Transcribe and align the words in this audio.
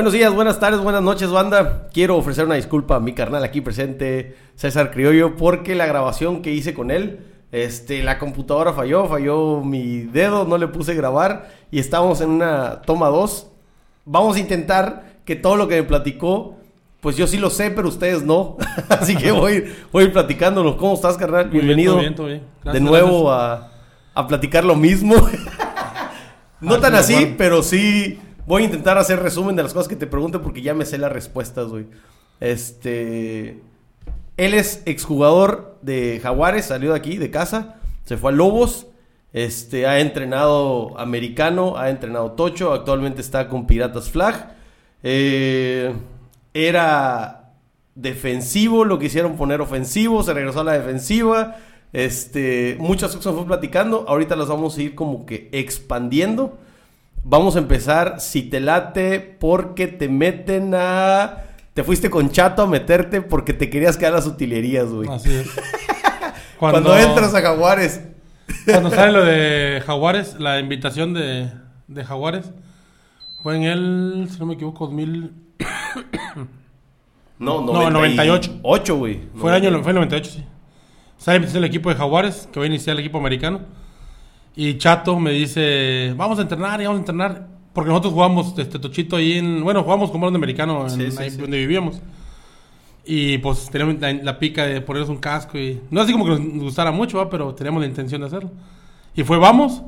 Buenos 0.00 0.14
días, 0.14 0.32
buenas 0.32 0.58
tardes, 0.58 0.80
buenas 0.80 1.02
noches, 1.02 1.30
banda. 1.30 1.88
Quiero 1.92 2.16
ofrecer 2.16 2.46
una 2.46 2.54
disculpa 2.54 2.96
a 2.96 3.00
mi 3.00 3.12
carnal 3.12 3.44
aquí 3.44 3.60
presente, 3.60 4.34
César 4.54 4.90
Criollo, 4.90 5.36
porque 5.36 5.74
la 5.74 5.84
grabación 5.84 6.40
que 6.40 6.52
hice 6.52 6.72
con 6.72 6.90
él, 6.90 7.20
este, 7.52 8.02
la 8.02 8.18
computadora 8.18 8.72
falló, 8.72 9.06
falló 9.08 9.60
mi 9.62 9.98
dedo, 9.98 10.46
no 10.46 10.56
le 10.56 10.68
puse 10.68 10.94
grabar 10.94 11.50
y 11.70 11.80
estamos 11.80 12.22
en 12.22 12.30
una 12.30 12.80
toma 12.80 13.08
2. 13.08 13.48
Vamos 14.06 14.36
a 14.36 14.40
intentar 14.40 15.16
que 15.26 15.36
todo 15.36 15.56
lo 15.56 15.68
que 15.68 15.76
me 15.76 15.82
platicó, 15.82 16.56
pues 17.02 17.18
yo 17.18 17.26
sí 17.26 17.36
lo 17.36 17.50
sé, 17.50 17.70
pero 17.70 17.88
ustedes 17.88 18.22
no. 18.22 18.56
Así 18.88 19.14
que 19.14 19.32
voy, 19.32 19.70
voy 19.92 20.04
a 20.04 20.06
ir 20.06 20.14
platicándonos. 20.14 20.76
¿Cómo 20.76 20.94
estás, 20.94 21.18
carnal? 21.18 21.50
Muy 21.50 21.60
bien, 21.60 21.76
Bienvenido 21.76 21.92
todo 21.92 22.00
bien, 22.00 22.14
todo 22.14 22.26
bien. 22.26 22.42
de 22.72 22.80
nuevo 22.80 23.30
a, 23.30 23.70
a 24.14 24.26
platicar 24.26 24.64
lo 24.64 24.76
mismo. 24.76 25.14
no 26.62 26.80
tan 26.80 26.92
sí, 27.04 27.14
así, 27.14 27.34
pero 27.36 27.62
sí 27.62 28.18
voy 28.46 28.62
a 28.62 28.64
intentar 28.66 28.98
hacer 28.98 29.20
resumen 29.20 29.56
de 29.56 29.62
las 29.62 29.72
cosas 29.72 29.88
que 29.88 29.96
te 29.96 30.06
pregunte 30.06 30.38
porque 30.38 30.62
ya 30.62 30.74
me 30.74 30.84
sé 30.84 30.98
las 30.98 31.12
respuestas, 31.12 31.68
güey. 31.68 31.86
Este. 32.40 33.60
Él 34.36 34.54
es 34.54 34.82
exjugador 34.86 35.78
de 35.82 36.18
Jaguares, 36.22 36.66
salió 36.66 36.92
de 36.92 36.96
aquí, 36.96 37.18
de 37.18 37.30
casa, 37.30 37.76
se 38.04 38.16
fue 38.16 38.32
a 38.32 38.34
Lobos. 38.34 38.86
Este, 39.32 39.86
ha 39.86 40.00
entrenado 40.00 40.98
americano, 40.98 41.76
ha 41.76 41.90
entrenado 41.90 42.32
Tocho, 42.32 42.72
actualmente 42.72 43.20
está 43.20 43.48
con 43.48 43.66
Piratas 43.66 44.10
Flag. 44.10 44.54
Eh, 45.02 45.94
era 46.52 47.52
defensivo, 47.94 48.84
lo 48.84 48.98
quisieron 48.98 49.36
poner 49.36 49.60
ofensivo, 49.60 50.22
se 50.22 50.34
regresó 50.34 50.60
a 50.60 50.64
la 50.64 50.72
defensiva. 50.72 51.58
Este, 51.92 52.76
muchas 52.80 53.14
cosas 53.14 53.34
fue 53.34 53.46
platicando, 53.46 54.04
ahorita 54.08 54.36
las 54.36 54.48
vamos 54.48 54.76
a 54.76 54.82
ir 54.82 54.94
como 54.94 55.26
que 55.26 55.48
expandiendo. 55.52 56.58
Vamos 57.22 57.56
a 57.56 57.58
empezar, 57.58 58.20
si 58.20 58.42
te 58.42 58.60
late, 58.60 59.20
porque 59.20 59.86
te 59.86 60.08
meten 60.08 60.74
a... 60.74 61.44
Te 61.74 61.84
fuiste 61.84 62.10
con 62.10 62.30
Chato 62.30 62.62
a 62.62 62.66
meterte 62.66 63.22
porque 63.22 63.52
te 63.52 63.70
querías 63.70 63.96
quedar 63.96 64.14
a 64.14 64.16
las 64.16 64.26
utilerías, 64.26 64.90
güey. 64.90 65.08
Así 65.08 65.32
es. 65.32 65.48
Cuando... 66.58 66.96
entras 66.96 67.34
a 67.34 67.40
Jaguares. 67.40 68.02
Cuando 68.64 68.90
sale 68.90 69.12
lo 69.12 69.24
de 69.24 69.82
Jaguares, 69.86 70.38
la 70.38 70.58
invitación 70.58 71.14
de, 71.14 71.50
de 71.86 72.04
Jaguares, 72.04 72.50
fue 73.42 73.56
en 73.56 73.62
el, 73.62 74.28
si 74.30 74.38
no 74.38 74.46
me 74.46 74.54
equivoco, 74.54 74.86
2000. 74.86 75.32
No, 77.38 77.62
No, 77.62 77.90
98. 77.90 78.60
8, 78.62 78.96
güey. 78.98 79.20
Fue 79.34 79.50
el 79.50 79.56
año 79.56 79.82
fue 79.82 79.92
el 79.92 79.94
98, 79.94 80.30
sí. 80.30 80.44
Sale 81.16 81.34
la 81.34 81.36
invitación 81.36 81.62
del 81.62 81.70
equipo 81.70 81.88
de 81.88 81.96
Jaguares, 81.96 82.46
que 82.52 82.60
va 82.60 82.64
a 82.64 82.66
iniciar 82.66 82.94
el 82.94 83.00
equipo 83.00 83.16
americano. 83.16 83.60
Y 84.56 84.78
Chato 84.78 85.18
me 85.18 85.32
dice, 85.32 86.12
vamos 86.16 86.38
a 86.38 86.42
entrenar, 86.42 86.80
y 86.80 86.84
vamos 86.84 86.98
a 86.98 87.00
entrenar. 87.00 87.48
Porque 87.72 87.88
nosotros 87.88 88.12
jugamos 88.12 88.58
este 88.58 88.78
Tochito 88.78 89.16
ahí 89.16 89.38
en. 89.38 89.62
Bueno, 89.62 89.82
jugamos 89.82 90.10
como 90.10 90.30
de 90.30 90.36
americano 90.36 90.82
en, 90.84 90.90
Sí, 90.90 91.10
sí, 91.10 91.22
ahí 91.22 91.30
sí. 91.30 91.36
donde 91.36 91.58
vivíamos. 91.58 92.00
Y 93.04 93.38
pues 93.38 93.70
teníamos 93.70 94.00
la, 94.00 94.12
la 94.12 94.38
pica 94.38 94.66
de 94.66 94.80
ponernos 94.80 95.08
un 95.08 95.18
casco 95.18 95.56
y. 95.56 95.80
No 95.90 96.00
así 96.00 96.12
como 96.12 96.24
que 96.24 96.30
nos 96.32 96.64
gustara 96.64 96.90
mucho, 96.90 97.18
¿va? 97.18 97.30
pero 97.30 97.54
teníamos 97.54 97.80
la 97.80 97.86
intención 97.86 98.20
de 98.20 98.26
hacerlo. 98.26 98.50
Y 99.14 99.22
fue, 99.22 99.38
vamos, 99.38 99.82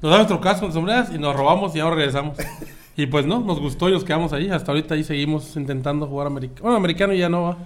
nos 0.00 0.10
da 0.10 0.18
nuestro 0.18 0.40
casco, 0.40 0.70
sombreras 0.70 1.12
y 1.12 1.18
nos 1.18 1.34
robamos 1.34 1.74
y 1.74 1.80
ahora 1.80 1.96
regresamos. 1.96 2.36
y 2.96 3.06
pues 3.06 3.26
no, 3.26 3.40
nos 3.40 3.60
gustó 3.60 3.88
y 3.88 3.92
nos 3.92 4.04
quedamos 4.04 4.32
ahí. 4.32 4.48
Hasta 4.48 4.70
ahorita 4.70 4.94
ahí 4.94 5.04
seguimos 5.04 5.56
intentando 5.56 6.06
jugar 6.06 6.28
americano. 6.28 6.62
Bueno, 6.62 6.76
americano 6.76 7.12
ya 7.12 7.28
no 7.28 7.42
va. 7.42 7.58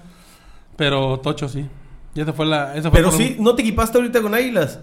Pero 0.76 1.20
Tocho 1.20 1.48
sí. 1.48 1.66
Y 2.14 2.20
esa 2.20 2.32
fue 2.32 2.47
la. 2.47 2.75
Esa 2.75 2.91
fue 2.91 2.98
Pero 2.98 3.12
sí, 3.12 3.37
¿no 3.38 3.54
te 3.54 3.62
equipaste 3.62 3.98
ahorita 3.98 4.22
con 4.22 4.34
Águilas? 4.34 4.81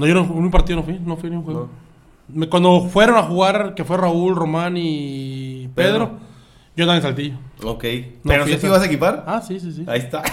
No, 0.00 0.06
yo 0.06 0.14
no, 0.14 0.22
un 0.22 0.50
partido 0.50 0.78
no 0.78 0.82
fui, 0.82 0.98
no 0.98 1.14
fui 1.18 1.28
ni 1.28 1.36
un 1.36 1.42
juego. 1.42 1.68
Cuando 2.48 2.88
fueron 2.88 3.18
a 3.18 3.22
jugar, 3.22 3.74
que 3.74 3.84
fue 3.84 3.98
Raúl, 3.98 4.34
Román 4.34 4.74
y 4.78 5.68
Pedro, 5.74 6.06
Pedro. 6.06 6.18
yo 6.74 6.84
andaba 6.84 6.96
en 6.96 7.02
Saltillo. 7.02 7.34
Ok. 7.62 7.84
No 8.24 8.30
¿Pero 8.30 8.44
a 8.44 8.46
te 8.46 8.66
ibas 8.66 8.80
a 8.80 8.86
equipar? 8.86 9.24
Ah, 9.26 9.42
sí, 9.42 9.60
sí, 9.60 9.70
sí. 9.72 9.84
Ahí 9.86 9.98
está. 10.00 10.22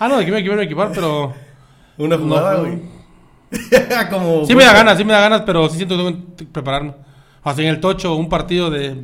Ah, 0.00 0.08
no, 0.08 0.18
de 0.18 0.26
que 0.26 0.32
me 0.32 0.42
me 0.42 0.64
equipar, 0.64 0.90
pero. 0.92 1.32
Una 1.98 2.18
jugada, 2.18 2.56
güey. 2.56 2.80
Como... 4.10 4.44
Sí 4.44 4.56
me 4.56 4.64
da 4.64 4.72
ganas, 4.72 4.98
sí 4.98 5.04
me 5.04 5.12
da 5.12 5.20
ganas, 5.20 5.42
pero 5.42 5.68
sí 5.68 5.76
siento 5.76 5.96
que 5.96 6.02
tengo 6.02 6.36
que 6.36 6.44
prepararme. 6.46 6.94
O 7.44 7.54
sea, 7.54 7.64
en 7.64 7.70
el 7.70 7.78
tocho, 7.78 8.16
un 8.16 8.28
partido 8.28 8.70
de 8.70 8.96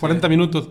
40 0.00 0.26
minutos, 0.30 0.70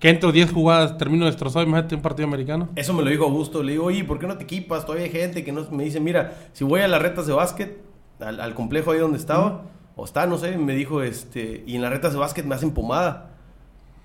que 0.00 0.08
entro 0.08 0.32
10 0.32 0.50
jugadas, 0.50 0.96
termino 0.96 1.26
destrozado, 1.26 1.66
imagínate 1.66 1.94
un 1.94 2.00
partido 2.00 2.26
americano. 2.26 2.70
Eso 2.74 2.94
me 2.94 3.02
lo 3.02 3.10
dijo 3.10 3.24
Augusto. 3.24 3.62
Le 3.62 3.72
digo, 3.72 3.84
oye, 3.84 4.02
¿por 4.04 4.18
qué 4.18 4.26
no 4.26 4.38
te 4.38 4.44
equipas? 4.44 4.86
Todavía 4.86 5.04
hay 5.04 5.12
gente 5.12 5.44
que 5.44 5.52
no... 5.52 5.70
me 5.70 5.84
dice, 5.84 6.00
mira, 6.00 6.48
si 6.54 6.64
voy 6.64 6.80
a 6.80 6.88
las 6.88 7.02
retas 7.02 7.26
de 7.26 7.34
básquet, 7.34 7.78
al, 8.20 8.40
al 8.40 8.54
complejo 8.54 8.92
ahí 8.92 8.98
donde 8.98 9.18
estaba, 9.18 9.62
o 9.96 10.04
está, 10.04 10.26
no 10.26 10.38
sé, 10.38 10.56
me 10.58 10.74
dijo, 10.74 11.02
este, 11.02 11.64
y 11.66 11.76
en 11.76 11.82
las 11.82 11.90
retas 11.90 12.12
de 12.12 12.18
básquet 12.18 12.44
me 12.44 12.54
hacen 12.54 12.72
pomada. 12.72 13.30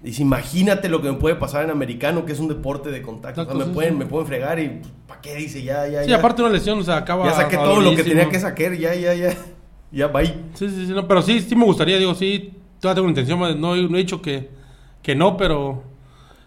Dice, 0.02 0.22
imagínate 0.22 0.90
lo 0.90 1.02
que 1.02 1.10
me 1.10 1.18
puede 1.18 1.36
pasar 1.36 1.64
en 1.64 1.70
americano, 1.70 2.26
que 2.26 2.34
es 2.34 2.40
un 2.40 2.50
deporte 2.50 2.92
de 2.92 3.02
contacto. 3.02 3.44
O 3.44 3.46
sea, 3.46 3.54
me, 3.54 3.64
sí, 3.64 3.70
pueden, 3.72 3.94
sí. 3.94 4.00
me 4.00 4.06
pueden 4.06 4.28
fregar 4.28 4.60
y, 4.60 4.82
¿para 5.08 5.22
qué? 5.22 5.36
Dice, 5.36 5.64
ya, 5.64 5.88
ya, 5.88 6.04
Sí, 6.04 6.10
ya. 6.10 6.18
aparte 6.18 6.42
una 6.42 6.52
lesión, 6.52 6.80
o 6.80 6.84
sea, 6.84 6.98
acaba. 6.98 7.26
Ya 7.26 7.34
saqué 7.34 7.56
todo 7.56 7.80
lo 7.80 7.96
que 7.96 8.04
tenía 8.04 8.28
que 8.28 8.40
sacar, 8.40 8.74
ya, 8.74 8.94
ya, 8.96 9.14
ya. 9.14 9.36
Ya, 9.92 10.08
bye. 10.08 10.26
Sí, 10.56 10.70
sí, 10.70 10.88
sí, 10.88 10.92
no, 10.92 11.08
pero 11.08 11.22
sí, 11.22 11.40
sí 11.40 11.56
me 11.56 11.66
gustaría, 11.66 12.00
digo, 12.00 12.16
sí, 12.16 12.52
todavía 12.80 12.96
tengo 12.96 13.06
una 13.06 13.12
intención, 13.12 13.62
no, 13.62 13.76
no 13.76 13.96
he 13.96 14.00
dicho 14.00 14.24
que, 14.24 14.50
que 15.04 15.14
no, 15.14 15.38
pero 15.38 15.84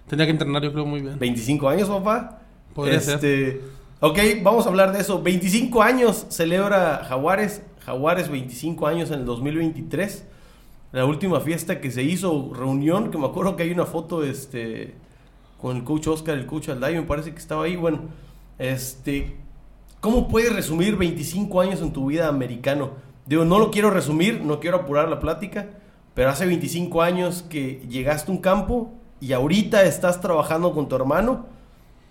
tendría 0.08 0.26
que 0.26 0.32
entrenar, 0.32 0.62
yo 0.64 0.72
creo, 0.72 0.84
muy 0.84 1.00
bien. 1.00 1.16
25 1.16 1.68
años, 1.68 1.88
papá. 1.88 2.40
Podría 2.74 2.96
este, 2.96 3.60
Ok, 3.98 4.18
vamos 4.42 4.66
a 4.66 4.68
hablar 4.68 4.92
de 4.92 5.00
eso. 5.00 5.22
25 5.22 5.82
años 5.82 6.26
celebra 6.28 7.02
Jaguares. 7.08 7.62
Jaguares 7.86 8.28
25 8.28 8.86
años 8.86 9.10
en 9.10 9.20
el 9.20 9.24
2023. 9.24 10.26
La 10.92 11.06
última 11.06 11.40
fiesta 11.40 11.80
que 11.80 11.90
se 11.90 12.02
hizo, 12.02 12.52
reunión, 12.52 13.10
que 13.10 13.16
me 13.16 13.24
acuerdo 13.24 13.56
que 13.56 13.62
hay 13.62 13.70
una 13.70 13.86
foto 13.86 14.22
este, 14.22 14.94
con 15.58 15.78
el 15.78 15.84
coach 15.84 16.08
Oscar, 16.08 16.36
el 16.36 16.44
coach 16.44 16.68
Alday, 16.68 16.96
me 16.96 17.02
parece 17.04 17.32
que 17.32 17.38
estaba 17.38 17.64
ahí. 17.64 17.76
Bueno, 17.76 18.00
este, 18.58 19.38
¿cómo 20.00 20.28
puedes 20.28 20.54
resumir 20.54 20.96
25 20.96 21.58
años 21.62 21.80
en 21.80 21.94
tu 21.94 22.04
vida 22.04 22.28
americano? 22.28 22.90
Digo, 23.24 23.46
no 23.46 23.58
lo 23.58 23.70
quiero 23.70 23.88
resumir, 23.88 24.42
no 24.42 24.60
quiero 24.60 24.76
apurar 24.76 25.08
la 25.08 25.20
plática, 25.20 25.70
pero 26.12 26.28
hace 26.28 26.44
25 26.44 27.00
años 27.00 27.46
que 27.48 27.82
llegaste 27.88 28.30
a 28.30 28.34
un 28.34 28.42
campo 28.42 28.92
y 29.22 29.32
ahorita 29.32 29.84
estás 29.84 30.20
trabajando 30.20 30.74
con 30.74 30.86
tu 30.86 30.96
hermano, 30.96 31.46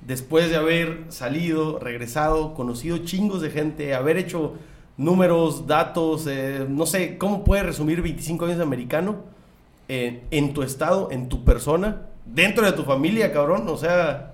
después 0.05 0.49
de 0.49 0.55
haber 0.55 1.05
salido, 1.09 1.79
regresado, 1.79 2.53
conocido 2.53 2.99
chingos 2.99 3.41
de 3.41 3.49
gente, 3.49 3.93
haber 3.93 4.17
hecho 4.17 4.53
números, 4.97 5.67
datos, 5.67 6.27
eh, 6.27 6.65
no 6.69 6.85
sé, 6.85 7.17
¿cómo 7.17 7.43
puedes 7.43 7.65
resumir 7.65 8.01
25 8.01 8.45
años 8.45 8.57
de 8.57 8.63
americano 8.63 9.17
eh, 9.89 10.23
en 10.31 10.53
tu 10.53 10.63
estado, 10.63 11.09
en 11.11 11.27
tu 11.27 11.43
persona, 11.43 12.03
dentro 12.25 12.65
de 12.65 12.71
tu 12.71 12.83
familia, 12.83 13.31
cabrón? 13.31 13.67
O 13.67 13.77
sea, 13.77 14.33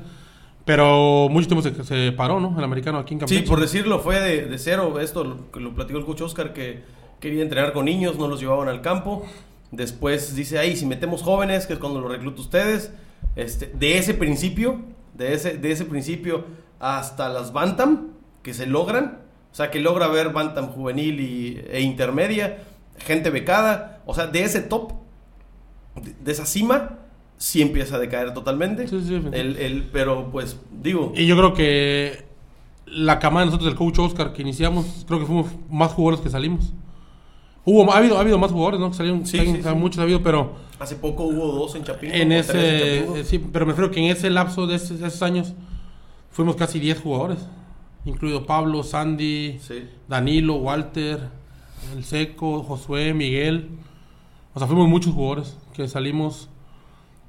Pero 0.64 1.28
mucho 1.31 1.49
tiempo 1.49 1.62
se, 1.62 1.84
se 1.84 2.12
paró, 2.12 2.40
¿no? 2.40 2.55
El 2.58 2.64
americano 2.64 2.99
aquí 2.99 3.14
en 3.14 3.20
Campeche. 3.20 3.40
Sí, 3.40 3.46
por 3.49 3.58
decirlo, 3.58 4.00
fue 4.00 4.20
de, 4.20 4.44
de 4.46 4.58
cero. 4.58 5.00
Esto 5.00 5.25
lo, 5.25 5.38
lo 5.58 5.75
platicó 5.75 5.99
el 5.99 6.05
coach 6.05 6.20
Oscar, 6.20 6.52
que 6.52 6.82
quería 7.20 7.43
entrenar 7.43 7.72
con 7.72 7.87
niños, 7.87 8.19
no 8.19 8.28
los 8.28 8.38
llevaban 8.38 8.69
al 8.69 8.82
campo. 8.82 9.25
Después 9.70 10.34
dice, 10.34 10.58
ahí, 10.58 10.76
si 10.76 10.84
metemos 10.84 11.22
jóvenes, 11.22 11.66
que 11.66 11.72
es 11.72 11.78
cuando 11.78 12.02
lo 12.02 12.08
recluta 12.08 12.43
ustedes. 12.43 12.93
Este, 13.38 13.67
de 13.73 13.99
ese 13.99 14.14
principio, 14.14 14.81
de 15.14 15.32
ese, 15.32 15.56
de 15.56 15.70
ese 15.70 15.85
principio 15.85 16.44
hasta 16.81 17.29
las 17.29 17.52
Bantam, 17.52 18.08
que 18.43 18.52
se 18.52 18.67
logran. 18.67 19.20
O 19.52 19.55
sea, 19.55 19.70
que 19.70 19.79
logra 19.79 20.08
ver 20.08 20.32
Bantam 20.32 20.67
juvenil 20.70 21.20
y, 21.20 21.62
e 21.70 21.81
intermedia, 21.81 22.64
gente 22.99 23.31
becada. 23.31 24.02
O 24.06 24.14
sea, 24.14 24.26
de 24.26 24.43
ese 24.43 24.61
top, 24.61 24.93
de, 26.02 26.14
de 26.20 26.32
esa 26.32 26.46
cima, 26.46 26.99
sí 27.37 27.62
empieza 27.62 27.94
a 27.94 27.99
decaer 28.00 28.35
totalmente. 28.35 28.88
Sí, 28.88 29.00
sí, 29.00 29.20
sí. 29.20 29.29
El, 29.31 29.56
el, 29.56 29.84
pero 29.93 30.32
pues, 30.32 30.58
digo... 30.73 31.12
Y 31.14 31.26
yo 31.26 31.37
creo 31.37 31.55
que 31.55 32.25
la 32.87 33.20
camada 33.20 33.46
de 33.46 33.52
nosotros 33.52 33.70
del 33.70 33.79
coach 33.79 34.00
Oscar 34.00 34.32
que 34.32 34.43
iniciamos, 34.43 35.05
creo 35.06 35.20
que 35.20 35.26
fuimos 35.26 35.46
más 35.70 35.93
jugadores 35.93 36.25
que 36.25 36.29
salimos. 36.29 36.73
Hubo, 37.64 37.93
ha 37.93 37.99
habido, 37.99 38.17
ha 38.17 38.20
habido 38.20 38.38
más 38.38 38.50
jugadores, 38.50 38.81
¿no? 38.81 38.91
Que 38.91 38.96
salieron, 38.96 39.79
muchos 39.79 39.99
ha 40.00 40.02
habido, 40.02 40.23
pero 40.25 40.55
Hace 40.78 40.96
poco 40.96 41.25
hubo 41.25 41.46
dos 41.52 41.75
en 41.75 41.84
Chapingo. 41.84 42.14
en 42.14 42.22
en 42.22 42.32
ese, 42.32 42.98
eh, 43.20 43.25
sí, 43.25 43.38
pero 43.38 43.66
me 43.66 43.72
refiero 43.72 43.90
que 43.90 44.00
en 44.00 44.06
ese 44.16 44.30
lapso 44.30 44.66
de 44.66 44.76
esos, 44.76 45.00
esos 45.00 45.22
años 45.22 45.54
fuimos 46.30 46.54
casi 46.56 46.78
10 46.78 47.00
jugadores, 47.00 47.38
incluido 48.04 48.46
Pablo, 48.46 48.82
Sandy, 48.84 49.58
Sí. 49.60 49.88
Danilo, 50.06 50.54
Walter, 50.56 51.28
El 51.96 52.04
Seco, 52.04 52.62
Josué, 52.62 53.12
Miguel. 53.12 53.70
O 54.54 54.58
sea, 54.58 54.69
fuimos 54.69 54.88
muchos 54.88 55.12
jugadores 55.14 55.56
que 55.72 55.88
salimos 55.88 56.48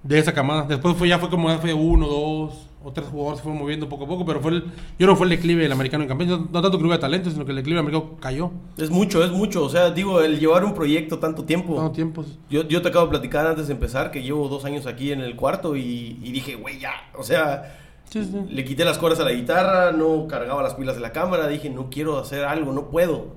de 0.03 0.19
esa 0.19 0.33
camada. 0.33 0.63
Después 0.63 0.95
fue 0.95 1.07
ya 1.09 1.17
fue 1.19 1.29
como 1.29 1.49
ya 1.49 1.57
fue 1.57 1.73
uno, 1.73 2.07
dos 2.07 2.68
o 2.83 2.91
tres 2.93 3.07
jugadores 3.07 3.39
se 3.39 3.43
fueron 3.43 3.61
moviendo 3.61 3.89
poco 3.89 4.05
a 4.05 4.07
poco, 4.07 4.25
pero 4.25 4.39
fue 4.39 4.51
el, 4.51 4.63
yo 4.63 4.69
creo 4.97 5.09
que 5.09 5.15
fue 5.17 5.25
el 5.25 5.31
declive 5.31 5.63
del 5.63 5.71
americano 5.71 6.03
en 6.03 6.07
Campeche. 6.09 6.29
No, 6.31 6.37
no 6.51 6.61
tanto 6.61 6.71
que 6.71 6.77
no 6.77 6.87
hubiera 6.87 6.99
talento, 6.99 7.29
sino 7.29 7.43
que 7.45 7.51
el 7.51 7.57
declive 7.57 7.75
del 7.81 7.85
americano 7.87 8.17
cayó. 8.19 8.51
Es 8.77 8.89
mucho, 8.89 9.23
es 9.23 9.31
mucho. 9.31 9.63
O 9.65 9.69
sea, 9.69 9.91
digo, 9.91 10.21
el 10.21 10.39
llevar 10.39 10.63
un 10.63 10.73
proyecto 10.73 11.19
tanto 11.19 11.43
tiempo. 11.43 11.75
Todo 11.75 11.91
tiempos. 11.91 12.37
Yo, 12.49 12.67
yo 12.67 12.81
te 12.81 12.87
acabo 12.89 13.05
de 13.05 13.11
platicar 13.11 13.45
antes 13.47 13.67
de 13.67 13.73
empezar 13.73 14.11
que 14.11 14.23
llevo 14.23 14.47
dos 14.47 14.63
años 14.65 14.85
aquí 14.85 15.11
en 15.11 15.21
el 15.21 15.35
cuarto 15.35 15.75
y, 15.75 16.19
y 16.23 16.31
dije, 16.31 16.55
güey, 16.55 16.79
ya. 16.79 16.91
O 17.17 17.23
sea, 17.23 17.75
Sí, 18.09 18.23
sí. 18.23 18.31
le 18.49 18.65
quité 18.65 18.85
las 18.85 18.97
cuerdas 18.97 19.19
a 19.19 19.23
la 19.23 19.33
guitarra, 19.33 19.91
no 19.91 20.25
cargaba 20.27 20.63
las 20.63 20.73
pilas 20.73 20.95
de 20.95 21.01
la 21.01 21.11
cámara, 21.11 21.47
dije, 21.47 21.69
no 21.69 21.89
quiero 21.91 22.17
hacer 22.17 22.43
algo, 22.45 22.71
no 22.73 22.89
puedo. 22.89 23.27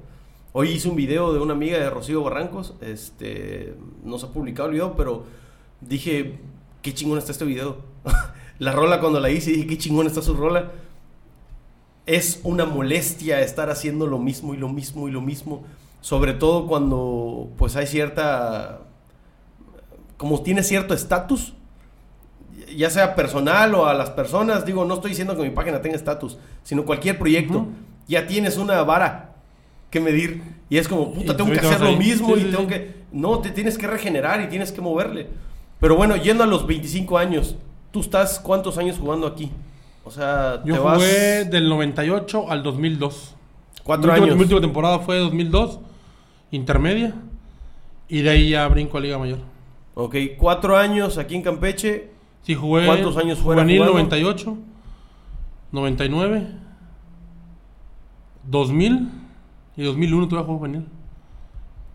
Hoy 0.55 0.69
hice 0.71 0.89
un 0.89 0.97
video 0.97 1.33
de 1.33 1.41
una 1.41 1.53
amiga 1.53 1.79
de 1.79 1.91
Rocío 1.91 2.23
Barrancos, 2.23 2.75
este, 2.81 3.75
no 4.05 4.19
se 4.19 4.27
ha 4.27 4.29
publicado 4.31 4.69
el 4.69 4.75
video, 4.75 4.95
pero 4.97 5.25
dije, 5.83 6.39
qué 6.81 6.95
chingón 6.95 7.19
está 7.19 7.33
este 7.33 7.45
video. 7.45 7.77
la 8.59 8.73
rola 8.73 9.01
cuando 9.01 9.21
la 9.21 9.31
hice, 9.31 9.51
dije, 9.51 9.67
qué 9.67 9.79
chingón 9.79 10.07
está 10.07 10.23
su 10.23 10.35
rola. 10.35 10.73
Es 12.07 12.41
una 12.43 12.65
molestia 12.65 13.41
estar 13.41 13.71
haciendo 13.71 14.07
lo 14.07 14.19
mismo 14.19 14.55
y 14.55 14.57
lo 14.57 14.69
mismo 14.69 15.09
y 15.09 15.13
lo 15.13 15.21
mismo, 15.21 15.65
sobre 16.01 16.33
todo 16.35 16.67
cuando 16.67 17.49
pues 17.57 17.77
hay 17.77 17.87
cierta, 17.87 18.81
como 20.17 20.43
tiene 20.43 20.63
cierto 20.63 20.95
estatus, 20.95 21.55
ya 22.77 22.91
sea 22.91 23.15
personal 23.15 23.75
o 23.75 23.87
a 23.87 23.95
las 23.95 24.11
personas, 24.11 24.67
digo, 24.67 24.85
no 24.85 24.95
estoy 24.95 25.11
diciendo 25.11 25.37
que 25.37 25.43
mi 25.43 25.51
página 25.51 25.81
tenga 25.81 25.97
estatus, 25.97 26.39
sino 26.65 26.85
cualquier 26.85 27.19
proyecto, 27.19 27.67
ya 28.09 28.27
tienes 28.27 28.57
una 28.57 28.83
vara 28.83 29.37
que 29.91 30.01
medir 30.01 30.43
y 30.73 30.79
es 30.79 30.89
como, 30.89 31.13
puta, 31.13 31.37
tengo 31.37 31.53
que 31.53 31.59
hacer 31.61 31.81
lo 31.81 31.97
mismo 31.97 32.35
Sí, 32.35 32.41
y 32.41 32.45
sí, 32.45 32.51
tengo 32.51 32.63
sí. 32.63 32.69
que, 32.69 32.95
no, 33.13 33.41
te 33.41 33.51
tienes 33.51 33.77
que 33.77 33.87
regenerar 33.87 34.41
y 34.41 34.47
tienes 34.49 34.73
que 34.73 34.81
moverle. 34.81 35.29
Pero 35.81 35.97
bueno, 35.97 36.17
yendo 36.17 36.45
a 36.45 36.47
los 36.47 36.67
25 36.67 37.19
años, 37.19 37.57
¿tú 37.93 38.01
estás 38.01 38.41
cuántos 38.41 38.77
años 38.79 38.99
jugando 38.99 39.27
aquí? 39.27 39.51
O 40.05 40.11
sea, 40.11 40.63
Yo 40.65 40.75
te 40.75 40.81
vas 40.81 40.97
jugué 40.97 41.45
del 41.45 41.69
98 41.69 42.51
al 42.51 42.63
2002. 42.65 43.37
cuatro 43.85 44.09
mi 44.13 44.19
última, 44.19 44.25
años. 44.27 44.37
Mi 44.37 44.43
última 44.43 44.61
temporada 44.61 44.99
fue 44.99 45.19
2002, 45.19 45.79
intermedia, 46.51 47.15
y 48.09 48.23
de 48.23 48.31
ahí 48.31 48.51
ya 48.51 48.67
brinco 48.67 48.99
a 48.99 49.01
Liga 49.01 49.19
Mayor. 49.19 49.39
Ok, 49.95 50.17
cuatro 50.39 50.77
años 50.77 51.19
aquí 51.19 51.37
en 51.37 51.43
Campeche. 51.43 52.11
Sí, 52.43 52.55
jugué. 52.57 52.87
¿Cuántos 52.87 53.17
años 53.17 53.41
Juvenil 53.41 53.79
jugando? 53.79 53.93
98, 53.99 54.57
99, 55.71 56.47
2000 58.49 59.09
y 59.77 59.83
2001 59.85 60.29
tuve 60.29 60.41
juego 60.41 60.59
juvenil. 60.59 60.87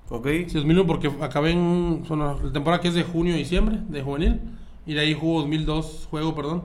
Ok, 0.09 0.25
Sí, 0.47 0.53
2001 0.53 0.88
porque 0.88 1.11
acabé 1.21 1.51
en 1.51 2.03
la 2.09 2.35
temporada 2.53 2.81
que 2.81 2.88
es 2.88 2.94
de 2.94 3.03
junio 3.03 3.33
a 3.33 3.38
diciembre 3.38 3.79
de 3.89 4.01
juvenil 4.01 4.39
y 4.87 4.93
de 4.95 5.01
ahí 5.01 5.13
jugó 5.13 5.41
2002 5.41 6.07
juego, 6.09 6.33
perdón, 6.33 6.63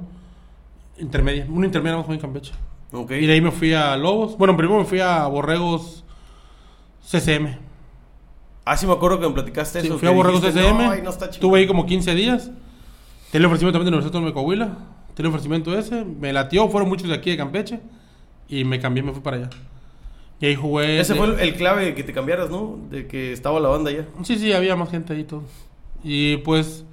intermedia, 0.99 1.47
una 1.51 1.67
intermedia 1.67 1.99
más 1.99 2.09
en 2.09 2.19
Campeche. 2.19 2.53
ok. 2.93 3.11
Y 3.13 3.27
de 3.27 3.33
ahí 3.35 3.41
me 3.41 3.51
fui 3.51 3.75
a 3.75 3.97
Lobos. 3.97 4.39
Bueno, 4.39 4.57
primero 4.57 4.79
me 4.79 4.85
fui 4.87 5.01
a 5.01 5.27
Borregos 5.27 6.05
CCM. 7.05 7.59
Ah, 8.65 8.77
sí 8.77 8.87
me 8.87 8.93
acuerdo 8.93 9.19
que 9.19 9.27
me 9.27 9.35
platicaste 9.35 9.81
Sí, 9.81 9.87
eso. 9.89 9.99
fui 9.99 10.09
a 10.09 10.13
Borregos 10.13 10.41
dijiste, 10.43 10.61
CCM. 10.63 10.79
"No, 10.85 10.91
ay, 10.91 11.03
no 11.03 11.11
está 11.11 11.27
chingón". 11.27 11.35
Estuve 11.35 11.59
ahí 11.59 11.67
como 11.67 11.85
15 11.85 12.15
días. 12.15 12.45
Tenía 13.33 13.41
el 13.41 13.47
ofrecimiento 13.47 13.79
también 13.79 13.87
de 13.87 13.91
la 13.91 13.97
Universidad 13.99 14.25
de 14.27 14.33
Coahuila. 14.33 14.67
Tenía 15.15 15.29
el 15.29 15.35
ofrecimiento 15.35 15.77
ese. 15.77 16.05
Me 16.05 16.33
latió. 16.33 16.69
Fueron 16.69 16.89
muchos 16.89 17.09
de 17.09 17.15
aquí 17.15 17.31
de 17.31 17.37
Campeche. 17.37 17.81
Y 18.49 18.65
me 18.65 18.79
cambié, 18.79 19.03
me 19.03 19.13
fui 19.13 19.21
para 19.23 19.39
allá. 19.39 19.51
Y 20.41 20.47
ahí 20.47 20.55
jugué. 20.55 21.01
Ese 21.01 21.15
de- 21.15 21.19
fue 21.19 21.29
el, 21.29 21.41
el 21.41 21.55
clave 21.55 21.95
que 21.95 22.05
te 22.05 22.13
cambiaras, 22.13 22.51
¿no? 22.51 22.79
De 22.91 23.07
que 23.07 23.33
estaba 23.33 23.59
la 23.59 23.69
banda 23.71 23.91
ya. 23.91 24.07
Sí, 24.23 24.37
sí, 24.39 24.53
había 24.53 24.77
más 24.77 24.91
gente 24.91 25.13
ahí 25.15 25.21
y 25.21 25.25
todo. 25.25 25.43
Y 26.05 26.37
pues. 26.39 26.85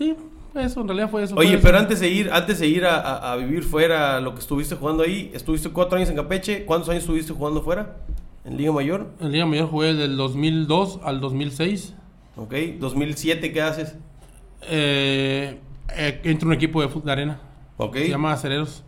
Sí, 0.00 0.16
eso, 0.54 0.80
en 0.80 0.88
realidad 0.88 1.10
fue 1.10 1.22
eso. 1.24 1.34
Oye, 1.36 1.58
fue 1.58 1.68
pero 1.68 1.78
antes 1.78 2.00
de 2.00 2.08
ir, 2.08 2.30
antes 2.32 2.58
de 2.58 2.66
ir 2.68 2.86
a, 2.86 2.96
a- 2.98 3.32
a 3.32 3.36
vivir 3.36 3.62
fuera, 3.62 4.18
lo 4.20 4.32
que 4.32 4.40
estuviste 4.40 4.74
jugando 4.76 5.02
ahí, 5.02 5.30
estuviste 5.34 5.68
cuatro 5.68 5.98
años 5.98 6.08
en 6.08 6.16
Campeche. 6.16 6.64
¿Cuántos 6.64 6.88
años 6.88 7.02
estuviste 7.02 7.34
jugando 7.34 7.60
fuera? 7.60 7.98
En 8.46 8.56
Liga 8.56 8.72
Mayor. 8.72 9.10
En 9.20 9.30
Liga 9.30 9.44
Mayor 9.44 9.68
jugué 9.68 9.92
del 9.92 10.16
2002 10.16 11.00
al 11.04 11.20
2006. 11.20 11.92
Ok, 12.36 12.54
2007, 12.78 13.52
¿qué 13.52 13.60
haces? 13.60 13.94
Eh, 14.62 15.58
eh, 15.94 16.20
entro 16.24 16.46
en 16.46 16.48
un 16.48 16.54
equipo 16.54 16.80
de 16.80 16.88
fútbol 16.88 17.04
de 17.06 17.12
arena. 17.12 17.38
Ok. 17.76 17.96
Se 17.96 18.08
llama 18.08 18.32
Acereros. 18.32 18.82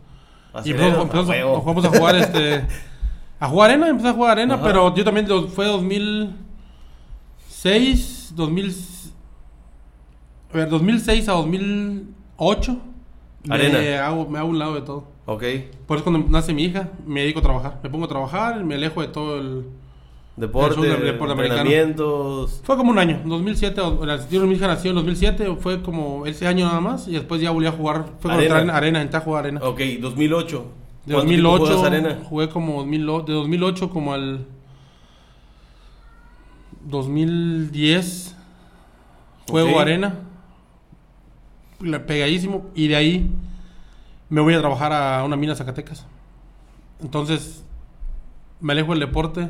Y 0.55 0.57
Acereros, 0.57 0.81
empezamos, 1.01 1.03
empezamos 1.03 1.29
a 1.29 1.33
a, 1.33 1.35
huevo. 1.45 1.59
jugamos 1.61 1.85
a 1.85 1.89
jugar 1.89 2.15
este. 2.15 2.65
A 3.39 3.47
jugar 3.49 3.71
arena, 3.71 3.87
empecé 3.89 4.07
a 4.09 4.13
jugar 4.13 4.31
arena, 4.37 4.53
Ajá. 4.55 4.63
pero 4.63 4.95
yo 4.95 5.03
también 5.03 5.27
lo- 5.27 5.47
fue 5.49 5.65
2006, 5.65 8.31
2000. 8.35 8.75
A 10.53 10.57
ver, 10.57 10.69
2006 10.69 11.27
a 11.29 11.33
2008. 11.33 12.77
Arena. 13.49 13.79
Me 13.79 13.97
hago, 13.97 14.29
me 14.29 14.39
hago 14.39 14.49
un 14.49 14.59
lado 14.59 14.75
de 14.75 14.81
todo. 14.81 15.05
Ok, 15.25 15.43
Por 15.87 15.97
eso 15.97 16.03
cuando 16.03 16.27
nace 16.29 16.53
mi 16.53 16.63
hija, 16.63 16.89
me 17.05 17.21
dedico 17.21 17.39
a 17.39 17.43
trabajar. 17.43 17.79
Me 17.81 17.89
pongo 17.89 18.05
a 18.05 18.09
trabajar, 18.09 18.63
me 18.63 18.75
alejo 18.75 19.01
de 19.01 19.07
todo 19.07 19.37
el. 19.39 19.65
deporte, 20.35 20.81
El 20.81 20.89
del 20.93 21.03
deporte 21.05 21.33
americano. 21.33 21.61
entrenamientos. 21.61 22.61
Fue 22.63 22.75
como 22.75 22.91
un 22.91 22.99
año, 22.99 23.21
2007, 23.25 23.79
o- 23.81 24.05
la- 24.05 24.27
yo, 24.29 24.45
mi 24.47 24.55
hija 24.55 24.67
nació 24.67 24.89
en 24.91 24.95
2007, 24.95 25.55
fue 25.59 25.81
como 25.81 26.25
ese 26.25 26.45
año 26.47 26.65
nada 26.65 26.81
más, 26.81 27.07
y 27.07 27.11
después 27.13 27.39
ya 27.41 27.51
volví 27.51 27.67
a 27.67 27.71
jugar, 27.71 28.05
fue 28.19 28.31
Arena. 28.33 28.61
en 28.61 28.69
arena, 28.69 29.01
entré 29.01 29.17
a 29.17 29.21
jugar 29.21 29.45
arena. 29.45 29.61
Ok, 29.63 29.79
2008. 30.01 30.65
De 31.05 31.13
¿Cuánto 31.13 31.29
tiempo 31.29 31.49
2008 31.49 31.65
juegas 31.79 31.91
arena? 31.91 32.19
jugué 32.27 32.49
como 32.49 32.77
2008, 32.79 33.25
de 33.27 33.33
2008 33.33 33.89
como 33.89 34.13
al 34.13 34.45
2010 36.85 38.35
juego 39.49 39.79
arena 39.79 40.15
pegadísimo 42.05 42.65
y 42.75 42.87
de 42.87 42.95
ahí 42.95 43.29
me 44.29 44.41
voy 44.41 44.53
a 44.53 44.59
trabajar 44.59 44.91
a 44.93 45.23
una 45.23 45.35
mina 45.35 45.55
Zacatecas. 45.55 46.05
Entonces 47.01 47.63
me 48.59 48.73
alejo 48.73 48.91
del 48.91 48.99
deporte 49.01 49.49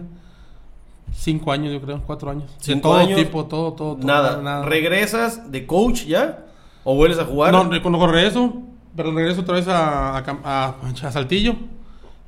cinco 1.13 1.51
años 1.51 1.71
yo 1.71 1.81
creo, 1.81 2.01
cuatro 2.05 2.31
años. 2.31 2.51
Cinco 2.59 2.89
todo 2.89 2.97
años, 2.97 3.17
tipo, 3.19 3.45
todo, 3.45 3.73
todo, 3.73 3.95
todo, 3.95 4.05
Nada. 4.05 4.65
¿Regresas 4.65 5.51
de 5.51 5.65
coach 5.67 6.05
ya? 6.05 6.45
¿O 6.83 6.95
vuelves 6.95 7.19
a 7.19 7.25
jugar? 7.25 7.51
No, 7.53 7.63
cuando 7.81 8.05
regreso, 8.07 8.53
pero 8.95 9.11
regreso 9.11 9.41
otra 9.41 9.55
vez 9.55 9.67
a, 9.67 10.17
a, 10.17 10.23
a- 10.43 10.75
a 11.07 11.11
Saltillo. 11.11 11.55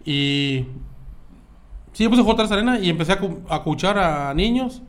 Y. 0.05 0.65
Sí, 1.93 2.03
me 2.03 2.09
puse 2.09 2.21
a 2.21 2.23
jugar 2.23 2.35
vez 2.37 2.51
arena 2.53 2.79
y 2.79 2.89
empecé 2.89 3.13
a, 3.13 3.19
a 3.49 3.63
coachar 3.63 3.97
a 3.97 4.33
niños. 4.33 4.81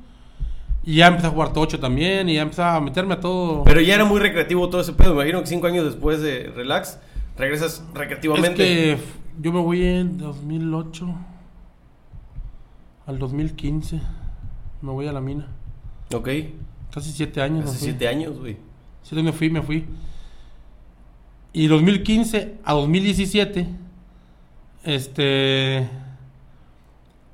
Y 0.87 0.97
ya 0.97 1.09
empecé 1.09 1.27
a 1.27 1.31
jugar 1.31 1.53
tocho 1.53 1.79
también. 1.79 2.29
Y 2.29 2.37
ya 2.37 2.43
empecé 2.43 2.63
a 2.63 2.81
meterme 2.81 3.15
a 3.15 3.21
todo. 3.21 3.65
Pero 3.65 3.81
ya 3.83 3.97
era 3.97 4.05
muy 4.07 4.21
recreativo 4.21 4.71
todo 4.71 4.81
ese 4.81 4.95
pedo. 4.95 5.11
Me 5.11 5.17
imagino 5.23 5.41
que 5.41 5.49
cinco 5.49 5.67
años 5.67 5.85
después 5.85 6.23
de 6.23 6.53
Relax, 6.55 6.99
regresas 7.37 7.75
es 7.75 7.95
recreativamente. 7.95 8.57
que 8.57 8.99
yo 9.43 9.53
me 9.53 9.61
voy 9.61 9.85
en 9.85 10.17
2008 10.17 11.15
al 13.07 13.19
2015. 13.19 14.01
Me 14.81 14.91
voy 14.93 15.07
a 15.09 15.13
la 15.13 15.21
mina. 15.21 15.49
Ok. 16.15 16.29
Casi 16.93 17.13
siete 17.13 17.43
años. 17.43 17.67
fui. 17.67 17.77
siete 17.79 18.09
años, 18.09 18.39
güey. 18.39 18.57
Sí, 19.03 19.15
me 19.23 19.33
fui, 19.33 19.51
me 19.51 19.63
fui. 19.63 19.85
Y 21.53 21.69
2015 21.69 22.59
a 22.65 22.73
2017, 22.75 23.67
este, 24.85 25.89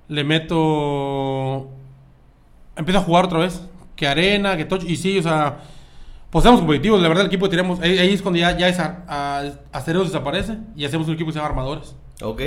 le 0.09 0.25
meto, 0.25 1.71
empiezo 2.77 3.01
a 3.01 3.03
jugar 3.03 3.25
otra 3.27 3.39
vez, 3.41 3.63
que 3.97 4.07
arena, 4.07 4.57
que 4.57 4.65
touch, 4.65 4.85
y 4.85 4.97
sí, 4.97 5.19
o 5.19 5.23
sea, 5.23 5.59
pues 6.31 6.45
éramos 6.45 6.61
competitivos, 6.63 7.01
la 7.01 7.09
verdad 7.09 7.23
el 7.23 7.27
equipo 7.29 7.45
que 7.47 7.51
teníamos, 7.57 7.81
ahí, 7.81 7.99
ahí 7.99 8.13
es 8.13 8.23
cuando 8.23 8.39
ya, 8.41 8.57
ya 8.57 8.69
esa, 8.69 9.05
a, 9.07 9.43
Acereros 9.73 10.07
desaparece 10.09 10.57
y 10.77 10.85
hacemos 10.85 11.07
un 11.09 11.15
equipo 11.15 11.29
que 11.29 11.33
se 11.35 11.39
llama 11.39 11.51
Armadores. 11.51 11.95
Ok. 12.23 12.41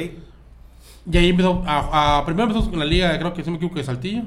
Y 1.12 1.18
ahí 1.18 1.30
empezó, 1.30 1.62
a, 1.68 2.18
a- 2.18 2.26
primero 2.26 2.46
empezamos 2.46 2.70
con 2.70 2.80
la 2.80 2.86
liga, 2.86 3.18
creo 3.20 3.34
que 3.34 3.42
es 3.42 3.48
un 3.48 3.56
equipo 3.56 3.76
de 3.76 3.84
Saltillo, 3.84 4.24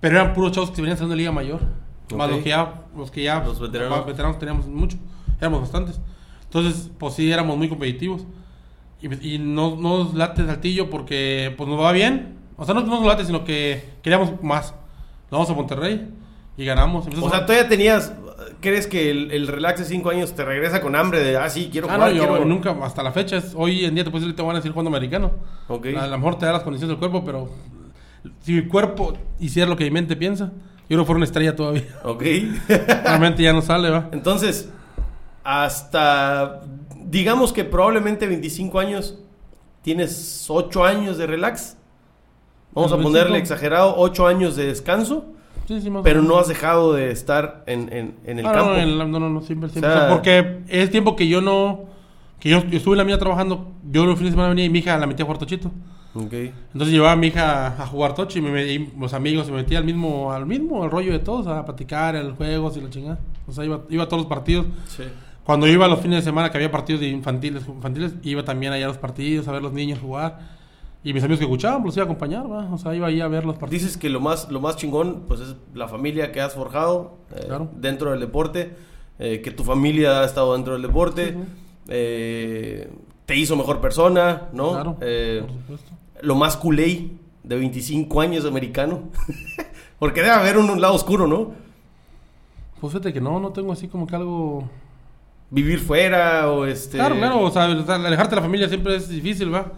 pero 0.00 0.20
eran 0.20 0.34
puros 0.34 0.52
chavos 0.52 0.68
que 0.70 0.76
se 0.76 0.82
venían 0.82 0.96
haciendo 0.96 1.16
liga 1.16 1.32
mayor. 1.32 1.60
Más 2.14 2.26
Ok. 2.28 2.34
los 2.34 2.42
que 2.42 2.48
ya, 2.50 2.74
los 2.94 3.10
que 3.10 3.22
ya, 3.22 3.38
Los 3.42 3.58
veteranos. 3.58 3.96
más 3.96 4.06
veteranos 4.06 4.38
teníamos 4.38 4.66
mucho, 4.66 4.98
éramos 5.40 5.62
bastantes. 5.62 5.98
Entonces, 6.44 6.90
pues 6.98 7.14
sí, 7.14 7.32
éramos 7.32 7.56
muy 7.56 7.68
competitivos. 7.70 8.26
Y, 9.00 9.34
y 9.34 9.38
no, 9.38 9.76
no 9.76 10.04
nos 10.04 10.14
late 10.14 10.44
Saltillo 10.44 10.90
porque 10.90 11.54
pues 11.56 11.68
nos 11.68 11.80
va 11.80 11.90
bien. 11.92 12.36
O 12.58 12.64
sea, 12.66 12.74
no, 12.74 12.82
no 12.82 12.96
nos 13.00 13.06
late, 13.06 13.24
sino 13.24 13.42
que 13.44 13.94
queríamos 14.02 14.42
más. 14.42 14.74
Nos 15.30 15.40
vamos 15.40 15.50
a 15.50 15.54
Monterrey 15.54 16.08
y 16.56 16.64
ganamos. 16.64 17.06
O 17.20 17.30
sea, 17.30 17.44
todavía 17.46 17.68
tenías. 17.68 18.12
crees 18.60 18.86
que 18.86 19.10
el, 19.10 19.30
el 19.32 19.46
relax 19.48 19.80
de 19.80 19.84
5 19.86 20.10
años 20.10 20.34
te 20.34 20.44
regresa 20.44 20.80
con 20.80 20.94
hambre 20.96 21.20
de, 21.22 21.36
ah, 21.36 21.48
sí, 21.50 21.68
quiero 21.72 21.88
Ah, 21.90 21.94
jugar, 21.94 22.10
no, 22.12 22.16
yo 22.16 22.28
quiero... 22.28 22.44
nunca, 22.44 22.76
hasta 22.82 23.02
la 23.02 23.12
fecha, 23.12 23.36
es, 23.38 23.52
hoy 23.56 23.84
en 23.84 23.94
día 23.94 24.04
te 24.04 24.10
puedes 24.10 24.24
decir, 24.24 24.36
te 24.36 24.42
van 24.42 24.52
a 24.56 24.58
decir 24.58 24.72
jugando 24.72 24.88
americano. 24.90 25.32
Ok. 25.68 25.86
A 25.98 26.06
lo 26.06 26.18
mejor 26.18 26.38
te 26.38 26.46
da 26.46 26.52
las 26.52 26.62
condiciones 26.62 26.90
del 26.90 26.98
cuerpo, 26.98 27.24
pero 27.24 27.50
si 28.40 28.52
mi 28.52 28.66
cuerpo 28.68 29.14
hiciera 29.40 29.68
lo 29.68 29.76
que 29.76 29.84
mi 29.84 29.90
mente 29.90 30.16
piensa, 30.16 30.52
yo 30.88 30.98
que 30.98 31.04
fuera 31.04 31.16
una 31.16 31.24
estrella 31.24 31.56
todavía. 31.56 31.84
Ok. 32.04 32.22
Realmente 32.68 33.42
ya 33.42 33.52
no 33.52 33.62
sale, 33.62 33.90
va. 33.90 34.08
Entonces, 34.12 34.68
hasta, 35.42 36.60
digamos 37.04 37.52
que 37.52 37.64
probablemente 37.64 38.26
25 38.26 38.78
años, 38.80 39.18
tienes 39.82 40.46
8 40.48 40.84
años 40.84 41.18
de 41.18 41.26
relax. 41.26 41.76
Vamos 42.74 42.92
a 42.92 42.96
25. 42.96 43.02
ponerle 43.02 43.38
exagerado 43.38 43.94
8 43.96 44.26
años 44.26 44.56
de 44.56 44.66
descanso, 44.66 45.26
Sí, 45.66 45.80
sí, 45.80 45.88
más 45.90 46.00
o 46.00 46.02
pero 46.02 46.20
no 46.20 46.38
has 46.38 46.48
dejado 46.48 46.92
de 46.92 47.10
estar 47.10 47.64
en, 47.66 47.90
en- 47.92 48.14
en 48.26 48.38
el 48.40 48.46
Ah, 48.46 48.52
campo. 48.52 48.70
No, 48.72 48.76
en 48.78 48.98
la- 48.98 49.04
no, 49.06 49.18
no, 49.18 49.30
no, 49.30 49.40
siempre, 49.40 49.70
siempre. 49.70 49.90
O 49.90 49.94
sea- 49.94 50.02
O 50.04 50.06
sea, 50.08 50.14
porque 50.14 50.58
es 50.68 50.90
tiempo 50.90 51.16
que 51.16 51.26
yo 51.28 51.40
no. 51.40 51.84
Que 52.38 52.50
yo, 52.50 52.62
yo 52.66 52.76
estuve 52.76 52.94
en 52.94 52.98
la 52.98 53.04
mía 53.04 53.18
trabajando. 53.18 53.72
Yo 53.90 54.04
los 54.04 54.16
fines 54.18 54.32
de 54.32 54.36
semana 54.36 54.50
venía 54.50 54.66
y 54.66 54.68
mi 54.68 54.80
hija 54.80 54.98
la 54.98 55.06
metía 55.06 55.22
a 55.22 55.26
jugar 55.26 55.38
tochito. 55.38 55.70
Ok. 56.14 56.32
Entonces 56.32 56.90
llevaba 56.92 57.12
a 57.12 57.16
mi 57.16 57.28
hija 57.28 57.68
a 57.82 57.86
jugar 57.86 58.14
tocho 58.14 58.38
y, 58.38 58.42
me, 58.42 58.62
y 58.66 58.92
los 59.00 59.14
amigos 59.14 59.46
se 59.46 59.52
metían 59.52 59.78
al 59.80 59.84
mismo, 59.86 60.30
al 60.30 60.44
mismo 60.46 60.84
al 60.84 60.90
rollo 60.90 61.10
de 61.12 61.18
todos, 61.20 61.46
a 61.46 61.64
platicar, 61.64 62.14
en 62.16 62.28
los 62.28 62.36
juegos 62.36 62.76
y 62.76 62.82
la 62.82 62.90
chingada. 62.90 63.18
O 63.48 63.52
sea, 63.52 63.64
iba, 63.64 63.80
iba 63.88 64.04
a 64.04 64.06
todos 64.08 64.22
los 64.24 64.28
partidos. 64.28 64.66
Sí. 64.86 65.04
Cuando 65.44 65.66
iba 65.66 65.88
los 65.88 66.00
fines 66.00 66.18
de 66.18 66.22
semana 66.22 66.50
que 66.50 66.58
había 66.58 66.70
partidos 66.70 67.00
de 67.00 67.08
infantiles, 67.08 67.66
infantiles 67.66 68.14
iba 68.22 68.44
también 68.44 68.72
allá 68.74 68.84
a 68.84 68.88
los 68.88 68.98
partidos, 68.98 69.48
a 69.48 69.52
ver 69.52 69.62
los 69.62 69.72
niños 69.72 69.98
jugar. 69.98 70.38
Y 71.04 71.12
mis 71.12 71.22
amigos 71.22 71.38
que 71.38 71.44
escuchaban, 71.44 71.82
pues 71.82 71.88
los 71.88 71.96
iba 71.98 72.04
a 72.04 72.06
acompañar, 72.06 72.50
¿va? 72.50 72.72
O 72.72 72.78
sea, 72.78 72.94
iba 72.94 73.06
ahí 73.08 73.20
a 73.20 73.28
ver 73.28 73.44
los 73.44 73.56
partidos. 73.58 73.82
Dices 73.82 73.98
que 73.98 74.08
lo 74.08 74.20
más, 74.20 74.50
lo 74.50 74.60
más 74.60 74.76
chingón, 74.76 75.24
pues 75.28 75.40
es 75.40 75.54
la 75.74 75.86
familia 75.86 76.32
que 76.32 76.40
has 76.40 76.54
forjado 76.54 77.18
eh, 77.36 77.44
Claro. 77.46 77.68
dentro 77.76 78.10
del 78.10 78.20
deporte, 78.20 78.74
eh, 79.18 79.42
que 79.42 79.50
tu 79.50 79.64
familia 79.64 80.22
ha 80.22 80.24
estado 80.24 80.54
dentro 80.54 80.72
del 80.72 80.80
deporte, 80.82 81.36
eh, 81.88 82.90
te 83.26 83.36
hizo 83.36 83.54
mejor 83.54 83.80
persona, 83.82 84.48
¿no? 84.54 84.70
Claro, 84.72 84.94
por 84.96 85.50
supuesto. 85.50 85.92
lo 86.22 86.34
más 86.36 86.56
culé 86.56 87.10
de 87.42 87.56
25 87.56 88.20
años 88.22 88.46
americano. 88.46 89.10
Porque 89.98 90.22
debe 90.22 90.32
haber 90.32 90.56
un, 90.56 90.70
un 90.70 90.80
lado 90.80 90.94
oscuro, 90.94 91.26
¿no? 91.26 91.52
Pues 92.80 92.92
fíjate 92.94 93.12
que 93.12 93.20
no, 93.20 93.38
no 93.40 93.50
tengo 93.50 93.72
así 93.72 93.88
como 93.88 94.06
que 94.06 94.16
algo... 94.16 94.68
Vivir 95.50 95.78
fuera 95.78 96.50
o 96.50 96.64
este... 96.64 96.96
Claro, 96.96 97.14
claro, 97.16 97.40
o 97.42 97.50
sea, 97.50 97.64
alejarte 97.64 98.30
de 98.30 98.36
la 98.36 98.42
familia 98.42 98.68
siempre 98.68 98.96
es 98.96 99.08
difícil, 99.08 99.54
¿va? 99.54 99.70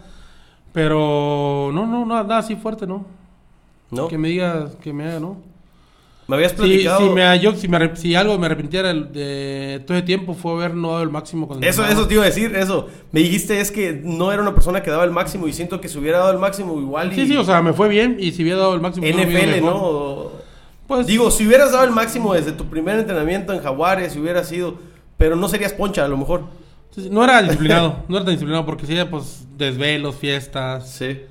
Pero 0.77 1.71
no, 1.73 1.87
no, 1.87 2.05
nada, 2.05 2.37
así 2.37 2.55
fuerte, 2.55 2.85
¿no? 2.85 3.03
¿No? 3.89 4.07
Que 4.07 4.15
me 4.19 4.27
digas, 4.27 4.75
que 4.79 4.93
me 4.93 5.05
haga, 5.07 5.19
¿no? 5.19 5.37
Me 6.27 6.35
habías 6.35 6.51
Si, 6.51 6.57
platicado... 6.59 6.99
si, 6.99 7.09
me, 7.15 7.39
yo, 7.39 7.55
si, 7.55 7.67
me 7.67 7.95
si 7.95 8.13
algo 8.13 8.37
me 8.37 8.45
arrepintiera 8.45 8.93
de 8.93 9.81
todo 9.87 9.97
ese 9.97 10.05
tiempo 10.05 10.35
fue 10.35 10.51
haber 10.51 10.75
no 10.75 10.89
dado 10.91 11.01
el 11.01 11.09
máximo 11.09 11.47
con 11.47 11.57
el 11.57 11.67
Eso, 11.67 11.83
eso 11.83 12.07
te 12.07 12.13
iba 12.13 12.21
a 12.21 12.27
decir, 12.27 12.55
eso. 12.55 12.85
Me 13.11 13.21
dijiste 13.21 13.59
es 13.59 13.71
que 13.71 13.99
no 14.03 14.31
era 14.31 14.39
una 14.43 14.53
persona 14.53 14.83
que 14.83 14.91
daba 14.91 15.03
el 15.03 15.09
máximo 15.09 15.47
y 15.47 15.53
siento 15.53 15.81
que 15.81 15.89
si 15.89 15.97
hubiera 15.97 16.19
dado 16.19 16.29
el 16.31 16.37
máximo 16.37 16.79
igual 16.79 17.11
y... 17.11 17.15
Sí, 17.15 17.25
sí, 17.25 17.37
o 17.37 17.43
sea, 17.43 17.63
me 17.63 17.73
fue 17.73 17.89
bien 17.89 18.17
y 18.19 18.31
si 18.33 18.43
hubiera 18.43 18.59
dado 18.59 18.75
el 18.75 18.81
máximo... 18.81 19.07
NFL. 19.07 19.65
¿no? 19.65 19.75
O- 19.77 20.31
Pues, 20.85 21.07
Digo, 21.07 21.31
si 21.31 21.47
hubieras 21.47 21.71
dado 21.71 21.85
el 21.85 21.91
máximo 21.91 22.35
desde 22.35 22.51
tu 22.51 22.65
primer 22.65 22.99
entrenamiento 22.99 23.51
en 23.51 23.63
Jaguares, 23.63 24.13
si 24.13 24.19
hubiera 24.19 24.43
sido... 24.43 24.75
Pero 25.17 25.35
no 25.35 25.49
serías 25.49 25.73
poncha, 25.73 26.05
a 26.05 26.07
lo 26.07 26.17
mejor. 26.17 26.43
Sí, 27.03 27.09
no 27.09 27.23
era 27.23 27.41
disciplinado, 27.41 28.03
no 28.07 28.17
era 28.17 28.25
tan 28.25 28.33
disciplinado 28.33 28.65
porque 28.65 28.85
sí, 28.85 28.95
pues 29.09 29.47
desvelos, 29.57 30.15
fiestas. 30.15 30.89
Sí. 30.91 31.21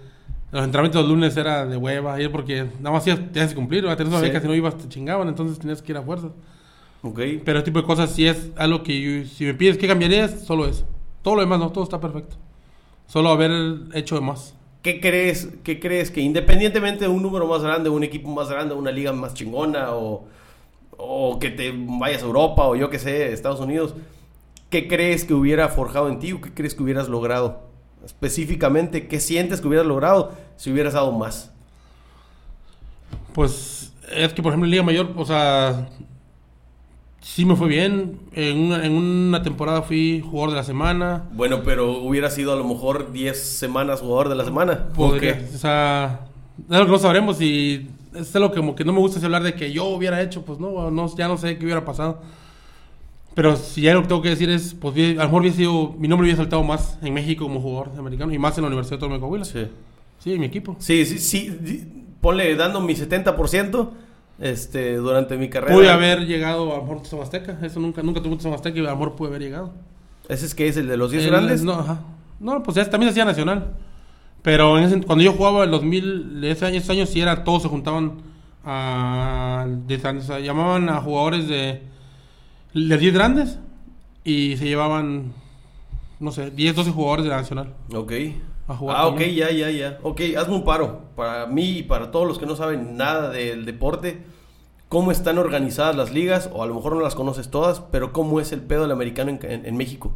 Los 0.52 0.64
entrenamientos 0.64 1.02
los 1.02 1.10
lunes 1.10 1.36
era 1.36 1.66
de 1.66 1.76
hueva, 1.76 2.16
porque 2.32 2.64
nada 2.80 2.92
más 2.92 3.04
tenías 3.04 3.48
que 3.50 3.54
cumplir, 3.54 3.82
tenías 3.82 4.08
una 4.08 4.18
Sí. 4.20 4.26
beca, 4.26 4.40
si 4.40 4.46
no 4.46 4.54
ibas 4.54 4.78
te 4.78 4.88
chingaban, 4.88 5.28
entonces 5.28 5.58
tenías 5.58 5.82
que 5.82 5.92
ir 5.92 5.98
a 5.98 6.02
fuerza. 6.02 6.28
Ok. 7.02 7.20
Pero 7.44 7.58
ese 7.58 7.64
tipo 7.66 7.80
de 7.80 7.84
cosas 7.86 8.10
sí 8.10 8.26
es 8.26 8.50
algo 8.56 8.82
que 8.82 9.00
yo- 9.00 9.28
si 9.28 9.44
me 9.44 9.54
pides 9.54 9.76
que 9.76 9.86
cambiarías, 9.86 10.44
solo 10.44 10.66
eso. 10.66 10.86
Todo 11.22 11.34
lo 11.36 11.40
demás 11.42 11.58
no, 11.58 11.70
todo 11.70 11.84
está 11.84 12.00
perfecto. 12.00 12.36
Solo 13.06 13.28
haber 13.30 13.50
hecho 13.94 14.14
de 14.14 14.20
más. 14.22 14.54
¿Qué 14.82 15.00
crees, 15.00 15.48
¿Qué 15.64 15.80
crees 15.80 16.10
que 16.12 16.20
independientemente 16.20 17.04
de 17.06 17.10
un 17.10 17.22
número 17.22 17.46
más 17.46 17.60
grande, 17.62 17.90
un 17.90 18.04
equipo 18.04 18.28
más 18.30 18.48
grande, 18.48 18.74
una 18.74 18.92
liga 18.92 19.12
más 19.12 19.34
chingona 19.34 19.90
o, 19.94 20.24
o 20.96 21.38
que 21.40 21.50
te 21.50 21.74
vayas 21.76 22.22
a 22.22 22.26
Europa 22.26 22.66
o 22.68 22.76
yo 22.76 22.88
que 22.88 22.98
sé, 23.00 23.32
Estados 23.32 23.60
Unidos, 23.60 23.94
¿qué 24.76 24.88
crees 24.88 25.24
que 25.24 25.32
hubiera 25.32 25.70
forjado 25.70 26.10
en 26.10 26.18
ti 26.18 26.32
o 26.32 26.40
qué 26.42 26.52
crees 26.52 26.74
que 26.74 26.82
hubieras 26.82 27.08
logrado? 27.08 27.62
Específicamente, 28.04 29.08
¿qué 29.08 29.20
sientes 29.20 29.62
que 29.62 29.68
hubieras 29.68 29.86
logrado 29.86 30.32
si 30.56 30.70
hubieras 30.70 30.92
dado 30.92 31.12
más? 31.12 31.50
Pues 33.32 33.94
es 34.14 34.34
que, 34.34 34.42
por 34.42 34.50
ejemplo, 34.50 34.66
en 34.66 34.70
Liga 34.70 34.82
Mayor, 34.82 35.12
o 35.16 35.24
sea, 35.24 35.88
sí 37.22 37.46
me 37.46 37.56
fue 37.56 37.68
bien. 37.68 38.20
En 38.32 38.58
una, 38.58 38.84
en 38.84 38.92
una 38.92 39.42
temporada 39.42 39.80
fui 39.80 40.22
jugador 40.22 40.50
de 40.50 40.56
la 40.56 40.64
semana. 40.64 41.24
Bueno, 41.32 41.62
pero 41.64 41.96
hubiera 41.96 42.30
sido 42.30 42.52
a 42.52 42.56
lo 42.56 42.64
mejor 42.64 43.12
10 43.12 43.34
semanas 43.34 44.00
jugador 44.00 44.28
de 44.28 44.34
la 44.34 44.44
semana. 44.44 44.88
¿O 44.92 44.94
Podría-? 44.94 45.42
O 45.54 45.58
sea, 45.58 46.20
es 46.68 46.76
algo 46.76 46.84
que 46.84 46.92
no 46.92 46.98
sabremos 46.98 47.40
y 47.40 47.88
es 48.14 48.36
algo 48.36 48.52
como 48.52 48.74
que 48.74 48.84
no 48.84 48.92
me 48.92 48.98
gusta 48.98 49.24
hablar 49.24 49.42
de 49.42 49.54
que 49.54 49.72
yo 49.72 49.86
hubiera 49.86 50.20
hecho, 50.20 50.44
pues 50.44 50.58
no, 50.58 50.90
no 50.90 51.16
ya 51.16 51.28
no 51.28 51.38
sé 51.38 51.56
qué 51.56 51.64
hubiera 51.64 51.82
pasado. 51.82 52.20
Pero 53.36 53.54
si 53.54 53.82
ya 53.82 53.92
lo 53.92 54.00
que 54.00 54.08
tengo 54.08 54.22
que 54.22 54.30
decir 54.30 54.48
es, 54.48 54.72
pues 54.72 54.96
a 54.96 54.98
lo 55.12 55.24
mejor 55.24 55.42
hubiera 55.42 55.54
sido, 55.56 55.94
mi 55.98 56.08
nombre 56.08 56.24
hubiera 56.24 56.38
saltado 56.38 56.62
más 56.64 56.98
en 57.02 57.12
México 57.12 57.44
como 57.44 57.60
jugador 57.60 57.90
americano 57.98 58.32
y 58.32 58.38
más 58.38 58.56
en 58.56 58.62
la 58.62 58.68
Universidad 58.68 58.98
de 58.98 59.20
Coahuila. 59.20 59.44
Sí. 59.44 59.68
Sí. 60.18 60.32
en 60.32 60.40
mi 60.40 60.46
equipo. 60.46 60.74
Sí, 60.78 61.04
sí, 61.04 61.18
sí. 61.18 61.86
Ponle 62.22 62.56
dando 62.56 62.80
mi 62.80 62.94
70% 62.94 63.90
este, 64.40 64.96
durante 64.96 65.36
mi 65.36 65.50
carrera. 65.50 65.74
Pude 65.74 65.90
haber 65.90 66.26
llegado 66.26 66.72
a 66.72 66.76
lo 66.78 66.82
mejor 66.84 67.02
a 67.20 67.22
Azteca, 67.22 67.58
eso 67.62 67.78
nunca, 67.78 68.02
nunca 68.02 68.22
tuve 68.22 68.38
un 68.42 68.54
Azteca 68.54 68.78
y 68.78 68.80
a 68.80 68.84
lo 68.84 68.96
mejor 68.96 69.16
pude 69.16 69.28
haber 69.28 69.42
llegado. 69.42 69.74
¿Ese 70.30 70.46
es 70.46 70.54
que 70.54 70.66
es 70.68 70.78
el 70.78 70.88
de 70.88 70.96
los 70.96 71.10
10 71.10 71.24
El- 71.24 71.30
grandes? 71.30 71.62
No, 71.62 71.74
ajá. 71.74 72.00
No, 72.40 72.62
pues 72.62 72.74
ya 72.76 72.88
también 72.88 73.10
hacía 73.10 73.26
nacional. 73.26 73.74
Pero 74.40 74.78
en 74.78 74.84
ese- 74.84 75.00
cuando 75.02 75.22
yo 75.22 75.32
jugaba 75.34 75.64
en 75.64 75.70
2000, 75.72 76.40
de 76.40 76.52
ese 76.52 76.64
año, 76.64 76.78
ese 76.78 76.90
año 76.92 77.04
sí 77.04 77.20
era, 77.20 77.44
todos 77.44 77.62
se 77.62 77.68
juntaban 77.68 78.12
a, 78.64 79.66
de- 79.86 80.42
llamaban 80.42 80.88
a 80.88 81.00
jugadores 81.02 81.48
de, 81.48 81.82
de 82.84 82.98
10 82.98 83.14
grandes 83.14 83.58
y 84.24 84.56
se 84.56 84.66
llevaban, 84.66 85.32
no 86.20 86.32
sé, 86.32 86.50
10, 86.50 86.74
12 86.76 86.90
jugadores 86.90 87.24
de 87.24 87.30
la 87.30 87.36
nacional 87.38 87.74
Ok. 87.94 88.12
a 88.68 88.74
jugar. 88.76 88.96
Ah, 88.98 89.06
ok, 89.06 89.18
también. 89.18 89.34
ya, 89.36 89.50
ya, 89.50 89.70
ya. 89.70 89.98
Ok, 90.02 90.20
hazme 90.36 90.54
un 90.56 90.64
paro. 90.64 91.02
Para 91.16 91.46
mí 91.46 91.78
y 91.78 91.82
para 91.82 92.10
todos 92.10 92.26
los 92.26 92.38
que 92.38 92.46
no 92.46 92.56
saben 92.56 92.96
nada 92.96 93.30
del 93.30 93.64
deporte, 93.64 94.18
¿cómo 94.88 95.10
están 95.12 95.38
organizadas 95.38 95.96
las 95.96 96.12
ligas? 96.12 96.50
O 96.52 96.62
a 96.62 96.66
lo 96.66 96.74
mejor 96.74 96.94
no 96.94 97.00
las 97.00 97.14
conoces 97.14 97.50
todas, 97.50 97.80
pero 97.90 98.12
¿cómo 98.12 98.40
es 98.40 98.52
el 98.52 98.60
pedo 98.60 98.82
del 98.82 98.92
americano 98.92 99.30
en, 99.30 99.38
en- 99.42 99.66
en 99.66 99.76
México? 99.76 100.12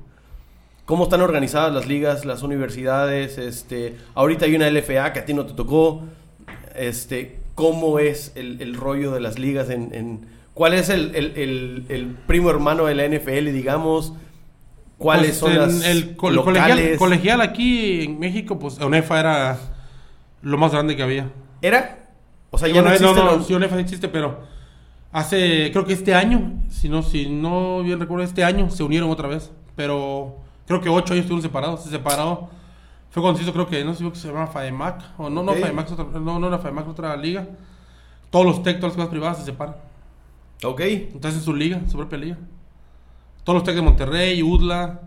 ¿Cómo 0.85 1.05
están 1.05 1.21
organizadas 1.21 1.73
las 1.73 1.87
ligas, 1.87 2.25
las 2.25 2.43
universidades? 2.43 3.39
Este, 3.39 3.97
ahorita 4.15 4.45
hay 4.47 4.57
una 4.57 4.69
LFA 4.69 5.13
que 5.13 5.21
a 5.21 5.25
ti 5.25 5.33
no 5.35 5.47
te 5.47 5.55
tocó. 5.55 6.03
Este, 6.75 7.39
¿Cómo 7.55 7.99
es 7.99 8.33
el, 8.37 8.61
el 8.61 8.75
rollo 8.75 9.13
de 9.13 9.21
las 9.21 9.39
ligas? 9.39 9.71
En, 9.71 9.95
en- 9.95 10.40
¿Cuál 10.55 10.75
es 10.75 10.89
el, 10.91 11.15
el- 11.15 11.33
el- 11.37 11.85
el 11.89 12.07
primo 12.27 12.51
hermano 12.51 12.85
de 12.87 12.95
la 12.95 13.05
NFL, 13.05 13.53
digamos? 13.53 14.13
¿Cuáles 14.99 15.39
Pues 15.39 15.39
son 15.39 15.57
las 15.57 15.85
el 15.85 16.17
col- 16.17 16.35
locales? 16.35 16.65
colegial, 16.69 16.99
colegial 16.99 17.41
aquí 17.41 18.03
en 18.03 18.19
México, 18.19 18.59
pues 18.59 18.79
UNEFA 18.79 19.21
era 19.21 19.59
lo 20.43 20.59
más 20.59 20.73
grande 20.73 20.95
que 20.97 21.03
había. 21.03 21.31
¿Era? 21.63 22.09
O 22.51 22.59
sea, 22.59 22.69
ya 22.69 22.83
no 22.83 22.89
existe 22.93 23.15
no, 23.15 23.25
lo- 23.37 23.43
sí, 23.43 23.55
UNEFA 23.55 23.77
sí 23.77 23.81
existe, 23.83 24.09
pero 24.09 24.41
hace, 25.13 25.71
creo 25.73 25.85
que 25.87 25.93
este 25.95 26.15
año, 26.15 26.53
si 26.69 26.89
no, 26.89 27.03
si 27.03 27.29
no 27.31 27.83
bien 27.83 27.99
recuerdo, 28.01 28.25
este 28.25 28.45
año 28.45 28.69
se 28.71 28.83
unieron 28.83 29.09
otra 29.11 29.29
vez, 29.29 29.51
pero 29.77 30.37
creo 30.67 30.81
que 30.83 30.89
ocho 30.91 31.15
años 31.15 31.25
estuvieron 31.25 31.43
separados, 31.43 31.83
se 31.85 31.91
separó, 31.91 32.51
fue 33.11 33.23
cuando 33.23 33.39
se 33.39 33.45
hizo, 33.45 33.53
creo 33.53 33.67
que, 33.67 33.83
no 33.85 33.95
sé 33.95 34.05
si 34.15 34.21
se 34.21 34.29
llama 34.29 34.47
FAEMAC, 34.49 35.03
o 35.19 35.31
no, 35.31 35.43
no. 35.43 35.55
FAEMAC, 35.55 35.87
es 35.87 35.93
otra- 35.93 36.21
no, 36.21 36.39
no 36.39 36.47
era 36.49 36.59
FAEMAC, 36.59 36.89
otra 36.89 37.17
liga, 37.17 37.47
todos 38.31 38.45
los 38.45 38.63
TEC, 38.63 38.77
todas 38.77 38.91
las 38.93 38.97
cosas 38.97 39.11
privadas 39.11 39.39
se 39.39 39.45
separan, 39.45 39.77
Ok. 40.65 40.81
entonces 40.81 41.39
es 41.41 41.45
su 41.45 41.55
liga, 41.55 41.81
su 41.89 41.97
propia 41.97 42.19
liga, 42.19 42.39
todos 43.45 43.57
los 43.59 43.65
TEC 43.65 43.77
de 43.77 43.83
Monterrey, 43.83 44.43
UDLA, 44.43 45.01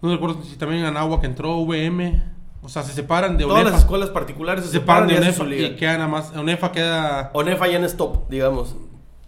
no 0.00 0.12
recuerdo 0.12 0.42
si 0.42 0.56
también 0.56 0.84
Anáhuac 0.84 1.22
entró, 1.24 1.58
VM, 1.64 2.22
o 2.62 2.68
sea, 2.68 2.82
se 2.82 2.92
separan 2.92 3.36
de 3.36 3.44
Todas 3.44 3.56
UNEFA, 3.60 3.70
las 3.70 3.80
escuelas 3.80 4.10
particulares 4.10 4.64
se 4.64 4.70
se 4.72 4.78
separan 4.78 5.08
de 5.08 5.14
y 5.14 5.16
UNEFA 5.18 5.44
y 5.44 5.48
liga. 5.48 5.76
queda 5.76 5.92
nada 5.94 6.08
más, 6.08 6.32
UNEFA 6.34 6.72
queda... 6.72 7.30
ONEFA 7.34 7.68
ya 7.68 7.78
no 7.78 7.86
es 7.86 7.96
top, 7.96 8.28
digamos. 8.28 8.76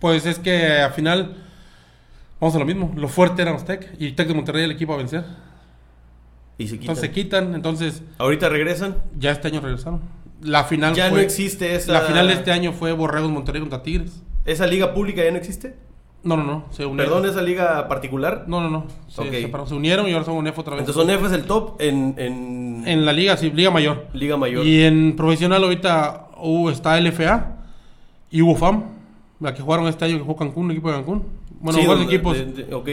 Pues 0.01 0.27
es 0.27 0.39
que 0.39 0.67
al 0.81 0.93
final 0.93 1.37
vamos 2.41 2.55
a 2.55 2.59
lo 2.59 2.65
mismo. 2.67 2.93
Lo 2.97 3.09
fuerte 3.09 3.43
eran 3.43 3.55
los 3.55 3.65
Tec 3.65 3.95
y 3.99 4.13
Tec 4.13 4.29
de 4.29 4.35
Monterrey 4.35 4.65
el 4.65 4.71
equipo 4.73 4.93
a 4.95 4.97
vencer. 4.99 5.25
Y 6.59 6.69
se 6.69 6.79
quitan. 6.79 6.83
Entonces 6.91 7.01
se 7.01 7.11
quitan, 7.11 7.55
entonces 7.55 8.03
Ahorita 8.19 8.49
regresan. 8.49 8.97
ya 9.19 9.31
este 9.31 9.49
año 9.49 9.61
regresaron. 9.61 10.01
La 10.43 10.65
final 10.65 10.95
Ya 10.95 11.09
fue- 11.09 11.19
no 11.19 11.25
existe 11.25 11.75
esa. 11.75 11.93
La 11.93 12.01
final 12.03 12.27
de 12.29 12.35
este 12.35 12.53
año 12.53 12.73
fue 12.73 12.93
Borregos 12.93 13.31
Monterrey 13.31 13.61
contra 13.61 13.83
Tigres. 13.83 14.23
¿Esa 14.45 14.67
liga 14.67 14.93
pública 14.95 15.23
ya 15.25 15.31
no 15.31 15.39
existe? 15.39 15.77
No, 16.23 16.39
no, 16.39 16.43
no, 16.45 16.65
se 16.71 16.87
unieron. 16.87 17.13
Perdón, 17.13 17.31
esa 17.31 17.43
liga 17.43 17.87
particular. 17.87 18.45
No, 18.47 18.61
no, 18.63 18.71
no. 18.71 18.87
Se, 19.09 19.23
se 19.31 19.75
unieron 19.75 20.09
y 20.09 20.13
ahora 20.13 20.25
son 20.25 20.37
UNEF 20.37 20.59
otra 20.59 20.75
vez. 20.75 20.81
Entonces 20.81 21.03
ONEFA 21.03 21.27
es 21.27 21.33
el 21.33 21.45
top 21.45 21.81
en, 21.83 22.15
en, 22.17 22.83
en 22.87 23.05
la 23.05 23.13
liga, 23.13 23.37
sí, 23.37 23.51
Liga 23.51 23.71
Mayor. 23.71 24.07
Liga 24.15 24.37
Mayor. 24.39 24.67
Y 24.67 24.83
en 24.85 25.17
profesional 25.17 25.63
ahorita 25.63 26.29
uh, 26.39 26.71
está 26.71 26.99
LFA 26.99 27.57
y 28.31 28.41
UFAM, 28.41 28.85
la 29.41 29.53
que 29.53 29.61
jugaron 29.61 29.87
este 29.87 30.07
año 30.07 30.17
que 30.17 30.23
jugó 30.23 30.37
Cancún, 30.37 30.65
un 30.65 30.71
equipo 30.71 30.89
de 30.89 30.95
Cancún. 30.97 31.25
Bueno, 31.61 31.79
Sí, 31.79 31.85
donde- 31.87 32.05
equipos. 32.07 32.37
de- 32.39 32.47
de- 32.65 32.75
ok. 32.75 32.89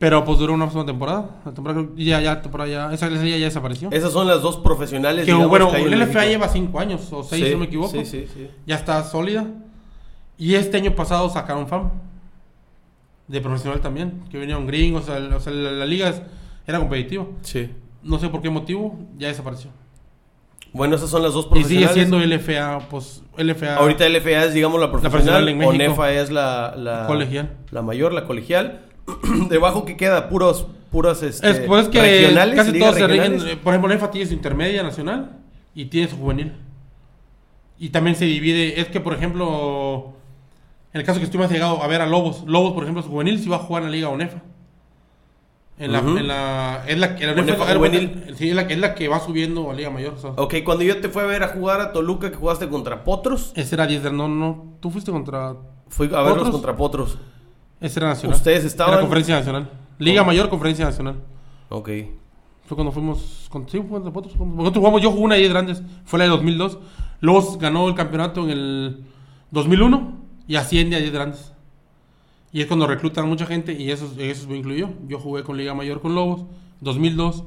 Pero 0.00 0.24
pues 0.24 0.38
duró 0.40 0.52
una 0.54 0.68
sola 0.68 0.84
temporada. 0.84 1.40
La 1.44 1.52
temporada 1.52 1.86
ya, 1.94 2.20
ya, 2.20 2.42
temporada 2.42 2.68
ya. 2.68 2.92
Esa, 2.92 3.08
liga 3.08 3.36
ya 3.36 3.44
desapareció. 3.44 3.88
Esas 3.92 4.12
son 4.12 4.26
las 4.26 4.42
dos 4.42 4.56
profesionales. 4.56 5.24
que 5.24 5.30
digamos, 5.30 5.48
bueno, 5.48 5.70
que 5.70 5.76
el 5.82 5.92
LFA 6.00 6.24
lleva 6.26 6.48
5 6.48 6.80
años 6.80 7.12
o 7.12 7.22
6, 7.22 7.40
Sí, 7.40 7.46
si 7.46 7.52
no 7.54 7.60
me 7.60 7.66
equivoco. 7.66 7.90
Sí, 7.90 8.04
sí, 8.04 8.26
sí. 8.34 8.48
Ya 8.66 8.74
está 8.74 9.04
sólida. 9.04 9.46
Y 10.42 10.54
este 10.56 10.76
año 10.78 10.94
pasado 10.96 11.28
sacaron 11.30 11.68
FAM. 11.68 11.90
De 13.28 13.40
profesional 13.40 13.80
también. 13.80 14.24
Que 14.30 14.38
venía 14.38 14.58
un 14.58 14.66
gringo. 14.66 14.98
O 14.98 15.02
sea, 15.02 15.16
el- 15.18 15.32
o 15.32 15.38
sea, 15.40 15.52
la, 15.52 15.70
la 15.70 15.86
liga 15.86 16.12
era 16.66 16.78
competitiva. 16.80 17.26
Sí. 17.42 17.70
No 18.02 18.18
sé 18.18 18.28
por 18.28 18.42
qué 18.42 18.50
motivo. 18.50 18.98
Ya 19.18 19.28
desapareció. 19.28 19.70
Bueno, 20.72 20.96
esas 20.96 21.10
son 21.10 21.22
las 21.22 21.34
dos 21.34 21.46
Y 21.46 21.48
profesionales. 21.50 21.90
sigue 21.92 22.06
siendo 22.06 22.18
LFA. 22.18 22.88
Pues 22.90 23.22
LFA. 23.36 23.76
Ahorita 23.76 24.08
LFA 24.08 24.44
es, 24.46 24.54
digamos, 24.54 24.80
la 24.80 24.90
profesional. 24.90 25.12
profesional 25.44 25.44
México. 25.44 25.68
ONEFA 25.68 26.12
es 26.12 26.30
la, 26.30 26.74
la 26.76 27.06
Colegial. 27.06 27.50
La 27.70 27.82
mayor, 27.82 28.12
la 28.12 28.24
colegial. 28.24 28.86
Debajo 29.48 29.84
que 29.84 29.96
queda 29.96 30.28
puros, 30.28 30.66
puras 30.90 31.22
este, 31.22 31.48
Es, 31.50 31.60
pues 31.60 31.84
es 31.84 31.88
que 31.90 32.00
regionales, 32.00 32.56
casi 32.56 32.78
todos 32.78 32.96
se 32.96 33.06
rigen. 33.06 33.38
Por 33.62 33.74
ejemplo, 33.74 33.88
NEFA 33.88 34.10
tiene 34.10 34.26
su 34.26 34.34
intermedia 34.34 34.82
nacional 34.82 35.38
y 35.74 35.84
tiene 35.86 36.08
su 36.08 36.16
juvenil. 36.16 36.52
Y 37.78 37.90
también 37.90 38.16
se 38.16 38.24
divide. 38.24 38.80
Es 38.80 38.88
que, 38.88 39.00
por 39.00 39.12
ejemplo, 39.14 40.14
en 40.94 41.00
el 41.00 41.06
caso 41.06 41.18
que 41.18 41.24
estoy 41.24 41.40
más 41.40 41.50
llegado 41.50 41.82
a 41.82 41.86
ver 41.86 42.00
a 42.02 42.06
Lobos, 42.06 42.44
Lobos, 42.46 42.72
por 42.72 42.82
ejemplo, 42.82 43.02
su 43.02 43.08
juvenil 43.10 43.38
sí 43.38 43.48
va 43.48 43.56
a 43.56 43.60
jugar 43.60 43.82
en 43.82 43.90
la 43.90 43.96
Liga 43.96 44.08
ONEFA. 44.08 44.42
En 45.78 45.90
la, 45.90 45.98
en 46.00 46.28
la, 46.28 46.84
es 46.86 46.98
la, 46.98 47.06
en 47.18 47.26
la 47.26 47.32
ONEFA 47.42 47.62
ONEFA 47.64 47.74
juvenil. 47.76 48.34
sí, 48.36 48.50
es 48.50 48.54
la, 48.54 48.66
que- 48.68 48.74
es 48.74 48.78
la 48.78 48.94
que 48.94 49.08
va 49.08 49.18
subiendo 49.20 49.70
a 49.70 49.74
Liga 49.74 49.90
Mayor. 49.90 50.14
o 50.14 50.18
sea, 50.18 50.30
Ok, 50.36 50.56
cuando 50.64 50.84
yo 50.84 51.00
te 51.00 51.08
fui 51.08 51.22
a 51.22 51.26
ver 51.26 51.42
a 51.42 51.48
jugar 51.48 51.80
a 51.80 51.92
Toluca, 51.92 52.30
que 52.30 52.36
jugaste 52.36 52.68
contra 52.68 53.04
Potros, 53.04 53.52
Ese 53.56 53.74
era 53.74 53.86
10 53.86 54.02
de 54.04 54.12
no, 54.12 54.28
no. 54.28 54.74
Tú 54.80 54.90
fuiste 54.90 55.10
contra. 55.10 55.56
fui 55.88 56.06
a 56.08 56.10
verlos 56.20 56.34
¿Potros? 56.34 56.50
contra 56.52 56.76
Potros. 56.76 57.18
Ese 57.80 57.98
era 57.98 58.10
nacional. 58.10 58.36
Ustedes 58.36 58.64
estaban- 58.64 58.92
Era 58.92 59.00
conferencia 59.00 59.34
nacional. 59.36 59.70
Liga. 59.98 60.22
Mayor, 60.22 60.48
conferencia 60.50 60.84
nacional. 60.84 61.16
Ok. 61.70 61.88
Fue 62.66 62.76
cuando 62.76 62.92
fuimos. 62.92 63.46
Con, 63.50 63.68
sí, 63.68 63.78
fue 63.78 63.88
contra 64.00 64.10
nosotros. 64.12 64.36
Nosotros 64.38 64.78
jugamos, 64.78 65.02
yo 65.02 65.10
jugué 65.10 65.24
una 65.24 65.34
de 65.34 65.40
10 65.40 65.52
grandes. 65.52 65.82
Fue 66.04 66.18
la 66.18 66.26
de 66.26 66.30
2002. 66.30 66.78
Lobos 67.20 67.58
ganó 67.58 67.88
el 67.88 67.94
campeonato 67.94 68.44
en 68.44 68.50
el 68.50 69.04
2001 69.50 70.21
y 70.52 70.56
asciende 70.56 70.96
a 70.96 70.98
10 70.98 71.12
grandes. 71.12 71.54
Y 72.52 72.60
es 72.60 72.66
cuando 72.66 72.86
reclutan 72.86 73.26
mucha 73.26 73.46
gente 73.46 73.72
y 73.72 73.90
eso, 73.90 74.12
eso 74.18 74.46
me 74.50 74.58
incluyó. 74.58 74.90
Yo 75.08 75.18
jugué 75.18 75.42
con 75.44 75.56
Liga 75.56 75.72
Mayor 75.72 76.02
con 76.02 76.14
Lobos 76.14 76.44
2002, 76.80 77.44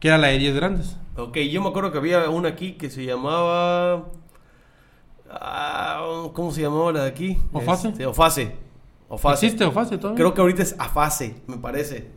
que 0.00 0.08
era 0.08 0.18
la 0.18 0.26
de 0.26 0.38
10 0.38 0.54
grandes. 0.56 0.98
Ok, 1.16 1.38
yo 1.38 1.62
me 1.62 1.70
acuerdo 1.70 1.92
que 1.92 1.96
había 1.96 2.28
una 2.28 2.50
aquí 2.50 2.72
que 2.72 2.90
se 2.90 3.06
llamaba... 3.06 4.04
ah, 5.30 6.28
¿Cómo 6.34 6.52
se 6.52 6.60
llamaba 6.60 6.92
la 6.92 7.04
de 7.04 7.08
aquí? 7.08 7.38
¿Ofase? 7.54 7.88
Este, 7.88 8.04
Ofase. 8.04 8.56
Ofase. 9.08 9.46
¿Existe 9.46 9.64
o 9.64 9.72
fácil 9.72 9.98
todavía? 9.98 10.16
Creo 10.18 10.34
que 10.34 10.40
ahorita 10.42 10.60
es 10.62 10.76
Afase, 10.78 11.36
me 11.46 11.56
parece. 11.56 12.10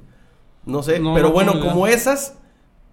No 0.65 0.83
sé, 0.83 0.99
No, 0.99 1.13
pero 1.13 1.27
no 1.29 1.33
bueno, 1.33 1.61
como 1.61 1.87
esas, 1.87 2.37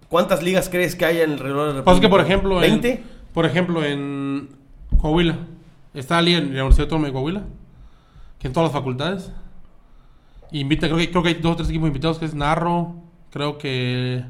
¿cuántas 0.07 0.41
ligas 0.43 0.69
crees 0.69 0.95
que 0.95 1.03
haya 1.03 1.23
en 1.25 1.31
el 1.33 1.39
reloj 1.39 1.67
de 1.67 1.73
la 1.73 1.83
Pasa 1.83 1.99
que, 1.99 2.07
por 2.07 2.21
República? 2.21 2.63
ejemplo, 2.63 2.63
en, 2.63 2.81
¿20? 2.81 3.01
por 3.33 3.45
ejemplo, 3.45 3.83
en 3.83 4.49
Coahuila, 5.01 5.39
está 5.93 6.15
la 6.15 6.21
liga 6.23 6.37
en 6.39 6.45
la 6.45 6.61
Universidad 6.63 6.85
Autónoma 6.85 7.07
de 7.07 7.13
Coahuila, 7.13 7.43
que 8.39 8.47
en 8.47 8.53
todas 8.53 8.67
las 8.67 8.73
facultades. 8.73 9.31
Invita, 10.51 10.87
creo 10.87 10.97
que, 10.99 11.09
creo 11.09 11.23
que 11.23 11.29
hay 11.29 11.35
dos 11.35 11.53
o 11.53 11.55
tres 11.57 11.69
equipos 11.69 11.87
invitados, 11.87 12.19
que 12.19 12.25
es 12.25 12.35
Narro, 12.35 12.95
creo 13.31 13.57
que 13.57 14.23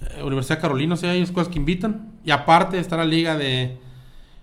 eh, 0.00 0.22
Universidad 0.22 0.60
Carolina, 0.60 0.94
o 0.94 0.96
sea, 0.96 1.10
hay 1.10 1.22
escuelas 1.22 1.48
que 1.50 1.58
invitan. 1.58 2.12
Y 2.24 2.30
aparte 2.30 2.78
está 2.78 2.96
la 2.96 3.04
liga 3.04 3.36
de, 3.36 3.78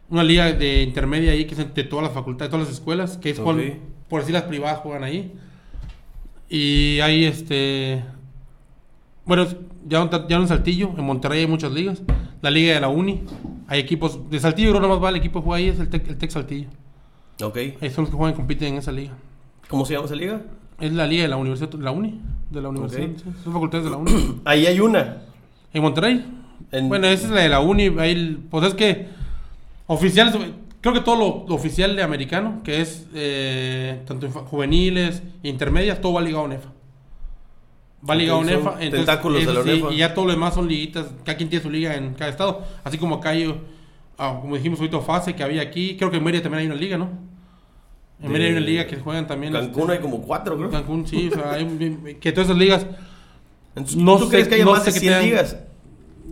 una 0.10 0.24
liga 0.24 0.52
de 0.52 0.84
intermedia 0.84 1.32
ahí, 1.32 1.46
que 1.46 1.54
es 1.56 1.74
de 1.74 1.84
todas 1.84 2.04
las 2.04 2.14
facultades, 2.14 2.52
todas 2.52 2.68
las 2.68 2.76
escuelas, 2.76 3.18
que 3.18 3.30
es 3.30 3.40
Ok. 3.40 3.46
juegan- 3.46 3.80
por 4.10 4.20
decir 4.22 4.34
las 4.34 4.44
privadas 4.44 4.80
juegan 4.80 5.04
ahí. 5.04 5.34
Y 6.50 7.00
hay 7.00 7.26
este, 7.26 8.04
bueno, 9.26 9.48
ya, 9.88 10.04
un- 10.04 10.10
ya 10.28 10.36
en 10.38 10.48
Saltillo, 10.48 10.92
en 10.98 11.04
Monterrey 11.06 11.40
hay 11.42 11.48
muchas 11.48 11.72
ligas. 11.72 12.02
La 12.46 12.52
liga 12.52 12.76
de 12.76 12.80
la 12.80 12.90
Uni, 12.90 13.22
hay 13.68 13.80
equipos 13.80 14.30
de 14.30 14.40
Saltillo, 14.40 14.70
creo 14.70 14.80
nomás 14.82 15.04
va 15.04 15.10
el 15.10 15.16
equipo 15.16 15.40
que 15.40 15.46
juega 15.46 15.58
ahí, 15.58 15.68
es 15.70 15.80
el 15.80 15.90
Tec, 15.90 16.08
el 16.08 16.18
Tec 16.18 16.30
Saltillo. 16.30 16.68
Ok. 17.42 17.58
Ahí 17.82 17.90
son 17.90 18.04
los 18.04 18.10
que 18.12 18.16
juegan 18.18 18.34
y 18.34 18.36
compiten 18.36 18.74
en 18.74 18.78
esa 18.78 18.92
liga. 18.92 19.14
¿Cómo 19.68 19.84
se 19.84 19.94
llama 19.94 20.06
esa 20.06 20.16
liga? 20.16 20.42
Es 20.80 20.94
la 20.94 21.08
liga 21.08 21.24
de 21.24 21.30
la 21.30 21.38
Universidad, 21.38 21.74
la 21.74 21.90
Uni, 21.90 22.22
de 22.52 22.62
la 22.62 22.70
Universidad, 22.70 23.08
sí, 23.18 23.24
son 23.44 23.52
facultades 23.54 23.86
de 23.86 23.90
la 23.90 23.98
Uni. 23.98 24.12
Ahí 24.46 24.68
hay 24.68 24.80
una. 24.80 25.24
en 25.74 25.82
Monterrey. 25.82 26.24
En- 26.72 26.88
Bueno, 26.88 27.08
esa 27.08 27.26
es 27.26 27.32
la 27.32 27.42
de 27.42 27.50
la 27.50 27.62
Uni, 27.62 27.88
ahí, 27.98 28.12
el- 28.12 28.38
pues 28.50 28.64
es 28.68 28.74
que 28.76 29.08
oficiales, 29.88 30.36
creo 30.82 30.94
que 30.94 31.02
todo 31.02 31.16
lo, 31.16 31.46
lo 31.50 31.56
oficial 31.56 31.96
de 31.96 32.04
americano, 32.04 32.62
que 32.64 32.82
es 32.82 33.08
eh, 33.16 34.02
tanto 34.06 34.30
juveniles, 34.30 35.24
intermedias, 35.44 36.00
todo 36.00 36.14
va 36.14 36.22
ligado 36.22 36.44
a 36.44 36.46
UNEFA. 36.46 36.70
Va 38.08 38.16
ligado 38.16 38.40
a 38.42 38.44
son 38.46 38.54
UNEFA. 38.54 38.78
tentáculos 38.80 39.46
de 39.46 39.54
la 39.54 39.62
UNEFA. 39.62 39.92
Y 39.94 39.98
ya 39.98 40.14
todo 40.14 40.26
lo 40.26 40.32
demás 40.32 40.54
son 40.54 40.68
liguitas, 40.68 41.08
cada 41.24 41.38
quien 41.38 41.50
tiene 41.50 41.64
su 41.64 41.70
liga 41.72 41.96
en 41.96 42.14
cada 42.14 42.30
estado. 42.30 42.62
Así 42.84 42.98
como 42.98 43.16
acá 43.16 43.30
hay, 43.30 43.54
ah, 44.18 44.38
como 44.42 44.56
dijimos 44.56 44.80
ahorita, 44.80 45.00
fase 45.02 45.34
que 45.36 45.44
había 45.44 45.62
aquí, 45.62 45.96
creo 45.98 46.12
que 46.12 46.18
en 46.18 46.24
Mérida 46.24 46.44
también 46.44 46.62
hay 46.62 46.66
una 46.68 46.76
liga, 46.76 46.98
¿no? 46.98 47.10
En 48.22 48.32
Mérida 48.32 48.48
hay 48.50 48.54
una 48.54 48.62
liga 48.66 48.88
que 48.88 48.98
juegan 48.98 49.26
también. 49.28 49.52
Cancún 49.54 49.82
este, 49.84 49.94
hay 49.94 50.00
como 50.00 50.22
cuatro, 50.22 50.56
creo. 50.58 50.70
Cancún, 50.70 51.08
sí, 51.08 51.30
o 51.32 51.36
sea, 51.36 51.54
hay 51.54 51.64
un- 51.66 52.18
que 52.20 52.32
todas 52.32 52.48
esas 52.50 52.58
ligas. 52.60 52.86
Entonces, 53.76 53.98
No 54.02 54.18
¿Tú 54.18 54.26
sé- 54.26 54.30
crees 54.30 54.48
que 54.48 54.56
haya 54.56 54.66
no 54.66 54.72
más 54.72 54.86
de 54.86 54.94
qué 54.94 55.00
100 55.00 55.14
tengan- 55.14 55.26
ligas? 55.26 55.58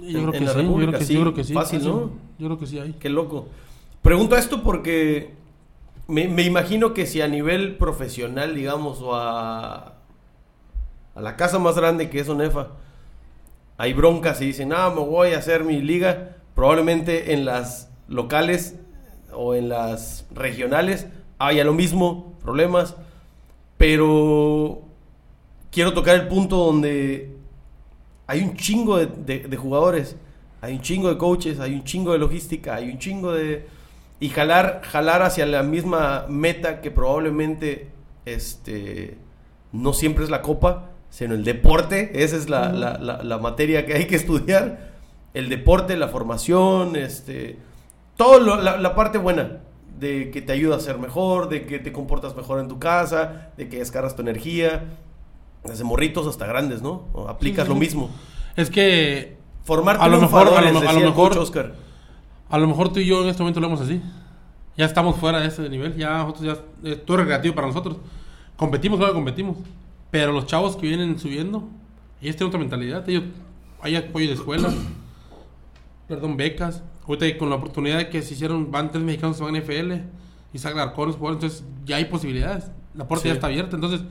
Yo 0.01 0.07
En- 0.07 0.11
creo 0.13 0.25
en 0.25 0.31
que 0.31 0.39
la 0.41 0.51
sí, 0.51 0.55
yo 0.57 0.61
República, 0.63 0.87
creo 0.91 0.99
que 0.99 1.05
sí, 1.05 1.07
sí, 1.07 1.13
yo 1.15 1.21
creo 1.21 1.33
que 1.33 1.43
sí. 1.43 1.53
fácil, 1.53 1.83
¿no? 1.83 2.11
Yo 2.39 2.45
creo 2.47 2.57
que 2.59 2.67
sí 2.67 2.79
hay. 2.79 2.93
Qué 2.99 3.09
loco. 3.09 3.47
Pregunto 4.01 4.35
esto 4.35 4.63
porque 4.63 5.31
me, 6.07 6.27
me 6.27 6.43
imagino 6.43 6.93
que 6.93 7.05
si 7.05 7.21
a 7.21 7.27
nivel 7.27 7.75
profesional, 7.77 8.53
digamos, 8.55 8.99
o 9.01 9.15
a, 9.15 9.92
a 11.15 11.21
la 11.21 11.35
casa 11.35 11.59
más 11.59 11.75
grande 11.75 12.09
que 12.09 12.19
es 12.19 12.29
ONEFA, 12.29 12.69
hay 13.77 13.93
broncas 13.93 14.41
y 14.41 14.45
dicen, 14.45 14.71
ah, 14.73 14.89
me 14.89 15.01
voy 15.01 15.33
a 15.33 15.39
hacer 15.39 15.63
mi 15.63 15.81
liga, 15.81 16.37
probablemente 16.55 17.33
en 17.33 17.45
las 17.45 17.89
locales 18.07 18.75
o 19.33 19.55
en 19.55 19.69
las 19.69 20.25
regionales 20.33 21.07
haya 21.39 21.63
lo 21.63 21.73
mismo, 21.73 22.33
problemas, 22.41 22.95
pero 23.77 24.81
quiero 25.71 25.93
tocar 25.93 26.15
el 26.15 26.27
punto 26.27 26.57
donde 26.57 27.35
hay 28.27 28.41
un 28.41 28.55
chingo 28.55 28.97
de, 28.97 29.07
de- 29.07 29.47
de 29.47 29.57
jugadores, 29.57 30.15
hay 30.61 30.73
un 30.75 30.81
chingo 30.81 31.09
de 31.09 31.17
coaches, 31.17 31.59
hay 31.59 31.73
un 31.73 31.83
chingo 31.83 32.13
de 32.13 32.19
logística, 32.19 32.75
hay 32.75 32.89
un 32.91 32.97
chingo 32.99 33.33
de... 33.33 33.67
Y 34.19 34.29
jalar, 34.29 34.81
jalar 34.85 35.21
hacia 35.21 35.45
la 35.45 35.63
misma 35.63 36.25
meta 36.29 36.79
que 36.79 36.91
probablemente 36.91 37.89
este, 38.25 39.17
no 39.73 39.91
siempre 39.91 40.23
es 40.23 40.29
la 40.29 40.41
copa, 40.41 40.91
sino 41.13 41.35
el 41.35 41.43
deporte, 41.43 42.23
esa 42.23 42.35
es 42.35 42.49
la, 42.49 42.71
la- 42.73 42.97
la- 42.97 43.21
la 43.21 43.37
materia 43.37 43.85
que 43.85 43.93
hay 43.93 44.07
que 44.07 44.15
estudiar, 44.15 44.89
el 45.35 45.47
deporte, 45.47 45.95
la 45.95 46.07
formación, 46.07 46.95
este, 46.95 47.59
todo 48.17 48.39
lo- 48.39 48.59
la, 48.59 48.95
parte 48.95 49.19
buena 49.19 49.59
de 49.99 50.31
que 50.31 50.41
te 50.41 50.53
ayuda 50.53 50.77
a 50.77 50.79
ser 50.79 50.97
mejor, 50.97 51.49
de 51.49 51.67
que 51.67 51.77
te 51.77 51.91
comportas 51.91 52.35
mejor 52.35 52.59
en 52.59 52.67
tu 52.67 52.79
casa, 52.79 53.51
de 53.57 53.69
que 53.69 53.77
descargas 53.77 54.15
tu 54.15 54.23
energía, 54.23 54.85
desde 55.63 55.83
morritos 55.83 56.25
hasta 56.25 56.47
grandes, 56.47 56.81
¿no? 56.81 57.03
O 57.13 57.29
aplicas 57.29 57.67
lo 57.67 57.75
mismo. 57.75 58.09
Es 58.55 58.71
que 58.71 59.37
Formar 59.65 59.97
A 60.01 60.07
lo 60.07 60.19
mejor- 60.19 60.47
a 60.47 60.61
lo- 60.61 60.79
a 60.89 60.93
lo 60.93 60.99
mejor- 60.99 61.37
Oscar. 61.37 61.75
a 62.49 62.57
lo 62.57 62.67
mejor 62.67 62.91
tú 62.91 62.99
y 62.99 63.05
yo 63.05 63.21
en 63.23 63.29
este 63.29 63.43
momento 63.43 63.59
lo 63.59 63.67
vemos 63.67 63.81
así. 63.81 64.01
Ya 64.75 64.85
estamos 64.85 65.15
fuera 65.17 65.39
de 65.41 65.47
ese 65.47 65.69
nivel. 65.69 65.95
Ya 65.95 66.17
nosotros 66.17 66.43
ya. 66.83 66.89
eh, 66.89 66.95
todo 66.95 67.17
es 67.17 67.21
recreativo 67.21 67.53
para 67.55 67.67
nosotros. 67.67 67.97
Competimos, 68.57 68.97
claro 68.99 69.13
competimos. 69.13 69.57
Pero 70.13 70.31
los 70.31 70.45
chavos 70.45 70.75
que 70.75 70.87
vienen 70.87 71.17
subiendo, 71.17 71.67
ellos 72.21 72.35
tienen 72.35 72.49
otra 72.49 72.59
mentalidad. 72.59 73.09
Ellos, 73.09 73.23
hay 73.81 73.95
apoyo 73.95 74.27
de 74.27 74.35
escuela, 74.35 74.71
perdón, 76.07 76.37
becas. 76.37 76.83
Ahorita 77.07 77.35
con 77.39 77.49
la 77.49 77.55
oportunidad 77.55 77.97
de 77.97 78.09
que 78.09 78.21
se 78.21 78.35
hicieron, 78.35 78.71
van 78.71 78.91
tres 78.91 79.03
mexicanos 79.03 79.37
que 79.37 79.43
van 79.43 79.55
a 79.55 79.59
NFL 79.59 79.93
arcones 80.77 81.15
jugar, 81.15 81.33
entonces 81.33 81.63
ya 81.83 81.95
hay 81.95 82.05
posibilidades. 82.05 82.69
La 82.93 83.07
puerta 83.07 83.23
Sí. 83.23 83.29
ya 83.29 83.33
está 83.33 83.47
abierta. 83.47 83.75
Entonces, 83.75 84.01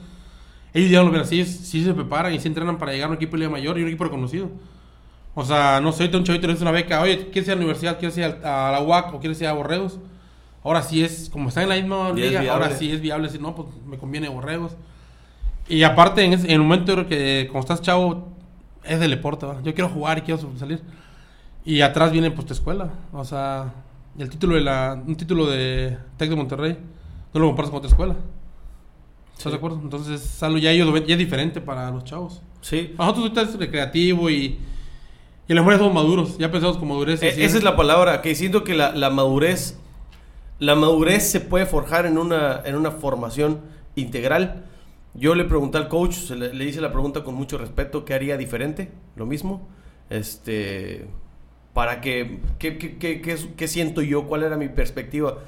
ellos 0.75 0.91
ya 0.91 1.05
lo 1.05 1.13
ven 1.13 1.21
así, 1.21 1.45
sí 1.45 1.85
se 1.85 1.95
preparan 1.95 2.35
y 2.35 2.41
se 2.41 2.49
entrenan 2.49 2.79
para 2.79 2.91
llegar 2.91 3.07
a 3.07 3.11
un 3.11 3.17
equipo 3.19 3.35
de 3.35 3.39
liga 3.39 3.51
mayor 3.51 3.79
y 3.79 3.83
un 3.83 3.89
equipo 3.89 4.03
reconocido. 4.03 4.51
O 5.37 5.45
sea, 5.45 5.81
no 5.81 5.93
sé, 5.93 6.03
ahorita 6.03 6.19
un 6.19 6.25
chavito 6.25 6.49
le 6.49 6.55
una 6.55 6.73
beca, 6.73 7.01
oye, 7.01 7.29
¿quieres 7.31 7.47
ir 7.47 7.53
a 7.53 7.55
la 7.55 7.61
universidad? 7.61 8.01
¿Quieres 8.01 8.19
ir 8.19 8.25
a, 8.25 8.73
la 8.73 8.81
UAC 8.83 9.15
o 9.15 9.21
quieres 9.21 9.41
ir 9.41 9.47
a 9.47 9.53
Borregos? 9.53 10.01
Ahora 10.65 10.83
sí 10.83 11.05
es, 11.05 11.31
como 11.31 11.49
está 11.49 11.63
en 11.63 11.69
la 11.69 11.77
misma 11.77 12.09
es 12.09 12.17
liga, 12.17 12.53
ahora 12.53 12.71
sí 12.73 12.91
es 12.91 13.01
viable 13.01 13.29
decir, 13.29 13.41
no, 13.41 13.55
pues 13.55 13.69
me 13.87 13.99
conviene 13.99 14.29
Borregos. 14.29 14.77
Y 15.73 15.83
aparte, 15.85 16.23
en, 16.23 16.33
ese- 16.35 16.47
en 16.47 16.53
el 16.53 16.61
momento 16.61 17.07
que 17.07 17.47
como 17.49 17.61
estás 17.61 17.81
chavo, 17.81 18.29
es 18.85 19.01
del 19.01 19.11
deporte, 19.11 19.47
¿va? 19.47 19.63
yo 19.63 19.73
quiero 19.75 19.89
jugar 19.89 20.19
y 20.19 20.21
quiero 20.23 20.41
salir. 20.59 20.83
Y 21.65 21.81
atrás 21.81 22.13
viene 22.13 22.31
pues 22.31 22.47
tu 22.47 22.53
escuela, 22.53 22.91
o 23.13 23.25
sea, 23.25 23.73
el 24.19 24.29
título 24.29 24.57
de 24.57 24.61
la, 24.63 25.01
un 25.07 25.15
título 25.17 25.47
de 25.49 25.97
Tec 26.19 26.29
de 26.29 26.37
Monterrey, 26.37 26.77
no 27.33 27.41
lo 27.41 27.47
comparas 27.47 27.71
con 27.71 27.79
otra 27.79 27.89
escuela. 27.91 28.15
¿Estás 29.31 29.45
Sí. 29.45 29.51
de 29.51 29.57
acuerdo? 29.57 29.81
Entonces, 29.83 30.21
es 30.23 30.43
algo 30.43 30.59
ya 30.59 30.71
ellos 30.73 30.87
lo 30.87 30.93
ven, 30.93 31.05
ya 31.07 31.15
es 31.15 31.19
diferente 31.19 31.61
para 31.61 31.91
los 31.91 32.05
chavos. 32.05 32.43
Sí. 32.61 32.95
Nosotros 32.99 33.23
ahorita 33.25 33.43
es 33.43 33.59
recreativo 33.59 34.29
y, 34.29 34.59
y 35.49 35.53
a 35.53 35.55
lo 35.55 35.63
mejor 35.63 35.73
ya 35.75 35.79
somos 35.79 35.95
maduros, 35.95 36.37
ya 36.39 36.51
pensamos 36.51 36.77
con 36.77 36.89
madurez. 36.89 37.23
E- 37.23 37.29
así 37.31 37.43
esa 37.43 37.57
es 37.59 37.65
la 37.65 37.77
palabra, 37.77 38.21
que 38.21 38.35
siento 38.35 38.63
que 38.65 38.75
la, 38.75 38.93
la 38.95 39.09
madurez, 39.11 39.79
la 40.59 40.75
madurez 40.75 41.31
se 41.31 41.41
puede 41.41 41.65
forjar 41.67 42.05
en 42.07 42.19
una, 42.19 42.61
en 42.65 42.75
una 42.77 42.91
formación 42.91 43.61
integral. 43.97 44.67
Yo 45.15 45.35
le 45.35 45.45
pregunté 45.45 45.79
al 45.79 45.89
coach, 45.89 46.15
se 46.15 46.37
le, 46.37 46.55
le 46.55 46.65
hice 46.65 46.81
la 46.81 46.93
pregunta 46.93 47.23
con 47.23 47.35
mucho 47.35 47.59
respeto, 47.59 48.05
¿qué 48.05 48.15
haría 48.15 48.37
diferente? 48.37 48.91
Lo 49.17 49.27
mismo. 49.27 49.69
Este, 50.09 51.07
para 51.75 52.01
que, 52.01 52.41
¿qué, 52.59 52.79
qué, 52.79 52.99
qué, 52.99 53.21
qué, 53.21 53.37
qué 53.57 53.69
siento 53.69 54.03
yo? 54.03 54.27
¿Cuál 54.27 54.43
era 54.43 54.57
mi 54.57 54.69
perspectiva? 54.69 55.39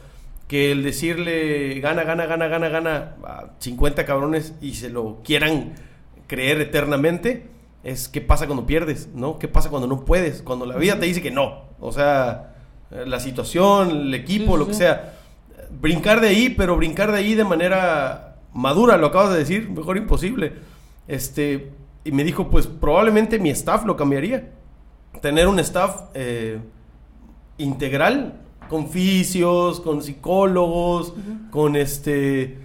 Que 0.48 0.72
el 0.72 0.82
decirle 0.82 1.80
gana, 1.80 2.04
gana, 2.04 2.26
gana, 2.26 2.48
gana, 2.48 2.68
gana 2.68 3.16
a 3.24 3.50
50 3.58 4.04
cabrones 4.04 4.54
y 4.60 4.74
se 4.74 4.90
lo 4.90 5.20
quieran 5.24 5.74
creer 6.26 6.60
eternamente, 6.60 7.46
es 7.82 8.08
qué 8.08 8.20
pasa 8.20 8.46
cuando 8.46 8.66
pierdes, 8.66 9.08
¿no? 9.14 9.38
¿Qué 9.38 9.48
pasa 9.48 9.70
cuando 9.70 9.86
no 9.86 10.04
puedes? 10.04 10.42
Cuando 10.42 10.66
la 10.66 10.76
vida 10.76 10.98
te 10.98 11.06
dice 11.06 11.22
que 11.22 11.30
no. 11.30 11.64
O 11.80 11.92
sea, 11.92 12.54
la 12.90 13.20
situación, 13.20 13.90
el 13.90 14.14
equipo, 14.14 14.52
Sí, 14.52 14.58
lo 14.58 14.66
que 14.66 14.74
sea. 14.74 15.14
Brincar 15.70 16.20
de 16.20 16.28
ahí, 16.28 16.50
pero 16.50 16.76
brincar 16.76 17.12
de 17.12 17.18
ahí 17.18 17.34
de 17.34 17.44
manera 17.44 18.33
madura, 18.54 18.96
lo 18.96 19.08
acabas 19.08 19.32
de 19.32 19.38
decir, 19.38 19.68
mejor 19.68 19.96
imposible. 19.96 20.54
Este, 21.06 21.72
y 22.04 22.12
me 22.12 22.24
dijo, 22.24 22.48
pues 22.48 22.66
probablemente 22.66 23.38
mi 23.38 23.50
staff 23.50 23.84
lo 23.84 23.96
cambiaría. 23.96 24.50
Tener 25.20 25.46
un 25.48 25.58
staff 25.58 26.04
eh, 26.14 26.58
integral, 27.58 28.40
con 28.68 28.88
fisios, 28.88 29.80
con 29.80 30.02
psicólogos, 30.02 31.12
con 31.50 31.76
este 31.76 32.58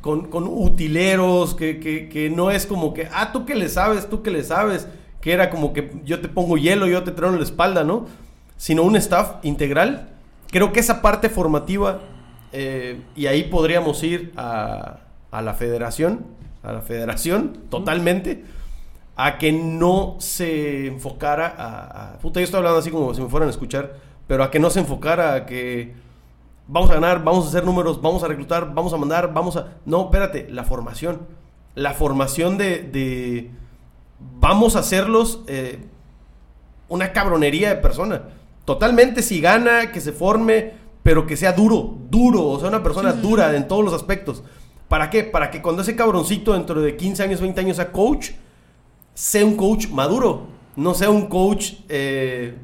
con, 0.00 0.26
con 0.28 0.44
utileros, 0.46 1.54
que, 1.54 1.80
que, 1.80 2.08
que 2.08 2.30
no 2.30 2.50
es 2.50 2.66
como 2.66 2.94
que, 2.94 3.08
ah, 3.12 3.32
tú 3.32 3.44
que 3.44 3.54
le 3.54 3.68
sabes, 3.68 4.08
tú 4.08 4.22
que 4.22 4.30
le 4.30 4.44
sabes, 4.44 4.86
que 5.20 5.32
era 5.32 5.50
como 5.50 5.72
que 5.72 5.92
yo 6.04 6.20
te 6.20 6.28
pongo 6.28 6.56
hielo, 6.56 6.86
yo 6.86 7.02
te 7.02 7.10
traigo 7.10 7.34
en 7.34 7.40
la 7.40 7.44
espalda, 7.44 7.82
¿no? 7.82 8.06
Sino 8.56 8.84
un 8.84 8.96
staff 8.96 9.36
integral. 9.42 10.10
Creo 10.50 10.72
que 10.72 10.80
esa 10.80 11.02
parte 11.02 11.28
formativa, 11.28 12.00
eh, 12.52 13.00
y 13.16 13.26
ahí 13.26 13.44
podríamos 13.44 14.02
ir 14.02 14.32
a, 14.36 15.00
a 15.30 15.42
la 15.42 15.54
federación, 15.54 16.26
a 16.62 16.72
la 16.72 16.80
federación, 16.82 17.58
totalmente, 17.70 18.44
a 19.16 19.38
que 19.38 19.52
no 19.52 20.16
se 20.18 20.86
enfocara 20.86 21.46
a, 21.56 22.12
a- 22.14 22.18
Puta, 22.18 22.40
yo 22.40 22.44
estoy 22.44 22.58
hablando 22.58 22.78
así 22.78 22.90
como 22.90 23.14
si 23.14 23.20
me 23.22 23.28
fueran 23.28 23.48
a 23.48 23.52
escuchar, 23.52 23.96
pero 24.26 24.42
a 24.44 24.50
que 24.50 24.58
no 24.58 24.70
se 24.70 24.80
enfocara 24.80 25.34
a 25.34 25.46
que 25.46 25.94
vamos 26.66 26.90
a 26.90 26.94
ganar, 26.94 27.24
vamos 27.24 27.46
a 27.46 27.48
hacer 27.48 27.64
números, 27.64 28.00
vamos 28.00 28.22
a 28.22 28.28
reclutar, 28.28 28.74
vamos 28.74 28.92
a 28.92 28.96
mandar, 28.96 29.32
vamos 29.32 29.56
a... 29.56 29.68
No, 29.86 30.04
espérate, 30.04 30.48
la 30.50 30.64
formación. 30.64 31.20
La 31.74 31.94
formación 31.94 32.58
de... 32.58 32.82
de- 32.82 33.50
vamos 34.40 34.76
a 34.76 34.80
hacerlos 34.80 35.40
eh, 35.46 35.78
una 36.88 37.12
cabronería 37.12 37.70
de 37.70 37.76
persona. 37.76 38.22
Totalmente 38.64 39.22
si 39.22 39.40
gana, 39.40 39.92
que 39.92 40.00
se 40.00 40.12
forme, 40.12 40.74
pero 41.02 41.26
que 41.26 41.36
sea 41.36 41.52
duro, 41.52 41.96
duro, 42.10 42.44
o 42.48 42.58
sea, 42.60 42.68
una 42.68 42.82
persona 42.82 43.12
dura 43.14 43.54
en 43.56 43.66
todos 43.66 43.84
los 43.84 43.94
aspectos. 43.94 44.42
¿Para 44.88 45.10
qué? 45.10 45.22
Para 45.24 45.50
que 45.50 45.60
cuando 45.62 45.82
ese 45.82 45.94
cabroncito 45.96 46.54
dentro 46.54 46.80
de 46.80 46.96
15 46.96 47.22
años, 47.22 47.40
20 47.40 47.60
años 47.60 47.76
sea 47.76 47.92
coach, 47.92 48.30
sea 49.14 49.44
un 49.44 49.56
coach 49.56 49.88
maduro, 49.88 50.46
no 50.76 50.94
sea 50.94 51.10
un 51.10 51.26
coach 51.26 51.72
eh, 51.88 52.56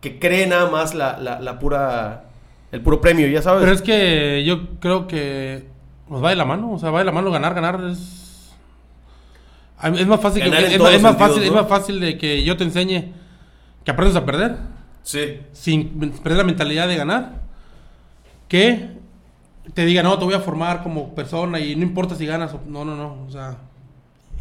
que 0.00 0.18
cree 0.18 0.46
nada 0.46 0.70
más 0.70 0.94
la, 0.94 1.18
la- 1.18 1.40
la 1.40 1.58
pura, 1.58 2.24
el 2.72 2.80
puro 2.82 3.00
premio, 3.00 3.26
ya 3.28 3.40
sabes. 3.40 3.62
Pero 3.62 3.72
es 3.74 3.80
que 3.82 4.44
yo 4.44 4.78
creo 4.80 5.06
que 5.06 5.66
pues 6.08 6.22
va 6.22 6.30
de 6.30 6.36
la 6.36 6.44
mano, 6.44 6.72
o 6.72 6.78
sea, 6.78 6.90
va 6.90 6.98
de 6.98 7.06
la 7.06 7.12
mano 7.12 7.30
ganar, 7.30 7.54
ganar 7.54 7.80
es 7.90 8.52
es 9.82 10.06
más 10.06 10.20
fácil 10.20 10.42
que 10.42 10.48
Ganar 10.50 10.64
es, 10.64 11.02
más- 11.02 11.16
fácil, 11.16 11.42
es 11.42 11.52
más 11.52 11.68
fácil 11.68 12.00
de 12.00 12.16
que 12.16 12.42
yo 12.42 12.56
te 12.56 12.64
enseñe 12.64 13.12
que 13.84 13.90
aprendas 13.90 14.16
a 14.16 14.24
perder 14.24 14.56
Sí. 15.02 15.40
sin 15.52 15.88
perder 16.22 16.38
la 16.38 16.44
mentalidad 16.44 16.88
de 16.88 16.96
ganar 16.96 17.42
que 18.48 18.90
te 19.72 19.84
diga, 19.86 20.02
"No, 20.02 20.18
te 20.18 20.24
voy 20.24 20.34
a 20.34 20.40
formar 20.40 20.82
como 20.82 21.14
persona 21.14 21.58
y 21.60 21.74
no 21.76 21.82
importa 21.82 22.14
si 22.14 22.26
ganas 22.26 22.52
o 22.54 22.60
no, 22.66 22.84
no, 22.84 22.94
no, 22.96 23.24
o 23.26 23.30
sea, 23.30 23.56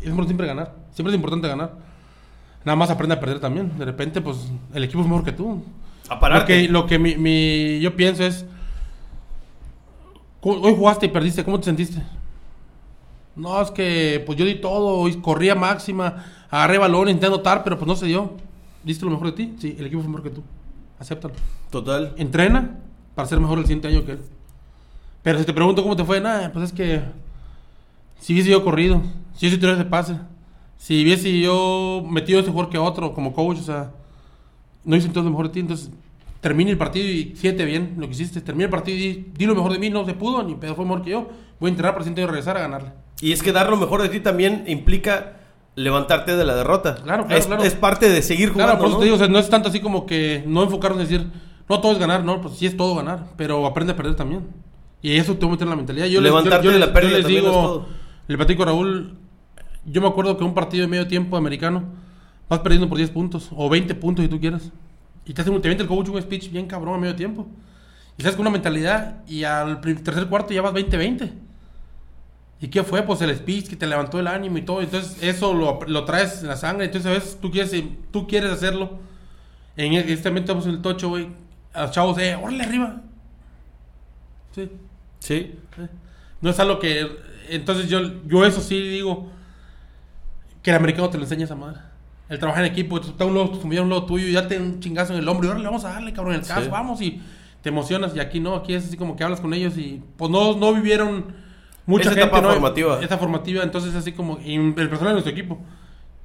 es 0.01 0.07
importante 0.07 0.27
siempre 0.29 0.47
ganar, 0.47 0.73
siempre 0.91 1.11
es 1.11 1.15
importante 1.15 1.47
ganar. 1.47 1.71
Nada 2.65 2.75
más 2.75 2.89
aprende 2.89 3.15
a 3.15 3.19
perder 3.19 3.39
también. 3.39 3.77
De 3.77 3.85
repente, 3.85 4.21
pues, 4.21 4.49
el 4.73 4.83
equipo 4.83 5.01
es 5.01 5.07
mejor 5.07 5.23
que 5.23 5.31
tú. 5.33 5.63
A 6.09 6.29
Lo 6.29 6.45
que, 6.45 6.67
lo 6.67 6.85
que 6.85 6.99
mi, 6.99 7.15
mi- 7.15 7.79
yo 7.79 7.95
pienso 7.95 8.23
es. 8.23 8.45
¿cómo- 10.41 10.61
Hoy 10.61 10.75
jugaste 10.75 11.05
y 11.05 11.09
perdiste, 11.09 11.43
¿cómo 11.43 11.59
te 11.59 11.65
sentiste? 11.65 12.01
No, 13.35 13.61
es 13.61 13.71
que 13.71 14.21
pues 14.25 14.37
yo 14.37 14.45
di 14.45 14.55
todo, 14.55 15.07
y 15.07 15.15
corría 15.17 15.55
máxima, 15.55 16.23
agarré 16.51 16.77
balón, 16.77 17.07
intenté 17.09 17.27
anotar, 17.27 17.63
pero 17.63 17.77
pues 17.77 17.87
no 17.87 17.95
se 17.95 18.05
dio. 18.05 18.33
¿Diste 18.83 19.05
lo 19.05 19.11
mejor 19.11 19.27
de 19.27 19.33
ti? 19.33 19.55
Sí, 19.59 19.75
el 19.79 19.85
equipo 19.87 20.01
fue 20.01 20.09
mejor 20.11 20.23
que 20.23 20.29
tú. 20.29 20.43
Acéptalo. 20.99 21.33
Total. 21.71 22.13
Entrena 22.17 22.77
para 23.15 23.27
ser 23.27 23.39
mejor 23.39 23.57
el 23.59 23.63
siguiente 23.65 23.87
año 23.87 24.05
que 24.05 24.11
él. 24.13 24.21
Pero 25.23 25.39
si 25.39 25.45
te 25.45 25.53
pregunto 25.53 25.81
cómo 25.81 25.95
te 25.95 26.03
fue, 26.03 26.19
nada, 26.19 26.51
pues 26.51 26.65
es 26.65 26.73
que 26.73 27.01
si 28.19 28.33
hubiese 28.33 28.51
yo 28.51 28.63
corrido, 28.63 29.01
si 29.35 29.45
hubiese 29.45 29.57
tirado 29.57 29.79
ese 29.79 29.89
pase, 29.89 30.17
si 30.77 31.01
hubiese 31.01 31.39
yo 31.39 32.05
metido 32.07 32.41
ese 32.41 32.51
jugador 32.51 32.69
que 32.69 32.77
otro 32.77 33.13
como 33.13 33.33
coach, 33.33 33.59
o 33.59 33.63
sea, 33.63 33.91
no 34.83 34.95
hice 34.97 35.07
entonces 35.07 35.25
lo 35.25 35.31
mejor 35.31 35.47
de 35.47 35.53
ti, 35.53 35.59
entonces 35.61 35.89
termina 36.41 36.71
el 36.71 36.77
partido 36.77 37.07
y 37.07 37.33
siete 37.37 37.63
bien 37.63 37.95
lo 37.97 38.05
que 38.07 38.13
hiciste, 38.13 38.41
termina 38.41 38.65
el 38.65 38.69
partido 38.69 38.97
y 38.97 39.31
di, 39.33 39.45
lo 39.45 39.55
mejor 39.55 39.71
de 39.71 39.79
mí, 39.79 39.89
no 39.89 40.05
se 40.05 40.13
pudo, 40.13 40.43
ni 40.43 40.55
pedo 40.55 40.75
fue 40.75 40.83
mejor 40.83 41.03
que 41.03 41.11
yo, 41.11 41.29
voy 41.59 41.69
a 41.69 41.71
entrenar 41.71 41.95
para 41.95 42.05
año 42.05 42.27
regresar 42.27 42.57
a 42.57 42.59
ganarle. 42.59 42.91
Y 43.21 43.31
es 43.31 43.41
que 43.41 43.53
dar 43.53 43.69
lo 43.69 43.77
mejor 43.77 44.01
de 44.01 44.09
ti 44.09 44.19
también 44.19 44.65
implica 44.67 45.37
levantarte 45.75 46.35
de 46.35 46.43
la 46.43 46.55
derrota. 46.55 46.95
Claro, 46.95 47.25
claro, 47.25 47.39
es, 47.39 47.47
claro. 47.47 47.63
es 47.63 47.75
parte 47.75 48.09
de 48.09 48.21
seguir 48.21 48.49
jugando. 48.49 48.73
Claro, 48.73 48.79
por 48.79 48.87
eso 48.89 48.95
¿no? 48.95 48.99
te 48.99 49.05
digo, 49.05 49.15
o 49.15 49.19
sea, 49.19 49.29
no 49.29 49.39
es 49.39 49.49
tanto 49.49 49.69
así 49.69 49.79
como 49.79 50.05
que 50.05 50.43
no 50.45 50.63
enfocarnos 50.63 50.99
en 50.99 51.07
decir, 51.07 51.27
no 51.69 51.79
todo 51.79 51.93
es 51.93 51.99
ganar, 51.99 52.25
no, 52.25 52.41
pues 52.41 52.55
sí 52.55 52.65
es 52.65 52.75
todo 52.75 52.93
ganar, 52.95 53.27
pero 53.37 53.65
aprende 53.65 53.93
a 53.93 53.95
perder 53.95 54.15
también. 54.15 54.45
Y 55.03 55.17
eso 55.17 55.33
te 55.35 55.41
voy 55.45 55.49
a 55.49 55.51
meter 55.51 55.65
en 55.65 55.69
la 55.69 55.75
mentalidad. 55.75 56.05
Yo 56.07 56.19
les- 56.21 56.31
yo- 56.31 56.37
Levantarte 56.39 56.65
yo 56.65 56.71
de 56.71 56.79
les- 56.79 56.87
la 56.87 56.93
pérdida 56.93 57.11
yo 57.11 57.17
les 57.17 57.27
digo, 57.27 57.87
le 58.27 58.37
platico 58.37 58.63
a 58.63 58.65
Raúl, 58.67 59.15
yo 59.85 60.01
me 60.01 60.07
acuerdo 60.07 60.35
que 60.37 60.43
un 60.43 60.53
partido 60.55 60.81
de 60.81 60.87
medio 60.87 61.07
tiempo 61.07 61.37
americano, 61.37 61.83
vas 62.49 62.59
perdiendo 62.61 62.89
por 62.89 62.97
10 62.97 63.11
puntos, 63.11 63.49
o 63.55 63.69
20 63.69 63.93
puntos 63.95 64.23
si 64.23 64.29
tú 64.29 64.39
quieras. 64.39 64.71
Y 65.25 65.33
te 65.33 65.41
hace 65.41 65.51
un, 65.51 65.61
te 65.61 65.69
el 65.71 65.85
coach 65.87 66.09
un 66.09 66.21
speech 66.21 66.49
bien 66.51 66.65
cabrón 66.67 66.95
a 66.95 66.97
medio 66.97 67.15
tiempo. 67.15 67.47
Y 68.17 68.21
estás 68.21 68.33
con 68.35 68.41
una 68.41 68.49
mentalidad 68.49 69.23
y 69.27 69.43
al 69.43 69.79
tercer 69.81 70.27
cuarto 70.27 70.53
ya 70.53 70.61
vas 70.61 70.73
20-20. 70.73 71.31
¿Y 72.61 72.67
qué 72.69 72.83
fue? 72.83 73.01
Pues 73.03 73.21
el 73.21 73.35
speech 73.35 73.67
que 73.67 73.75
te 73.75 73.85
levantó 73.87 74.19
el 74.19 74.27
ánimo 74.27 74.57
y 74.57 74.61
todo. 74.61 74.81
Entonces 74.81 75.21
eso 75.21 75.53
lo, 75.53 75.79
lo 75.85 76.05
traes 76.05 76.41
en 76.43 76.47
la 76.47 76.55
sangre. 76.55 76.85
Entonces 76.85 77.09
a 77.11 77.13
veces 77.13 77.37
tú 77.41 77.51
quieres, 77.51 77.73
tú 78.11 78.25
quieres 78.27 78.51
hacerlo. 78.51 78.99
En 79.75 79.93
el- 79.93 80.09
este 80.09 80.29
momento 80.29 80.51
estamos 80.53 80.65
en 80.67 80.71
el 80.75 80.81
tocho, 80.81 81.09
güey. 81.09 81.27
A 81.73 81.83
los 81.83 81.91
chavos, 81.91 82.17
eh, 82.19 82.35
órale 82.35 82.63
arriba. 82.63 83.01
Sí. 84.51 84.69
Sí. 85.23 85.55
No 86.41 86.49
es 86.49 86.59
algo 86.59 86.79
que. 86.79 87.07
Entonces 87.49 87.89
yo, 87.89 87.99
yo 88.27 88.45
eso 88.45 88.59
sí 88.59 88.77
digo. 88.81 89.29
Que 90.61 90.71
el 90.71 90.75
americano 90.77 91.09
te 91.09 91.17
lo 91.17 91.23
enseña 91.23 91.45
esa 91.45 91.55
madre. 91.55 91.79
El 92.29 92.39
trabajar 92.39 92.65
en 92.65 92.71
equipo, 92.71 92.99
tú 92.99 93.09
estás 93.09 93.27
un 93.27 93.35
lado, 93.35 93.51
un 93.63 93.89
lado 93.89 94.05
tuyo 94.05 94.27
y 94.27 94.33
ya 94.33 94.47
te 94.47 94.57
un 94.57 94.79
chingazo 94.79 95.13
en 95.13 95.19
el 95.19 95.27
hombro 95.27 95.45
y 95.45 95.47
ahora 95.49 95.59
le 95.59 95.65
vamos 95.65 95.85
a 95.85 95.89
darle, 95.89 96.13
cabrón, 96.13 96.35
en 96.35 96.41
el 96.41 96.47
caso, 96.47 96.63
Sí. 96.63 96.69
vamos 96.69 97.01
y 97.01 97.21
te 97.61 97.69
emocionas. 97.69 98.15
Y 98.15 98.19
aquí 98.19 98.39
no, 98.39 98.55
aquí 98.55 98.73
es 98.73 98.85
así 98.85 98.97
como 98.97 99.15
que 99.15 99.23
hablas 99.23 99.39
con 99.41 99.53
ellos 99.53 99.77
y 99.77 100.01
pues 100.17 100.29
no, 100.31 100.55
no 100.55 100.73
vivieron 100.73 101.25
mucha 101.85 102.09
Esa 102.09 102.11
gente. 102.11 102.23
etapa 102.27 102.41
¿no? 102.41 102.51
formativa. 102.51 103.01
Esa 103.01 103.17
formativa, 103.17 103.63
entonces 103.63 103.95
así 103.95 104.11
como. 104.11 104.39
Y 104.39 104.55
el 104.55 104.73
personal 104.73 105.07
de 105.07 105.13
nuestro 105.13 105.31
equipo. 105.31 105.59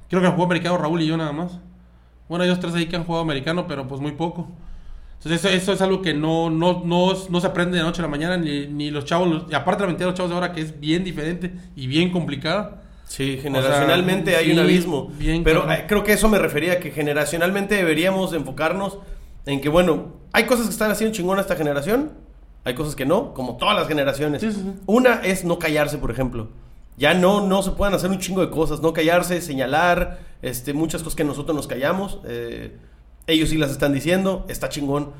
Creo 0.09 0.21
que 0.21 0.27
jugó 0.27 0.43
americano 0.45 0.77
Raúl 0.77 1.01
y 1.01 1.07
yo 1.07 1.15
nada 1.15 1.31
más. 1.31 1.57
Bueno, 2.27 2.43
hay 2.43 2.49
dos, 2.49 2.59
tres 2.59 2.73
ahí 2.75 2.87
que 2.87 2.95
han 2.97 3.03
jugado 3.05 3.23
americano, 3.23 3.65
pero 3.67 3.87
pues 3.87 4.01
muy 4.01 4.11
poco. 4.13 4.49
Entonces 5.21 5.43
eso, 5.43 5.49
eso 5.49 5.73
es 5.73 5.81
algo 5.81 6.01
que 6.01 6.13
no, 6.13 6.49
no, 6.49 6.81
no, 6.85 7.13
no 7.29 7.41
se 7.41 7.47
aprende 7.47 7.77
de 7.77 7.83
noche 7.83 8.01
a 8.01 8.03
la 8.03 8.07
mañana, 8.07 8.37
ni, 8.37 8.67
ni 8.67 8.89
los 8.89 9.03
chavos, 9.05 9.27
los- 9.27 9.51
y 9.51 9.53
aparte 9.53 9.81
la 9.83 9.87
mentalidad 9.87 10.07
de 10.07 10.11
los 10.11 10.17
chavos 10.17 10.29
de 10.29 10.35
ahora 10.35 10.53
que 10.53 10.61
es 10.61 10.79
bien 10.79 11.03
diferente 11.03 11.51
y 11.75 11.87
bien 11.87 12.09
complicada. 12.11 12.83
Sí, 13.05 13.37
generacionalmente 13.41 14.31
O 14.31 14.33
sea, 14.33 14.39
hay 14.39 14.49
un 14.51 14.55
sí, 14.57 14.61
abismo. 14.61 15.11
bien 15.17 15.43
Pero 15.43 15.61
cabrón. 15.61 15.77
eh, 15.79 15.85
creo 15.87 16.03
que 16.03 16.13
eso 16.13 16.29
me 16.29 16.37
refería, 16.39 16.79
que 16.79 16.91
generacionalmente 16.91 17.75
deberíamos 17.75 18.31
de 18.31 18.37
enfocarnos 18.37 18.99
en 19.45 19.59
que, 19.61 19.67
bueno, 19.67 20.13
hay 20.31 20.45
cosas 20.45 20.67
que 20.67 20.71
están 20.71 20.91
haciendo 20.91 21.13
chingón 21.15 21.39
esta 21.39 21.55
generación, 21.55 22.11
hay 22.63 22.75
cosas 22.75 22.95
que 22.95 23.05
no, 23.05 23.33
como 23.33 23.57
todas 23.57 23.75
las 23.75 23.87
generaciones. 23.87 24.41
Sí, 24.41 24.51
sí, 24.51 24.61
sí. 24.61 24.71
Una 24.85 25.15
es 25.23 25.43
no 25.43 25.59
callarse, 25.59 25.97
por 25.97 26.11
ejemplo. 26.11 26.49
Ya 26.97 27.13
no, 27.13 27.45
no 27.45 27.61
se 27.63 27.71
pueden 27.71 27.93
hacer 27.95 28.09
un 28.09 28.19
chingo 28.19 28.41
de 28.41 28.51
cosas, 28.51 28.79
no 28.81 28.93
callarse, 28.93 29.41
señalar, 29.41 30.19
este, 30.41 30.73
muchas 30.73 31.01
cosas 31.01 31.15
que 31.15 31.23
nosotros 31.23 31.55
nos 31.55 31.65
callamos. 31.67 32.19
eh, 32.25 32.77
ellos 33.31 33.49
sí 33.49 33.57
las 33.57 33.71
están 33.71 33.93
diciendo, 33.93 34.45
está 34.49 34.69
chingón. 34.69 35.11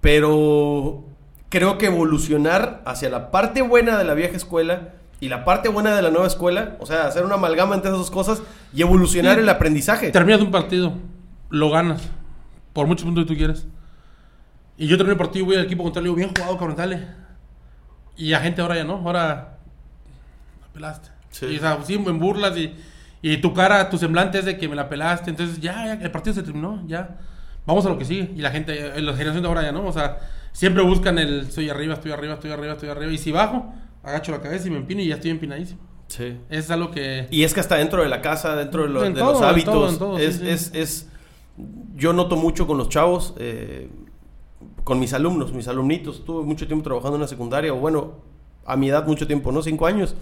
Pero 0.00 1.02
creo 1.48 1.78
que 1.78 1.86
evolucionar 1.86 2.82
hacia 2.84 3.08
la 3.08 3.30
parte 3.30 3.62
buena 3.62 3.96
de 3.96 4.04
la 4.04 4.14
vieja 4.14 4.36
escuela 4.36 4.90
y 5.20 5.28
la 5.28 5.44
parte 5.44 5.68
buena 5.68 5.94
de 5.96 6.02
la 6.02 6.10
nueva 6.10 6.26
escuela, 6.26 6.76
o 6.80 6.86
sea, 6.86 7.06
hacer 7.06 7.24
una 7.24 7.34
amalgama 7.36 7.74
entre 7.74 7.88
esas 7.88 7.98
dos 7.98 8.10
cosas 8.10 8.42
y 8.74 8.82
evolucionar 8.82 9.36
Sí. 9.36 9.40
el 9.40 9.48
aprendizaje. 9.48 10.10
Terminas 10.10 10.42
un 10.42 10.50
partido, 10.50 10.92
lo 11.50 11.70
ganas, 11.70 12.02
por 12.72 12.86
muchos 12.86 13.04
puntos 13.06 13.24
que 13.24 13.28
tú 13.32 13.36
quieras. 13.38 13.66
Y 14.76 14.88
yo 14.88 14.96
termino 14.96 15.12
el 15.12 15.18
partido, 15.18 15.46
voy 15.46 15.56
al 15.56 15.64
equipo 15.64 15.84
contrario, 15.84 16.12
digo, 16.14 16.16
bien 16.16 16.28
jugado, 16.36 16.58
cabrón, 16.58 16.76
dale. 16.76 17.06
Y 18.16 18.30
la 18.30 18.40
gente 18.40 18.60
ahora 18.60 18.74
ya 18.76 18.84
no, 18.84 18.94
ahora 18.94 19.58
la 20.60 20.66
pelaste. 20.72 21.08
Sí. 21.30 21.46
Y 21.46 21.56
o 21.56 21.60
sea, 21.60 21.78
sí, 21.84 21.94
en 21.94 22.18
burlas 22.18 22.56
y, 22.56 22.74
y 23.22 23.38
tu 23.38 23.54
cara, 23.54 23.88
tu 23.88 23.96
semblante 23.96 24.40
es 24.40 24.44
de 24.44 24.58
que 24.58 24.68
me 24.68 24.74
la 24.76 24.88
pelaste. 24.88 25.30
Entonces 25.30 25.60
ya, 25.60 25.86
ya, 25.86 25.92
el 25.94 26.10
partido 26.10 26.34
se 26.34 26.42
terminó, 26.42 26.82
ya. 26.86 27.16
Vamos 27.66 27.86
a 27.86 27.88
lo 27.90 27.98
que 27.98 28.04
sigue. 28.04 28.30
Y 28.36 28.40
la 28.40 28.50
gente, 28.50 28.72
eh, 28.98 29.00
la 29.00 29.12
generación 29.14 29.42
de 29.42 29.48
ahora 29.48 29.62
ya 29.62 29.72
no, 29.72 29.86
o 29.86 29.92
sea, 29.92 30.18
siempre 30.52 30.82
buscan 30.82 31.18
el 31.18 31.40
estoy 31.40 31.68
arriba, 31.70 31.94
estoy 31.94 32.12
arriba, 32.12 32.34
estoy 32.34 32.50
arriba, 32.50 32.72
estoy 32.74 32.88
arriba. 32.90 33.12
Y 33.12 33.18
si 33.18 33.32
bajo, 33.32 33.72
agacho 34.02 34.32
la 34.32 34.40
cabeza 34.40 34.68
y 34.68 34.70
me 34.70 34.76
empino 34.78 35.00
y 35.00 35.08
ya 35.08 35.14
estoy 35.14 35.30
empinadísimo. 35.30 35.80
Sí. 36.08 36.36
Es 36.50 36.70
algo 36.70 36.90
que... 36.90 37.26
Y 37.30 37.44
es 37.44 37.54
que 37.54 37.60
hasta 37.60 37.76
dentro 37.76 38.02
de 38.02 38.08
la 38.08 38.20
casa, 38.20 38.54
dentro 38.54 38.82
de, 38.82 38.88
lo- 38.90 39.04
En 39.04 39.14
de 39.14 39.20
todo, 39.20 39.32
los 39.32 39.40
en 39.40 39.46
hábitos, 39.48 39.74
todo, 39.74 39.88
en 39.88 39.98
todo, 39.98 40.18
es, 40.18 40.34
sí, 40.36 40.40
sí. 40.44 40.48
es- 40.50 40.74
es- 40.74 41.08
yo 41.96 42.12
noto 42.12 42.36
mucho 42.36 42.66
con 42.66 42.76
los 42.76 42.88
chavos, 42.90 43.34
eh, 43.38 43.88
con 44.84 44.98
mis 45.00 45.14
alumnos, 45.14 45.52
mis 45.52 45.66
alumnitos. 45.68 46.24
Tuve 46.24 46.44
mucho 46.44 46.66
tiempo 46.66 46.84
trabajando 46.84 47.16
en 47.16 47.22
la 47.22 47.28
secundaria, 47.28 47.72
o 47.72 47.76
bueno, 47.76 48.16
a 48.66 48.76
mi 48.76 48.88
edad 48.90 49.06
mucho 49.06 49.26
tiempo, 49.26 49.52
¿no? 49.52 49.62
Cinco 49.62 49.86
años. 49.86 50.14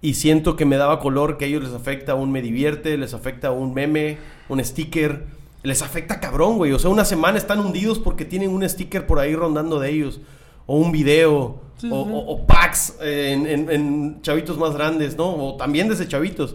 Y 0.00 0.14
siento 0.14 0.56
que 0.56 0.64
me 0.64 0.76
daba 0.78 0.98
color, 1.00 1.36
que 1.36 1.44
a 1.44 1.48
ellos 1.48 1.62
les 1.64 1.74
afecta 1.74 2.14
un 2.14 2.32
me 2.32 2.40
divierte, 2.40 2.96
les 2.96 3.12
afecta 3.12 3.50
un 3.50 3.74
meme, 3.74 4.16
un 4.48 4.64
sticker. 4.64 5.26
Les 5.62 5.82
afecta 5.82 6.20
cabrón, 6.20 6.56
güey. 6.56 6.72
O 6.72 6.78
sea, 6.78 6.90
una 6.90 7.04
semana 7.04 7.36
están 7.38 7.60
hundidos 7.60 7.98
porque 7.98 8.24
tienen 8.24 8.50
un 8.50 8.66
sticker 8.68 9.06
por 9.06 9.18
ahí 9.18 9.34
rondando 9.34 9.78
de 9.78 9.90
ellos. 9.90 10.20
O 10.66 10.76
un 10.76 10.90
video. 10.92 11.60
Sí, 11.76 11.88
o, 11.92 12.04
sí. 12.04 12.10
o- 12.12 12.18
o 12.32 12.46
packs 12.46 12.96
en, 13.00 13.46
en- 13.46 13.70
en 13.70 14.22
chavitos 14.22 14.56
más 14.58 14.74
grandes, 14.74 15.16
¿no? 15.16 15.26
O 15.34 15.56
también 15.56 15.88
desde 15.88 16.06
chavitos. 16.08 16.54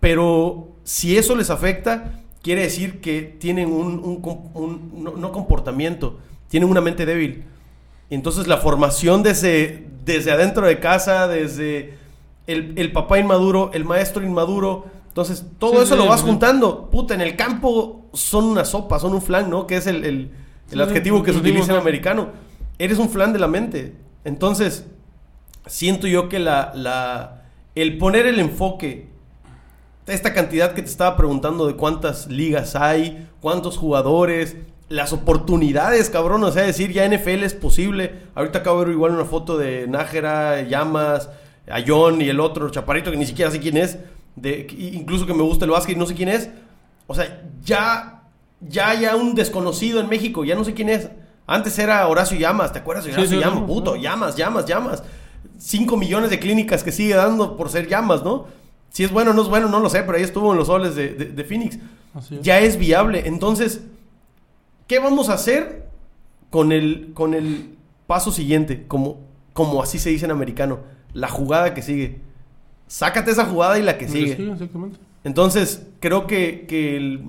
Pero 0.00 0.68
si 0.84 1.16
eso 1.16 1.34
les 1.36 1.50
afecta, 1.50 2.20
quiere 2.42 2.62
decir 2.62 3.00
que 3.00 3.22
tienen 3.22 3.70
un, 3.72 3.98
un 4.00 4.20
com- 4.20 4.50
un- 4.54 4.90
no, 5.02 5.12
no 5.12 5.32
comportamiento, 5.32 6.18
tienen 6.48 6.68
una 6.68 6.80
mente 6.80 7.06
débil. 7.06 7.44
Entonces 8.10 8.46
la 8.46 8.58
formación 8.58 9.22
desde, 9.22 9.86
desde 10.04 10.30
adentro 10.30 10.66
de 10.66 10.78
casa, 10.78 11.26
desde 11.26 11.94
el, 12.46 12.74
el 12.76 12.92
papá 12.92 13.18
inmaduro, 13.18 13.70
el 13.72 13.84
maestro 13.84 14.22
inmaduro, 14.22 14.84
entonces 15.08 15.44
todo 15.58 15.72
Sí, 15.72 15.76
eso 15.84 15.94
sí, 15.94 16.00
lo 16.02 16.06
vas 16.08 16.20
sí. 16.20 16.26
juntando. 16.26 16.90
Puta, 16.90 17.14
en 17.14 17.22
el 17.22 17.34
campo 17.36 18.03
son 18.14 18.44
una 18.46 18.64
sopa, 18.64 18.98
son 18.98 19.14
un 19.14 19.22
flan, 19.22 19.50
¿no? 19.50 19.66
Que 19.66 19.76
es 19.76 19.86
el, 19.86 20.04
el- 20.04 20.30
el 20.70 20.80
adjetivo 20.80 21.22
que 21.22 21.32
se 21.32 21.38
utiliza 21.50 21.72
en 21.72 21.78
americano. 21.80 22.28
Eres 22.78 22.98
un 22.98 23.08
flan 23.10 23.32
de 23.32 23.38
la 23.38 23.48
mente. 23.48 23.94
Entonces, 24.24 24.86
siento 25.66 26.06
yo 26.06 26.28
que 26.28 26.38
la, 26.38 26.72
la, 26.74 27.42
el 27.74 27.98
poner 27.98 28.26
el 28.26 28.38
enfoque, 28.40 29.08
esta 30.06 30.32
cantidad 30.34 30.72
que 30.72 30.82
te 30.82 30.88
estaba 30.88 31.16
preguntando 31.16 31.66
de 31.66 31.76
cuántas 31.76 32.26
ligas 32.28 32.76
hay, 32.76 33.28
cuántos 33.40 33.76
jugadores, 33.78 34.56
las 34.88 35.12
oportunidades, 35.12 36.10
cabrón, 36.10 36.44
o 36.44 36.52
sea, 36.52 36.62
decir 36.64 36.92
ya 36.92 37.06
NFL 37.08 37.42
es 37.44 37.54
posible. 37.54 38.12
Ahorita 38.34 38.60
acabo 38.60 38.80
de 38.80 38.86
ver 38.86 38.94
igual 38.94 39.12
una 39.12 39.24
foto 39.24 39.56
de 39.56 39.86
Nájera, 39.86 40.62
Llamas, 40.62 41.30
a 41.70 41.80
John 41.86 42.20
y 42.20 42.28
el 42.28 42.40
otro 42.40 42.68
chaparrito 42.70 43.10
que 43.10 43.16
ni 43.16 43.24
siquiera 43.26 43.50
sé 43.50 43.60
quién 43.60 43.76
es, 43.78 43.98
de, 44.36 44.66
incluso 44.92 45.24
que 45.26 45.32
me 45.32 45.42
gusta 45.42 45.64
el 45.64 45.70
básquet 45.70 45.96
y 45.96 45.98
no 45.98 46.06
sé 46.06 46.14
quién 46.14 46.28
es. 46.28 46.50
O 47.06 47.14
sea, 47.14 47.42
ya, 47.62 48.22
ya, 48.60 48.94
ya 48.94 49.16
un 49.16 49.34
desconocido 49.34 50.00
en 50.00 50.08
México, 50.08 50.44
ya 50.44 50.54
no 50.54 50.64
sé 50.64 50.74
quién 50.74 50.88
es. 50.88 51.08
Antes 51.46 51.78
era 51.78 52.06
Horacio 52.08 52.38
Llamas, 52.38 52.72
¿te 52.72 52.78
acuerdas 52.78 53.04
Sí, 53.04 53.10
Horacio 53.10 53.30
sí, 53.38 53.44
Llamas? 53.44 53.60
no, 53.60 53.66
Puto, 53.66 53.94
no. 53.96 54.00
llamas, 54.00 54.36
llamas, 54.36 54.64
llamas. 54.66 55.02
5 55.58 55.96
millones 55.96 56.30
de 56.30 56.38
clínicas 56.38 56.82
que 56.82 56.90
sigue 56.92 57.14
dando 57.14 57.56
por 57.56 57.68
ser 57.68 57.86
llamas, 57.88 58.22
¿no? 58.24 58.46
Si 58.90 59.04
es 59.04 59.10
bueno 59.10 59.32
o 59.32 59.34
no 59.34 59.42
es 59.42 59.48
bueno, 59.48 59.68
no 59.68 59.80
lo 59.80 59.90
sé, 59.90 60.02
pero 60.02 60.16
ahí 60.16 60.24
estuvo 60.24 60.52
en 60.52 60.58
los 60.58 60.68
soles 60.68 60.94
de, 60.94 61.08
de- 61.14 61.26
de 61.26 61.44
Phoenix. 61.44 61.78
Así 62.14 62.36
es. 62.36 62.42
Ya 62.42 62.60
es 62.60 62.78
viable. 62.78 63.24
Entonces, 63.26 63.82
¿qué 64.86 64.98
vamos 65.00 65.28
a 65.28 65.34
hacer 65.34 65.88
con 66.50 66.72
el, 66.72 67.10
con 67.12 67.34
el 67.34 67.76
paso 68.06 68.30
siguiente? 68.32 68.84
Como, 68.86 69.18
como 69.52 69.82
así 69.82 69.98
se 69.98 70.10
dice 70.10 70.24
en 70.24 70.30
americano. 70.30 70.80
La 71.12 71.28
jugada 71.28 71.74
que 71.74 71.82
sigue. 71.82 72.20
Sácate 72.86 73.30
esa 73.32 73.44
jugada 73.46 73.78
y 73.78 73.82
la 73.82 73.98
que 73.98 74.08
sigue. 74.08 74.36
Sí, 74.36 74.48
exactamente. 74.50 74.98
Entonces, 75.24 75.86
creo 76.00 76.26
que, 76.26 76.66
que 76.66 76.96
el, 76.96 77.24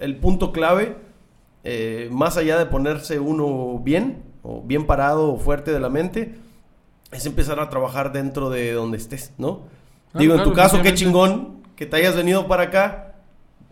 el 0.00 0.16
punto 0.16 0.50
clave, 0.52 0.96
eh, 1.62 2.08
más 2.10 2.36
allá 2.36 2.58
de 2.58 2.66
ponerse 2.66 3.20
uno 3.20 3.78
bien, 3.78 4.22
o 4.42 4.62
bien 4.62 4.86
parado 4.86 5.32
o 5.32 5.38
fuerte 5.38 5.72
de 5.72 5.80
la 5.80 5.88
mente, 5.88 6.34
es 7.12 7.26
empezar 7.26 7.60
a 7.60 7.70
trabajar 7.70 8.12
dentro 8.12 8.50
de 8.50 8.72
donde 8.72 8.98
estés, 8.98 9.32
¿no? 9.38 9.62
Digo, 10.14 10.34
en 10.34 10.44
tu 10.44 10.52
caso, 10.52 10.80
qué 10.82 10.94
chingón 10.94 11.62
que 11.76 11.86
te 11.86 11.96
hayas 11.96 12.16
venido 12.16 12.46
para 12.46 12.64
acá 12.64 13.14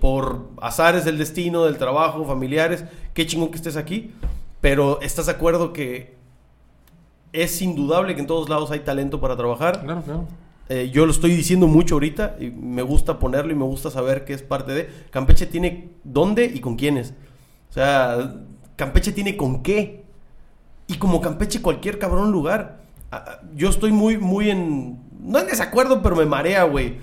por 0.00 0.48
azares 0.60 1.04
del 1.04 1.18
destino, 1.18 1.64
del 1.64 1.78
trabajo, 1.78 2.24
familiares, 2.24 2.84
qué 3.14 3.26
chingón 3.26 3.50
que 3.50 3.56
estés 3.56 3.76
aquí, 3.76 4.12
pero 4.60 5.00
¿estás 5.00 5.26
de 5.26 5.32
acuerdo 5.32 5.72
que 5.72 6.16
es 7.32 7.62
indudable 7.62 8.14
que 8.14 8.20
en 8.20 8.26
todos 8.26 8.48
lados 8.48 8.70
hay 8.72 8.80
talento 8.80 9.20
para 9.20 9.36
trabajar? 9.36 9.82
Claro, 9.82 10.02
claro. 10.02 10.26
Eh, 10.74 10.88
yo 10.90 11.04
lo 11.04 11.12
estoy 11.12 11.36
diciendo 11.36 11.66
mucho 11.66 11.96
ahorita 11.96 12.36
y 12.40 12.48
me 12.48 12.80
gusta 12.80 13.18
ponerlo 13.18 13.52
y 13.52 13.54
me 13.54 13.66
gusta 13.66 13.90
saber 13.90 14.24
que 14.24 14.32
es 14.32 14.40
parte 14.40 14.72
de. 14.72 14.88
Campeche 15.10 15.44
tiene 15.44 15.90
dónde 16.02 16.46
y 16.46 16.60
con 16.60 16.76
quiénes. 16.76 17.12
O 17.68 17.74
sea, 17.74 18.36
Campeche 18.74 19.12
tiene 19.12 19.36
con 19.36 19.62
qué. 19.62 20.06
Y 20.86 20.94
como 20.94 21.20
Campeche, 21.20 21.60
cualquier 21.60 21.98
cabrón 21.98 22.32
lugar. 22.32 22.80
Yo 23.54 23.68
estoy 23.68 23.92
muy, 23.92 24.16
muy 24.16 24.48
en. 24.48 24.98
No 25.20 25.40
en 25.40 25.46
desacuerdo, 25.46 26.00
pero 26.00 26.16
me 26.16 26.24
marea, 26.24 26.62
güey. 26.62 26.96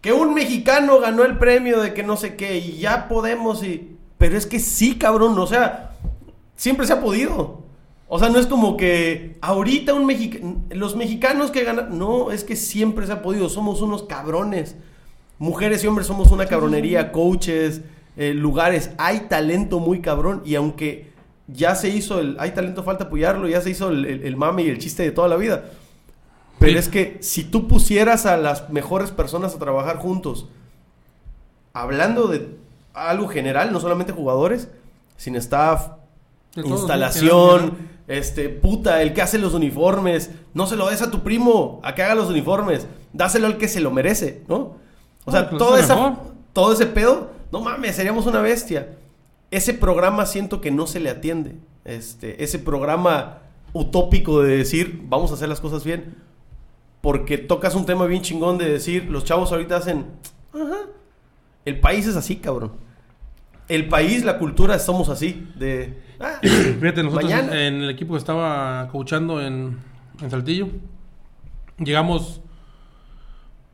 Que 0.00 0.12
un 0.12 0.32
mexicano 0.32 1.00
ganó 1.00 1.24
el 1.24 1.36
premio 1.36 1.80
de 1.80 1.92
que 1.92 2.04
no 2.04 2.16
sé 2.16 2.36
qué 2.36 2.58
y 2.58 2.78
ya 2.78 3.08
podemos 3.08 3.64
y. 3.64 3.96
Pero 4.18 4.38
es 4.38 4.46
que 4.46 4.60
sí, 4.60 4.98
cabrón. 4.98 5.36
O 5.36 5.48
sea, 5.48 5.96
siempre 6.54 6.86
se 6.86 6.92
ha 6.92 7.00
podido. 7.00 7.64
O 8.12 8.18
sea, 8.18 8.28
no 8.28 8.38
es 8.40 8.46
como 8.48 8.76
que 8.76 9.36
ahorita 9.40 9.94
un 9.94 10.04
mexicano, 10.04 10.64
los 10.70 10.96
mexicanos 10.96 11.52
que 11.52 11.62
ganan, 11.62 11.96
no, 11.96 12.32
es 12.32 12.42
que 12.42 12.56
siempre 12.56 13.06
se 13.06 13.12
ha 13.12 13.22
podido, 13.22 13.48
somos 13.48 13.80
unos 13.82 14.02
cabrones. 14.02 14.74
Mujeres 15.38 15.84
y 15.84 15.86
hombres 15.86 16.08
somos 16.08 16.32
una 16.32 16.46
cabronería, 16.46 17.12
coaches, 17.12 17.82
eh, 18.16 18.34
lugares, 18.34 18.90
hay 18.98 19.20
talento 19.28 19.78
muy 19.78 20.00
cabrón 20.00 20.42
y 20.44 20.56
aunque 20.56 21.12
ya 21.46 21.74
se 21.76 21.88
hizo 21.88 22.18
el, 22.18 22.36
hay 22.40 22.50
talento, 22.50 22.82
falta 22.82 23.04
apoyarlo, 23.04 23.48
ya 23.48 23.60
se 23.60 23.70
hizo 23.70 23.88
el, 23.90 24.04
el- 24.04 24.24
el 24.24 24.36
mame 24.36 24.64
y 24.64 24.68
el 24.70 24.78
chiste 24.78 25.04
de 25.04 25.12
toda 25.12 25.28
la 25.28 25.36
vida. 25.36 25.66
Pero 26.58 26.78
es 26.78 26.88
que 26.88 27.16
si 27.20 27.44
tú 27.44 27.68
pusieras 27.68 28.26
a 28.26 28.36
las 28.36 28.68
mejores 28.70 29.12
personas 29.12 29.54
a 29.54 29.58
trabajar 29.58 29.96
juntos, 29.98 30.48
hablando 31.72 32.26
de 32.26 32.56
algo 32.92 33.28
general, 33.28 33.72
no 33.72 33.80
solamente 33.80 34.12
jugadores, 34.12 34.68
sin 35.16 35.36
staff, 35.36 35.88
instalación, 36.80 37.78
este, 38.10 38.48
puta, 38.48 39.02
el 39.02 39.14
que 39.14 39.22
hace 39.22 39.38
los 39.38 39.54
uniformes, 39.54 40.32
no 40.52 40.66
se 40.66 40.74
lo 40.74 40.90
des 40.90 41.00
a 41.00 41.12
tu 41.12 41.20
primo 41.22 41.80
a 41.84 41.94
que 41.94 42.02
haga 42.02 42.16
los 42.16 42.28
uniformes, 42.28 42.88
dáselo 43.12 43.46
al 43.46 43.56
que 43.56 43.68
se 43.68 43.78
lo 43.78 43.92
merece, 43.92 44.42
¿no? 44.48 44.74
O 45.24 45.30
sea, 45.30 45.42
Ah, 45.42 45.48
pues 45.48 45.58
toda 45.58 45.78
es 45.78 45.84
esa, 45.84 46.18
todo 46.52 46.72
ese 46.72 46.86
pedo, 46.86 47.30
no 47.52 47.60
mames, 47.60 47.94
seríamos 47.94 48.26
una 48.26 48.40
bestia. 48.40 48.96
Ese 49.52 49.74
programa 49.74 50.26
siento 50.26 50.60
que 50.60 50.72
no 50.72 50.88
se 50.88 50.98
le 50.98 51.08
atiende. 51.08 51.54
Este, 51.84 52.42
ese 52.42 52.58
programa 52.58 53.42
utópico 53.72 54.42
de 54.42 54.56
decir, 54.56 55.02
vamos 55.04 55.30
a 55.30 55.34
hacer 55.34 55.48
las 55.48 55.60
cosas 55.60 55.84
bien. 55.84 56.16
Porque 57.02 57.38
tocas 57.38 57.76
un 57.76 57.86
tema 57.86 58.06
bien 58.06 58.22
chingón 58.22 58.58
de 58.58 58.68
decir, 58.68 59.04
los 59.04 59.22
chavos 59.24 59.52
ahorita 59.52 59.76
hacen, 59.76 60.06
ajá. 60.52 60.80
El 61.64 61.78
país 61.78 62.08
es 62.08 62.16
así, 62.16 62.36
cabrón. 62.36 62.72
El 63.70 63.88
país, 63.88 64.24
la 64.24 64.36
cultura, 64.38 64.78
somos 64.78 65.08
así. 65.08 65.46
De, 65.56 65.98
ah, 66.18 66.38
Fíjate, 66.42 67.02
nosotros 67.02 67.30
Mañana. 67.30 67.66
en 67.66 67.74
el 67.82 67.90
equipo 67.90 68.14
que 68.14 68.18
estaba 68.18 68.88
coachando 68.88 69.40
en, 69.40 69.78
en 70.20 70.30
Saltillo, 70.30 70.68
llegamos 71.78 72.40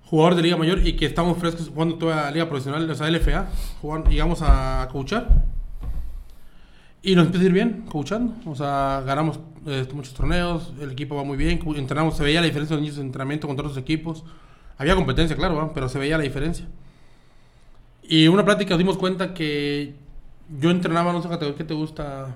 jugadores 0.05 0.37
de 0.37 0.43
Liga 0.45 0.57
Mayor 0.57 0.87
y 0.87 0.95
que 0.95 1.07
estamos 1.07 1.39
frescos 1.39 1.69
jugando 1.69 1.97
toda 1.97 2.17
la 2.27 2.31
Liga 2.31 2.49
Profesional, 2.49 2.89
o 2.89 2.95
sea, 2.95 3.11
LFA, 3.11 3.49
jugando- 3.81 4.11
llegamos 4.11 4.41
a 4.43 4.89
coachar 4.93 5.45
y 7.03 7.15
nos 7.17 7.27
empieza 7.27 7.45
a 7.45 7.47
ir 7.49 7.53
bien 7.53 7.85
coachando, 7.89 8.35
o 8.45 8.55
sea, 8.55 9.03
ganamos 9.07 9.41
eh, 9.67 9.87
muchos 9.95 10.15
torneos, 10.15 10.73
el 10.81 10.93
equipo 10.93 11.17
va 11.17 11.25
muy 11.25 11.37
bien, 11.37 11.61
entrenamos, 11.77 12.17
se 12.17 12.23
veía 12.23 12.41
la 12.41 12.47
diferencia 12.47 12.77
de 12.77 12.81
los 12.81 12.83
niños 12.83 12.97
de 12.97 13.03
entrenamiento 13.03 13.47
contra 13.49 13.67
otros 13.67 13.81
equipos, 13.83 14.25
había 14.79 14.95
competencia, 14.95 15.37
claro, 15.37 15.73
pero 15.75 15.89
se 15.89 15.99
veía 15.99 16.17
la 16.19 16.23
diferencia. 16.25 16.67
Y 18.09 18.25
en 18.25 18.33
una 18.33 18.45
plática 18.45 18.71
nos 18.71 18.79
dimos 18.79 18.97
cuenta 18.97 19.35
que 19.35 19.95
yo 20.61 20.71
entrenaba, 20.71 21.13
no 21.13 21.23
sé 21.23 21.29
categoría 21.29 21.59
que 21.59 21.65
te 21.65 21.75
gusta, 21.75 22.35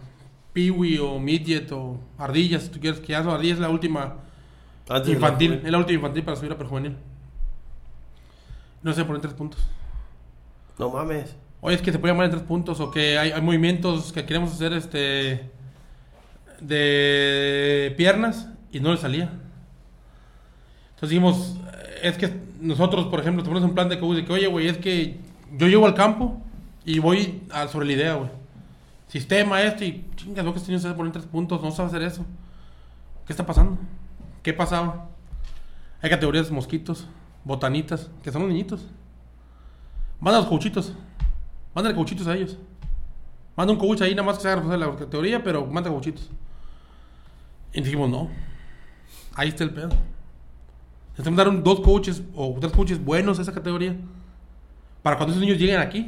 Peewee 0.52 0.98
o 0.98 1.18
Midget 1.18 1.70
o 1.72 2.00
Ardillas, 2.18 2.64
si 2.64 2.68
tú 2.70 2.80
quieres, 2.80 3.00
que 3.00 3.08
ya 3.08 3.22
son 3.22 3.32
Ardillas 3.32 3.56
es 3.56 3.60
la 3.60 3.68
última 3.68 4.16
antes 4.88 5.06
de 5.06 5.12
la 5.12 5.18
infantil, 5.18 5.60
es 5.64 5.70
la 5.70 5.78
última 5.78 5.96
infantil 5.98 6.24
para 6.24 6.36
subir 6.36 6.52
a 6.52 6.58
perjuvenil. 6.58 6.96
No 8.82 8.92
sé, 8.92 9.04
ponen 9.04 9.22
tres 9.22 9.34
puntos. 9.34 9.60
No 10.78 10.90
mames. 10.90 11.36
Oye, 11.60 11.76
es 11.76 11.82
que 11.82 11.92
se 11.92 11.98
puede 11.98 12.12
llamar 12.12 12.24
en 12.24 12.32
tres 12.32 12.42
puntos 12.42 12.80
o 12.80 12.90
que 12.90 13.16
hay, 13.18 13.30
hay 13.30 13.42
movimientos 13.42 14.12
que 14.12 14.24
queremos 14.24 14.52
hacer 14.52 14.72
este 14.72 15.48
de 16.60 17.94
piernas 17.96 18.48
y 18.72 18.80
no 18.80 18.90
le 18.90 18.96
salía. 18.96 19.30
Entonces 20.94 21.10
dijimos, 21.10 21.56
es 22.02 22.16
que 22.16 22.34
nosotros, 22.60 23.06
por 23.06 23.20
ejemplo, 23.20 23.42
tenemos 23.42 23.62
un 23.62 23.74
plan 23.74 23.88
de 23.88 23.98
que, 23.98 24.32
oye, 24.32 24.46
güey, 24.48 24.68
es 24.68 24.78
que 24.78 25.18
yo 25.56 25.66
llego 25.68 25.86
al 25.86 25.94
campo 25.94 26.40
y 26.84 26.98
voy 26.98 27.42
a- 27.50 27.68
sobre 27.68 27.86
la 27.86 27.92
idea, 27.92 28.14
güey. 28.14 28.30
Sistema 29.08 29.60
esto 29.62 29.84
y 29.84 30.04
chingas, 30.16 30.44
lo 30.44 30.52
que 30.52 30.58
este 30.58 30.70
niño 30.70 30.80
sabe 30.80 30.94
poner 30.94 31.12
tres 31.12 31.24
puntos, 31.26 31.60
no 31.62 31.70
sabe 31.72 31.88
hacer 31.88 32.02
eso. 32.02 32.24
¿Qué 33.26 33.32
está 33.32 33.44
pasando? 33.44 33.76
¿Qué 34.42 34.52
pasaba? 34.52 35.08
Hay 36.00 36.10
categorías 36.10 36.50
mosquitos, 36.50 37.06
botanitas, 37.44 38.10
que 38.22 38.30
son 38.30 38.42
los 38.42 38.50
niñitos. 38.50 38.86
Manda 40.20 40.38
a 40.38 40.42
los 40.42 40.48
coachitos. 40.48 40.94
Mándale 41.74 41.94
coachitos 41.96 42.26
a 42.26 42.34
ellos. 42.36 42.56
Manda 43.56 43.72
un 43.72 43.78
coach 43.78 44.00
ahí 44.02 44.12
nada 44.14 44.24
más 44.26 44.36
que 44.36 44.42
se 44.42 44.48
haga 44.48 44.76
la 44.76 44.96
categoría, 44.96 45.42
pero 45.42 45.66
manda 45.66 45.90
coachitos. 45.90 46.30
Y 47.72 47.80
dijimos, 47.82 48.08
no. 48.10 48.28
Ahí 49.34 49.48
está 49.48 49.64
el 49.64 49.70
pedo. 49.70 49.90
Necesitamos 51.10 51.36
dar 51.36 51.62
dos 51.62 51.80
coaches 51.80 52.22
o 52.34 52.56
tres 52.60 52.72
coaches 52.72 53.04
buenos 53.04 53.38
a 53.38 53.42
esa 53.42 53.52
categoría. 53.52 53.96
Para 55.02 55.16
cuando 55.16 55.32
esos 55.32 55.40
niños 55.42 55.58
lleguen 55.58 55.80
aquí, 55.80 56.06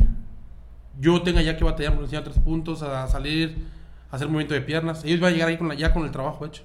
yo 1.01 1.23
tenga 1.23 1.41
ya 1.43 1.57
que 1.57 1.65
batallar 1.65 1.95
por 1.95 2.03
enseñar 2.05 2.25
tres 2.25 2.39
puntos, 2.39 2.83
a 2.83 3.07
salir, 3.09 3.65
a 4.11 4.17
hacer 4.17 4.29
movimiento 4.29 4.55
de 4.55 4.61
piernas. 4.61 5.05
Ellos 5.05 5.21
van 5.21 5.31
a 5.31 5.33
llegar 5.33 5.49
ahí 5.49 5.57
con 5.57 5.69
la- 5.69 5.75
ya 5.75 5.93
con 5.93 6.05
el 6.05 6.11
trabajo 6.11 6.45
hecho. 6.45 6.63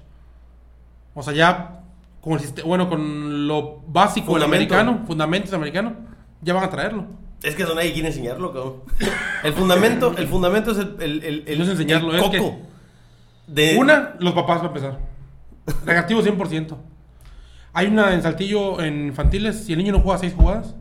O 1.14 1.22
sea, 1.22 1.32
ya 1.32 1.80
con 2.20 2.34
el 2.34 2.40
sistema, 2.40 2.68
bueno, 2.68 2.88
con 2.88 3.46
lo 3.46 3.80
básico 3.88 4.34
del 4.34 4.42
americano, 4.42 5.04
fundamentos 5.06 5.52
americano, 5.52 5.94
ya 6.42 6.52
van 6.54 6.64
a 6.64 6.70
traerlo. 6.70 7.06
Es 7.42 7.54
que 7.54 7.62
eso 7.62 7.74
nadie 7.74 7.92
quiere 7.92 8.08
enseñarlo, 8.08 8.52
cabrón. 8.52 8.74
El 9.44 9.52
fundamento, 9.52 10.14
el 10.16 10.26
fundamento 10.26 10.72
es 10.72 10.78
el, 10.78 10.96
el, 11.00 11.22
el, 11.24 11.44
el- 11.46 11.58
No 11.58 11.64
es 11.64 11.70
enseñarlo, 11.70 12.14
es 12.14 12.20
coco. 12.22 12.32
que- 12.32 12.68
de, 13.46 13.78
Una, 13.78 14.14
los 14.18 14.34
papás 14.34 14.56
para 14.58 14.68
empezar. 14.68 14.98
Negativo 15.86 16.20
100%. 16.20 16.76
Hay 17.72 17.86
una 17.86 18.12
en 18.12 18.22
Saltillo 18.22 18.80
en 18.82 19.06
infantiles, 19.06 19.64
si 19.64 19.72
el 19.72 19.78
niño 19.78 19.92
no 19.92 20.00
juega 20.00 20.18
seis 20.18 20.34
jugadas, 20.34 20.74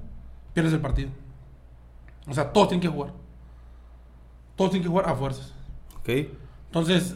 pierdes 0.53 0.73
el 0.73 0.79
partido. 0.79 1.10
O 2.28 2.34
sea, 2.34 2.52
todos 2.52 2.70
tienen 2.70 2.82
que 2.82 2.88
jugar. 2.88 3.13
Todos 4.56 4.72
tienen 4.72 4.84
que 4.84 4.90
jugar 4.90 5.10
a 5.10 5.16
fuerzas. 5.16 5.54
Ok. 6.00 6.10
Entonces, 6.66 7.16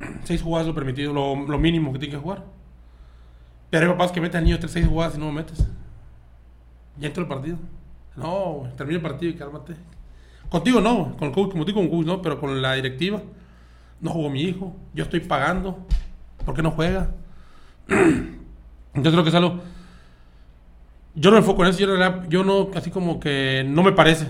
seis 0.24 0.42
jugadas 0.42 0.66
es 0.66 0.68
lo 0.68 0.74
permitido, 0.74 1.12
lo, 1.12 1.34
lo 1.34 1.58
mínimo 1.58 1.92
que 1.92 1.98
tiene 1.98 2.14
que 2.14 2.20
jugar. 2.20 2.44
Pero 3.70 3.86
hay 3.86 3.92
papás 3.92 4.12
que 4.12 4.20
meten 4.20 4.38
al 4.38 4.44
niño 4.44 4.58
tres, 4.58 4.72
seis 4.72 4.86
jugadas 4.86 5.14
y 5.16 5.18
no 5.18 5.26
lo 5.26 5.32
metes. 5.32 5.66
Ya 6.98 7.08
entró 7.08 7.22
el 7.22 7.28
partido. 7.28 7.56
No, 8.16 8.68
termina 8.76 8.96
el 8.96 9.02
partido 9.02 9.32
y 9.32 9.36
cálmate. 9.36 9.74
Contigo 10.50 10.80
no, 10.80 11.16
con 11.16 11.28
el 11.28 11.34
coach, 11.34 11.52
como 11.52 11.64
tú 11.64 11.72
con 11.72 11.88
coach 11.88 12.04
no, 12.04 12.20
pero 12.20 12.38
con 12.38 12.60
la 12.60 12.74
directiva. 12.74 13.22
No 14.00 14.10
jugó 14.10 14.28
mi 14.28 14.42
hijo, 14.42 14.76
yo 14.92 15.04
estoy 15.04 15.20
pagando. 15.20 15.86
¿Por 16.44 16.54
qué 16.54 16.62
no 16.62 16.72
juega? 16.72 17.10
Yo 17.88 19.10
creo 19.10 19.22
que 19.22 19.28
es 19.30 19.34
algo. 19.34 19.60
Yo 21.14 21.30
no 21.30 21.36
me 21.36 21.38
enfoco 21.40 21.62
en 21.64 21.70
eso, 21.70 21.78
yo, 21.80 21.86
realidad- 21.94 22.26
yo 22.28 22.42
no, 22.44 22.70
así 22.74 22.90
como 22.90 23.20
que 23.20 23.64
no 23.68 23.82
me 23.82 23.92
parece, 23.92 24.28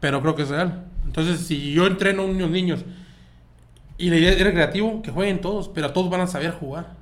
pero 0.00 0.20
creo 0.20 0.34
que 0.34 0.42
es 0.42 0.48
real. 0.50 0.84
Entonces, 1.06 1.40
si 1.40 1.72
yo 1.72 1.86
entreno 1.86 2.22
a 2.22 2.26
unos 2.26 2.50
niños 2.50 2.84
y 3.96 4.10
la 4.10 4.16
idea 4.16 4.32
es 4.32 4.40
recreativo, 4.42 5.00
que 5.02 5.10
jueguen 5.10 5.40
todos, 5.40 5.68
pero 5.68 5.90
todos 5.92 6.10
van 6.10 6.20
a 6.20 6.26
saber 6.26 6.52
jugar. 6.52 6.94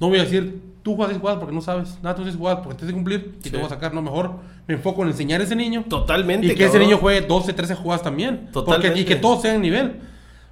No 0.00 0.08
voy 0.08 0.18
a 0.18 0.22
decir, 0.24 0.60
tú 0.82 0.94
juegas 0.96 1.10
seis 1.10 1.20
jugadas 1.20 1.38
porque 1.40 1.54
no 1.54 1.60
sabes, 1.60 1.98
nada, 2.02 2.14
tú 2.14 2.24
seis 2.24 2.36
jugadas 2.36 2.60
porque 2.62 2.78
tienes 2.78 2.92
que 2.92 2.94
cumplir 2.96 3.36
y 3.40 3.44
Sí. 3.44 3.50
te 3.50 3.56
voy 3.56 3.66
a 3.66 3.68
sacar. 3.68 3.94
No, 3.94 4.02
mejor 4.02 4.32
me 4.66 4.74
enfoco 4.74 5.02
en 5.02 5.08
enseñar 5.08 5.40
a 5.40 5.44
ese 5.44 5.56
niño 5.56 5.84
Totalmente. 5.88 6.46
y 6.46 6.50
que 6.50 6.64
ese 6.64 6.72
cabrón. 6.72 6.88
niño 6.88 6.98
juegue 6.98 7.20
12, 7.22 7.52
13 7.52 7.74
jugadas 7.76 8.02
también. 8.02 8.48
Totalmente. 8.52 8.88
Porque, 8.88 9.00
y 9.00 9.04
que 9.04 9.16
todos 9.16 9.42
sean 9.42 9.60
nivel. 9.62 10.00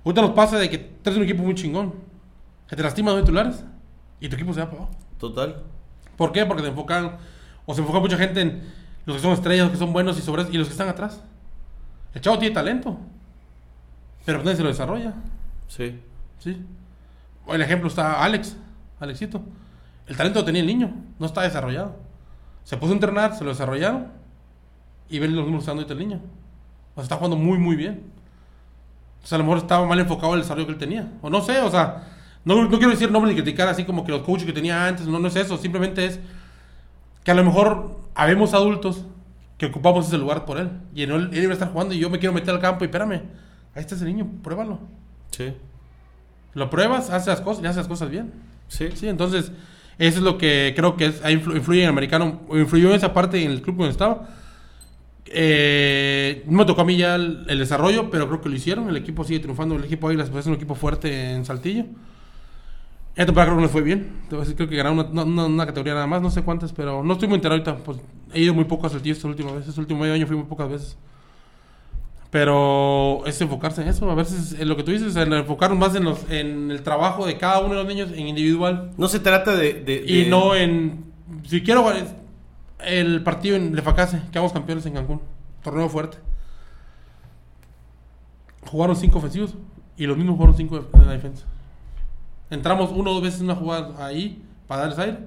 Ahorita 0.05 0.23
nos 0.23 0.31
pasa 0.31 0.59
de 0.59 0.71
que 0.71 0.79
traes 0.79 1.17
un 1.19 1.25
equipo 1.25 1.43
muy 1.43 1.55
chingón, 1.55 1.93
que 2.69 2.77
te 2.77 2.83
lastima 2.83 3.11
dos 3.11 3.21
titulares 3.23 3.65
y 4.21 4.29
tu 4.29 4.37
equipo 4.37 4.53
se 4.55 4.61
va 4.61 4.67
para 4.71 4.83
abajo. 4.85 4.97
Total. 5.19 5.57
¿Por 6.17 6.33
qué? 6.33 6.47
Porque 6.47 6.63
te 6.63 6.69
enfocan, 6.69 7.17
o 7.67 7.75
se 7.75 7.81
enfoca 7.81 8.01
mucha 8.01 8.17
gente 8.17 8.41
en 8.41 8.63
los 9.05 9.17
que 9.17 9.23
son 9.23 9.33
estrellas, 9.33 9.65
los 9.65 9.73
que 9.73 9.79
son 9.79 9.93
buenos 9.93 10.19
y 10.19 10.23
sobre 10.23 10.45
y 10.51 10.57
los 10.57 10.69
que 10.69 10.73
están 10.73 10.89
atrás. 10.89 11.21
El 12.15 12.21
chavo 12.23 12.39
tiene 12.39 12.55
talento, 12.55 12.97
pero 14.25 14.39
nadie 14.39 14.57
se 14.57 14.63
lo 14.63 14.69
desarrolla. 14.69 15.15
Sí. 15.69 16.01
¿sí? 16.39 16.65
El 17.49 17.61
ejemplo 17.61 17.89
está 17.89 18.23
Alex, 18.23 18.57
Alexito. 19.01 19.43
El 20.07 20.17
talento 20.17 20.41
lo 20.41 20.45
tenía 20.45 20.63
el 20.63 20.67
niño, 20.67 20.95
no 21.19 21.27
está 21.27 21.43
desarrollado. 21.43 21.97
Se 22.65 22.77
puso 22.77 22.93
a 22.93 22.95
entrenar, 22.95 23.37
se 23.37 23.45
lo 23.45 23.51
desarrollaron 23.51 24.09
y 25.09 25.19
ven 25.19 25.35
los 25.35 25.45
números 25.45 25.65
que 25.65 25.71
está 25.71 25.81
dando 25.81 25.93
el 25.93 25.99
niño. 25.99 26.21
O 26.93 26.95
sea, 26.95 27.03
está 27.05 27.17
jugando 27.17 27.37
muy, 27.37 27.59
muy 27.59 27.77
bien. 27.77 28.03
O 29.23 29.27
sea, 29.27 29.37
a 29.37 29.39
lo 29.39 29.45
mejor 29.45 29.59
estaba 29.59 29.87
mal 29.87 29.99
enfocado 29.99 30.35
el 30.35 30.41
desarrollo 30.41 30.67
que 30.67 30.73
él 30.73 30.79
tenía. 30.79 31.13
O 31.23 31.31
no 31.31 31.43
sé, 31.43 31.61
o 31.61 31.71
sea, 31.71 32.05
no, 32.45 32.63
no 32.63 32.79
quiero 32.79 32.91
decir 32.91 33.11
nombres 33.11 33.35
ni 33.35 33.43
criticar 33.43 33.69
así 33.69 33.85
como 33.85 34.05
que 34.05 34.13
los 34.13 34.23
coaches 34.23 34.47
que 34.47 34.53
tenía 34.53 34.87
antes, 34.87 35.07
no, 35.07 35.19
no 35.19 35.29
es 35.29 35.37
eso, 35.37 35.57
simplemente 35.59 36.07
es 36.07 36.21
que 37.27 37.33
a 37.33 37.35
lo 37.35 37.43
mejor 37.43 37.99
habemos 38.15 38.55
adultos 38.55 39.05
que 39.59 39.67
ocupamos 39.67 40.07
ese 40.07 40.17
lugar 40.17 40.45
por 40.45 40.59
él. 40.59 40.71
Y 40.95 41.03
él, 41.03 41.11
él 41.11 41.43
iba 41.43 41.51
a 41.51 41.55
estar 41.55 41.73
jugando 41.73 41.93
y 41.93 41.99
yo 41.99 42.09
me 42.09 42.21
quiero 42.21 42.33
meter 42.33 42.51
al 42.51 42.61
campo 42.61 42.85
y 42.85 42.87
espérame, 42.87 43.21
ahí 43.75 43.81
está 43.81 43.97
ese 43.97 44.05
niño, 44.05 44.29
pruébalo. 44.45 44.79
Sí. 45.33 45.53
Lo 46.55 46.71
pruebas, 46.71 47.11
haces 47.11 47.27
las 47.27 47.41
cosas 47.41 47.65
y 47.65 47.67
haces 47.67 47.79
las 47.79 47.89
cosas 47.89 48.11
bien. 48.11 48.33
Sí. 48.69 48.91
Sí, 48.95 49.09
entonces, 49.09 49.51
eso 49.99 50.19
es 50.19 50.23
lo 50.23 50.39
que 50.39 50.73
creo 50.77 50.97
que 50.97 51.07
es, 51.07 51.21
influye 51.29 51.81
en 51.81 51.87
el 51.87 51.91
americano, 51.91 52.43
influyó 52.53 52.91
en 52.91 52.95
esa 52.95 53.13
parte 53.13 53.43
en 53.43 53.51
el 53.51 53.61
club 53.61 53.79
donde 53.79 53.91
estaba. 53.91 54.29
Eh, 55.27 56.45
no 56.47 56.59
me 56.59 56.65
tocó 56.65 56.83
a 56.83 56.85
mí 56.85 56.97
ya 56.97 57.17
el, 57.17 57.45
el 57.49 57.59
desarrollo, 57.59 58.09
pero 58.09 58.29
creo 58.29 58.41
que 58.41 58.51
lo 58.51 58.55
hicieron. 58.55 58.89
El 58.89 58.97
equipo 58.99 59.25
sigue 59.25 59.41
triunfando. 59.41 59.75
El 59.75 59.83
equipo 59.83 60.07
Águilas 60.07 60.31
pues, 60.31 60.45
es 60.45 60.47
un 60.47 60.55
equipo 60.55 60.77
fuerte 60.77 61.33
en 61.33 61.45
Saltillo. 61.45 61.87
Esta 63.17 63.27
temporada 63.27 63.47
creo 63.51 63.57
que 63.57 63.63
no 63.63 63.69
fue 63.71 63.81
bien. 63.83 64.13
Creo 64.29 64.69
que 64.69 64.77
ganaron 64.77 64.99
una, 65.11 65.25
una- 65.25 65.47
una 65.47 65.67
categoría 65.67 65.95
nada 65.95 66.07
más, 66.07 66.21
no 66.23 66.31
sé 66.31 66.43
cuántas, 66.43 66.73
pero 66.73 67.03
no 67.03 67.15
estoy 67.15 67.27
muy 67.29 67.37
enterado 67.37 67.61
ahorita. 67.63 67.83
Pues, 67.83 67.99
he 68.35 68.43
ido 68.43 68.53
muy 68.55 68.65
poco 68.65 68.87
a 68.87 68.91
Saltillo 68.91 69.15
estas 69.15 69.25
últimas 69.25 69.55
veces. 69.55 69.71
Este 69.71 69.81
último 69.81 70.01
medio 70.01 70.13
año 70.15 70.27
fui 70.27 70.37
muy 70.37 70.45
pocas 70.45 70.69
veces. 70.69 70.99
Pero 72.31 73.23
es 73.25 73.41
enfocarse 73.41 73.81
en 73.83 73.89
eso. 73.89 74.11
A 74.11 74.15
veces 74.15 74.57
en 74.61 74.69
lo 74.69 74.77
que 74.77 74.83
tú 74.83 74.91
dices, 74.91 75.17
en 75.17 75.33
enfocarnos 75.33 75.79
más 75.79 75.95
en, 75.95 76.05
los, 76.05 76.31
en 76.31 76.71
el 76.71 76.83
trabajo 76.83 77.25
de 77.27 77.39
cada 77.39 77.61
uno 77.61 77.71
de 77.71 77.77
los 77.77 77.87
niños 77.87 78.11
en 78.13 78.27
individual. 78.29 78.91
No 78.99 79.09
se 79.09 79.21
trata 79.21 79.55
de. 79.57 79.73
de- 79.75 80.05
Y 80.07 80.25
de- 80.25 80.31
no 80.31 80.55
en. 80.55 81.05
Si 81.45 81.63
quiero 81.63 81.85
el 82.85 83.23
partido 83.23 83.57
en 83.57 83.75
Lefacase, 83.75 84.21
que 84.31 84.39
vamos 84.39 84.53
campeones 84.53 84.85
en 84.85 84.93
Cancún. 84.93 85.23
Torneo 85.63 85.89
fuerte. 85.89 86.19
Jugaron 88.67 88.97
cinco 88.97 89.19
ofensivos 89.19 89.55
y 89.97 90.07
los 90.07 90.17
mismos 90.17 90.37
jugaron 90.37 90.57
cinco 90.57 90.85
en 90.93 91.07
la 91.07 91.13
defensa. 91.13 91.47
Entramos 92.51 92.91
uno 92.93 93.11
o 93.11 93.15
dos 93.15 93.23
veces 93.23 93.41
en 93.41 93.47
una 93.47 93.55
jugada 93.57 94.07
ahí 94.07 94.43
para 94.67 94.83
darles 94.83 94.99
aire. 94.99 95.19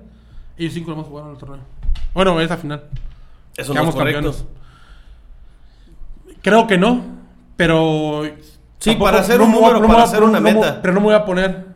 Ellos 0.58 0.74
cinco 0.74 0.92
nomás 0.92 1.08
jugaron 1.08 1.32
el 1.32 1.38
torneo. 1.38 1.60
Bueno, 2.14 2.40
esa 2.42 2.58
final. 2.58 2.84
Eso 3.58 3.74
no 3.74 3.84
es 3.88 3.96
correcto. 3.96 4.34
Creo 6.42 6.68
que 6.68 6.78
no, 6.78 7.04
pero. 7.56 8.24
Sí, 8.80 8.96
para 8.96 9.20
hacer 9.20 9.42
un 9.42 9.52
número, 9.52 9.82
me 9.82 9.88
para 9.88 10.04
hacer 10.04 10.24
una 10.24 10.40
no 10.40 10.42
me- 10.42 10.54
meta. 10.54 10.82
Pero 10.82 10.94
no 10.94 11.02
me 11.02 11.08
voy 11.08 11.16
a 11.16 11.26
poner 11.26 11.68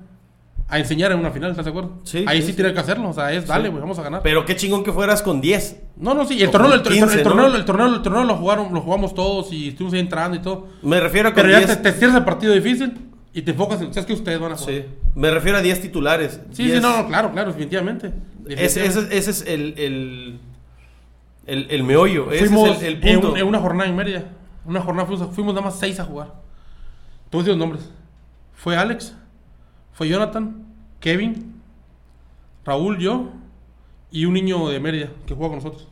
a 0.70 0.80
enseñar 0.80 1.12
en 1.12 1.20
una 1.20 1.32
final, 1.32 1.52
¿estás 1.52 1.66
de 1.66 1.72
acuerdo? 1.72 2.00
Sí, 2.04 2.24
Ahí 2.26 2.38
sí, 2.40 2.44
sí, 2.48 2.52
sí. 2.52 2.56
tiene 2.56 2.74
que 2.74 2.80
hacerlo, 2.80 3.10
o 3.10 3.14
sea, 3.14 3.32
es 3.34 3.46
dale, 3.46 3.66
Sí. 3.66 3.70
güey, 3.70 3.82
vamos 3.82 4.00
a 4.00 4.04
ganar. 4.04 4.22
Pero 4.24 4.46
qué 4.46 4.56
chingón 4.56 4.84
que 4.84 4.92
fueras 4.94 5.22
con 5.22 5.42
10. 5.42 5.82
no, 5.98 6.14
no, 6.14 6.26
sí, 6.26 6.42
el 6.42 6.50
torneo, 6.50 6.74
el, 6.74 6.80
el- 6.80 6.84
15, 6.88 7.14
el 7.18 7.24
¿no? 7.24 7.30
torneo, 7.30 7.46
el 7.56 7.66
torneo, 7.66 7.88
el 7.88 8.02
torneo 8.02 8.24
lo 8.24 8.36
jugaron, 8.38 8.74
lo 8.74 8.82
jugamos 8.82 9.14
todos 9.14 9.52
y 9.52 9.68
estuvimos 9.70 9.94
ahí 9.94 10.00
entrando 10.00 10.38
y 10.38 10.42
todo. 10.42 10.68
Me 10.82 11.00
refiero 11.02 11.30
a 11.30 11.34
con 11.34 11.44
Pero 11.44 11.52
ya 11.52 11.60
10. 11.66 11.82
te, 11.82 11.92
te 11.92 11.98
cierras 11.98 12.18
el 12.18 12.24
partido 12.24 12.54
difícil 12.54 13.10
y 13.34 13.42
te 13.42 13.52
enfocas 13.52 13.82
en, 13.82 13.94
sabes 13.94 14.06
que 14.06 14.14
ustedes 14.14 14.40
van 14.40 14.52
a 14.54 14.58
jugar. 14.58 14.74
Sí. 14.76 14.86
Me 15.16 15.32
refiero 15.32 15.58
a 15.58 15.62
10 15.62 15.82
titulares. 15.82 16.40
Sí, 16.52 16.64
10. 16.66 16.76
sí, 16.76 16.82
no, 16.82 17.02
no, 17.02 17.08
claro, 17.08 17.32
claro, 17.32 17.50
definitivamente. 17.52 18.14
Ese, 18.48 18.86
ese- 18.86 19.18
ese 19.18 19.32
es 19.32 19.42
el, 19.48 19.74
el, 19.78 20.40
el, 21.48 21.68
el 21.72 21.84
meollo. 21.84 22.32
Ese 22.32 22.46
fuimos 22.46 22.70
es 22.78 22.84
el, 22.84 23.04
en, 23.04 23.20
punto. 23.20 23.32
un- 23.34 23.38
en 23.40 23.48
una 23.48 23.60
jornada 23.60 23.90
en 23.90 23.96
Mérida. 23.96 24.24
Una 24.66 24.82
jornada 24.82 25.08
fuimos, 25.08 25.34
fuimos 25.36 25.54
nada 25.54 25.66
más 25.66 25.80
seis 25.80 26.00
a 26.00 26.06
jugar. 26.06 26.34
Decir 27.32 27.48
los 27.50 27.58
nombres. 27.58 27.90
Fue 28.54 28.78
Alex, 28.78 29.16
fue 29.94 30.08
Jonathan, 30.08 30.66
Kevin, 31.00 31.54
Raúl, 32.64 33.00
yo 33.00 33.32
y 34.12 34.26
un 34.26 34.34
niño 34.36 34.70
de 34.70 34.80
Mérida 34.80 35.10
que 35.26 35.34
juega 35.34 35.50
con 35.56 35.64
nosotros. 35.64 35.88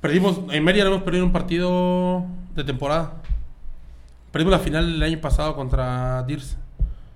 Perdimos, 0.00 0.40
en 0.50 0.64
Mérida 0.64 0.86
hemos 0.86 1.02
perdido 1.02 1.24
un 1.26 1.32
partido 1.32 2.24
de 2.54 2.64
temporada. 2.64 3.22
Perdimos 4.36 4.52
la 4.52 4.58
final 4.58 4.96
el 4.96 5.02
año 5.02 5.18
pasado 5.18 5.56
contra 5.56 6.22
Dirs 6.24 6.58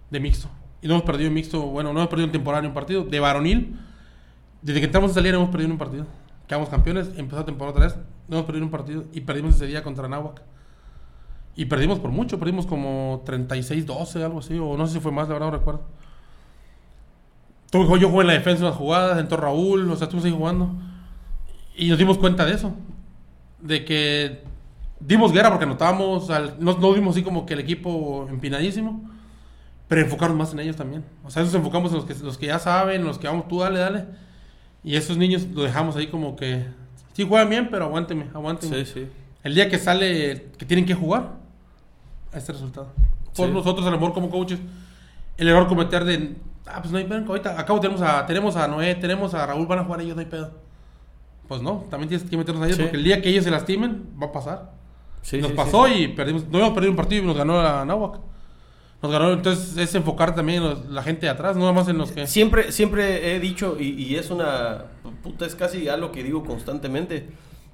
de 0.09 0.21
mixto. 0.21 0.49
Y 0.81 0.89
no 0.89 0.95
hemos 0.95 1.05
perdido 1.05 1.29
en 1.29 1.35
mixto, 1.35 1.61
bueno, 1.61 1.93
no 1.93 2.01
hemos 2.01 2.09
perdido 2.09 2.25
en 2.25 2.33
temporada 2.33 2.63
ni 2.63 2.69
un 2.69 2.73
partido. 2.73 3.05
De 3.05 3.21
varonil, 3.21 3.79
desde 4.63 4.81
que 4.81 4.87
entramos 4.87 5.11
a 5.11 5.15
salir 5.17 5.35
hemos 5.35 5.51
perdido 5.51 5.71
un 5.71 5.77
partido. 5.77 6.07
Quedamos 6.49 6.71
campeones, 6.71 7.11
empezó 7.19 7.41
la 7.41 7.45
temporada 7.45 7.73
otra 7.73 7.89
vez, 7.89 7.97
no 8.27 8.37
hemos 8.37 8.47
perdido 8.47 8.65
un 8.65 8.71
partido 8.71 9.05
y 9.13 9.21
perdimos 9.21 9.57
ese 9.57 9.67
día 9.67 9.83
contra 9.83 10.09
Nahuac. 10.09 10.41
Y 11.57 11.67
perdimos 11.67 11.99
por 11.99 12.11
mucho, 12.11 12.39
perdimos 12.39 12.65
como 12.65 13.23
36-12, 13.27 14.25
algo 14.25 14.39
así, 14.39 14.59
o 14.59 14.79
no 14.79 14.87
sé 14.87 14.95
si 14.95 15.01
fue 15.01 15.13
más, 15.13 15.29
la 15.29 15.35
verdad 15.35 15.51
no 15.51 15.59
recuerdo. 15.59 15.83
Yo 17.71 18.09
jugué 18.09 18.23
en 18.23 18.29
la 18.29 18.33
defensa 18.33 18.65
unas 18.65 18.77
jugadas, 18.77 19.19
entró 19.19 19.37
Raúl, 19.37 19.91
o 19.91 19.95
sea, 19.95 20.07
estuvimos 20.07 20.25
ahí 20.25 20.33
jugando. 20.33 20.71
Y 21.77 21.91
nos 21.91 21.99
dimos 21.99 22.17
cuenta 22.17 22.47
de 22.47 22.55
eso. 22.55 22.75
De 23.61 23.85
que 23.85 24.49
dimos 25.01 25.33
guerra 25.33 25.49
porque 25.51 25.65
anotábamos, 25.65 26.31
al- 26.31 26.57
no, 26.59 26.77
no 26.79 26.93
vimos 26.93 27.15
así 27.17 27.23
como 27.25 27.47
que 27.47 27.55
el 27.55 27.61
equipo 27.61 28.27
empinadísimo, 28.31 29.09
pero 29.89 30.03
enfocarnos 30.03 30.37
más 30.39 30.53
en 30.53 30.61
ellos 30.61 30.77
también. 30.77 31.05
O 31.25 31.31
sea, 31.31 31.43
nos 31.43 31.55
enfocamos 31.55 31.91
en 31.93 31.97
los 31.97 32.05
que, 32.05 32.15
los 32.23 32.39
que 32.39 32.47
ya 32.47 32.59
saben, 32.59 33.05
los 33.05 33.19
que 33.19 33.27
vamos, 33.27 33.49
tú 33.49 33.61
dale, 33.61 33.79
dale. 33.79 34.05
Y 34.85 34.97
esos 34.97 35.17
niños 35.17 35.47
los 35.53 35.65
dejamos 35.65 35.97
ahí 35.97 36.07
como 36.07 36.37
que, 36.37 36.65
sí 37.13 37.27
juegan 37.27 37.51
bien, 37.51 37.69
pero 37.71 37.87
aguánteme, 37.87 38.27
aguánteme. 38.33 38.85
Sí, 38.85 38.93
sí. 38.93 39.07
El 39.43 39.55
día 39.55 39.69
que 39.69 39.79
sale, 39.79 40.51
que 40.59 40.65
tienen 40.67 40.85
que 40.87 40.95
jugar, 40.95 41.33
a 42.33 42.39
este 42.39 42.53
resultado. 42.53 42.89
Por 43.35 43.47
Sí. 43.49 43.53
nosotros, 43.53 43.87
a 43.87 43.91
lo 43.91 43.99
mejor 43.99 44.13
como 44.15 44.31
coaches, 44.31 44.59
el 45.37 45.49
error 45.49 45.67
cometer 45.67 46.05
de, 46.05 46.37
ah, 46.67 46.79
pues 46.81 46.93
no 46.93 46.99
hay 46.99 47.05
pedo, 47.05 47.25
ahorita, 47.27 47.59
acabo 47.59 47.81
tenemos 47.81 48.03
a, 48.03 48.25
tenemos 48.27 48.55
a 48.57 48.69
Noé, 48.69 48.95
tenemos 48.95 49.35
a 49.35 49.47
Raúl, 49.47 49.67
van 49.67 49.79
a 49.81 49.85
jugar 49.85 50.01
ellos, 50.03 50.15
no 50.15 50.21
hay 50.21 50.27
pedo. 50.29 50.51
Pues 51.49 51.63
no, 51.63 51.87
también 51.91 52.09
tienes 52.09 52.29
que 52.29 52.37
meternos 52.37 52.63
a 52.63 52.67
ellos 52.67 52.79
porque 52.79 52.97
el 52.97 53.03
día 53.05 53.21
que 53.21 53.29
ellos 53.31 53.45
se 53.45 53.51
lastimen, 53.51 54.05
va 54.23 54.27
a 54.29 54.33
pasar. 54.33 54.71
Sí, 55.23 55.39
nos 55.39 55.51
sí, 55.51 55.57
pasó 55.57 55.87
sí. 55.87 55.93
y 56.05 56.09
perdimos, 56.09 56.45
no 56.49 56.59
habíamos 56.59 56.75
perdido 56.75 56.91
un 56.93 56.97
partido 56.97 57.23
y 57.23 57.27
nos 57.27 57.37
ganó 57.37 57.63
la 57.63 57.85
Nahuac. 57.85 58.21
nos 59.03 59.13
ganó. 59.13 59.33
Entonces 59.33 59.77
es 59.77 59.95
enfocar 59.95 60.35
también 60.35 60.63
los- 60.63 60.87
la 60.87 61.03
gente 61.03 61.27
de 61.27 61.31
atrás, 61.31 61.57
no 61.57 61.63
nada 61.63 61.73
más 61.73 61.89
en 61.89 61.99
los 61.99 62.13
que... 62.13 62.27
Siempre, 62.27 62.73
siempre 62.73 63.35
he 63.35 63.41
dicho, 63.41 63.77
y, 63.79 63.91
y 64.03 64.17
es 64.17 64.31
una. 64.31 64.85
Puta, 65.23 65.47
es 65.47 65.55
casi 65.55 65.89
algo 65.89 66.13
que 66.13 66.23
digo 66.23 66.45
constantemente. 66.45 67.29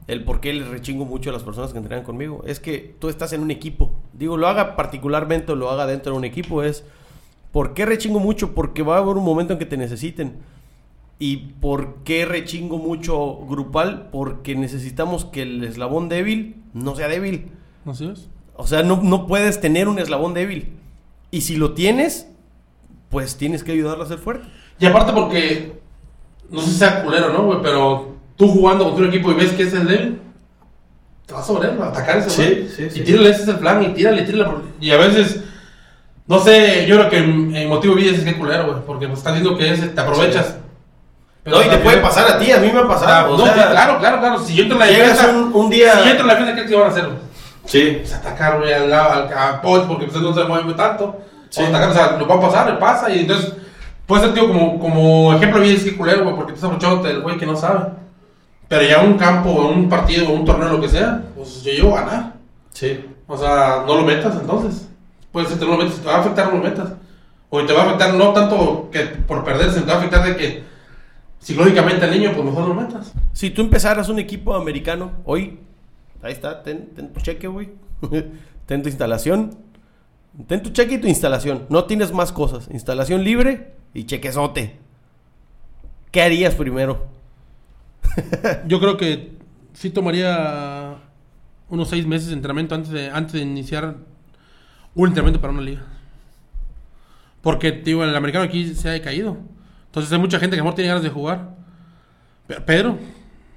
El 0.07 0.23
por 0.23 0.41
qué 0.41 0.53
le 0.53 0.65
rechingo 0.65 1.05
mucho 1.05 1.31
a 1.31 1.33
las 1.33 1.43
personas 1.43 1.73
que 1.73 1.79
entrenan 1.79 2.05
conmigo. 2.05 2.45
Es 2.47 2.61
que 2.61 2.95
tú 3.01 3.09
estás 3.09 3.33
en 3.33 3.41
un 3.43 3.51
equipo. 3.51 3.91
Digo, 4.13 4.37
lo 4.37 4.47
haga 4.47 4.77
particularmente 4.77 5.51
o 5.51 5.57
lo 5.57 5.69
haga 5.69 5.85
dentro 5.87 6.13
de 6.13 6.19
un 6.19 6.25
equipo. 6.25 6.63
Es. 6.63 6.85
¿Por 7.51 7.75
qué 7.75 7.87
rechingo 7.87 8.21
mucho? 8.21 8.55
Porque 8.55 8.83
va 8.85 8.97
a 8.97 8.99
haber 8.99 9.17
un 9.17 9.25
momento 9.25 9.53
en 9.55 9.59
que 9.59 9.67
te 9.67 9.77
necesiten. 9.77 10.35
¿Y 11.19 11.37
por 11.61 12.03
qué 12.05 12.27
rechingo 12.27 12.79
mucho 12.79 13.37
grupal? 13.47 14.09
Porque 14.13 14.55
necesitamos 14.55 15.25
que 15.25 15.43
el 15.43 15.65
eslabón 15.65 16.09
débil 16.09 16.57
no 16.75 16.95
sea 16.95 17.09
débil. 17.09 17.51
Así 17.87 18.07
es. 18.07 18.29
O 18.55 18.67
sea, 18.67 18.83
no, 18.83 19.01
no 19.03 19.27
puedes 19.27 19.61
tener 19.61 19.89
un 19.89 19.99
eslabón 19.99 20.35
débil. 20.35 20.69
Y 21.31 21.43
si 21.43 21.57
lo 21.57 21.73
tienes, 21.73 22.29
pues 23.11 23.37
tienes 23.37 23.65
que 23.65 23.73
ayudarlo 23.73 24.05
a 24.05 24.07
ser 24.07 24.19
fuerte. 24.19 24.47
Y 24.79 24.87
aparte 24.87 25.13
porque, 25.13 25.81
no 26.51 26.61
sé 26.61 26.71
si 26.71 26.77
sea 26.77 27.03
culero, 27.03 27.33
¿no, 27.33 27.45
güey? 27.45 27.61
Pero 27.63 28.17
tú 28.37 28.49
jugando 28.49 28.85
contra 28.85 29.05
un 29.05 29.09
equipo 29.09 29.31
y 29.31 29.35
ves 29.35 29.53
que 29.53 29.63
es 29.63 29.73
el 29.73 29.87
débil, 29.87 30.21
te 31.25 31.33
vas 31.33 31.47
sobre 31.47 31.71
él, 31.71 31.81
a 31.81 31.89
atacar 31.89 32.19
ese 32.19 32.31
Sí, 32.31 32.43
güey. 32.43 32.69
sí, 32.69 32.91
sí. 32.91 33.01
Y 33.01 33.05
tírale, 33.05 33.31
ese 33.31 33.43
es 33.43 33.49
el 33.49 33.59
plan, 33.59 33.83
y 33.83 33.95
tírale, 33.95 34.23
tírale. 34.23 34.51
Y 34.81 34.91
a 34.91 34.97
veces, 34.99 35.43
no 36.27 36.39
sé, 36.41 36.87
yo 36.87 36.97
creo 36.97 37.11
que 37.11 37.19
en, 37.19 37.57
en 37.57 37.69
motivo 37.69 37.95
de 37.95 38.03
vida 38.03 38.17
es 38.17 38.23
que 38.23 38.37
culero, 38.37 38.67
güey. 38.67 38.85
Porque 38.87 39.07
pues, 39.07 39.19
estás 39.19 39.33
viendo 39.33 39.57
que 39.57 39.73
es, 39.73 39.95
te 39.95 40.01
aprovechas. 40.01 40.59
Pero 41.47 41.59
no, 41.59 41.65
y 41.65 41.69
te 41.69 41.79
puede 41.79 41.99
pasar 41.99 42.29
a 42.29 42.39
ti, 42.41 42.51
a 42.51 42.59
mí 42.59 42.73
me 42.73 42.81
ha 42.81 42.83
Ah, 42.83 42.89
pasado. 42.89 43.35
o 43.35 43.39
no, 43.39 43.45
sea, 43.45 43.55
sí, 43.55 43.61
claro, 43.71 43.99
claro, 44.01 44.19
claro. 44.19 44.39
Si 44.41 44.55
yo 44.55 44.65
entro 44.65 44.77
en 44.79 44.81
la 44.81 44.87
defensa, 44.99 45.29
un, 45.31 45.53
un 45.55 45.71
día. 45.71 45.93
si 45.93 45.99
yo 45.99 46.11
entro 46.11 46.21
en 46.23 46.27
la 46.27 46.35
defensa, 46.35 46.55
¿qué, 46.57 46.67
qué 46.69 46.75
van 46.77 46.87
a 46.89 46.91
hacer? 46.91 47.09
Sí. 47.65 47.99
Pues 48.01 48.13
atacar, 48.15 48.59
güey, 48.59 48.73
al 48.75 48.93
al, 48.93 49.33
a 49.33 49.63
Poch, 49.63 49.87
porque 49.87 50.07
pues, 50.07 50.21
no 50.21 50.35
se 50.35 50.43
mueve 50.43 50.75
tanto. 50.75 51.17
Sí. 51.49 51.63
O 51.63 51.67
atacar, 51.69 51.91
o 51.91 51.95
sea, 51.95 52.17
lo 52.19 52.27
va 52.27 52.35
a 52.35 52.41
pasar, 52.41 52.67
le 52.67 52.73
pasa, 52.79 53.09
y 53.11 53.21
entonces, 53.21 53.53
puede 54.07 54.23
ser, 54.25 54.35
tío, 54.35 54.49
como, 54.49 54.79
como 54.81 55.35
ejemplo, 55.35 55.61
bien, 55.61 55.77
es 55.77 55.85
que 55.85 55.97
culero, 55.97 56.25
güey, 56.25 56.35
porque 56.35 56.53
tú 56.53 56.67
estás 56.67 57.03
del 57.05 57.23
güey 57.23 57.39
que 57.39 57.47
no 57.47 57.57
sabe. 57.57 57.91
Pero 58.67 58.83
ya 58.83 58.99
un 58.99 59.15
campo, 59.17 59.51
un 59.51 59.89
partido, 59.89 60.29
un 60.31 60.45
torneo, 60.45 60.69
lo 60.69 60.81
que 60.81 60.89
sea, 60.89 61.23
pues 61.37 61.63
yo 61.63 61.71
llevo 61.73 61.97
a 61.97 62.01
ganar. 62.01 62.33
Sí. 62.73 63.05
O 63.29 63.39
sea, 63.39 63.85
no 63.87 63.95
lo 63.95 64.03
metas 64.03 64.35
entonces. 64.35 64.89
Puede 65.31 65.47
ser 65.47 65.59
que 65.59 65.65
no 65.65 65.73
lo 65.73 65.79
metas, 65.79 66.01
te 66.01 66.07
va 66.09 66.17
a 66.17 66.21
afectar, 66.21 66.47
no 66.53 66.59
lo 66.59 66.65
metas. 66.65 66.89
O 67.49 67.63
te 67.65 67.73
va 67.73 67.83
a 67.83 67.85
afectar 67.87 68.15
no 68.15 68.33
tanto 68.33 68.89
que 68.91 69.01
por 69.01 69.45
perder, 69.45 69.71
sino 69.71 69.85
te 69.85 69.91
va 69.91 69.95
a 69.95 69.99
afectar 69.99 70.25
de 70.25 70.37
que 70.37 70.65
psicológicamente 71.39 72.05
al 72.05 72.11
niño, 72.11 72.33
pues 72.35 72.45
mejor 72.45 72.63
no 72.63 72.69
lo 72.69 72.75
metas. 72.75 73.13
Si 73.33 73.51
tú 73.51 73.63
empezaras 73.63 74.09
un 74.09 74.19
equipo 74.19 74.55
americano 74.55 75.13
hoy, 75.25 75.59
ahí 76.23 76.33
está, 76.33 76.63
ten, 76.63 76.91
ten 76.95 77.13
tu 77.13 77.21
cheque, 77.21 77.47
güey. 77.47 77.71
ten 78.67 78.83
tu 78.83 78.89
instalación. 78.89 79.57
Ten 80.47 80.63
tu 80.63 80.71
cheque 80.71 80.95
y 80.95 80.99
tu 80.99 81.07
instalación. 81.07 81.67
No 81.71 81.85
tienes 81.85 82.13
más 82.13 82.33
cosas. 82.33 82.69
Instalación 82.71 83.25
libre 83.25 83.73
y 83.95 84.05
chequezote. 84.05 84.77
¿Qué 86.11 86.23
harías 86.23 86.55
primero? 86.55 87.07
Yo 88.67 88.81
creo 88.81 88.97
que 88.97 89.33
sí 89.73 89.91
tomaría 89.91 90.97
unos 91.69 91.89
seis 91.89 92.07
meses 92.07 92.29
de 92.29 92.35
entrenamiento 92.35 92.75
antes 92.75 92.91
de, 92.91 93.11
antes 93.11 93.35
de 93.35 93.41
iniciar 93.41 93.97
un 94.95 95.09
entrenamiento 95.09 95.41
para 95.41 95.53
una 95.53 95.63
liga. 95.63 95.85
Porque, 97.43 97.73
digo, 97.73 98.03
el 98.03 98.15
americano 98.17 98.45
aquí 98.45 98.75
se 98.75 98.89
ha 98.89 98.93
decaído. 98.93 99.39
Entonces 99.97 100.13
hay 100.13 100.19
mucha 100.19 100.39
gente 100.39 100.57
que 100.57 100.61
a 100.61 100.63
lo 100.63 100.67
mejor 100.67 100.75
tiene 100.77 100.89
ganas 100.89 101.03
de 101.03 101.09
jugar. 101.09 101.55
Pe- 102.47 102.61
Pedro 102.61 102.99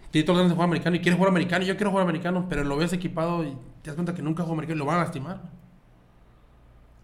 tiene 0.10 0.26
todas 0.26 0.38
ganas 0.40 0.52
de 0.52 0.56
jugar 0.56 0.70
americano 0.70 0.96
y 0.96 1.00
quiere 1.02 1.18
jugar 1.18 1.30
americano. 1.32 1.66
y 1.66 1.68
Yo 1.68 1.76
quiero 1.76 1.90
jugar 1.92 2.04
americano, 2.06 2.46
pero 2.50 2.64
lo 2.64 2.78
ves 2.78 2.94
equipado 2.94 3.44
y 3.44 3.50
te 3.82 3.90
das 3.90 3.96
cuenta 3.96 4.16
que 4.16 4.22
nunca 4.22 4.44
juega 4.44 4.54
americano 4.54 4.76
y 4.78 4.80
lo 4.80 4.86
van 4.86 4.96
a 5.00 5.04
lastimar. 5.04 5.42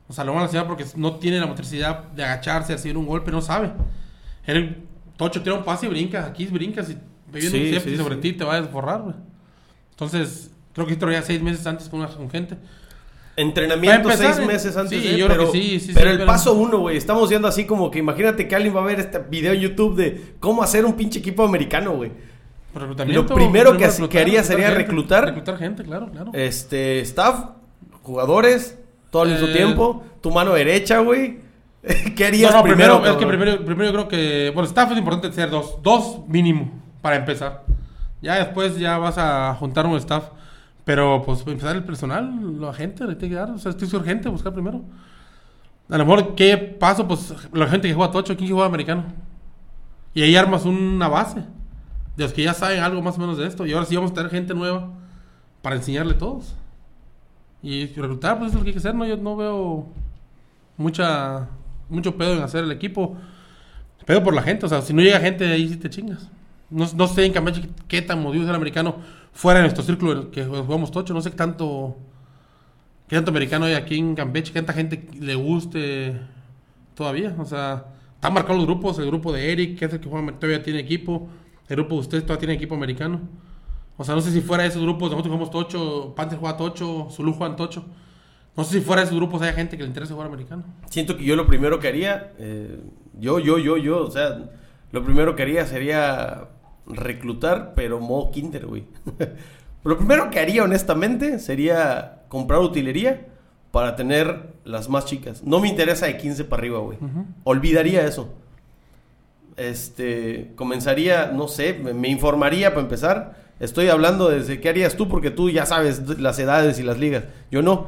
O 0.08 0.14
sea, 0.14 0.24
lo 0.24 0.32
van 0.32 0.40
a 0.40 0.44
lastimar 0.44 0.68
porque 0.68 0.86
no 0.96 1.16
tiene 1.16 1.40
la 1.40 1.48
motricidad 1.48 2.06
de 2.06 2.24
agacharse, 2.24 2.74
hacer 2.74 2.96
un 2.98 3.06
golpe, 3.06 3.32
no 3.32 3.42
sabe. 3.42 3.74
El 4.46 4.84
Tocho 5.18 5.42
tira 5.42 5.56
un 5.56 5.64
pase 5.66 5.88
y 5.88 5.90
brinca. 5.90 6.26
Aquí 6.28 6.46
brincas 6.48 6.90
y 6.92 6.98
viene 7.32 7.50
Sí, 7.50 7.76
un 7.76 7.82
sí, 7.82 7.98
sobre 7.98 8.16
sí. 8.16 8.22
ti 8.22 8.34
te 8.34 8.44
va 8.46 8.54
a 8.56 8.62
desforrar, 8.62 9.02
güey. 9.02 9.16
Entonces, 9.92 10.52
creo 10.74 10.86
que 10.88 10.94
esto 10.94 11.12
ya 11.12 11.22
seis 11.22 11.42
meses 11.42 11.66
antes 11.68 11.90
con, 11.90 12.00
una, 12.00 12.10
con 12.10 12.30
gente. 12.30 12.58
Entrenamiento 13.38 14.10
empezar, 14.10 14.34
seis 14.36 14.48
meses 14.48 14.78
antes 14.78 15.02
sí, 15.02 15.10
de, 15.10 15.18
yo 15.18 15.26
creo 15.26 15.38
pero, 15.38 15.52
que 15.52 15.58
sí, 15.60 15.80
sí, 15.80 15.92
pero 15.94 16.10
el 16.12 16.18
pero- 16.18 16.28
paso 16.28 16.54
uno, 16.54 16.80
güey, 16.80 16.96
estamos 16.96 17.28
viendo 17.30 17.48
así 17.50 17.66
como 17.66 17.92
que 17.92 18.00
imagínate 18.00 18.48
que 18.48 18.56
alguien 18.56 18.76
va 18.76 18.82
a 18.82 18.86
ver 18.86 19.00
este 19.00 19.20
video 19.20 19.52
en 19.54 19.60
YouTube 19.60 19.96
de 19.98 20.36
cómo 20.40 20.64
hacer 20.64 20.86
un 20.86 20.94
pinche 20.94 21.20
equipo 21.20 21.44
americano, 21.44 21.92
güey. 21.92 22.12
Lo 23.08 23.26
primero 23.26 23.78
que- 23.78 23.88
reclutar, 23.88 24.10
que 24.10 24.20
haría 24.20 24.44
sería 24.44 24.68
gente, 24.68 24.80
reclutar. 24.84 25.26
Reclutar 25.26 25.58
gente, 25.58 25.84
claro, 25.84 26.10
claro. 26.12 26.32
Este, 26.34 27.00
staff, 27.02 27.46
jugadores, 28.04 28.78
todo 29.10 29.24
al 29.24 29.32
mismo 29.32 29.48
Eh, 29.48 29.54
tiempo, 29.54 30.04
tu 30.22 30.32
mano 30.32 30.54
derecha, 30.54 31.00
güey. 31.00 31.40
¿Qué 32.16 32.26
harías 32.26 32.54
no, 32.54 32.64
primero, 32.64 32.96
primero? 33.02 33.12
es 33.14 33.18
que 33.18 33.28
primero, 33.28 33.66
primero 33.66 33.86
yo 33.86 33.94
creo 33.94 34.08
que, 34.08 34.52
bueno, 34.54 34.68
staff 34.68 34.92
es 34.92 34.98
importante 34.98 35.32
ser 35.34 35.50
dos, 35.50 35.78
dos 35.84 36.20
mínimo 36.28 36.72
para 37.02 37.18
empezar. 37.18 37.64
Ya 38.22 38.36
después 38.36 38.78
ya 38.78 38.98
vas 38.98 39.18
a 39.18 39.54
juntar 39.60 39.86
un 39.86 39.96
staff, 39.98 40.26
pero 40.86 41.24
pues 41.26 41.46
empezar 41.46 41.76
el 41.76 41.84
personal, 41.84 42.62
la 42.62 42.74
gente 42.74 43.06
le 43.06 43.16
tiene 43.16 43.34
que 43.34 43.40
dar, 43.40 43.52
o 43.52 43.58
sea, 43.58 43.72
es 43.72 43.94
urgente 43.94 44.30
buscar 44.30 44.54
primero. 44.54 44.84
A 45.90 45.98
lo 45.98 46.06
mejor, 46.06 46.36
¿qué 46.36 46.58
paso? 46.58 47.08
Pues 47.08 47.34
la 47.52 47.68
gente 47.68 47.88
que 47.88 47.94
juega 47.94 48.12
tocho, 48.12 48.38
¿quién 48.38 48.52
juega 48.52 48.68
americano? 48.68 49.04
Y 50.14 50.22
ahí 50.22 50.36
armas 50.36 50.66
una 50.66 51.08
base 51.08 51.42
de 52.16 52.24
los 52.24 52.34
que 52.34 52.44
ya 52.44 52.54
saben 52.54 52.82
algo 52.82 53.02
más 53.02 53.18
o 53.18 53.22
menos 53.22 53.38
de 53.38 53.46
esto. 53.46 53.66
Y 53.66 53.74
ahora 53.74 53.86
sí 53.86 53.96
vamos 53.96 54.12
a 54.12 54.14
tener 54.14 54.32
gente 54.32 54.54
nueva 54.54 54.92
para 55.62 55.76
enseñarle 55.76 56.14
a 56.14 56.18
todos. 56.18 56.56
Y 57.62 57.88
reclutar, 57.88 58.38
pues 58.38 58.50
eso 58.50 58.58
es 58.58 58.62
lo 58.62 58.64
que 58.64 58.70
hay 58.70 58.74
que 58.74 58.80
hacer, 58.80 58.96
¿no? 58.96 59.06
Yo 59.06 59.18
no 59.18 59.36
veo 59.36 59.88
mucha 60.78 61.50
mucho 61.90 62.16
pedo 62.16 62.34
en 62.34 62.44
hacer 62.44 62.64
el 62.64 62.72
equipo. 62.72 63.16
Pedo 64.06 64.24
por 64.24 64.34
la 64.34 64.44
gente, 64.44 64.66
o 64.66 64.70
sea, 64.70 64.82
si 64.82 64.94
no 64.94 65.02
llega 65.02 65.20
gente 65.20 65.46
ahí 65.52 65.68
sí 65.68 65.78
te 65.78 65.90
chingas. 65.90 66.30
No, 66.70 66.86
no 66.96 67.08
sé 67.08 67.26
en 67.26 67.34
Campeche 67.34 67.70
qué 67.88 68.02
tan 68.02 68.22
movido 68.22 68.44
es 68.44 68.50
el 68.50 68.56
americano 68.56 68.98
fuera 69.36 69.60
de 69.60 69.66
nuestro 69.66 69.84
círculo 69.84 70.32
que 70.32 70.46
jugamos 70.46 70.90
tocho. 70.90 71.14
No 71.14 71.22
sé 71.22 71.30
qué 71.30 71.36
tanto, 71.36 71.98
qué 73.08 73.18
tanto 73.18 73.30
americano 73.30 73.66
hay 73.66 73.74
aquí 73.74 73.98
en 73.98 74.16
Campeche, 74.16 74.52
qué 74.52 74.60
tanta 74.60 74.74
gente 74.74 75.08
le 75.20 75.36
guste 75.36 76.20
todavía. 76.96 77.36
O 77.38 77.46
sea, 77.46 77.86
están 78.16 78.34
marcados 78.34 78.58
los 78.58 78.66
grupos, 78.66 78.98
el 78.98 79.08
grupo 79.08 79.32
de 79.34 79.52
Eric, 79.52 79.78
que 79.78 79.86
es 79.86 79.94
el 79.94 80.00
que 80.00 80.10
juega, 80.10 80.32
todavía 80.40 80.64
tiene 80.64 80.80
equipo. 80.80 81.28
El 81.68 81.76
grupo 81.76 81.96
de 81.96 82.02
ustedes 82.02 82.24
todavía 82.24 82.40
tiene 82.40 82.54
equipo 82.54 82.76
americano. 82.76 83.20
O 83.98 84.04
sea, 84.04 84.16
no 84.16 84.22
sé 84.22 84.32
si 84.32 84.42
fuera 84.42 84.64
de 84.64 84.70
esos 84.70 84.82
grupos, 84.82 85.12
nosotros 85.12 85.28
jugamos 85.28 85.52
tocho, 85.52 86.14
Panther 86.16 86.40
juega 86.40 86.58
tocho, 86.58 87.10
Zulu 87.12 87.34
juega 87.34 87.56
tocho. 87.56 87.86
No 88.56 88.64
sé 88.64 88.80
si 88.80 88.82
fuera 88.82 89.02
de 89.02 89.08
esos 89.08 89.18
grupos 89.18 89.42
haya 89.42 89.54
gente 89.54 89.76
que 89.76 89.84
le 89.84 89.90
interese 89.90 90.14
jugar 90.14 90.28
americano. 90.28 90.64
Siento 90.90 91.18
que 91.18 91.26
yo 91.26 91.36
lo 91.36 91.46
primero 91.46 91.80
que 91.80 91.90
haría, 91.90 92.34
eh, 92.38 92.80
yo, 93.20 93.40
yo, 93.40 93.58
yo, 93.58 93.78
yo, 93.78 94.06
o 94.06 94.12
sea, 94.12 94.50
lo 94.92 95.04
primero 95.04 95.36
que 95.36 95.44
haría 95.44 95.66
sería 95.66 96.48
reclutar, 96.88 97.74
pero 97.76 98.00
modo 98.00 98.32
kinder, 98.32 98.66
güey. 98.66 98.84
lo 99.84 99.98
primero 99.98 100.30
que 100.30 100.40
haría, 100.40 100.64
honestamente, 100.64 101.40
sería 101.40 102.24
comprar 102.28 102.60
utilería 102.60 103.28
para 103.72 103.96
tener 103.96 104.54
las 104.64 104.90
más 104.90 105.06
chicas. 105.06 105.44
No 105.44 105.60
me 105.60 105.68
interesa 105.68 106.06
de 106.06 106.18
15 106.18 106.46
para 106.46 106.62
arriba, 106.62 106.80
güey. 106.80 106.98
Olvidaría 107.44 108.06
eso. 108.06 108.34
Este, 109.58 110.52
comenzaría, 110.56 111.28
no 111.28 111.48
sé, 111.48 111.74
me, 111.74 111.94
me 111.94 112.10
informaría 112.10 112.70
para 112.70 112.82
empezar. 112.82 113.46
Estoy 113.60 113.88
hablando 113.90 114.30
desde 114.30 114.60
qué 114.60 114.70
harías 114.70 114.96
tú, 114.96 115.08
porque 115.08 115.32
tú 115.32 115.50
ya 115.50 115.66
sabes 115.66 116.20
las 116.20 116.40
edades 116.40 116.80
y 116.80 116.84
las 116.84 116.98
ligas. 116.98 117.24
Yo 117.52 117.62
no. 117.62 117.88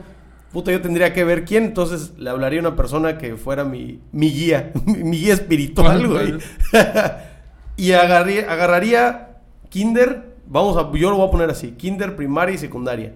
Puta, 0.52 0.72
yo 0.72 0.82
tendría 0.82 1.14
que 1.14 1.26
ver 1.26 1.44
quién, 1.44 1.66
entonces 1.66 2.14
le 2.18 2.30
hablaría 2.30 2.60
a 2.60 2.68
una 2.68 2.76
persona 2.76 3.18
que 3.18 3.36
fuera 3.36 3.66
mi, 3.66 4.00
mi 4.14 4.32
guía, 4.32 4.72
mi, 4.86 4.94
mi 5.04 5.18
guía 5.20 5.34
espiritual, 5.34 6.08
güey. 6.08 6.34
y 7.78 7.92
agarría- 7.94 8.52
agarraría 8.52 9.38
kinder, 9.70 10.36
vamos 10.48 10.76
a, 10.78 10.92
yo 10.98 11.10
lo 11.12 11.18
voy 11.18 11.28
a 11.28 11.32
poner 11.32 11.50
así, 11.50 11.72
kinder, 11.72 12.16
primaria 12.16 12.56
y 12.56 12.58
secundaria. 12.58 13.14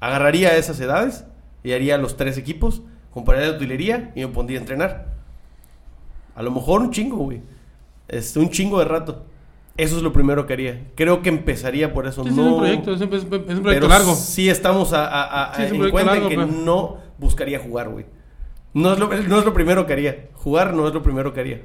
Agarraría 0.00 0.56
esas 0.56 0.78
edades 0.80 1.24
y 1.62 1.72
haría 1.72 1.96
los 1.96 2.16
tres 2.16 2.36
equipos, 2.36 2.82
compraría 3.12 3.46
la 3.48 3.56
utilería 3.56 4.12
y 4.14 4.20
me 4.20 4.28
pondría 4.28 4.58
a 4.58 4.60
entrenar. 4.62 5.14
A 6.34 6.42
lo 6.42 6.50
mejor 6.50 6.80
un 6.82 6.90
chingo, 6.90 7.16
güey. 7.16 7.40
Este, 8.08 8.38
un 8.40 8.50
chingo 8.50 8.78
de 8.80 8.84
rato. 8.84 9.24
Eso 9.76 9.96
es 9.96 10.02
lo 10.02 10.12
primero 10.12 10.46
que 10.46 10.52
haría. 10.52 10.82
Creo 10.94 11.22
que 11.22 11.28
empezaría 11.30 11.92
por 11.92 12.06
eso. 12.06 12.22
Sí, 12.24 12.30
no, 12.30 12.42
es 12.42 12.48
un 12.52 12.58
proyecto, 12.58 12.94
es 12.94 13.00
un, 13.00 13.12
es 13.14 13.24
proyecto 13.24 13.62
pero 13.64 13.88
largo. 13.88 14.14
sí 14.14 14.48
estamos 14.48 14.92
a, 14.92 15.06
a- 15.06 15.52
a- 15.52 15.54
Sí, 15.56 15.62
es 15.62 15.72
un 15.72 15.84
en 15.84 15.90
cuenta 15.90 16.12
largo, 16.12 16.28
que 16.28 16.36
pero- 16.36 16.46
no 16.48 16.98
buscaría 17.18 17.58
jugar, 17.58 17.88
güey. 17.88 18.06
No 18.72 18.92
es, 18.92 18.98
lo, 18.98 19.06
no 19.08 19.38
es 19.38 19.44
lo 19.44 19.54
primero 19.54 19.86
que 19.86 19.92
haría. 19.92 20.28
Jugar 20.34 20.74
no 20.74 20.86
es 20.88 20.94
lo 20.94 21.02
primero 21.02 21.32
que 21.32 21.40
haría. 21.40 21.60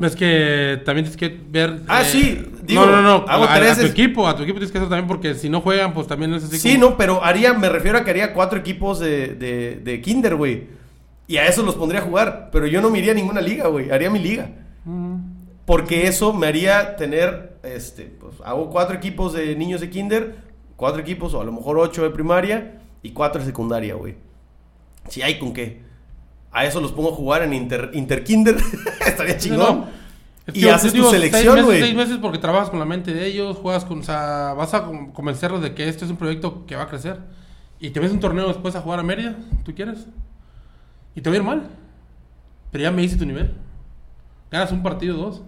Es 0.00 0.14
que 0.14 0.80
también 0.84 1.04
tienes 1.06 1.16
que 1.16 1.40
ver. 1.50 1.82
Ah, 1.88 2.02
eh, 2.02 2.04
sí, 2.04 2.46
digo, 2.62 2.86
no, 2.86 2.92
no, 2.92 3.02
no. 3.02 3.24
hago 3.28 3.44
a, 3.44 3.74
tu 3.74 3.86
equipo, 3.86 4.28
a 4.28 4.36
tu 4.36 4.42
equipo 4.44 4.58
tienes 4.58 4.70
que 4.70 4.78
hacer 4.78 4.88
también 4.88 5.08
porque 5.08 5.34
si 5.34 5.48
no 5.48 5.60
juegan, 5.60 5.92
pues 5.92 6.06
también 6.06 6.32
es 6.34 6.44
así. 6.44 6.58
Sí, 6.58 6.74
como- 6.74 6.90
no, 6.90 6.96
pero 6.96 7.24
haría, 7.24 7.52
me 7.54 7.68
refiero 7.68 7.98
a 7.98 8.04
que 8.04 8.10
haría 8.10 8.32
cuatro 8.32 8.58
equipos 8.58 9.00
de, 9.00 9.34
de, 9.34 9.80
de 9.82 10.00
Kinder, 10.00 10.36
güey. 10.36 10.68
Y 11.26 11.36
a 11.36 11.46
eso 11.46 11.62
los 11.62 11.74
pondría 11.74 12.00
a 12.00 12.04
jugar. 12.04 12.48
Pero 12.52 12.66
yo 12.66 12.80
no 12.80 12.90
me 12.90 12.98
iría 12.98 13.12
a 13.12 13.14
ninguna 13.14 13.40
liga, 13.40 13.66
güey. 13.68 13.90
Haría 13.90 14.08
mi 14.10 14.18
liga. 14.18 14.50
Ujú. 14.86 15.20
Porque 15.66 16.06
eso 16.06 16.32
me 16.32 16.46
haría 16.46 16.96
tener, 16.96 17.58
este, 17.62 18.04
pues 18.04 18.36
hago 18.44 18.70
cuatro 18.70 18.96
equipos 18.96 19.34
de 19.34 19.54
niños 19.54 19.82
de 19.82 19.90
kinder, 19.90 20.36
cuatro 20.76 21.00
equipos 21.02 21.34
o 21.34 21.40
a 21.42 21.44
lo 21.44 21.52
mejor 21.52 21.76
ocho 21.78 22.02
de 22.02 22.10
primaria 22.10 22.80
y 23.02 23.10
cuatro 23.10 23.40
de 23.40 23.46
secundaria, 23.46 23.94
güey. 23.94 24.14
Si 25.08 25.20
hay 25.20 25.38
con 25.38 25.52
qué. 25.52 25.82
A 26.52 26.64
eso 26.64 26.80
los 26.80 26.92
pongo 26.92 27.12
a 27.12 27.14
jugar 27.14 27.42
en 27.42 27.52
Inter, 27.52 27.90
Interkinder. 27.94 28.56
Estaría 29.06 29.36
chingón. 29.36 29.58
No, 29.80 29.86
es 30.46 30.56
Y 30.56 30.60
que 30.60 30.70
haces 30.70 30.92
tu 30.92 31.04
selección, 31.10 31.42
seis 31.42 31.46
meses, 31.54 31.64
güey. 31.64 31.80
seis 31.82 31.94
meses 31.94 32.18
porque 32.20 32.38
trabajas 32.38 32.70
con 32.70 32.78
la 32.78 32.84
mente 32.86 33.12
de 33.12 33.26
ellos, 33.26 33.56
juegas 33.58 33.84
con, 33.84 34.00
o 34.00 34.02
sea, 34.02 34.54
vas 34.56 34.72
a 34.74 34.84
con- 34.84 35.12
convencerlos 35.12 35.60
de 35.62 35.74
que 35.74 35.88
esto 35.88 36.04
es 36.04 36.10
un 36.10 36.16
proyecto 36.16 36.64
que 36.66 36.74
va 36.76 36.84
a 36.84 36.88
crecer. 36.88 37.18
Y 37.80 37.90
te 37.90 38.00
ves 38.00 38.10
un 38.10 38.18
torneo 38.20 38.48
después 38.48 38.74
a 38.74 38.80
jugar 38.80 38.98
a 38.98 39.02
Mérida, 39.02 39.36
tú 39.64 39.74
quieres. 39.74 40.06
Y 41.14 41.20
te 41.20 41.30
va 41.30 41.34
a 41.34 41.38
ir 41.38 41.44
mal. 41.44 41.68
Pero 42.72 42.82
ya 42.84 42.90
me 42.90 43.02
dice 43.02 43.16
tu 43.16 43.24
nivel. 43.26 43.54
Ganas 44.50 44.72
un 44.72 44.82
partido, 44.82 45.16
dos. 45.16 45.42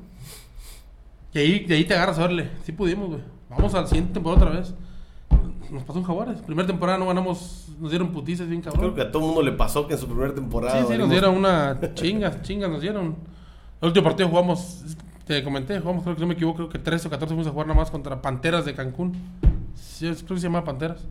Y 1.33 1.39
ahí, 1.39 1.61
de 1.61 1.75
ahí 1.77 1.85
te 1.85 1.95
agarras 1.95 2.19
a 2.19 2.23
verle. 2.23 2.51
Sí 2.65 2.73
pudimos, 2.73 3.09
güey. 3.09 3.21
Vamos 3.49 3.75
al 3.75 3.87
siguiente 3.89 4.13
temporada 4.15 4.43
otra 4.47 4.61
vez. 4.61 4.75
Nos 5.71 5.85
pasó 5.85 5.99
en 5.99 6.05
Jaguares. 6.05 6.41
Primera 6.43 6.67
temporada 6.67 6.99
no 6.99 7.07
ganamos, 7.07 7.69
nos 7.79 7.91
dieron 7.91 8.11
putizas 8.13 8.49
bien 8.49 8.61
cabrón. 8.61 8.81
Creo 8.81 8.95
que 8.95 9.03
a 9.03 9.13
todo 9.13 9.23
mundo 9.23 9.43
le 9.43 9.53
pasó 9.53 9.87
que 9.87 9.95
en 9.95 10.01
su 10.01 10.07
primera 10.07 10.35
temporada. 10.35 10.81
Sí, 10.81 10.87
sí, 10.91 10.99
nos 10.99 11.11
dieron 11.11 11.37
una 11.37 11.79
chingas, 11.95 12.43
chingas 12.43 12.71
nos 12.71 12.81
dieron. 12.81 13.17
El 13.81 13.89
último 13.89 14.05
partido 14.05 14.29
jugamos, 14.29 14.83
te 15.27 15.43
comenté, 15.43 15.79
jugamos, 15.81 16.03
creo 16.03 16.15
que 16.15 16.21
no 16.21 16.27
me 16.27 16.35
equivoco, 16.35 16.57
creo 16.57 16.69
que 16.69 16.79
13 16.79 17.09
o 17.09 17.11
14 17.11 17.35
fuimos 17.35 17.47
a 17.47 17.51
jugar 17.51 17.67
nada 17.67 17.79
más 17.79 17.91
contra 17.91 18.21
Panteras 18.21 18.65
de 18.65 18.75
Cancún. 18.75 19.15
Sí, 19.75 20.07
creo 20.07 20.35
que 20.35 20.37
se 20.37 20.43
llama 20.43 20.65
Panteras. 20.65 21.07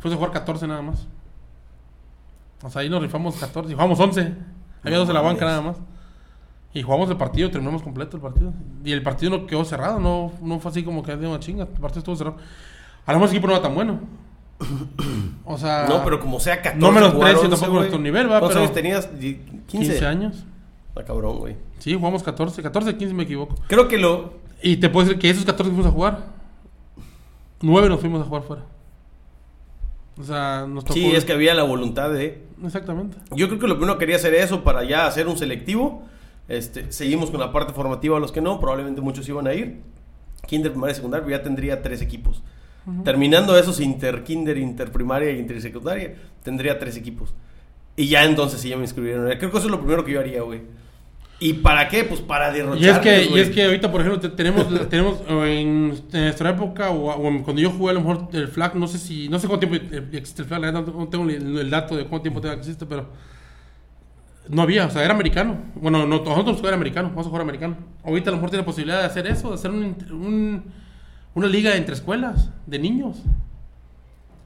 Fuimos 0.00 0.14
a 0.14 0.16
jugar 0.16 0.32
14 0.32 0.66
nada 0.66 0.82
más. 0.82 1.06
O 2.62 2.70
sea, 2.70 2.82
ahí 2.82 2.88
nos 2.88 3.02
rifamos 3.02 3.36
14, 3.36 3.70
y 3.70 3.74
jugamos 3.74 4.00
11. 4.00 4.20
Había 4.82 4.98
No 4.98 5.00
dos 5.00 5.08
en 5.08 5.14
la 5.14 5.20
banca 5.20 5.44
nada 5.44 5.60
más. 5.60 5.76
Y 6.72 6.82
jugamos 6.82 7.08
el 7.10 7.16
partido, 7.16 7.50
terminamos 7.50 7.82
completo 7.82 8.16
el 8.16 8.22
partido. 8.22 8.52
Y 8.84 8.92
el 8.92 9.02
partido 9.02 9.38
no 9.38 9.46
quedó 9.46 9.64
cerrado, 9.64 10.00
no, 10.00 10.32
no 10.42 10.58
fue 10.58 10.70
así 10.72 10.82
como 10.82 11.02
que 11.02 11.14
de 11.16 11.28
una 11.28 11.38
chinga. 11.38 11.64
El 11.64 11.80
partido 11.80 12.00
estuvo 12.00 12.16
cerrado. 12.16 12.36
A 13.06 13.12
lo 13.12 13.18
mejor 13.18 13.28
el 13.30 13.36
equipo 13.36 13.46
no 13.48 13.52
era 13.54 13.62
tan 13.62 13.74
bueno. 13.74 14.00
O 15.46 15.58
sea, 15.58 15.84
No, 15.88 16.02
pero 16.04 16.20
como 16.20 16.40
sea 16.40 16.56
14. 16.62 16.78
No 16.78 16.90
menosprecio 16.90 17.18
jugar 17.20 17.36
11, 17.36 17.48
tampoco 17.50 17.72
nuestro 17.80 17.98
nivel, 17.98 18.26
va, 18.26 18.38
¿Cuántos 18.40 18.48
pero- 18.50 18.60
años 18.60 18.72
tenías? 18.74 19.20
Di- 19.20 19.34
15. 19.66 19.88
15 19.92 20.06
años. 20.06 20.44
Está 20.88 21.04
cabrón, 21.04 21.38
güey. 21.38 21.56
Sí, 21.80 21.92
jugamos 21.94 22.22
14, 22.22 22.62
14, 22.62 22.96
15 22.96 23.14
me 23.14 23.24
equivoco. 23.24 23.56
Creo 23.66 23.88
que 23.88 23.98
lo. 23.98 24.34
Y 24.62 24.78
te 24.78 24.88
puedo 24.88 25.06
decir 25.06 25.20
que 25.20 25.28
esos 25.28 25.44
14 25.44 25.70
fuimos 25.70 25.86
a 25.86 25.90
jugar, 25.90 26.24
9 27.60 27.88
nos 27.90 28.00
fuimos 28.00 28.22
a 28.22 28.24
jugar 28.24 28.42
fuera. 28.44 28.62
O 30.18 30.22
sea, 30.24 30.66
nos 30.68 30.84
tocó. 30.84 30.94
Sí, 30.94 31.10
es 31.14 31.24
que 31.24 31.32
había 31.32 31.54
la 31.54 31.64
voluntad 31.64 32.10
de. 32.10 32.44
Exactamente. 32.64 33.18
Yo 33.34 33.48
creo 33.48 33.58
que 33.58 33.66
lo 33.66 33.76
primero 33.76 33.98
quería 33.98 34.16
hacer 34.16 34.32
eso 34.34 34.62
para 34.64 34.84
ya 34.84 35.06
hacer 35.06 35.26
un 35.26 35.36
selectivo. 35.36 36.04
Este, 36.48 36.90
seguimos 36.92 37.30
con 37.30 37.40
la 37.40 37.52
parte 37.52 37.72
formativa, 37.72 38.18
los 38.20 38.30
que 38.32 38.40
no, 38.40 38.60
probablemente 38.60 39.00
muchos 39.00 39.28
iban 39.28 39.46
a 39.46 39.54
ir. 39.54 39.80
Kinder, 40.46 40.70
primaria 40.72 40.92
y 40.92 40.96
secundaria, 40.96 41.36
ya 41.38 41.42
tendría 41.42 41.82
tres 41.82 42.00
equipos. 42.00 42.42
Terminando 43.04 43.56
esos 43.58 43.80
inter 43.80 44.24
kinder, 44.24 44.58
interprimaria 44.58 45.30
y 45.30 45.38
intersecundaria, 45.38 46.14
tendría 46.42 46.78
tres 46.78 46.96
equipos. 46.96 47.32
Y 47.96 48.08
ya 48.08 48.24
entonces 48.24 48.60
sí 48.60 48.68
ya 48.68 48.76
me 48.76 48.82
inscribieron. 48.82 49.26
Creo 49.38 49.50
que 49.50 49.56
eso 49.58 49.66
es 49.66 49.70
lo 49.70 49.78
primero 49.80 50.04
que 50.04 50.12
yo 50.12 50.20
haría, 50.20 50.42
güey. 50.42 50.62
¿Y 51.40 51.54
para 51.54 51.88
qué? 51.88 52.04
Pues 52.04 52.20
para 52.20 52.52
derrochar. 52.52 52.82
Y 52.82 52.88
es 52.88 52.98
que, 52.98 53.24
y 53.24 53.38
es 53.40 53.50
que 53.50 53.64
ahorita, 53.64 53.90
por 53.90 54.00
ejemplo, 54.00 54.20
te- 54.20 54.36
tenemos, 54.36 54.66
tenemos 54.88 55.20
en, 55.28 55.94
en 56.12 56.22
nuestra 56.24 56.50
época, 56.50 56.90
o, 56.90 57.10
o 57.12 57.28
en- 57.28 57.42
cuando 57.42 57.60
yo 57.62 57.70
jugué, 57.70 57.90
a 57.90 57.94
lo 57.94 58.00
mejor 58.00 58.28
el 58.32 58.48
flag, 58.48 58.76
no 58.76 58.86
sé 58.86 58.98
si, 58.98 59.28
no 59.28 59.38
sé 59.38 59.48
cuánto 59.48 59.66
tiempo 59.68 59.94
existe 60.16 60.42
el 60.42 60.48
flag, 60.48 60.60
la 60.60 60.70
verdad, 60.72 60.92
no 60.94 61.08
tengo 61.08 61.24
el, 61.28 61.58
el 61.58 61.70
dato 61.70 61.96
de 61.96 62.04
cuánto 62.04 62.30
tiempo 62.30 62.46
existe, 62.48 62.86
pero 62.86 63.08
no 64.48 64.62
había, 64.62 64.86
o 64.86 64.90
sea, 64.90 65.02
era 65.04 65.14
americano. 65.14 65.56
Bueno, 65.74 66.06
no, 66.06 66.18
nosotros 66.18 66.56
nos 66.56 66.64
era 66.64 66.74
americano, 66.76 67.08
vamos 67.08 67.26
a 67.26 67.28
jugar 67.30 67.42
americano. 67.42 67.76
Ahorita 68.04 68.28
a 68.28 68.32
lo 68.32 68.36
mejor 68.36 68.50
tiene 68.50 68.62
la 68.62 68.66
posibilidad 68.66 69.00
de 69.00 69.06
hacer 69.06 69.26
eso, 69.26 69.48
de 69.48 69.54
hacer 69.54 69.70
un, 69.70 69.96
un- 70.10 70.64
una 71.34 71.46
liga 71.48 71.74
entre 71.76 71.94
escuelas 71.94 72.50
de 72.66 72.78
niños. 72.78 73.16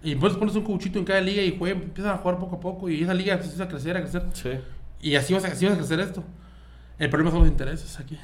Y 0.02 0.10
después 0.10 0.34
pones 0.34 0.54
un 0.54 0.62
coachito 0.62 0.98
en 0.98 1.04
cada 1.04 1.20
liga 1.20 1.42
y 1.42 1.56
juegan, 1.58 1.82
empiezan 1.82 2.14
a 2.14 2.18
jugar 2.18 2.38
poco 2.38 2.56
a 2.56 2.60
poco 2.60 2.88
y 2.88 3.02
esa 3.02 3.14
liga 3.14 3.34
empieza 3.34 3.64
a 3.64 3.68
crecer, 3.68 3.96
a 3.96 4.00
crecer. 4.00 4.22
Sí. 4.32 4.50
Y 5.00 5.14
así 5.16 5.34
vas 5.34 5.44
a, 5.44 5.48
así 5.48 5.64
vas 5.66 5.74
a 5.74 5.78
crecer 5.78 6.00
esto. 6.00 6.22
El 6.98 7.10
problema 7.10 7.30
son 7.30 7.40
los 7.40 7.48
intereses 7.48 7.98
aquí. 7.98 8.16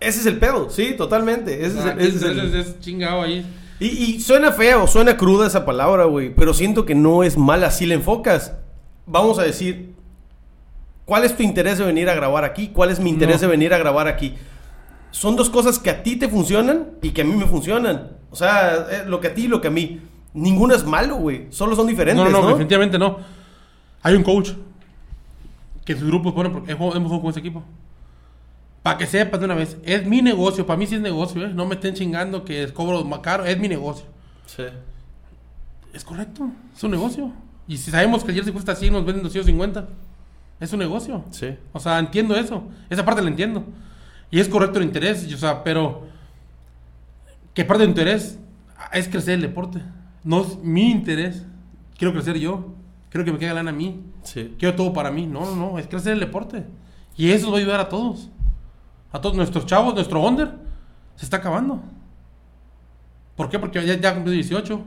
Ese 0.00 0.20
es 0.20 0.26
el 0.26 0.38
pedo, 0.38 0.70
sí, 0.70 0.94
totalmente. 0.96 1.64
Ese 1.66 1.78
es 1.78 1.84
el- 1.84 1.90
Aquí 1.90 2.06
ese 2.06 2.16
es 2.16 2.22
el- 2.22 2.30
entonces 2.38 2.66
es 2.68 2.80
chingado 2.80 3.22
ahí. 3.22 3.44
Y, 3.80 3.86
y 3.86 4.20
suena 4.20 4.52
fea 4.52 4.78
o 4.78 4.86
suena 4.86 5.16
cruda 5.16 5.46
esa 5.46 5.64
palabra, 5.64 6.04
güey. 6.04 6.34
Pero 6.34 6.54
siento 6.54 6.84
que 6.84 6.94
no 6.94 7.22
es 7.22 7.36
mala 7.36 7.70
si 7.70 7.86
la 7.86 7.94
enfocas. 7.94 8.52
Vamos 9.06 9.38
a 9.38 9.42
decir, 9.42 9.94
¿cuál 11.04 11.24
es 11.24 11.36
tu 11.36 11.42
interés 11.42 11.78
de 11.78 11.84
venir 11.84 12.08
a 12.08 12.14
grabar 12.14 12.44
aquí? 12.44 12.68
¿Cuál 12.68 12.90
es 12.90 13.00
mi 13.00 13.10
interés 13.10 13.36
No. 13.36 13.42
de 13.42 13.46
venir 13.48 13.72
a 13.74 13.78
grabar 13.78 14.08
aquí? 14.08 14.34
Son 15.10 15.36
dos 15.36 15.50
cosas 15.50 15.78
que 15.78 15.90
a 15.90 16.02
ti 16.02 16.16
te 16.16 16.28
funcionan 16.28 16.88
y 17.02 17.10
que 17.10 17.22
a 17.22 17.24
mí 17.24 17.34
me 17.34 17.46
funcionan. 17.46 18.10
O 18.30 18.36
sea, 18.36 18.86
eh, 18.90 19.04
lo 19.06 19.20
que 19.20 19.28
a 19.28 19.34
ti 19.34 19.44
y 19.44 19.48
lo 19.48 19.60
que 19.60 19.68
a 19.68 19.70
mí. 19.70 20.00
Ninguno 20.34 20.74
es 20.74 20.84
malo, 20.84 21.16
güey. 21.16 21.46
Solo 21.50 21.74
son 21.74 21.86
diferentes, 21.86 22.22
No, 22.22 22.30
¿no? 22.30 22.42
no, 22.42 22.48
definitivamente 22.48 22.98
no. 22.98 23.18
Hay 24.02 24.14
un 24.14 24.22
coach 24.22 24.50
que 25.84 25.94
sus 25.96 26.06
grupos 26.06 26.34
ponen 26.34 26.52
porque 26.52 26.72
hemos 26.72 26.94
hemos 26.94 27.08
jugado 27.08 27.22
con 27.22 27.30
ese 27.30 27.40
equipo. 27.40 27.62
Para 28.82 28.98
que 28.98 29.06
sepas 29.06 29.40
de 29.40 29.46
una 29.46 29.54
vez, 29.54 29.76
es 29.84 30.06
mi 30.06 30.22
negocio, 30.22 30.66
para 30.66 30.76
mí 30.76 30.86
sí 30.86 30.94
es 30.94 31.00
negocio, 31.00 31.44
¿eh? 31.44 31.52
No 31.52 31.66
me 31.66 31.74
estén 31.74 31.94
chingando 31.94 32.44
que 32.44 32.62
es 32.62 32.72
cobro 32.72 33.04
más 33.04 33.20
caro, 33.20 33.44
es 33.44 33.58
mi 33.58 33.68
negocio. 33.68 34.06
Sí. 34.46 34.64
Es 35.92 36.04
correcto, 36.04 36.50
es 36.76 36.82
un 36.84 36.90
negocio. 36.92 37.32
Y 37.66 37.76
si 37.78 37.90
sabemos 37.90 38.22
que 38.22 38.30
el 38.30 38.36
jersey 38.36 38.52
cuesta 38.52 38.76
100, 38.76 38.92
nos 38.92 39.04
venden 39.04 39.22
250. 39.24 39.88
Es 40.60 40.72
un 40.72 40.78
negocio. 40.78 41.24
Sí. 41.30 41.56
O 41.72 41.80
sea, 41.80 41.98
entiendo 41.98 42.36
eso. 42.36 42.62
Esa 42.88 43.04
parte 43.04 43.20
la 43.22 43.28
entiendo. 43.28 43.64
Y 44.30 44.40
es 44.40 44.48
correcto 44.48 44.78
el 44.78 44.84
interés, 44.84 45.26
y, 45.28 45.34
o 45.34 45.38
sea, 45.38 45.64
pero 45.64 46.02
que 47.54 47.64
parte 47.64 47.82
del 47.82 47.90
interés 47.90 48.38
es 48.92 49.08
crecer 49.08 49.34
el 49.34 49.42
deporte. 49.42 49.82
No 50.24 50.42
es 50.42 50.58
mi 50.58 50.90
interés. 50.90 51.44
Quiero 51.96 52.12
crecer 52.12 52.38
yo. 52.38 52.74
Quiero 53.10 53.24
que 53.24 53.32
me 53.32 53.38
quede 53.38 53.54
lana 53.54 53.70
a 53.70 53.74
mí. 53.74 54.00
Sí. 54.22 54.54
Quiero 54.58 54.76
todo 54.76 54.92
para 54.92 55.10
mí. 55.10 55.26
No, 55.26 55.40
no, 55.44 55.56
no. 55.56 55.78
Es 55.78 55.86
crecer 55.86 56.12
el 56.12 56.20
deporte. 56.20 56.64
Y 57.16 57.30
eso 57.30 57.50
va 57.50 57.56
a 57.56 57.60
ayudar 57.60 57.80
a 57.80 57.88
todos. 57.88 58.30
A 59.10 59.20
todos 59.20 59.34
nuestros 59.34 59.66
chavos, 59.66 59.94
nuestro 59.94 60.20
under 60.24 60.52
se 61.16 61.24
está 61.24 61.38
acabando. 61.38 61.82
¿Por 63.34 63.48
qué? 63.48 63.58
Porque 63.58 63.84
ya, 63.84 63.94
ya 63.98 64.14
cumplió 64.14 64.34
18. 64.34 64.84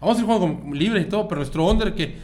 Vamos 0.00 0.16
a 0.16 0.20
ir 0.20 0.26
jugando 0.26 0.60
con 0.60 0.78
libre 0.78 1.00
y 1.02 1.04
todo, 1.04 1.28
pero 1.28 1.40
nuestro 1.40 1.70
under 1.70 1.94
que 1.94 2.18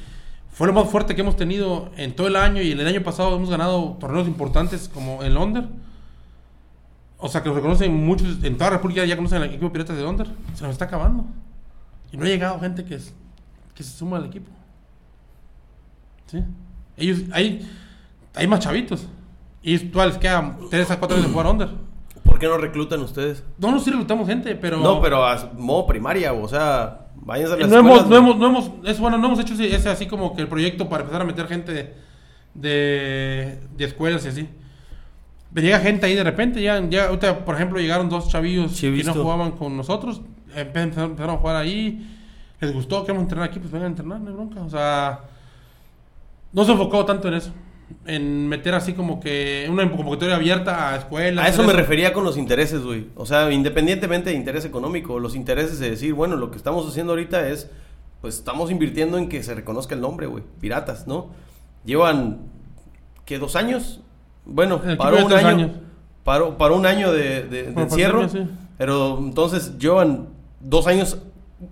fue 0.51 0.67
lo 0.67 0.73
más 0.73 0.89
fuerte 0.89 1.15
que 1.15 1.21
hemos 1.21 1.37
tenido 1.37 1.91
en 1.97 2.17
todo 2.17 2.27
el 2.27 2.37
año 2.37 2.63
y 2.63 2.73
en 2.73 2.81
el 2.81 2.87
año 2.87 3.03
pasado 3.03 3.37
hemos 3.37 3.51
ganado 3.51 3.99
torneos 4.01 4.27
importantes 4.27 4.89
como 4.93 5.23
el 5.23 5.37
under. 5.37 5.69
O 7.19 7.29
sea, 7.29 7.43
que 7.43 7.49
nos 7.49 7.57
reconocen 7.57 7.95
muchos, 7.95 8.43
en 8.45 8.57
toda 8.59 8.71
la 8.71 8.77
República 8.77 9.05
ya 9.05 9.17
conocen 9.17 9.39
al 9.39 9.49
equipo 9.49 9.73
Piratas 9.73 9.97
de 9.97 10.05
Under. 10.07 10.27
Se 10.55 10.63
nos 10.65 10.73
está 10.73 10.85
acabando. 10.85 11.25
Y 12.13 12.17
no 12.17 12.25
ha 12.25 12.29
llegado 12.29 12.61
gente 12.61 12.85
que, 12.85 12.97
es- 12.97 13.15
que 13.75 13.83
se 13.83 13.91
suma 13.97 14.19
al 14.19 14.27
equipo. 14.27 14.51
¿Sí? 16.27 16.43
Ellos, 16.97 17.21
hay, 17.33 17.69
hay 18.35 18.47
más 18.47 18.61
chavitos. 18.61 19.07
Y 19.63 19.79
todavía 19.79 20.13
les 20.15 20.21
quedan 20.21 20.57
3 20.71 20.91
a 20.91 20.99
4 20.99 21.17
años 21.17 21.27
de 21.29 21.33
jugar 21.33 21.47
Under. 21.51 21.69
¿Por 22.23 22.39
qué 22.39 22.47
no 22.47 22.59
reclutan 22.59 23.01
ustedes? 23.01 23.43
No, 23.59 23.71
no, 23.71 23.79
sí 23.81 23.91
reclutamos 23.91 24.27
gente, 24.29 24.55
pero... 24.57 24.79
No, 24.79 25.01
pero 25.01 25.25
a 25.25 25.53
modo 25.57 25.87
primaria, 25.87 26.33
o 26.33 26.47
sea, 26.49 27.07
váyanse 27.17 27.55
a 27.55 27.57
Eh, 27.57 27.61
las 27.61 27.71
No 27.71 27.79
hemos, 27.79 28.07
no 28.09 28.17
hemos, 28.17 28.37
no 28.39 28.47
hemos, 28.47 28.71
es 28.85 28.99
bueno, 29.01 29.17
no 29.19 29.27
hemos 29.29 29.39
hecho 29.41 29.55
ese, 29.55 29.75
ese 29.75 29.89
así 29.89 30.07
como 30.07 30.35
que 30.35 30.43
el 30.43 30.49
proyecto 30.49 30.89
para 30.89 31.03
empezar 31.03 31.23
a 31.23 31.25
meter 31.25 31.47
gente 31.49 31.73
de, 31.73 31.95
de, 32.55 33.61
de 33.77 33.85
escuelas 33.85 34.25
y 34.25 34.29
así. 34.29 34.49
Llega 35.55 35.79
gente 35.81 36.05
ahí 36.07 36.15
de 36.15 36.25
repente, 36.25 36.61
ya, 36.61 36.85
ya 36.89 37.07
ahorita, 37.07 37.45
por 37.45 37.55
ejemplo, 37.55 37.79
llegaron 37.79 38.09
dos 38.11 38.29
chavillos 38.29 38.73
Sí, 38.73 38.95
que 38.95 39.05
no 39.05 39.15
jugaban 39.15 39.53
con 39.53 39.77
nosotros, 39.77 40.21
empe- 40.55 40.83
empezaron, 40.83 41.11
empezaron 41.13 41.37
a 41.37 41.39
jugar 41.39 41.57
ahí, 41.57 42.15
les 42.61 42.73
gustó, 42.75 43.03
queremos 43.03 43.23
entrenar 43.23 43.49
aquí, 43.49 43.59
pues 43.59 43.71
vengan 43.71 43.87
a 43.87 43.91
entrenar, 43.91 44.21
no 44.21 44.29
hay 44.29 44.35
bronca. 44.35 44.61
O 44.61 44.69
sea, 44.69 45.21
no 46.53 46.65
se 46.65 46.73
enfocó 46.73 47.05
tanto 47.07 47.29
en 47.29 47.35
eso, 47.35 47.53
en 48.07 48.49
meter 48.49 48.75
así 48.75 48.93
como 48.93 49.19
que 49.21 49.67
una 49.71 49.91
convocatoria 49.91 50.37
abierta 50.37 50.91
a 50.93 50.97
escuelas. 50.97 51.45
A 51.45 51.49
eso 51.49 51.63
me 51.63 51.73
refería 51.73 52.13
con 52.13 52.25
los 52.25 52.37
intereses, 52.37 52.83
güey. 52.83 53.07
O 53.15 53.25
sea, 53.25 53.51
independientemente 53.51 54.31
de 54.31 54.37
interés 54.37 54.65
económico, 54.67 55.19
los 55.21 55.35
intereses 55.37 55.79
de 55.79 55.91
decir, 55.91 56.13
bueno, 56.13 56.37
lo 56.37 56.51
que 56.51 56.57
estamos 56.59 56.87
haciendo 56.87 57.13
ahorita 57.13 57.49
es, 57.49 57.71
pues 58.21 58.35
estamos 58.37 58.71
invirtiendo 58.71 59.17
en 59.19 59.29
que 59.29 59.43
se 59.43 59.55
reconozca 59.55 59.95
el 59.95 60.01
nombre, 60.03 60.27
güey. 60.27 60.45
Piratas, 60.61 61.07
¿no? 61.07 61.29
Llevan, 61.85 62.39
¿qué? 63.25 63.39
¿Dos 63.39 63.55
años? 63.57 64.01
Bueno, 64.47 64.81
paró 64.97 65.25
un 65.27 65.33
año. 65.33 65.49
años. 65.49 65.71
Paró, 66.25 66.57
paró 66.59 66.77
un 66.77 66.87
año 66.87 67.13
de, 67.13 67.43
de- 67.45 67.63
de 67.73 67.83
encierro. 67.83 68.21
pandemia, 68.23 68.47
sí. 68.47 68.51
Pero 68.79 69.19
entonces 69.19 69.79
llevan 69.79 70.29
dos 70.61 70.87
años 70.87 71.19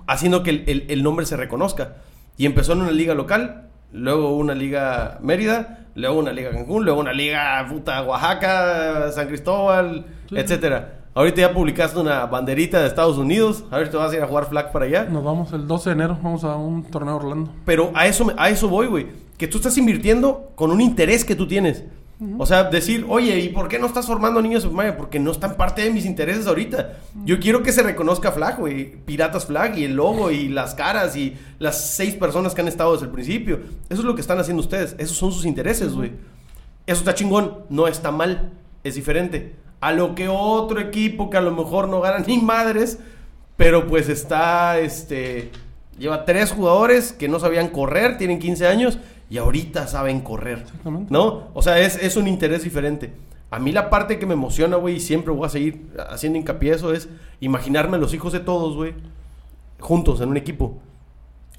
haciendo 0.07 0.43
que 0.43 0.51
el, 0.51 0.65
el- 0.67 0.87
el 0.89 1.03
nombre 1.03 1.27
se 1.27 1.37
reconozca. 1.37 1.97
Y 2.37 2.47
empezó 2.47 2.73
en 2.73 2.83
una 2.83 2.91
liga 2.91 3.15
local, 3.15 3.69
luego 3.93 4.37
una 4.37 4.55
liga 4.55 5.19
Mérida, 5.23 5.87
luego 5.95 6.19
una 6.19 6.33
liga 6.33 6.51
Cancún, 6.51 6.85
luego 6.85 7.01
una 7.01 7.13
liga 7.13 7.65
puta 7.69 8.03
Oaxaca, 8.03 9.11
San 9.13 9.29
Cristóbal, 9.29 10.07
Sí. 10.29 10.37
etcétera. 10.39 11.01
Ahorita 11.15 11.43
ya 11.43 11.53
publicaste 11.53 12.01
una 12.01 12.27
banderita 12.27 12.81
de 12.81 12.89
Estados 12.89 13.19
Unidos, 13.19 13.65
a 13.71 13.79
ver 13.79 13.89
te 13.89 13.97
vas 13.97 14.13
a 14.13 14.17
ir 14.17 14.23
a 14.23 14.27
jugar 14.27 14.47
flag 14.49 14.73
para 14.73 14.87
allá. 14.87 15.05
Nos 15.05 15.23
vamos 15.23 15.53
el 15.53 15.69
12 15.69 15.91
de 15.91 15.95
enero, 15.95 16.19
vamos 16.21 16.43
a 16.43 16.57
un 16.57 16.83
torneo 16.91 17.17
Orlando. 17.17 17.53
Pero 17.65 17.93
a 17.95 18.07
eso, 18.09 18.33
a 18.37 18.51
eso 18.51 18.69
voy, 18.69 18.89
güey. 18.89 19.07
Que 19.39 19.47
tú 19.47 19.59
estás 19.59 19.79
invirtiendo 19.79 20.51
con 20.57 20.73
un 20.73 20.81
interés 20.81 21.25
que 21.25 21.37
tú 21.37 21.47
tienes. 21.47 21.85
O 22.39 22.47
sea, 22.47 22.65
decir, 22.65 23.05
oye, 23.09 23.41
¿y 23.41 23.49
por 23.49 23.67
qué 23.67 23.79
no 23.79 23.87
estás 23.87 24.07
formando 24.07 24.41
niños 24.41 24.63
en 24.63 24.71
primaria? 24.71 24.97
Porque 24.97 25.19
no 25.19 25.33
están 25.33 25.57
parte 25.57 25.83
de 25.83 25.91
mis 25.91 26.07
intereses 26.07 26.47
ahorita. 26.47 26.99
Yo 27.25 27.41
quiero 27.41 27.63
que 27.63 27.73
se 27.73 27.83
reconozca 27.83 28.31
Flag, 28.31 28.59
güey. 28.59 28.93
Piratas 29.05 29.47
Flag 29.47 29.77
y 29.79 29.85
el 29.85 29.97
logo 29.97 30.31
y 30.31 30.49
las 30.49 30.75
caras 30.75 31.17
y 31.17 31.37
las 31.59 31.91
seis 31.91 32.15
personas 32.15 32.55
que 32.55 32.61
han 32.61 32.69
estado 32.69 32.93
desde 32.93 33.07
el 33.07 33.13
principio. 33.13 33.61
Eso 33.89 34.01
es 34.01 34.05
lo 34.05 34.15
que 34.15 34.21
están 34.21 34.39
haciendo 34.39 34.63
ustedes. 34.63 34.95
Esos 34.99 35.17
son 35.17 35.33
sus 35.33 35.45
intereses, 35.45 35.93
güey. 35.93 36.13
Eso 36.87 37.01
está 37.01 37.15
chingón. 37.15 37.65
No 37.69 37.89
está 37.89 38.13
mal. 38.13 38.53
Es 38.85 38.95
diferente. 38.95 39.57
A 39.81 39.93
lo 39.93 40.15
que 40.15 40.29
otro 40.29 40.81
equipo 40.81 41.31
que 41.31 41.37
a 41.37 41.43
lo 41.43 41.51
mejor 41.51 41.89
no 41.89 42.01
gana 42.01 42.25
ni 42.27 42.39
madres, 42.39 42.99
pero 43.57 43.87
pues 43.87 44.09
está, 44.09 44.79
este... 44.79 45.51
Lleva 45.99 46.25
tres 46.25 46.51
jugadores 46.51 47.13
que 47.13 47.29
no 47.29 47.39
sabían 47.39 47.69
correr, 47.69 48.19
tienen 48.19 48.41
15 48.41 48.67
años 48.67 48.99
y 49.35 49.39
ahorita 49.39 49.89
saben 49.89 50.21
correr. 50.21 50.59
Exactamente. 50.59 51.13
¿No? 51.13 51.49
O 51.55 51.61
sea, 51.61 51.81
es, 51.81 52.01
es 52.01 52.17
un 52.17 52.29
interés 52.29 52.63
diferente. 52.63 53.13
A 53.51 53.59
mí 53.59 53.73
la 53.73 53.91
parte 53.91 54.21
que 54.21 54.27
me 54.27 54.35
emociona, 54.35 54.77
güey, 54.77 54.99
y 54.99 55.01
siempre 55.01 55.33
voy 55.33 55.45
a 55.45 55.49
seguir 55.49 55.89
haciendo 56.09 56.39
hincapié 56.39 56.71
a 56.71 56.75
eso, 56.77 56.95
es 56.95 57.09
imaginarme 57.41 57.97
a 57.97 57.99
los 57.99 58.15
hijos 58.15 58.33
de 58.33 58.39
todos, 58.39 58.77
güey, 58.77 58.95
juntos 59.81 60.21
en 60.21 60.29
un 60.29 60.37
equipo. 60.37 60.79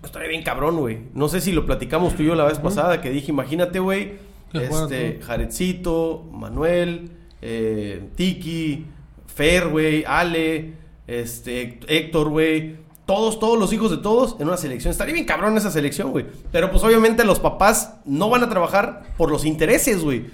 Estaría 0.02 0.30
bien 0.30 0.42
cabrón, 0.42 0.78
güey. 0.78 1.00
No 1.14 1.28
sé 1.28 1.42
si 1.42 1.52
lo 1.52 1.66
platicamos 1.66 2.16
tú 2.16 2.24
y 2.24 2.28
yo 2.28 2.36
la 2.36 2.46
vez 2.46 2.60
pasada, 2.60 3.02
que 3.02 3.10
dije, 3.10 3.34
imagínate, 3.34 3.80
güey, 3.80 4.14
este. 4.54 5.20
Jaredcito, 5.22 6.30
Manuel, 6.32 7.12
eh, 7.42 8.08
Tiki, 8.16 8.86
Fer, 9.28 9.68
güey, 9.68 10.06
Ale, 10.08 10.76
este, 11.08 11.82
Héctor, 11.90 12.30
güey. 12.30 12.85
Todos, 13.06 13.40
todos 13.40 13.60
los 13.60 13.72
hijos 13.72 13.92
de 13.92 13.98
todos 13.98 14.36
en 14.40 14.48
una 14.48 14.58
selección. 14.58 14.92
Estaría 14.92 15.14
bien 15.14 15.26
cabrón 15.26 15.58
esa 15.58 15.70
selección, 15.70 16.12
güey. 16.12 16.26
Pero 16.52 16.72
pues 16.72 16.84
obviamente 16.84 17.24
los 17.24 17.40
papás 17.40 17.96
no 18.06 18.30
van 18.30 18.44
a 18.44 18.50
trabajar 18.50 19.04
por 19.18 19.32
los 19.32 19.46
intereses, 19.46 20.04
güey. 20.04 20.26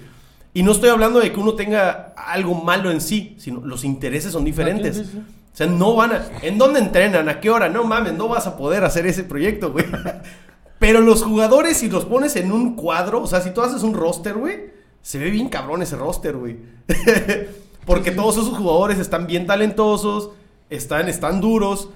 Y 0.54 0.62
no 0.62 0.72
estoy 0.72 0.90
hablando 0.90 1.20
de 1.20 1.32
que 1.32 1.40
uno 1.40 1.54
tenga 1.54 2.14
algo 2.16 2.54
malo 2.54 2.90
en 2.90 3.00
sí, 3.00 3.36
sino 3.38 3.60
los 3.60 3.84
intereses 3.84 4.32
son 4.32 4.44
diferentes. 4.44 4.96
sí, 4.96 5.04
sí. 5.04 5.22
O 5.52 5.56
sea, 5.56 5.66
no 5.66 5.94
van 5.94 6.12
a... 6.12 6.26
¿En 6.40 6.56
dónde 6.56 6.80
entrenan? 6.80 7.28
¿A 7.28 7.38
qué 7.38 7.50
hora? 7.50 7.68
No 7.68 7.84
mames, 7.84 8.14
no 8.14 8.26
vas 8.26 8.46
a 8.46 8.56
poder 8.56 8.84
hacer 8.84 9.06
ese 9.06 9.22
proyecto, 9.22 9.70
güey. 9.70 9.84
Pero 10.78 11.00
los 11.00 11.22
jugadores, 11.22 11.76
si 11.76 11.90
los 11.90 12.06
pones 12.06 12.36
en 12.36 12.50
un 12.52 12.74
cuadro, 12.74 13.22
o 13.22 13.26
sea, 13.26 13.42
si 13.42 13.50
tú 13.50 13.60
haces 13.60 13.82
un 13.82 13.92
roster, 13.92 14.34
güey, 14.34 14.72
se 15.02 15.18
ve 15.18 15.30
bien 15.30 15.48
cabrón 15.48 15.82
ese 15.82 15.96
roster, 15.96 16.36
güey. 16.36 16.56
Porque 17.84 18.12
todos 18.12 18.36
esos 18.36 18.56
jugadores 18.56 18.98
están 18.98 19.26
bien 19.26 19.46
talentosos, 19.46 20.30
están, 20.70 21.08
están 21.08 21.40
duros, 21.40 21.90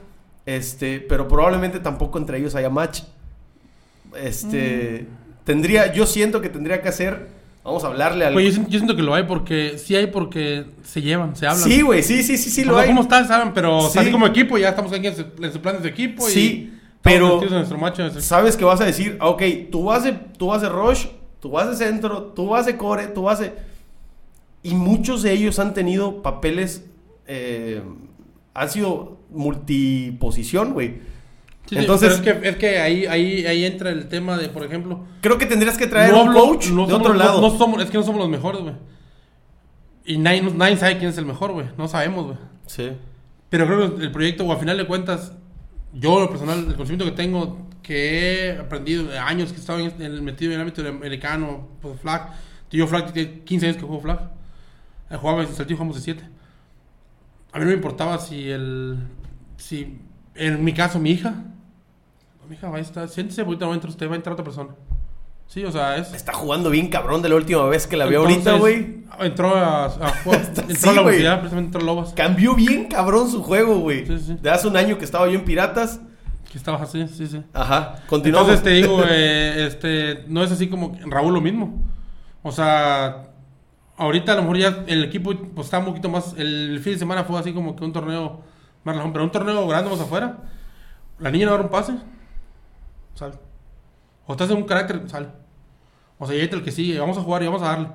este, 0.47 1.01
pero 1.01 1.29
probablemente 1.29 1.81
tampoco 1.81 2.19
entre 2.19 2.39
ellos 2.39 2.55
haya 2.55 2.71
match. 2.71 3.03
Este, 4.19 5.07
tendría, 5.45 5.93
yo 5.93 6.07
siento 6.07 6.41
que 6.41 6.49
tendría 6.49 6.81
que 6.81 6.89
hacer, 6.89 7.29
vamos 7.65 7.85
a 7.85 7.89
hablarle 7.89 8.25
al... 8.25 8.33
Pues 8.33 8.47
yo, 8.47 8.53
siento- 8.53 8.71
yo 8.71 8.79
siento 8.79 8.97
que 8.97 9.03
lo 9.03 9.15
hay 9.15 9.25
porque 9.25 9.79
sí 9.79 9.95
hay 9.97 10.07
porque 10.07 10.65
se 10.85 11.03
llevan, 11.03 11.37
se 11.37 11.47
hablan. 11.47 11.69
Sí, 11.69 11.83
güey, 11.83 12.03
sí, 12.03 12.23
sí, 12.23 12.37
sí, 12.39 12.51
sí, 12.51 12.63
O 12.63 12.67
lo 12.67 12.73
sea, 12.75 12.83
hay. 12.83 12.89
¿Cómo 12.89 13.03
están? 13.03 13.27
Saben, 13.29 13.53
pero 13.53 13.79
o 13.79 13.83
sea, 13.83 13.91
Sí. 14.03 14.09
así 14.09 14.11
como 14.13 14.27
equipo 14.27 14.57
ya 14.59 14.71
estamos 14.71 14.93
aquí 14.93 15.07
en 15.09 15.17
su, 15.17 15.25
en 15.43 15.53
su 15.53 15.61
plan 15.61 15.83
de 15.83 15.89
equipo 15.89 16.27
Sí, 16.27 16.73
pero- 17.03 17.35
metidos 17.35 17.53
en 17.53 17.59
nuestro 17.59 17.79
macho. 17.79 18.03
en 18.03 18.13
nuestro- 18.13 18.23
Sabes 18.23 18.57
que 18.57 18.65
vas 18.65 18.81
a 18.81 18.85
decir, 18.85 19.17
ah, 19.21 19.29
ok, 19.29 19.43
tú 19.71 19.85
vas 19.85 20.05
de, 20.05 20.13
tú 20.13 20.47
vas 20.49 20.63
de 20.63 20.69
rush, 20.69 21.07
tú 21.41 21.51
vas 21.51 21.69
de 21.69 21.77
centro, 21.85 22.23
tú 22.35 22.49
vas 22.49 22.65
de 22.67 22.77
core, 22.77 23.09
tú 23.09 23.23
vas 23.23 23.41
de... 23.41 23.53
Y 24.63 24.75
muchos 24.75 25.23
de 25.23 25.33
ellos 25.33 25.59
han 25.59 25.75
tenido 25.75 26.23
papeles, 26.23 26.85
eh, 27.29 27.83
han 28.57 28.71
sido 28.71 29.19
multiposición, 29.31 30.73
güey. 30.73 30.95
Sí, 31.67 31.77
Entonces- 31.77 32.21
pero 32.23 32.37
es 32.37 32.41
que, 32.43 32.49
es 32.49 32.57
que 32.57 32.79
ahí, 32.79 33.07
ahí, 33.07 33.45
ahí 33.47 33.65
entra 33.65 33.91
el 33.91 34.09
tema 34.09 34.37
de, 34.37 34.49
por 34.49 34.63
ejemplo, 34.65 35.05
Creo 35.21 35.37
que 35.37 35.47
tendrías 35.47 35.77
que 35.77 35.87
traer 35.89 36.13
no 36.13 36.23
un 36.25 36.33
coach 36.33 36.69
no 36.71 36.87
de 36.87 36.93
somos- 36.93 37.01
otro 37.07 37.15
lado. 37.15 37.41
no 37.41 37.51
somos, 37.59 37.83
es 37.83 37.91
que 37.91 37.99
no 37.99 38.05
somos 38.05 38.21
los 38.21 38.29
mejores, 38.31 38.63
güey. 38.63 38.75
Y 40.05 40.19
nadie, 40.19 40.43
nadie 40.43 40.77
sabe 40.77 40.99
quién 40.99 41.11
es 41.11 41.19
el 41.19 41.27
mejor, 41.27 41.53
güey. 41.53 41.67
No 41.77 41.89
sabemos, 41.89 42.27
güey. 42.27 42.39
Sí. 42.67 42.93
Pero 43.51 43.67
creo 43.67 43.97
que 43.97 44.03
el 44.05 44.13
proyecto, 44.13 44.45
o 44.45 44.53
a 44.53 44.57
final 44.59 44.77
de 44.77 44.87
cuentas, 44.87 45.33
yo, 45.93 46.21
lo 46.21 46.29
personal, 46.31 46.59
el 46.61 46.75
conocimiento 46.75 47.05
que 47.05 47.11
tengo, 47.11 47.67
que 47.83 48.51
he 48.51 48.59
aprendido 48.59 49.05
de 49.05 49.19
años 49.19 49.51
que 49.51 49.57
he 49.57 49.61
estado 49.61 49.81
en, 49.81 50.01
en 50.01 50.25
metido 50.25 50.53
en 50.53 50.61
el 50.61 50.69
ámbito 50.69 50.87
americano, 50.87 51.69
pues 51.83 51.99
flag. 52.01 52.31
Yo 52.71 52.87
flag, 52.87 53.13
tiene 53.13 53.41
15 53.41 53.67
años 53.67 53.77
que 53.79 53.83
juego 53.87 54.03
flag. 54.03 54.21
Eh, 55.11 55.17
Jugaba 55.17 55.43
en 55.43 55.49
Saltillo, 55.49 55.77
jugamos 55.79 55.97
de 55.97 56.03
7. 56.03 56.29
A 57.53 57.59
mí 57.59 57.65
no 57.65 57.71
me 57.71 57.77
importaba 57.77 58.19
si 58.19 58.51
el. 58.51 58.99
Si, 59.57 59.99
en 60.35 60.65
mi 60.65 60.73
caso, 60.73 60.99
mi 60.99 61.11
hija. 61.13 61.35
Mi 62.49 62.55
hija 62.55 62.69
va 62.69 62.79
a 62.79 62.81
estar. 62.81 63.09
Siéntese, 63.09 63.43
ahorita 63.43 63.67
va 63.67 63.73
a 63.73 63.75
entrar 63.75 63.91
usted, 63.91 64.09
va 64.09 64.13
a 64.13 64.17
entrar 64.17 64.35
otra 64.35 64.45
persona. 64.45 64.71
Sí, 65.47 65.65
o 65.65 65.73
sea, 65.73 65.97
es. 65.97 66.13
Está 66.13 66.33
jugando 66.33 66.71
bien 66.71 66.89
cabrón 66.89 67.23
de 67.23 67.29
la 67.29 67.37
última 67.37 67.65
vez 67.67 67.87
que 67.87 67.97
la 67.97 68.07
vi 68.07 68.17
ahorita, 68.17 68.55
güey. 68.59 69.05
Entró 69.21 69.55
a, 69.55 69.87
a 69.87 70.11
jugar. 70.23 70.43
Entró 70.69 70.91
a 70.91 70.95
la 70.95 71.01
universidad, 71.03 71.39
precisamente 71.41 71.79
entró 71.79 71.81
a 71.81 71.85
Lobas. 71.85 72.13
Cambió 72.15 72.55
bien 72.55 72.87
cabrón 72.89 73.31
su 73.31 73.43
juego, 73.43 73.79
güey. 73.79 74.07
Sí, 74.07 74.19
sí. 74.19 74.37
De 74.41 74.51
hace 74.51 74.69
un 74.69 74.77
año 74.77 74.99
que 74.99 75.05
estaba 75.05 75.27
yo 75.27 75.39
en 75.39 75.45
Piratas. 75.45 76.01
Que 76.51 76.59
estabas 76.59 76.83
así, 76.83 77.07
sí, 77.09 77.27
sí. 77.27 77.43
Ajá, 77.53 78.03
continuamos. 78.07 78.49
Entonces 78.49 78.65
te 78.65 78.71
digo, 78.71 79.03
eh, 79.09 79.67
este, 79.67 80.25
no 80.29 80.43
es 80.43 80.53
así 80.53 80.69
como 80.69 80.97
Raúl 81.07 81.35
lo 81.35 81.41
mismo. 81.41 81.83
O 82.43 82.53
sea, 82.53 83.31
ahorita 83.97 84.33
a 84.33 84.37
lo 84.37 84.43
mejor 84.43 84.59
ya 84.59 84.85
el 84.87 85.05
equipo 85.05 85.33
pues, 85.55 85.67
está 85.67 85.79
un 85.79 85.87
poquito 85.87 86.09
más. 86.09 86.35
El 86.37 86.81
fin 86.83 86.95
de 86.95 86.99
semana 86.99 87.25
fue 87.25 87.39
así 87.39 87.53
como 87.53 87.75
que 87.77 87.85
un 87.85 87.93
torneo 87.93 88.41
más 88.85 88.95
relajado, 88.95 89.13
pero 89.13 89.25
un 89.25 89.33
torneo 89.33 89.67
grande 89.67 89.91
más 89.91 90.01
afuera. 90.01 90.39
La 91.19 91.31
niña 91.31 91.47
no 91.47 91.53
da 91.57 91.61
un 91.63 91.69
pase, 91.71 91.95
sale. 93.15 93.35
O 94.27 94.33
estás 94.33 94.51
en 94.51 94.57
un 94.59 94.65
carácter, 94.65 95.09
sale. 95.09 95.29
O 96.19 96.27
sea, 96.27 96.37
y 96.37 96.41
el 96.41 96.63
que 96.63 96.73
sigue, 96.73 96.99
vamos 96.99 97.17
a 97.19 97.23
jugar 97.23 97.43
y 97.43 97.47
vamos 97.47 97.63
a 97.63 97.67
darle. 97.67 97.89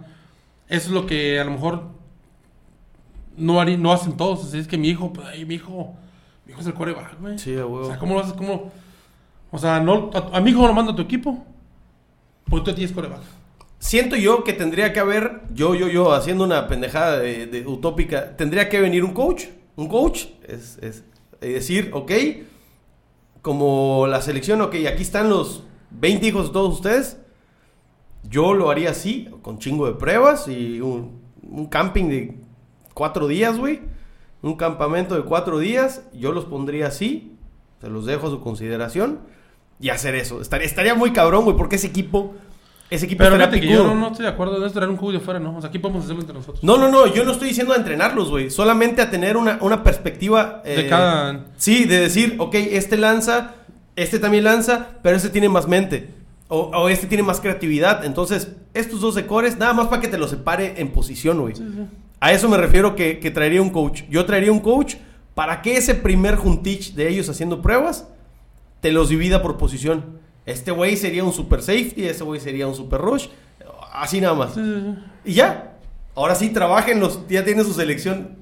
Eso 0.68 0.88
es 0.88 0.92
lo 0.92 1.06
que 1.06 1.40
a 1.40 1.44
lo 1.44 1.52
mejor 1.52 1.84
no, 3.38 3.60
harí- 3.62 3.78
no 3.78 3.92
hacen 3.92 4.16
todos. 4.18 4.44
Así 4.46 4.58
es 4.58 4.68
que 4.68 4.78
mi 4.78 4.90
hijo, 4.90 5.12
pues 5.14 5.28
ahí 5.28 5.46
mi 5.46 5.56
hijo, 5.56 5.96
mi 6.46 6.52
hijo 6.52 6.62
es 6.62 6.68
el 6.68 6.74
coreback, 6.74 7.20
güey. 7.20 7.38
Sí, 7.38 7.58
a 7.58 7.66
O 7.66 7.86
sea, 7.86 7.98
¿cómo 8.00 8.14
lo 8.16 8.22
haces? 8.22 8.34
¿Cómo? 8.34 8.72
O 9.52 9.58
sea, 9.58 9.80
no, 9.80 10.10
a, 10.14 10.38
a 10.38 10.42
mi 10.42 10.52
hijo 10.52 10.66
lo 10.68 10.74
manda 10.74 10.94
a 10.94 10.96
tu 10.96 11.02
equipo. 11.02 11.46
Porque 12.50 12.72
tú 12.72 12.76
tienes 12.76 12.94
coreback. 12.94 13.22
Siento 13.82 14.16
yo 14.16 14.44
que 14.44 14.54
tendría 14.54 14.94
que 14.94 15.00
haber, 15.00 15.42
yo, 15.56 15.74
yo, 15.74 15.88
yo, 15.88 16.14
haciendo 16.14 16.44
una 16.44 16.68
pendejada 16.68 17.18
de, 17.18 17.66
utópica, 17.66 18.38
tendría 18.38 18.70
que 18.70 18.80
venir 18.80 19.04
un 19.04 19.12
coach. 19.12 19.46
Un 19.76 19.88
coach 19.88 20.28
es, 20.48 20.78
es 20.84 21.04
es 21.42 21.54
decir, 21.56 21.90
ok, 21.92 22.12
como 23.42 24.06
la 24.08 24.22
selección, 24.22 24.62
ok, 24.62 24.76
aquí 24.88 25.02
están 25.02 25.30
los 25.30 25.64
20 25.90 26.28
hijos 26.28 26.48
de 26.48 26.54
todos 26.54 26.76
ustedes. 26.76 27.18
Yo 28.30 28.54
lo 28.54 28.70
haría 28.70 28.92
así, 28.92 29.28
con 29.42 29.58
chingo 29.58 29.88
de 29.88 29.94
pruebas 29.94 30.48
y 30.48 30.80
un, 30.80 31.20
un 31.42 31.66
camping 31.66 32.10
de 32.10 32.38
cuatro 32.94 33.28
días, 33.28 33.58
güey. 33.58 33.82
Un 34.44 34.56
campamento 34.56 35.16
de 35.16 35.24
cuatro 35.24 35.58
días. 35.58 36.04
Yo 36.14 36.32
los 36.32 36.46
pondría 36.46 36.88
así. 36.88 37.36
Se 37.82 37.90
los 37.90 38.06
dejo 38.06 38.28
a 38.28 38.30
su 38.30 38.42
consideración. 38.42 39.22
Y 39.80 39.90
hacer 39.90 40.14
eso. 40.14 40.40
Estaría, 40.40 40.68
estaría 40.68 40.94
muy 40.94 41.12
cabrón, 41.12 41.46
güey, 41.46 41.58
porque 41.58 41.78
ese 41.78 41.88
equipo. 41.88 42.36
Ese 42.92 43.06
equipo 43.06 43.24
Pero 43.24 43.38
que 43.50 43.68
yo 43.68 43.84
no, 43.88 43.96
no 43.96 44.08
estoy 44.08 44.24
de 44.26 44.32
acuerdo 44.32 44.60
de 44.60 44.70
traer 44.70 44.90
un 44.90 44.98
coach 44.98 45.14
de 45.14 45.20
fuera, 45.22 45.40
¿no? 45.40 45.56
O 45.58 45.62
sea, 45.62 45.70
aquí 45.70 45.80
podemos 45.80 46.04
hacerlo 46.04 46.22
entre 46.22 46.36
nosotros. 46.36 46.62
No, 46.64 46.78
no, 46.78 46.90
no, 46.90 47.08
yo 47.08 47.24
no 47.24 47.32
estoy 47.32 47.48
diciendo 47.48 47.74
a 47.74 47.78
entrenarlos, 47.78 48.30
güey. 48.30 48.50
Solamente 48.50 49.02
a 49.02 49.10
tener 49.10 49.38
una, 49.38 49.58
una 49.62 49.82
perspectiva. 49.82 50.62
De 50.66 50.82
eh, 50.82 50.90
cada- 50.90 51.46
Sí, 51.56 51.86
de 51.86 52.02
decir, 52.02 52.36
ok, 52.38 52.54
este 52.54 52.98
lanza, 52.98 53.56
este 53.96 54.20
también 54.20 54.44
lanza, 54.44 54.90
pero 55.02 55.16
este 55.16 55.30
tiene 55.30 55.48
más 55.48 55.70
mente. 55.70 56.10
O, 56.50 56.64
o 56.74 56.90
este 56.90 57.08
tiene 57.08 57.24
más 57.24 57.40
creatividad. 57.40 58.04
Entonces, 58.04 58.50
estos 58.74 59.00
dos 59.00 59.16
de 59.16 59.26
cores, 59.26 59.58
nada 59.58 59.74
más 59.74 59.88
para 59.88 60.02
que 60.02 60.10
te 60.10 60.18
los 60.18 60.30
separe 60.30 60.82
en 60.82 60.90
posición, 60.92 61.40
güey. 61.40 61.54
A 62.20 62.34
eso 62.34 62.50
me 62.50 62.58
refiero 62.58 62.94
que, 62.94 63.20
que 63.20 63.32
traería 63.32 63.62
un 63.62 63.70
coach. 63.70 64.04
Yo 64.10 64.26
traería 64.26 64.52
un 64.52 64.60
coach 64.60 64.96
para 65.34 65.62
que 65.62 65.78
ese 65.78 65.96
primer 65.96 66.36
juntich 66.36 66.94
de 66.94 67.08
ellos 67.08 67.30
haciendo 67.30 67.62
pruebas 67.62 68.10
te 68.82 68.92
los 68.92 69.08
divida 69.08 69.42
por 69.42 69.56
posición. 69.58 70.20
Este 70.46 70.72
güey 70.72 70.98
sería 70.98 71.24
un 71.24 71.34
super 71.34 71.62
safety, 71.62 72.06
este 72.06 72.24
güey 72.24 72.40
sería 72.40 72.68
un 72.68 72.76
super 72.76 73.00
rush. 73.02 73.28
Así 73.94 74.22
nada 74.22 74.34
más. 74.34 74.54
Sí, 74.54 74.62
sí, 74.64 74.82
sí. 74.82 75.04
Y 75.32 75.34
ya. 75.34 75.78
Ahora 76.16 76.36
sí, 76.36 76.50
trabajen 76.50 77.00
los, 77.00 77.28
ya 77.28 77.44
tienen 77.46 77.64
su 77.66 77.74
selección. 77.74 78.38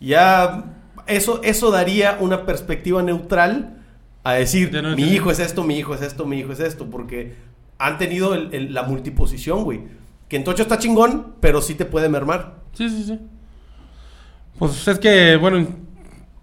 Ya 0.00 0.64
eso, 1.06 1.40
eso 1.42 1.70
daría 1.70 2.18
una 2.20 2.44
perspectiva 2.46 3.02
neutral 3.02 3.78
a 4.24 4.32
decir, 4.34 4.72
no 4.82 4.96
mi 4.96 5.04
hijo 5.04 5.30
es 5.30 5.38
esto, 5.38 5.62
mi 5.64 5.78
hijo 5.78 5.94
es 5.94 6.02
esto, 6.02 6.26
mi 6.26 6.38
hijo 6.40 6.52
es 6.52 6.60
esto, 6.60 6.90
porque 6.90 7.34
han 7.78 7.96
tenido 7.96 8.34
el- 8.34 8.52
el- 8.52 8.74
la 8.74 8.82
multiposición, 8.82 9.62
güey. 9.64 9.82
Que 10.28 10.36
en 10.36 10.44
Tocho 10.44 10.62
está 10.62 10.78
chingón, 10.78 11.34
pero 11.40 11.62
sí 11.62 11.74
te 11.76 11.84
puede 11.84 12.08
mermar. 12.08 12.56
Sí, 12.72 12.90
sí, 12.90 13.04
sí. 13.04 13.20
Pues 14.58 14.88
es 14.88 14.98
que, 14.98 15.36
bueno, 15.36 15.66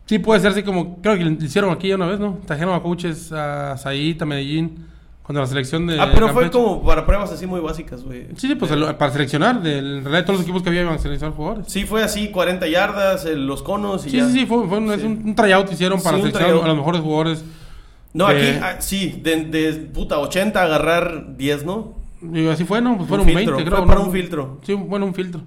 sí 0.06 0.20
puede 0.20 0.40
ser 0.40 0.52
así 0.52 0.64
como, 0.64 1.02
creo 1.02 1.18
que 1.18 1.26
lo 1.26 1.32
hicieron 1.32 1.72
aquí 1.72 1.92
una 1.92 2.08
vez, 2.08 2.20
¿no? 2.20 2.40
Trajeron 2.46 2.74
a 2.76 2.82
coaches 2.82 3.32
a 3.32 3.76
Said, 3.78 4.22
a 4.22 4.26
Medellín, 4.26 4.88
cuando 5.24 5.40
la 5.42 5.48
selección 5.48 5.88
de 5.88 6.00
ah, 6.00 6.12
pero 6.14 6.30
fue 6.30 6.52
como 6.52 6.84
para 6.84 7.06
pruebas 7.06 7.32
así 7.32 7.48
muy 7.48 7.62
básicas, 7.62 8.04
güey. 8.04 8.28
Sí, 8.36 8.48
sí, 8.50 8.56
pues 8.56 8.70
el- 8.72 8.96
para 8.96 9.12
seleccionar, 9.12 9.62
del- 9.62 9.98
en 10.00 10.04
realidad 10.04 10.26
todos 10.26 10.40
los 10.40 10.44
equipos 10.44 10.62
que 10.64 10.70
había 10.70 10.82
iban 10.82 10.96
a 10.96 10.98
seleccionar 11.00 11.36
jugadores. 11.36 11.66
Sí, 11.72 11.86
fue 11.86 12.04
así, 12.04 12.30
40 12.30 12.68
yardas, 12.68 13.26
el- 13.26 13.48
los 13.48 13.64
conos 13.64 14.06
y 14.06 14.10
Sí, 14.10 14.18
ya. 14.18 14.28
sí, 14.28 14.34
sí, 14.42 14.46
fue, 14.46 14.68
fue 14.68 14.78
un, 14.80 15.00
Sí. 15.00 15.06
un, 15.06 15.22
un 15.26 15.36
tryout 15.36 15.68
que 15.68 15.74
hicieron 15.76 16.02
para 16.04 16.18
Sí, 16.18 16.24
un 16.24 16.32
seleccionar 16.32 16.64
a 16.66 16.68
los 16.68 16.78
mejores 16.78 17.02
jugadores. 17.02 17.46
No, 18.14 18.28
de- 18.28 18.50
aquí, 18.52 18.60
ah, 18.62 18.76
sí, 18.80 19.20
de, 19.24 19.46
de 19.46 19.74
puta 19.94 20.20
80 20.20 20.62
agarrar 20.62 21.36
10, 21.38 21.66
¿no? 21.66 21.94
Y 22.22 22.46
así 22.48 22.64
fue, 22.66 22.82
¿no? 22.82 22.92
Pues 22.92 23.04
Un 23.04 23.08
fueron 23.08 23.26
filtro, 23.26 23.56
20, 23.58 23.70
fue 23.72 23.78
creo. 23.80 23.88
para 23.88 24.00
¿no? 24.02 24.06
un 24.08 24.12
filtro. 24.14 24.60
Sí, 24.64 24.74
bueno, 24.74 25.06
un 25.06 25.14
filtro. 25.16 25.42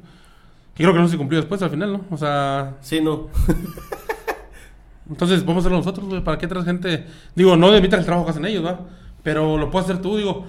Que 0.74 0.82
creo 0.82 0.92
que 0.94 1.00
no 1.00 1.08
se 1.08 1.16
cumplió 1.16 1.38
después 1.40 1.62
al 1.62 1.70
final, 1.70 1.92
¿no? 1.92 2.00
O 2.10 2.16
sea, 2.16 2.74
Sí, 2.80 3.00
no. 3.00 3.28
entonces 5.08 5.44
vamos 5.44 5.56
a 5.56 5.60
hacerlo 5.60 5.78
nosotros, 5.78 6.06
güey. 6.08 6.22
¿Para 6.24 6.38
qué 6.38 6.46
traes 6.48 6.64
gente? 6.64 7.06
Digo, 7.34 7.56
no 7.56 7.70
demitas 7.70 8.00
el 8.00 8.04
trabajo 8.06 8.24
que 8.26 8.30
hacen 8.32 8.44
ellos, 8.46 8.64
¿va? 8.64 8.80
Pero 9.26 9.58
lo 9.58 9.72
puedes 9.72 9.90
hacer 9.90 10.00
tú, 10.00 10.16
digo. 10.16 10.46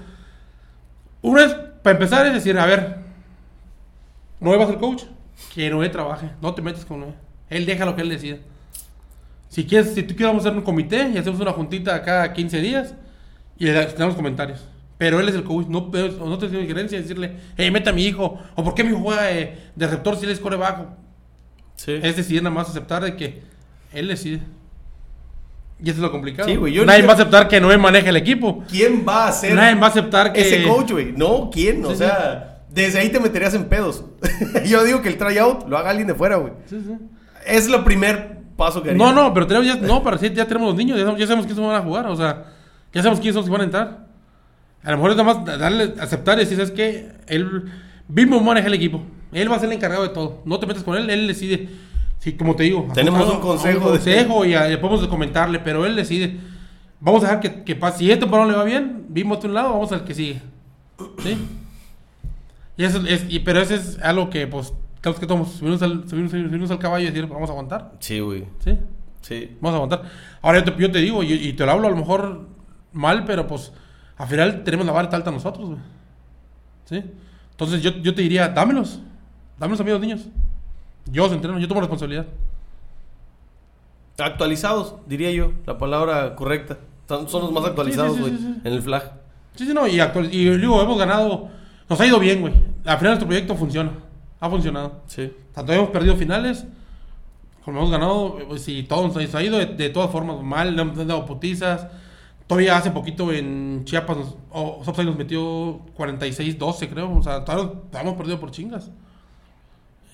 Una 1.23 1.41
vez, 1.41 1.55
para 1.81 1.95
empezar, 1.95 2.27
es 2.27 2.33
decir, 2.35 2.59
a 2.59 2.65
ver, 2.67 2.97
Noé 4.39 4.55
va 4.55 4.65
a 4.65 4.67
ser 4.67 4.77
coach, 4.77 5.05
que 5.55 5.67
Noé 5.71 5.89
trabaje. 5.89 6.29
No 6.43 6.53
te 6.53 6.61
metas 6.61 6.85
con 6.85 6.99
Noé. 6.99 7.15
Él 7.49 7.65
deja 7.65 7.85
lo 7.85 7.95
que 7.95 8.03
él 8.03 8.09
decida. 8.09 8.37
Si 9.49 9.65
quieres, 9.65 9.95
si 9.95 10.03
tú 10.03 10.09
quieres, 10.09 10.27
vamos 10.27 10.45
a 10.45 10.49
hacer 10.49 10.59
un 10.59 10.63
comité 10.63 11.09
y 11.09 11.17
hacemos 11.17 11.39
una 11.39 11.53
juntita 11.53 11.99
cada 12.03 12.31
15 12.31 12.61
días 12.61 12.93
y 13.57 13.65
le 13.65 13.73
damos 13.73 14.13
comentarios. 14.13 14.63
Pero 14.99 15.19
él 15.19 15.27
es 15.27 15.33
el 15.33 15.43
coach, 15.43 15.65
no, 15.65 15.89
no 15.91 16.37
te 16.37 16.47
tiene 16.47 16.61
injerencia 16.61 16.97
en 16.99 17.01
decirle, 17.01 17.35
hey, 17.57 17.71
meta 17.71 17.89
a 17.89 17.93
mi 17.93 18.05
hijo, 18.05 18.39
o 18.53 18.63
por 18.63 18.75
qué 18.75 18.83
mi 18.83 18.91
hijo 18.91 18.99
juega 18.99 19.31
eh, 19.31 19.57
de 19.75 19.87
receptor 19.87 20.17
si 20.17 20.25
él 20.25 20.31
es 20.33 20.39
bajo. 20.39 20.95
Sí. 21.77 21.93
Es 22.03 22.15
decidir 22.15 22.43
nada 22.43 22.53
más 22.53 22.69
aceptar 22.69 23.03
de 23.03 23.15
que 23.15 23.41
él 23.91 24.07
decide. 24.07 24.41
Y 25.79 25.89
eso 25.89 25.97
es 25.97 25.99
lo 25.99 26.11
complicado. 26.11 26.49
Sí, 26.49 26.55
güey, 26.55 26.73
yo 26.73 26.85
Nadie 26.85 27.01
no- 27.01 27.07
va 27.07 27.13
a 27.13 27.15
aceptar 27.15 27.47
que 27.47 27.61
Noé 27.61 27.77
maneje 27.77 28.09
el 28.09 28.15
equipo. 28.15 28.63
¿Quién 28.69 29.05
va 29.07 29.27
a 29.27 29.31
ser 29.31 29.53
Nadie 29.53 29.75
va 29.79 29.87
a 29.87 29.89
aceptar 29.89 30.33
que. 30.33 30.41
ese 30.41 30.63
coach, 30.67 30.91
güey? 30.91 31.11
No, 31.15 31.49
¿quién? 31.53 31.83
o 31.85 31.89
Sí, 31.89 31.93
sí. 31.95 31.97
sea, 31.99 32.61
desde 32.69 32.99
ahí 32.99 33.09
te 33.09 33.19
meterías 33.19 33.53
en 33.53 33.65
pedos. 33.65 34.03
Yo 34.65 34.83
digo 34.83 35.01
que 35.01 35.09
el 35.09 35.17
tryout 35.17 35.67
lo 35.69 35.77
haga 35.77 35.91
alguien 35.91 36.07
de 36.07 36.15
fuera, 36.15 36.37
güey. 36.37 36.53
Sí, 36.65 36.81
sí. 36.85 36.93
Es 37.45 37.67
lo 37.69 37.83
primer 37.83 38.37
paso 38.57 38.81
que 38.81 38.89
haría. 38.89 38.97
No, 39.03 39.13
no, 39.13 39.33
pero 39.33 39.45
tenemos 39.45 39.67
ya, 39.67 39.75
no, 39.75 40.01
para 40.01 40.17
sí, 40.17 40.31
ya 40.33 40.45
tenemos 40.47 40.69
los 40.69 40.75
niños, 40.77 40.97
ya, 40.97 41.03
sabemos- 41.03 41.19
ya 41.19 41.27
sabemos 41.27 41.45
quiénes 41.45 41.65
van 41.65 41.75
a 41.75 41.83
jugar, 41.83 42.07
o 42.07 42.15
sea, 42.15 42.45
ya 42.91 43.01
sabemos 43.01 43.19
quiénes 43.19 43.33
son 43.35 43.41
los 43.41 43.45
que 43.45 43.51
van 43.51 43.61
a 43.61 43.65
entrar. 43.65 44.07
A 44.83 44.91
lo 44.91 44.97
mejor 44.97 45.11
es 45.11 45.17
nada 45.17 45.33
más 45.33 45.59
darle, 45.59 45.93
aceptar 45.99 46.37
y 46.37 46.41
decir, 46.41 46.57
¿sabes 46.57 46.71
qué? 46.71 47.09
Él 47.27 47.65
mismo 48.07 48.39
maneja 48.39 48.67
el 48.67 48.73
equipo. 48.73 49.03
Él 49.31 49.51
va 49.51 49.57
a 49.57 49.59
ser 49.59 49.69
el 49.69 49.75
encargado 49.75 50.03
de 50.03 50.09
todo. 50.09 50.41
No 50.45 50.59
te 50.59 50.65
metas 50.65 50.83
con 50.83 50.95
él, 50.97 51.09
él 51.09 51.27
decide. 51.27 51.69
Sí, 52.19 52.33
como 52.33 52.55
te 52.55 52.63
digo. 52.63 52.87
Tenemos 52.93 53.29
un 53.33 53.39
consejo 53.39 53.77
Un 53.77 53.83
de- 53.85 53.89
consejo 53.99 54.45
y 54.45 54.53
a- 54.55 54.79
podemos 54.81 55.07
comentarle, 55.07 55.59
pero 55.59 55.85
él 55.85 55.95
decide. 55.95 56.37
Vamos 56.99 57.23
a 57.23 57.27
dejar 57.27 57.39
que, 57.41 57.63
que 57.63 57.75
pase. 57.75 57.99
Si 57.99 58.09
este 58.11 58.21
temporada 58.21 58.49
le 58.51 58.57
va 58.57 58.63
bien, 58.63 59.05
vimos 59.09 59.39
de 59.41 59.47
un 59.47 59.53
lado, 59.53 59.69
vamos 59.71 59.91
al 59.91 60.03
que 60.03 60.13
sigue. 60.15 60.41
¿Sí? 61.19 61.37
Y 62.75 62.83
eso 62.83 63.01
es, 63.07 63.25
y- 63.29 63.39
pero 63.39 63.61
eso 63.61 63.75
es 63.75 63.99
algo 64.01 64.29
que, 64.29 64.47
pues, 64.47 64.73
tenemos 65.01 65.19
que 65.19 65.27
todos 65.27 65.51
subirnos 65.51 65.81
al, 65.81 66.09
subirnos, 66.09 66.31
subirnos 66.31 66.71
al 66.71 66.79
caballo 66.79 67.05
y 67.07 67.11
decir, 67.11 67.27
vamos 67.27 67.49
a 67.49 67.53
aguantar. 67.53 67.91
Sí, 67.99 68.19
güey. 68.19 68.45
¿Sí? 68.59 68.77
Sí. 69.21 69.57
Vamos 69.61 69.73
a 69.73 69.83
aguantar. 69.83 70.11
Ahora 70.41 70.59
yo 70.63 70.73
te, 70.73 70.81
yo 70.81 70.91
te 70.91 70.99
digo, 70.99 71.23
y, 71.23 71.33
y 71.33 71.53
te 71.53 71.65
lo 71.65 71.71
hablo 71.71 71.87
a 71.87 71.91
lo 71.91 71.95
mejor 71.97 72.47
mal, 72.93 73.25
pero 73.25 73.45
pues 73.47 73.71
al 74.17 74.27
final 74.27 74.63
tenemos 74.63 74.85
la 74.85 74.91
vara 74.91 75.09
alta 75.11 75.29
nosotros, 75.31 75.67
güey. 75.69 75.79
¿Sí? 76.85 77.03
Entonces 77.51 77.81
yo, 77.83 77.91
yo 77.97 78.13
te 78.15 78.21
diría, 78.23 78.47
dámelos. 78.49 79.01
Dámelos 79.59 79.79
a 79.81 79.83
mí 79.83 79.91
los 79.91 80.01
niños. 80.01 80.27
Yo 81.11 81.23
los 81.23 81.33
entreno, 81.33 81.59
yo 81.59 81.67
tomo 81.67 81.81
responsabilidad. 81.81 82.27
Actualizados, 84.17 84.95
diría 85.05 85.31
yo, 85.31 85.53
la 85.65 85.77
palabra 85.77 86.35
correcta. 86.35 86.79
Son, 87.07 87.29
son 87.29 87.43
los 87.43 87.51
más 87.51 87.65
actualizados, 87.65 88.19
güey, 88.19 88.31
sí, 88.31 88.37
sí. 88.39 88.61
en 88.63 88.73
el 88.73 88.81
flag. 88.81 89.13
Sí, 89.55 89.65
sí, 89.65 89.73
no, 89.73 89.87
y, 89.87 89.99
y 89.99 90.57
digo, 90.57 90.81
hemos 90.81 90.97
ganado, 90.97 91.49
nos 91.89 91.99
ha 92.01 92.05
ido 92.05 92.19
bien, 92.19 92.41
güey. 92.41 92.53
Al 92.85 92.97
final 92.97 93.11
nuestro 93.11 93.27
proyecto 93.27 93.55
funciona. 93.55 93.91
Ha 94.39 94.49
funcionado. 94.49 95.01
Sí. 95.07 95.31
Tanto 95.53 95.73
hemos 95.73 95.89
perdido 95.89 96.15
finales, 96.15 96.65
como 97.63 97.79
hemos 97.79 97.91
ganado, 97.91 98.37
pues 98.47 98.67
y 98.67 98.83
todo 98.83 99.07
nos 99.07 99.35
ha 99.35 99.43
ido 99.43 99.57
de, 99.57 99.65
de 99.65 99.89
todas 99.89 100.11
formas 100.11 100.41
mal, 100.41 100.75
le 100.75 100.81
hemos 100.81 100.95
dado 101.07 101.25
putizas. 101.25 101.87
Todavía 102.45 102.77
hace 102.77 102.91
poquito 102.91 103.31
en 103.33 103.83
Chiapas, 103.83 104.17
nos, 104.17 104.35
o 104.51 104.81
Sopside 104.85 105.05
nos 105.05 105.17
metió 105.17 105.85
46-12, 105.97 106.89
creo. 106.89 107.17
O 107.17 107.23
sea, 107.23 107.43
todavía 107.43 107.73
todavía 107.73 108.01
hemos 108.01 108.13
perdido 108.15 108.39
por 108.39 108.51
chingas. 108.51 108.89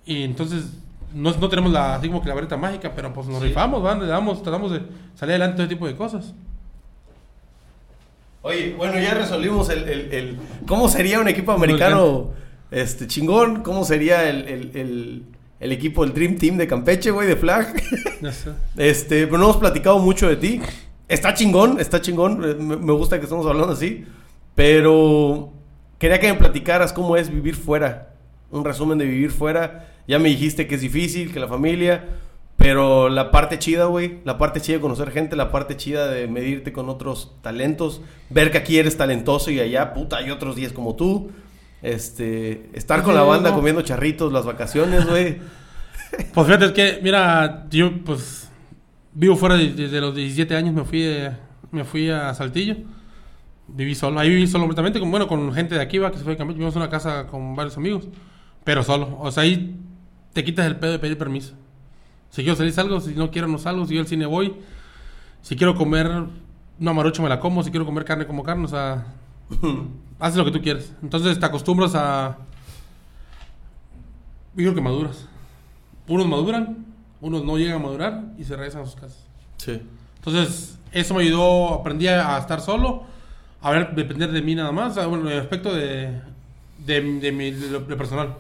Y 0.05 0.23
entonces, 0.23 0.65
no, 1.13 1.31
no 1.33 1.49
tenemos 1.49 1.71
la, 1.71 1.95
así 1.95 2.07
como 2.07 2.21
que 2.21 2.27
la 2.29 2.35
varita 2.35 2.57
mágica, 2.57 2.91
pero 2.95 3.13
pues 3.13 3.27
nos 3.27 3.41
Sí. 3.41 3.47
rifamos, 3.49 3.81
¿van? 3.81 3.99
Le 4.01 4.07
damos, 4.07 4.41
tratamos 4.43 4.71
de 4.71 4.81
salir 5.15 5.31
adelante 5.35 5.57
de 5.57 5.63
ese 5.63 5.75
tipo 5.75 5.87
de 5.87 5.95
cosas. 5.95 6.33
Oye, 8.41 8.73
bueno, 8.77 8.99
ya 8.99 9.13
resolvimos 9.13 9.69
el, 9.69 9.87
el- 9.87 10.13
el- 10.13 10.37
cómo 10.67 10.89
sería 10.89 11.19
un 11.19 11.27
equipo 11.29 11.53
americano 11.53 12.31
este 12.71 13.07
chingón, 13.07 13.63
cómo 13.63 13.85
sería 13.85 14.29
el, 14.29 14.47
el- 14.47 15.23
el- 15.59 15.71
equipo, 15.71 16.03
el 16.03 16.13
Dream 16.13 16.35
Team 16.37 16.57
de 16.57 16.67
Campeche, 16.67 17.09
güey, 17.11 17.25
de 17.27 17.37
flag. 17.37 17.73
Ya 18.21 18.31
sé. 18.33 18.49
Este, 18.77 19.25
pero 19.27 19.37
no 19.37 19.45
hemos 19.45 19.57
platicado 19.57 19.97
mucho 19.99 20.27
de 20.27 20.35
ti. 20.35 20.61
Está 21.07 21.33
chingón, 21.33 21.79
está 21.79 22.01
chingón. 22.01 22.43
eh, 22.43 22.55
Me, 22.55 22.75
me 22.75 22.91
gusta 22.91 23.17
que 23.17 23.23
estemos 23.23 23.45
hablando 23.45 23.71
así. 23.73 24.03
Pero 24.55 25.51
quería 25.99 26.19
que 26.19 26.27
me 26.33 26.37
platicaras 26.37 26.91
cómo 26.91 27.15
es 27.15 27.29
vivir 27.29 27.55
fuera. 27.55 28.12
Un 28.53 28.63
resumen 28.65 28.97
de 28.97 29.05
vivir 29.05 29.31
fuera. 29.31 29.89
Ya 30.07 30.19
me 30.19 30.29
dijiste 30.29 30.67
que 30.67 30.75
es 30.75 30.81
difícil, 30.81 31.31
que 31.33 31.39
la 31.39 31.47
familia. 31.47 32.05
Pero 32.57 33.09
la 33.09 33.31
parte 33.31 33.59
chida, 33.59 33.85
güey. 33.85 34.19
La 34.25 34.37
parte 34.37 34.61
chida 34.61 34.75
de 34.77 34.81
conocer 34.81 35.11
gente. 35.11 35.35
La 35.35 35.51
parte 35.51 35.75
chida 35.75 36.07
de 36.07 36.27
medirte 36.27 36.71
con 36.71 36.87
otros 36.89 37.35
talentos. 37.41 38.01
Ver 38.29 38.51
que 38.51 38.59
aquí 38.59 38.77
eres 38.77 38.95
talentoso 38.95 39.51
y 39.51 39.59
allá, 39.59 39.93
puta, 39.93 40.17
hay 40.17 40.29
otros 40.31 40.55
días 40.55 40.71
como 40.71 40.95
tú. 40.95 41.31
Este, 41.81 42.69
estar 42.73 43.03
con 43.03 43.13
la 43.15 43.23
banda 43.23 43.49
no. 43.49 43.55
comiendo 43.57 43.81
charritos, 43.81 44.31
las 44.31 44.45
vacaciones, 44.45 45.05
güey. 45.05 45.37
Pues 46.33 46.45
fíjate, 46.45 46.65
es 46.65 46.71
que, 46.73 46.99
mira, 47.01 47.65
yo 47.71 47.91
pues 48.05 48.47
vivo 49.13 49.35
fuera 49.35 49.55
de- 49.57 49.73
desde 49.73 49.99
los 49.99 50.13
17 50.15 50.55
años, 50.55 50.71
me 50.71 50.83
fui, 50.83 51.01
de- 51.01 51.31
me 51.71 51.83
fui 51.85 52.07
a 52.11 52.31
Saltillo. 52.35 52.75
Viví 53.67 53.95
solo, 53.95 54.19
ahí 54.19 54.29
viví 54.29 54.45
solo 54.45 54.65
completamente, 54.65 54.99
con, 54.99 55.09
bueno, 55.09 55.27
con 55.27 55.51
gente 55.53 55.73
de 55.73 55.81
aquí, 55.81 55.97
va, 55.97 56.11
que 56.11 56.19
se 56.19 56.23
fue 56.23 56.33
de 56.33 56.37
Campeche, 56.37 56.57
vivimos 56.59 56.75
en 56.75 56.83
una 56.83 56.91
casa 56.91 57.25
con 57.25 57.55
varios 57.55 57.77
amigos, 57.77 58.07
pero 58.63 58.83
solo. 58.83 59.17
O 59.19 59.31
sea, 59.31 59.43
ahí 59.43 59.79
te 60.33 60.43
quitas 60.43 60.65
el 60.65 60.77
pedo 60.77 60.91
de 60.93 60.99
pedir 60.99 61.17
permiso. 61.17 61.53
Si 62.29 62.41
quiero 62.41 62.55
salir, 62.55 62.73
salgo, 62.73 62.99
si 62.99 63.13
no 63.13 63.29
quiero, 63.31 63.47
no 63.47 63.57
salgo, 63.57 63.83
si 63.85 63.89
quiero 63.89 64.01
al 64.03 64.07
cine, 64.07 64.25
voy. 64.25 64.55
Si 65.41 65.55
quiero 65.55 65.75
comer 65.75 66.09
una 66.79 66.93
marucha, 66.93 67.21
me 67.21 67.29
la 67.29 67.39
como, 67.39 67.63
si 67.63 67.69
quiero 67.71 67.85
comer 67.85 68.05
carne, 68.05 68.25
como 68.25 68.43
carne, 68.43 68.65
o 68.65 68.67
sea, 68.67 69.05
haces 70.19 70.37
lo 70.37 70.45
que 70.45 70.51
tú 70.51 70.61
quieres. 70.61 70.93
Entonces 71.03 71.39
te 71.39 71.45
acostumbras 71.45 71.93
a... 71.95 72.37
Yo 74.55 74.63
creo 74.63 74.75
que 74.75 74.81
maduras. 74.81 75.27
Unos 76.07 76.27
maduran, 76.27 76.85
unos 77.21 77.43
no 77.43 77.57
llegan 77.57 77.75
a 77.75 77.79
madurar 77.83 78.23
y 78.37 78.43
se 78.43 78.55
regresan 78.55 78.81
a 78.81 78.85
sus 78.85 78.95
casas. 78.95 79.25
Sí. 79.57 79.81
Entonces, 80.17 80.77
eso 80.91 81.13
me 81.13 81.23
ayudó, 81.23 81.73
aprendí 81.75 82.07
a, 82.07 82.37
estar 82.37 82.61
solo, 82.61 83.03
a 83.61 83.71
ver, 83.71 83.95
depender 83.95 84.31
de 84.31 84.41
mí 84.41 84.55
nada 84.55 84.71
más, 84.71 84.95
bueno, 85.07 85.27
en 85.27 85.33
el 85.33 85.39
aspecto 85.41 85.73
de, 85.73 86.21
de, 86.85 87.01
de 87.19 87.31
mi 87.31 87.51
de 87.51 87.69
lo- 87.71 87.79
de 87.81 87.95
personal. 87.95 88.35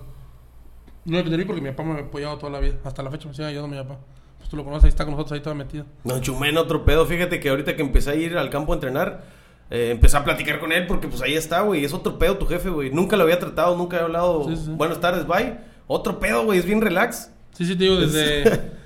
No 1.05 1.21
de 1.21 1.37
mí 1.37 1.43
porque 1.43 1.61
mi 1.61 1.69
papá 1.69 1.83
me 1.83 1.99
ha 1.99 2.03
apoyado 2.03 2.37
toda 2.37 2.51
la 2.51 2.59
vida, 2.59 2.75
hasta 2.83 3.03
la 3.03 3.11
fecha 3.11 3.27
me 3.27 3.33
sigue 3.33 3.47
ayudando 3.47 3.75
mi 3.75 3.81
papá. 3.81 3.99
Pues 4.37 4.49
tú 4.49 4.55
lo 4.55 4.63
conoces, 4.63 4.85
ahí 4.85 4.89
está 4.89 5.05
con 5.05 5.13
nosotros, 5.13 5.33
ahí 5.33 5.41
todo 5.41 5.55
metido. 5.55 5.85
No, 6.03 6.19
chumé 6.19 6.49
en 6.49 6.57
otro 6.57 6.85
pedo. 6.85 7.05
Fíjate 7.05 7.39
que 7.39 7.49
ahorita 7.49 7.75
que 7.75 7.81
empecé 7.81 8.11
a 8.11 8.15
ir 8.15 8.37
al 8.37 8.49
campo 8.49 8.73
a 8.73 8.75
entrenar, 8.75 9.23
eh, 9.69 9.89
empecé 9.91 10.17
a 10.17 10.23
platicar 10.23 10.59
con 10.59 10.71
él 10.71 10.87
porque 10.87 11.07
pues 11.07 11.21
ahí 11.21 11.33
está, 11.33 11.61
güey. 11.61 11.83
Es 11.83 11.93
otro 11.93 12.17
pedo 12.17 12.37
tu 12.37 12.45
jefe, 12.45 12.69
güey. 12.69 12.89
Nunca 12.89 13.17
lo 13.17 13.23
había 13.23 13.39
tratado, 13.39 13.75
nunca 13.75 13.97
había 13.97 14.05
hablado. 14.05 14.47
Sí, 14.49 14.55
sí. 14.55 14.71
Buenas 14.71 14.99
tardes, 15.01 15.27
bye. 15.27 15.57
Otro 15.87 16.19
pedo, 16.19 16.45
güey. 16.45 16.59
Es 16.59 16.65
bien 16.65 16.81
relax. 16.81 17.31
Sí, 17.51 17.65
sí, 17.65 17.75
te 17.75 17.83
digo, 17.83 17.97
desde... 17.97 18.43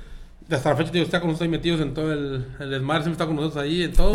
de 0.47 0.55
hasta 0.55 0.69
la 0.69 0.75
fecha, 0.77 0.91
digo, 0.91 1.05
está 1.05 1.19
con 1.19 1.29
nosotros 1.29 1.45
ahí 1.45 1.51
metidos 1.51 1.81
en 1.81 1.93
todo 1.93 2.13
el, 2.13 2.45
el 2.59 2.69
desmadre, 2.69 3.03
siempre 3.03 3.11
está 3.13 3.25
con 3.25 3.35
nosotros 3.35 3.61
ahí, 3.61 3.83
en 3.83 3.93
todo. 3.93 4.13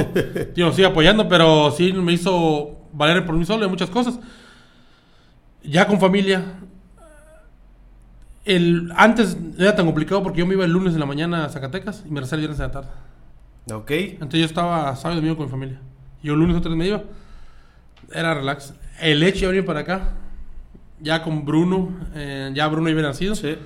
Tío, 0.55 0.67
nos 0.67 0.75
sigue 0.75 0.89
apoyando, 0.89 1.29
pero 1.29 1.71
sí 1.73 1.93
me 1.93 2.13
hizo 2.13 2.81
valer 2.93 3.25
por 3.27 3.35
mí 3.35 3.45
solo 3.45 3.65
en 3.65 3.71
muchas 3.71 3.91
cosas. 3.91 4.19
Ya 5.63 5.87
con 5.87 6.01
familia. 6.01 6.43
El, 8.45 8.93
antes 8.97 9.37
era 9.57 9.77
tan 9.77 9.87
complicado 9.87 10.23
porque 10.23 10.41
yo 10.41 10.47
me 10.47 10.55
iba 10.55 10.65
el 10.65 10.73
lunes 10.73 10.95
en 10.95 11.01
la 11.01 11.07
mañana 11.07 11.45
a 11.45 11.49
Zacatecas 11.49 12.03
y 12.07 12.11
me 12.11 12.21
regresaba 12.21 12.37
el 12.37 12.41
viernes 12.41 12.61
en 12.61 12.67
la 12.67 12.73
tarde. 12.73 12.89
Ok. 13.73 13.91
Entonces 13.91 14.41
yo 14.41 14.47
estaba 14.47 14.97
sábado 14.97 15.13
y 15.13 15.17
domingo 15.17 15.37
con 15.37 15.47
mi 15.47 15.51
familia. 15.51 15.79
Yo 16.23 16.35
el 16.35 16.41
lunes 16.41 16.57
otra 16.57 16.71
vez 16.71 16.79
me 16.79 16.87
iba. 16.89 17.03
Era 18.13 18.35
relax. 18.35 18.75
El 19.01 19.23
hecho 19.23 19.47
de 19.47 19.53
venir 19.53 19.65
para 19.65 19.81
acá, 19.81 20.15
ya 21.01 21.23
con 21.23 21.45
Bruno, 21.45 21.93
eh, 22.15 22.51
ya 22.55 22.67
Bruno 22.69 22.89
iba 22.89 23.03
nacido. 23.03 23.35
Sí. 23.35 23.57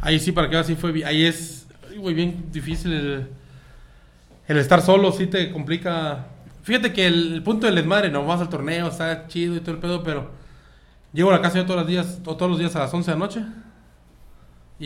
Ahí 0.00 0.20
sí, 0.20 0.30
para 0.32 0.48
que 0.48 0.56
así 0.56 0.76
fue. 0.76 1.04
Ahí 1.04 1.24
es 1.24 1.66
muy 1.96 2.14
bien 2.14 2.46
difícil 2.52 2.92
el, 2.92 3.26
el 4.46 4.56
estar 4.56 4.82
solo, 4.82 5.10
sí 5.10 5.26
te 5.26 5.50
complica. 5.50 6.26
Fíjate 6.62 6.92
que 6.92 7.06
el, 7.06 7.34
el 7.34 7.42
punto 7.42 7.66
del 7.66 7.74
desmadre, 7.74 8.08
no 8.08 8.24
vas 8.24 8.40
al 8.40 8.48
torneo, 8.48 8.86
está 8.86 9.26
chido 9.26 9.56
y 9.56 9.60
todo 9.60 9.72
el 9.72 9.80
pedo, 9.80 10.02
pero 10.04 10.30
llego 11.12 11.30
a 11.30 11.32
la 11.32 11.42
casa 11.42 11.58
yo 11.58 11.66
todos 11.66 11.80
los 11.80 11.88
días, 11.88 12.20
o 12.24 12.36
todos 12.36 12.50
los 12.50 12.58
días 12.60 12.74
a 12.76 12.80
las 12.80 12.94
11 12.94 13.10
de 13.10 13.16
la 13.16 13.18
noche 13.18 13.44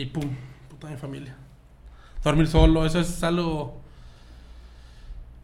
y 0.01 0.05
pum, 0.05 0.23
puta 0.69 0.87
mi 0.87 0.97
familia. 0.97 1.35
Dormir 2.23 2.47
solo, 2.47 2.85
eso 2.85 2.99
es 2.99 3.23
algo. 3.23 3.81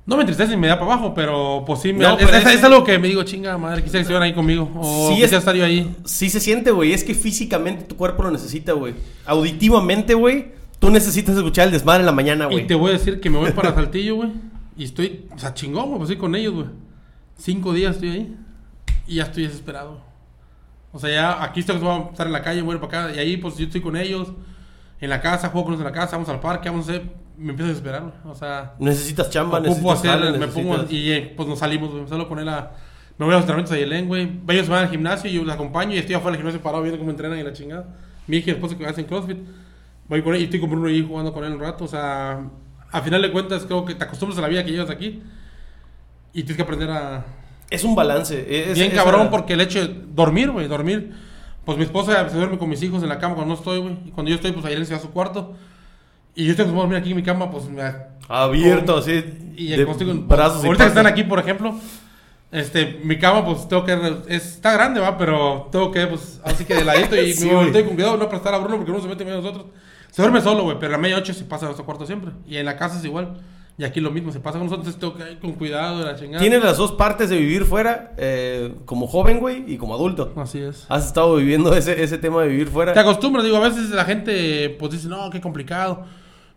No 0.06 0.18
me 0.18 0.24
entristece 0.24 0.54
y 0.54 0.58
me 0.58 0.68
da 0.68 0.78
para 0.78 0.94
abajo, 0.94 1.14
pero 1.14 1.64
pues 1.66 1.80
sí, 1.82 1.94
me 1.94 2.00
No, 2.00 2.12
es, 2.18 2.26
pero 2.26 2.38
es- 2.38 2.46
es- 2.46 2.54
es 2.56 2.64
algo 2.66 2.84
que 2.84 3.00
me 3.00 3.08
digo, 3.08 3.24
chinga 3.24 3.58
madre, 3.58 3.82
quisiera 3.82 4.00
que 4.00 4.02
estuvieran 4.02 4.24
ahí 4.24 4.34
conmigo. 4.34 4.70
O 4.76 5.08
Sí, 5.08 5.14
quisiera 5.16 5.38
es- 5.38 5.44
estar 5.44 5.56
yo 5.56 5.64
ahí. 5.64 5.96
Sí 6.04 6.30
se 6.30 6.42
siente, 6.42 6.72
güey. 6.72 6.92
Es 6.92 7.06
que 7.06 7.16
físicamente 7.16 7.86
tu 7.86 7.96
cuerpo 7.96 8.24
lo 8.24 8.32
necesita, 8.32 8.74
güey. 8.74 8.96
Auditivamente, 9.26 10.14
güey. 10.14 10.52
Tú 10.80 10.90
necesitas 10.90 11.38
escuchar 11.38 11.68
el 11.68 11.72
desmadre 11.72 12.02
en 12.02 12.06
la 12.08 12.12
mañana, 12.12 12.46
Y 12.50 12.52
güey. 12.52 12.68
te 12.68 12.76
voy 12.76 12.90
a 12.90 12.94
decir 12.94 13.22
que 13.22 13.30
me 13.30 13.38
voy 13.38 13.52
para 13.52 13.74
Saltillo, 13.74 14.16
güey. 14.16 14.32
Y 14.76 14.84
estoy, 14.84 15.26
o 15.34 15.40
sea, 15.40 15.54
chingón, 15.54 15.86
güey, 15.86 15.98
pues 16.00 16.10
estoy 16.10 16.18
con 16.20 16.36
ellos, 16.36 16.54
güey. 16.54 16.68
Cinco 17.38 17.72
días 17.72 17.96
estoy 17.96 18.10
ahí. 18.10 18.36
Y 19.08 19.16
ya 19.16 19.24
estoy 19.24 19.44
desesperado. 19.44 20.02
O 20.94 21.00
sea, 21.00 21.10
ya 21.10 21.44
aquí 21.44 21.60
estoy 21.60 21.76
acostumbrado 21.76 22.08
a 22.10 22.12
estar 22.12 22.28
en 22.28 22.34
la 22.34 22.42
calle, 22.42 22.62
voy 22.62 22.78
para 22.78 23.06
acá. 23.08 23.16
Y 23.16 23.20
ahí, 23.20 23.36
pues 23.38 23.58
yo 23.58 23.66
estoy 23.66 23.82
con 23.82 23.98
ellos. 23.98 24.32
En 25.02 25.10
la 25.10 25.20
casa, 25.20 25.50
juego 25.50 25.66
con 25.66 25.74
ellos 25.74 25.86
en 25.86 25.92
la 25.94 26.00
casa, 26.00 26.16
vamos 26.16 26.30
al 26.30 26.40
parque, 26.40 26.70
vamos 26.70 26.88
a 26.88 26.92
hacer. 26.92 27.04
Me 27.36 27.50
empiezo 27.50 27.66
a 27.66 27.70
desesperar. 27.70 28.14
O 28.26 28.36
sea. 28.36 28.76
Necesitas 28.80 29.30
chamba, 29.30 29.60
necesitas 29.60 30.00
hacer, 30.00 30.12
jale, 30.12 30.38
me 30.38 30.48
pongo, 30.48 30.78
necesitas- 30.78 30.92
y 30.92 31.12
eh, 31.12 31.34
pues 31.36 31.50
nos 31.50 31.60
salimos, 31.60 31.90
güey. 31.90 32.04
Me 32.04 32.08
salgo 32.08 32.30
con 32.30 32.40
él 32.40 32.48
a. 32.48 32.72
Me 33.18 33.26
voy 33.26 33.34
a 33.34 33.38
los 33.38 33.42
entrenamientos 33.44 33.76
a 33.76 33.80
Yelén, 33.80 34.08
güey. 34.08 34.40
Ellos 34.48 34.70
van 34.70 34.84
al 34.86 34.90
gimnasio 34.90 35.30
y 35.30 35.34
yo 35.34 35.44
los 35.44 35.54
acompaño 35.54 35.94
y 35.94 35.98
estoy 35.98 36.16
afuera 36.16 36.32
del 36.32 36.38
gimnasio 36.38 36.62
parado 36.62 36.84
viendo 36.84 37.00
cómo 37.00 37.12
entrenan 37.12 37.38
y 37.38 37.44
la 37.44 37.54
chingada. 37.54 37.88
Mi 38.28 38.38
hija 38.38 38.52
y 38.52 38.54
esposa 38.54 38.78
que 38.78 38.86
hacen 38.86 39.06
CrossFit. 39.06 39.38
Voy 40.08 40.22
con 40.22 40.36
él 40.36 40.42
y 40.42 40.44
estoy 40.46 40.60
con 40.60 40.70
Bruno 40.70 40.88
ahí 40.88 41.04
jugando 41.06 41.34
con 41.34 41.44
él 41.44 41.54
un 41.54 41.60
rato. 41.60 41.84
O 41.86 41.88
sea, 41.88 42.40
a 42.92 43.02
final 43.02 43.22
de 43.22 43.32
cuentas, 43.32 43.66
creo 43.66 43.84
que 43.86 43.96
te 43.96 44.04
acostumbras 44.04 44.38
a 44.38 44.42
la 44.42 44.48
vida 44.48 44.64
que 44.64 44.72
llevas 44.72 44.90
aquí 44.90 45.22
y 46.34 46.44
tienes 46.44 46.56
que 46.56 46.62
aprender 46.64 46.90
a. 46.92 47.26
Es 47.74 47.84
un 47.84 47.96
balance. 47.96 48.36
es- 48.72 48.76
Bien 48.76 48.92
cabrón, 48.92 49.30
porque 49.32 49.54
el 49.54 49.62
hecho 49.62 49.80
de 49.86 49.94
dormir, 50.14 50.52
güey, 50.52 50.68
dormir. 50.68 51.12
Pues 51.66 51.78
mi 51.78 51.84
esposa 51.86 52.30
se 52.30 52.36
duerme 52.38 52.58
con 52.58 52.70
mis 52.70 52.84
hijos 52.84 53.02
en 53.04 53.10
la 53.10 53.20
cama 53.20 53.36
cuando 53.36 53.54
no 53.54 53.60
estoy, 53.60 53.80
güey. 53.80 53.96
Y 54.06 54.12
cuando 54.12 54.30
yo 54.30 54.36
estoy, 54.36 54.52
pues 54.52 54.66
ahí 54.66 54.86
se 54.86 54.94
va 54.94 55.00
a 55.00 55.02
su 55.02 55.12
cuarto. 55.12 55.54
Y 56.36 56.46
yo 56.46 56.52
estoy 56.52 56.64
acostumbrado 56.64 56.82
a 56.82 56.86
dormir 56.88 56.98
aquí 57.00 57.10
en 57.12 57.16
mi 57.18 57.24
cama, 57.24 57.50
pues 57.50 57.66
me. 57.70 57.82
Abierto, 58.28 58.98
así. 58.98 59.24
Y 59.56 59.68
de 59.70 59.76
el 59.76 59.88
estoy 59.88 60.08
con- 60.08 60.28
brazos 60.28 60.64
y 60.64 60.68
ahorita 60.68 60.84
que 60.86 60.90
están 60.90 61.06
aquí, 61.08 61.24
por 61.24 61.40
ejemplo, 61.40 61.76
este, 62.52 63.00
mi 63.04 63.18
cama, 63.18 63.46
pues 63.46 63.68
tengo 63.68 63.84
que. 63.86 63.94
es- 64.28 64.36
está 64.56 64.74
grande, 64.74 65.00
va, 65.00 65.18
pero 65.18 65.70
tengo 65.72 65.92
que, 65.92 66.06
pues, 66.08 66.40
así 66.44 66.66
que 66.66 66.76
de 66.76 66.84
ladito. 66.86 67.16
Y 67.16 67.34
Sí, 67.34 67.46
me 67.48 67.56
volteo 67.56 67.86
con 67.86 67.96
cuidado 67.96 68.18
no 68.18 68.30
prestar 68.30 68.54
a 68.54 68.58
Bruno 68.60 68.76
porque 68.78 68.92
uno 68.92 69.02
se 69.02 69.08
mete 69.08 69.24
en 69.24 69.30
medio 69.30 69.42
de 69.42 69.48
nosotros. 69.48 69.72
Se 70.12 70.22
duerme 70.22 70.42
solo, 70.42 70.64
güey, 70.64 70.78
pero 70.80 70.90
a 70.94 70.98
la 70.98 71.02
medianoche 71.02 71.34
se 71.34 71.44
pasa 71.46 71.66
a 71.66 71.70
nuestro 71.70 71.86
cuarto 71.86 72.06
siempre. 72.06 72.32
Y 72.48 72.58
en 72.58 72.66
la 72.66 72.78
casa 72.78 73.00
es 73.00 73.06
igual. 73.06 73.40
Y 73.76 73.84
aquí 73.86 74.00
lo 74.00 74.12
mismo, 74.12 74.32
se 74.32 74.40
pasa 74.40 74.60
con 74.60 74.70
nosotros, 74.70 75.16
que 75.16 75.32
ir 75.32 75.40
con 75.40 75.54
cuidado 75.54 76.06
la 76.06 76.16
chingada. 76.16 76.40
Tienes 76.40 76.64
las 76.64 76.78
dos 76.78 76.92
partes 76.92 77.30
de 77.30 77.38
vivir 77.38 77.66
fuera, 77.66 78.14
eh, 78.18 78.72
como 78.86 79.08
joven, 79.08 79.40
güey, 79.40 79.64
y 79.68 79.78
como 79.78 79.96
adulto. 79.96 80.32
Así 80.36 80.60
es. 80.60 80.86
Has 80.90 81.08
estado 81.08 81.36
viviendo 81.38 81.76
ese, 81.76 82.04
ese 82.04 82.20
tema 82.20 82.44
de 82.44 82.50
vivir 82.50 82.68
fuera. 82.68 82.94
Te 82.94 83.00
acostumbras, 83.00 83.44
digo, 83.44 83.58
a 83.58 83.62
veces 83.68 83.90
la 83.90 84.06
gente 84.06 84.70
pues 84.80 84.92
dice, 84.92 85.08
no, 85.08 85.30
qué 85.32 85.42
complicado. 85.42 86.06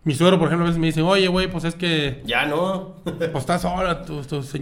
Mi 0.03 0.13
suegro, 0.13 0.37
por 0.37 0.47
ejemplo, 0.47 0.65
a 0.65 0.67
veces 0.69 0.79
me 0.79 0.87
dice, 0.87 1.01
oye, 1.01 1.27
güey, 1.27 1.49
pues 1.51 1.63
es 1.63 1.73
que 1.75 2.21
Ya 2.23 2.45
no. 2.45 2.93
pues 3.03 3.35
está 3.35 3.57
sola, 3.57 4.03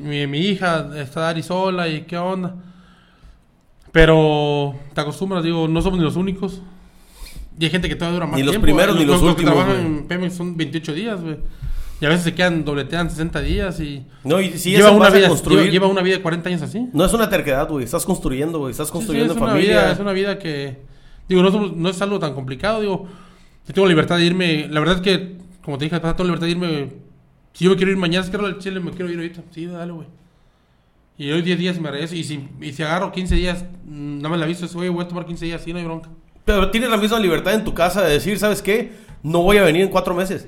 mi, 0.02 0.26
mi 0.26 0.40
hija 0.40 0.90
está 0.96 1.20
Dari 1.22 1.44
sola 1.44 1.90
y 1.90 2.04
qué 2.04 2.18
onda. 2.18 2.56
Pero 3.92 4.76
te 4.94 5.02
acostumbras, 5.02 5.44
digo, 5.44 5.68
no 5.68 5.82
somos 5.82 6.00
ni 6.00 6.06
los 6.06 6.16
únicos. 6.16 6.62
Y 7.58 7.66
hay 7.66 7.72
gente 7.72 7.88
que 7.88 7.96
todavía 7.96 8.16
dura 8.16 8.26
más 8.28 8.36
Ni 8.38 8.44
los 8.44 8.52
tiempo. 8.52 8.66
primeros 8.66 8.96
Hay 8.96 9.02
ni 9.02 9.08
los 9.08 9.22
que 9.22 9.28
últimos, 9.28 9.54
trabajan 9.54 9.76
güey. 9.84 9.86
en 10.00 10.08
Pemex 10.08 10.34
son 10.36 10.58
28 10.58 10.94
días, 10.94 11.22
güey. 11.22 11.38
Y 12.02 12.06
a 12.06 12.10
veces 12.10 12.24
se 12.26 12.34
quedan, 12.34 12.66
dobletean 12.66 13.10
60 13.10 13.40
días 13.42 13.80
y... 13.80 14.06
No, 14.24 14.42
y 14.42 14.58
si 14.58 14.72
lleva, 14.72 14.92
una 14.92 15.10
vida, 15.10 15.30
construir, 15.30 15.60
lleva, 15.60 15.72
lleva 15.72 15.88
una 15.88 16.02
vida 16.02 16.18
de 16.18 16.22
40 16.22 16.50
años 16.50 16.62
así. 16.62 16.88
No 16.92 17.06
es 17.06 17.14
una 17.14 17.30
terquedad, 17.30 17.70
güey. 17.70 17.86
Estás 17.86 18.06
construyendo, 18.06 18.60
güey. 18.60 18.72
Estás 18.72 18.88
Sí, 18.88 18.92
sí, 18.92 18.98
construyendo 18.98 19.34
es 19.34 19.38
una 19.40 19.48
familia. 19.48 19.72
vida, 19.82 19.92
es 19.94 20.00
una 20.00 20.12
vida 20.12 20.38
que 20.40 20.78
digo 21.28 21.42
no, 21.42 21.70
no 21.76 21.90
es 21.90 22.02
algo 22.02 22.20
tan 22.20 22.34
complicado 22.36 22.82
digo 22.82 23.08
yo 23.68 23.74
tengo 23.74 23.88
libertad 23.88 24.18
de 24.18 24.26
irme 24.26 24.68
la 24.70 24.80
verdad 24.80 24.98
es 24.98 25.02
que 25.02 25.38
como 25.64 25.80
te 25.80 25.86
dije 25.86 26.00
tengo 26.00 26.24
libertad 26.24 26.46
de 26.46 26.52
irme 26.52 26.90
si 27.54 27.66
yo 27.66 27.72
me 27.72 27.78
quiero 27.78 27.92
ir 27.92 27.98
mañana 27.98 28.24
si 28.24 28.30
quiero 28.30 28.46
al 28.46 28.60
Chile 28.60 28.80
me 28.80 28.92
quiero 28.92 29.10
ir 29.10 29.18
ahorita 29.18 29.42
sí 29.50 29.66
dale 29.66 29.92
güey 29.92 30.08
y 31.18 31.32
hoy 31.32 31.42
10 31.42 31.58
días 31.58 31.80
me 31.80 31.90
regreso 31.90 32.14
y 32.14 32.24
si, 32.24 32.48
y 32.62 32.74
si 32.74 32.84
agarro 32.84 33.12
15 33.12 33.34
días 33.34 33.66
mm, 33.86 34.18
nada 34.18 34.30
más 34.30 34.38
la 34.38 34.46
aviso 34.46 34.66
es, 34.68 34.76
oye 34.76 34.90
voy 34.90 35.04
a 35.04 35.08
tomar 35.08 35.26
15 35.26 35.46
días 35.46 35.62
sí 35.64 35.74
no 35.74 35.80
hay 35.80 35.86
bronca 35.86 36.10
Pero 36.46 36.70
tienes 36.70 36.92
la 36.92 36.98
misma 36.98 37.20
libertad 37.20 37.56
en 37.56 37.64
tu 37.64 37.74
casa 37.74 38.04
de 38.04 38.14
decir, 38.14 38.38
¿sabes 38.38 38.62
qué? 38.62 38.92
No 39.24 39.42
voy 39.42 39.58
a 39.58 39.64
venir 39.64 39.82
en 39.82 39.90
cuatro 39.90 40.14
meses. 40.14 40.48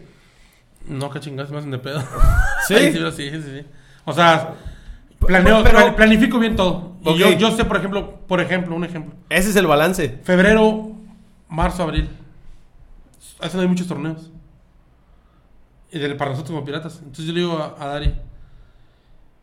No 0.90 1.10
que 1.10 1.20
chingados 1.20 1.52
me 1.52 1.58
hacen 1.58 1.72
de 1.72 1.80
pedo 1.80 2.02
¿Sí? 2.68 2.76
Sí, 2.76 2.92
sí, 3.16 3.30
sí, 3.32 3.42
sí. 3.42 3.66
o 4.06 4.14
sea 4.14 4.54
planeo, 5.20 5.64
Pero- 5.64 5.78
plan- 5.80 5.96
planifico 5.96 6.40
bien 6.40 6.56
todo 6.56 6.96
y 7.04 7.10
Ok. 7.10 7.16
yo, 7.18 7.32
yo 7.34 7.52
sé 7.52 7.66
por 7.66 7.78
ejemplo 7.78 8.20
por 8.28 8.40
ejemplo 8.42 8.76
un 8.76 8.84
ejemplo 8.84 9.14
Ese 9.30 9.50
es 9.50 9.56
el 9.56 9.66
balance. 9.68 10.20
Febrero, 10.24 10.92
marzo, 11.50 11.84
abril. 11.84 12.10
Hacen 13.40 13.60
hay 13.62 13.68
muchos 13.68 13.88
torneos. 13.88 14.32
Y 15.92 16.00
de- 16.00 16.16
para 16.16 16.32
nosotros 16.32 16.52
como 16.54 16.66
piratas. 16.66 16.98
Entonces 17.00 17.26
yo 17.26 17.34
le 17.34 17.40
digo 17.42 17.58
a, 17.58 17.76
a 17.82 17.88
Dari, 17.88 18.14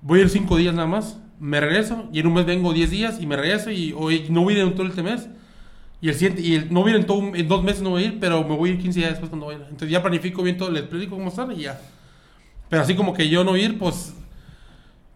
voy 0.03 0.18
a 0.20 0.22
ir 0.22 0.28
cinco 0.30 0.57
días 0.57 0.74
nada 0.74 0.86
más, 0.86 1.18
me 1.40 1.59
regreso, 1.61 2.09
y 2.12 2.20
en 2.20 2.26
un 2.26 2.34
mes 2.34 2.45
vengo 2.47 2.72
10 2.74 2.90
días 2.90 3.20
y 3.20 3.26
me 3.26 3.36
regreso, 3.36 3.70
y 3.70 3.92
hoy 3.97 4.26
no 4.30 4.42
voy 4.42 4.55
a 4.55 4.59
ir 4.59 4.64
en 4.64 4.74
todo 4.74 4.86
este 4.86 5.03
mes. 5.03 5.28
Y 6.05 6.09
el 6.11 6.14
siguiente, 6.16 6.42
y 6.42 6.55
el- 6.57 6.70
no 6.70 6.82
voy 6.82 6.90
a 6.90 6.94
ir 6.96 7.00
en, 7.00 7.07
todo, 7.07 7.16
un- 7.16 7.34
en 7.34 7.48
dos 7.48 7.62
meses, 7.64 7.80
no 7.80 7.88
voy 7.90 8.02
a 8.02 8.07
ir, 8.09 8.20
pero 8.20 8.44
me 8.44 8.55
voy 8.55 8.68
a 8.68 8.72
ir 8.74 8.78
15 8.78 8.98
días 8.98 9.12
después 9.12 9.30
cuando 9.30 9.46
voy 9.46 9.55
a 9.55 9.59
ir. 9.59 9.64
Entonces 9.64 9.88
ya 9.90 10.02
planifico 10.02 10.42
bien 10.42 10.59
todo, 10.59 10.70
les 10.70 10.82
explico 10.82 11.16
cómo 11.16 11.28
están 11.30 11.50
y 11.52 11.62
ya. 11.62 11.80
Pero 12.68 12.82
así 12.82 12.94
como 12.94 13.14
que 13.14 13.28
yo 13.30 13.42
no 13.42 13.57
ir, 13.57 13.78
pues 13.78 14.12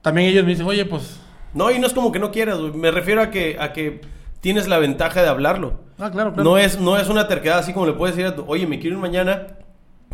también 0.00 0.30
ellos 0.30 0.44
me 0.44 0.50
dicen, 0.52 0.64
oye, 0.66 0.86
pues... 0.86 1.20
No, 1.52 1.70
y 1.70 1.78
no 1.78 1.86
es 1.86 1.92
como 1.92 2.10
que 2.10 2.18
no 2.18 2.30
quieras, 2.30 2.58
güey. 2.58 2.72
Me 2.72 2.90
refiero 2.90 3.20
a 3.20 3.30
que, 3.30 3.58
a 3.60 3.72
que 3.74 4.00
tienes 4.40 4.66
la 4.66 4.78
ventaja 4.78 5.20
de 5.22 5.28
hablarlo. 5.28 5.80
Ah, 5.98 6.10
claro, 6.10 6.32
claro. 6.32 6.42
No 6.48 6.56
es, 6.56 6.80
no 6.80 6.96
es 6.96 7.08
una 7.10 7.28
terquedad 7.28 7.58
así 7.58 7.72
como 7.74 7.84
le 7.86 7.92
puedes 7.92 8.16
decir 8.16 8.30
a 8.30 8.34
tu, 8.36 8.44
oye, 8.46 8.66
me 8.66 8.78
quiero 8.78 8.96
ir 8.96 9.02
mañana. 9.02 9.46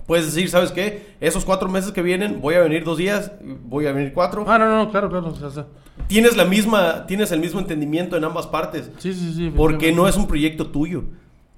Puedes 0.07 0.27
decir, 0.27 0.51
¿sabes 0.51 0.71
qué? 0.71 1.15
Esos 1.21 1.45
cuatro 1.45 1.69
meses 1.69 1.91
que 1.93 2.03
vienen, 2.03 2.41
voy 2.41 2.55
a 2.55 2.61
venir 2.61 2.85
dos 2.85 2.99
días, 2.99 3.33
voy 3.65 3.87
a 3.87 3.93
venir 3.93 4.13
cuatro. 4.13 4.45
Ah, 4.47 4.59
no, 4.59 4.67
no, 4.69 4.85
no, 4.85 4.91
claro, 4.91 5.09
claro. 5.09 5.29
o 5.29 5.51
sea, 5.51 5.67
Tienes 6.09 6.37
la 6.37 6.45
misma, 6.45 7.07
tienes 7.07 7.33
el 7.33 7.41
mismo 7.41 7.61
entendimiento 7.61 8.17
en 8.17 8.25
ambas 8.25 8.47
partes. 8.47 8.91
sí, 8.99 9.15
sí, 9.15 9.33
sí. 9.35 9.53
Porque 9.57 9.93
no 9.93 10.07
es 10.09 10.17
un 10.17 10.27
proyecto 10.27 10.67
tuyo. 10.67 11.05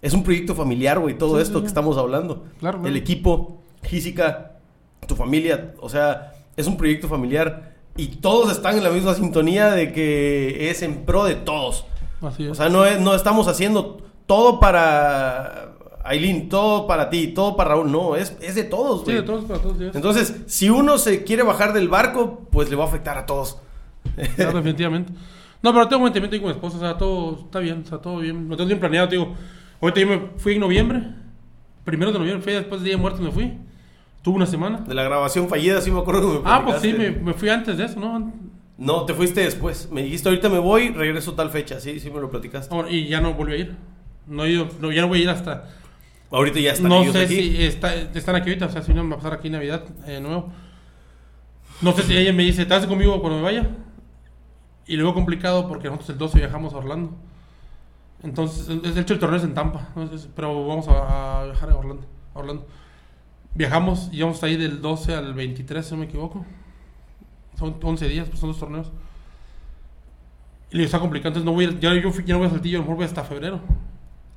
Es 0.03 0.13
un 0.13 0.23
proyecto 0.23 0.55
familiar, 0.55 0.99
güey. 1.01 1.19
Todo 1.19 1.37
Sí, 1.37 1.43
esto 1.43 1.59
sí, 1.59 1.63
que 1.63 1.69
estamos 1.69 1.97
hablando. 1.97 2.45
Claro, 2.61 2.79
claro. 2.79 2.87
El 2.87 2.97
equipo, 2.97 3.63
física, 3.83 4.53
tu 5.09 5.17
familia. 5.17 5.75
O 5.81 5.89
sea, 5.89 6.35
es 6.57 6.67
un 6.69 6.77
proyecto 6.77 7.09
familiar. 7.09 7.75
Y 7.97 8.09
todos 8.09 8.53
están 8.53 8.77
en 8.77 8.85
la 8.85 8.91
misma 8.91 9.15
sintonía 9.15 9.71
de 9.73 9.93
que 9.93 10.71
es 10.71 10.83
en 10.83 11.05
pro 11.07 11.25
de 11.25 11.35
todos. 11.35 11.87
Así 12.21 12.45
es. 12.45 12.51
O 12.51 12.55
sea, 12.55 12.69
no, 12.69 12.85
es- 12.85 13.01
no 13.01 13.15
estamos 13.15 13.49
haciendo 13.49 13.99
todo 14.27 14.61
para 14.61 15.73
Aileen, 16.09 16.49
todo 16.49 16.87
para 16.87 17.11
ti, 17.11 17.29
todo 17.29 17.57
para 17.57 17.71
Raúl. 17.71 17.91
No, 17.91 18.17
es, 18.17 18.37
es 18.41 18.55
de 18.55 18.65
todos, 18.65 19.01
sí, 19.01 19.05
güey. 19.07 19.17
de 19.17 19.23
todos 19.23 19.45
para 19.45 19.61
todos. 19.61 19.79
sí. 19.79 19.85
Entonces, 19.93 20.43
si 20.47 20.71
uno 20.71 20.99
se 20.99 21.25
quiere 21.25 21.43
bajar 21.43 21.73
del 21.73 21.89
barco, 21.89 22.47
pues 22.51 22.71
le 22.71 22.77
va 22.77 22.85
a 22.85 22.89
afectar 22.89 23.19
a 23.19 23.27
todos. 23.27 23.59
Claro, 24.37 24.53
definitivamente. 24.59 25.13
No, 25.63 25.73
pero 25.73 25.89
tengo 25.89 25.99
un 25.99 26.05
mantenimiento 26.05 26.35
ahí 26.37 26.41
con 26.41 26.49
mi 26.51 26.55
esposa, 26.55 26.77
o 26.77 26.81
sea, 26.81 26.97
todo 26.97 27.41
está 27.45 27.59
bien, 27.59 27.83
o 27.85 27.89
sea, 27.89 27.99
todo 27.99 28.19
bien. 28.19 28.49
Lo 28.49 28.57
tengo 28.57 28.69
bien 28.69 28.79
planeado, 28.79 29.09
digo. 29.09 29.35
Ahorita 29.81 30.01
yo 30.01 30.07
me 30.07 30.21
fui 30.37 30.55
en 30.55 30.61
noviembre, 30.61 31.03
primero 31.85 32.13
de 32.13 32.19
noviembre, 32.19 32.43
fui 32.43 32.53
después 32.53 32.81
del 32.81 32.85
Día 32.87 32.97
de 32.97 33.01
Muertos 33.03 33.21
me 33.21 33.31
fui. 33.31 33.53
Tuve 34.23 34.37
una 34.37 34.47
semana. 34.47 34.79
De 34.79 34.95
la 34.95 35.03
grabación 35.05 35.49
fallida, 35.49 35.81
sí 35.81 35.91
me 35.91 36.01
acuerdo 36.01 36.21
que 36.21 36.45
me 36.45 36.51
Ah, 36.51 36.63
pues 36.65 36.81
sí, 36.81 36.93
me, 36.93 37.11
me 37.11 37.33
fui 37.35 37.49
antes 37.49 37.77
de 37.77 37.85
eso, 37.85 38.01
¿no? 38.01 38.33
No, 38.79 39.05
te 39.07 39.15
fuiste 39.15 39.41
después. 39.41 39.89
Me 39.91 40.03
dijiste, 40.03 40.29
ahorita 40.29 40.49
me 40.49 40.59
voy, 40.59 40.91
regreso 40.91 41.35
tal 41.35 41.51
fecha. 41.51 41.81
Sí, 41.81 41.99
sí 42.01 42.11
me 42.11 42.21
lo 42.21 42.31
platicaste. 42.31 42.75
Ahora, 42.75 42.91
Y 42.91 43.09
ya 43.09 43.21
no 43.21 43.35
volví 43.35 43.53
a 43.53 43.57
ir. 43.57 43.77
No 44.27 44.45
he 44.45 44.51
ido, 44.51 44.69
no, 44.81 44.93
ya 44.93 45.03
no 45.03 45.09
voy 45.09 45.21
a 45.21 45.23
ir 45.23 45.31
hasta. 45.31 45.65
Ahorita 46.31 46.59
ya 46.61 46.73
están 46.73 46.89
no 46.89 47.03
ellos 47.03 47.13
sé 47.15 47.23
aquí. 47.23 47.35
si 47.37 47.63
está- 47.63 47.95
están 47.95 48.35
aquí 48.37 48.51
ahorita, 48.51 48.67
o 48.67 48.71
sea, 48.71 48.83
si 48.83 48.93
no 48.93 49.05
me 49.05 49.11
va 49.11 49.15
a 49.17 49.19
pasar 49.19 49.35
aquí 49.39 49.49
Navidad 49.51 49.85
eh, 50.07 50.21
nuevo. 50.21 50.51
No 51.83 51.93
sé 51.93 52.03
si 52.03 52.17
ella 52.17 52.33
me 52.33 52.43
dice, 52.43 52.67
¿te 52.67 52.87
conmigo 52.87 53.21
cuando 53.21 53.39
me 53.39 53.45
vaya? 53.45 53.69
Y 54.87 54.97
luego 54.97 55.15
complicado 55.15 55.69
porque 55.69 55.89
nosotros 55.89 56.11
el 56.11 56.19
12 56.19 56.39
viajamos 56.39 56.75
a 56.75 56.79
Orlando. 56.79 57.13
Entonces, 58.23 58.69
es- 58.69 58.95
de 58.95 59.01
hecho 59.01 59.15
el 59.15 59.21
torneo 59.21 59.39
es 59.39 59.45
en 59.45 59.55
Tampa, 59.55 59.89
¿no? 59.95 60.09
Pero 60.35 60.67
vamos 60.67 60.89
a, 60.89 61.43
a 61.43 61.45
viajar 61.45 61.71
a 61.71 61.77
Orlando, 61.77 62.05
a 62.35 62.39
Orlando. 62.39 62.67
Viajamos 63.55 64.09
y 64.13 64.21
vamos 64.23 64.43
a 64.43 64.49
ir 64.49 64.59
del 64.59 64.81
12 64.83 65.15
al 65.15 65.33
23, 65.35 65.85
si 65.87 65.93
no 65.93 65.99
me 66.01 66.07
equivoco. 66.07 66.45
Son 67.59 67.77
11 67.83 68.09
días, 68.09 68.29
pues 68.29 68.41
son 68.41 68.51
dos 68.51 68.59
torneos. 68.59 68.91
Y 70.71 70.75
le 70.75 70.79
digo, 70.81 70.87
está 70.87 70.99
complicado, 70.99 71.29
entonces 71.29 71.45
no 71.47 71.53
voy 71.53 71.67
ya, 71.81 71.95
yo 71.95 72.11
ya 72.25 72.35
no 72.35 72.39
voy 72.41 72.49
a 72.49 72.51
Saltillo, 72.51 72.79
a 72.79 72.81
lo 72.81 72.85
mejor 72.85 72.97
voy 72.97 73.05
hasta 73.07 73.23
febrero. 73.25 73.61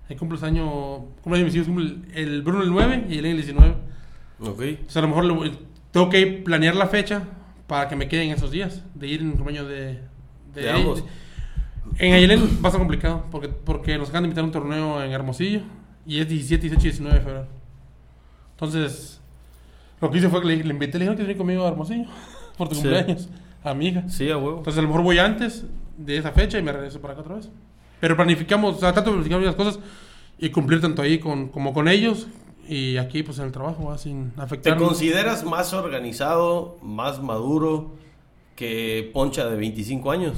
Ahí 0.10 0.16
cumple 0.16 0.38
el 0.40 0.44
año, 0.46 1.06
cumple 1.22 1.44
mis 1.44 1.54
hijos, 1.56 1.68
cumple 1.68 1.98
el, 2.16 2.42
Bruno 2.42 2.64
el 2.64 2.72
9 2.72 3.06
y 3.10 3.18
el 3.20 3.26
el 3.26 3.36
19. 3.38 3.76
Ok. 4.42 4.62
O 4.88 4.90
sea, 4.90 5.02
a 5.04 5.08
lo 5.08 5.16
mejor 5.16 5.52
tengo 5.92 6.10
que 6.10 6.26
planear 6.28 6.76
la 6.76 6.88
fecha 6.88 7.24
para 7.68 7.88
que 7.88 7.96
me 7.96 8.08
queden 8.08 8.32
esos 8.32 8.50
días 8.52 8.84
de 8.96 9.08
ir 9.08 9.22
en 9.22 9.32
el 9.34 9.44
baño 9.44 9.66
de, 9.66 10.00
De 10.54 10.70
ambos. 10.72 11.04
En 11.98 12.14
Ayelén 12.14 12.60
va 12.64 12.70
a 12.70 12.72
ser 12.72 12.80
complicado 12.80 13.26
porque, 13.32 13.48
porque 13.50 13.98
nos 13.98 14.10
acaban 14.10 14.24
de 14.24 14.28
invitar 14.30 14.44
a 14.44 14.46
un 14.48 14.52
torneo 14.52 15.04
en 15.04 15.12
Hermosillo 15.12 15.62
y 16.06 16.20
es 16.20 16.28
17, 16.28 16.62
18 16.70 16.80
y 16.80 16.90
19 16.90 17.16
de 17.18 17.24
febrero. 17.24 17.48
Entonces, 18.52 19.22
lo 20.02 20.10
que 20.10 20.18
hice 20.18 20.30
fue 20.30 20.42
que 20.42 20.48
le, 20.48 20.64
le 20.64 20.70
invité, 20.74 20.98
le 21.00 21.06
dije 21.06 21.16
que 21.18 21.22
venir 21.24 21.38
conmigo 21.38 21.66
a 21.66 21.70
Hermosillo 21.70 22.06
por 22.58 22.68
tu 22.70 22.76
Sí. 22.76 22.82
cumpleaños, 22.82 23.30
a 23.64 23.74
mi 23.74 23.88
hija. 23.88 24.08
Sí, 24.10 24.30
a 24.30 24.38
huevo. 24.38 24.58
Entonces, 24.58 24.80
a 24.80 24.82
lo 24.82 24.88
mejor 24.88 25.04
voy 25.04 25.20
antes 25.20 25.66
de 25.98 26.18
esa 26.18 26.32
fecha 26.32 26.58
y 26.60 26.64
me 26.64 26.72
regreso 26.72 27.00
para 27.02 27.14
acá 27.14 27.22
otra 27.22 27.36
vez. 27.36 27.50
Pero 28.00 28.16
planificamos, 28.16 28.78
o 28.78 28.80
sea, 28.80 28.94
trato 28.94 29.10
de 29.12 29.18
planificar 29.18 29.42
las 29.42 29.56
cosas 29.56 29.80
y 30.38 30.50
cumplir 30.50 30.82
tanto 30.82 31.02
ahí 31.02 31.20
con, 31.20 31.50
como 31.50 31.74
con 31.74 31.88
ellos 31.88 32.28
y 32.70 32.98
aquí, 32.98 33.24
pues 33.24 33.40
en 33.40 33.46
el 33.46 33.52
trabajo, 33.52 33.86
¿va? 33.86 33.98
sin 33.98 34.30
¿Te 34.32 34.42
afectar. 34.42 34.78
consideras 34.78 35.44
más 35.44 35.74
organizado, 35.74 36.78
más 36.84 37.20
maduro 37.20 37.96
que 38.56 39.10
Poncha 39.12 39.48
de 39.48 39.58
25 39.58 40.12
años? 40.12 40.38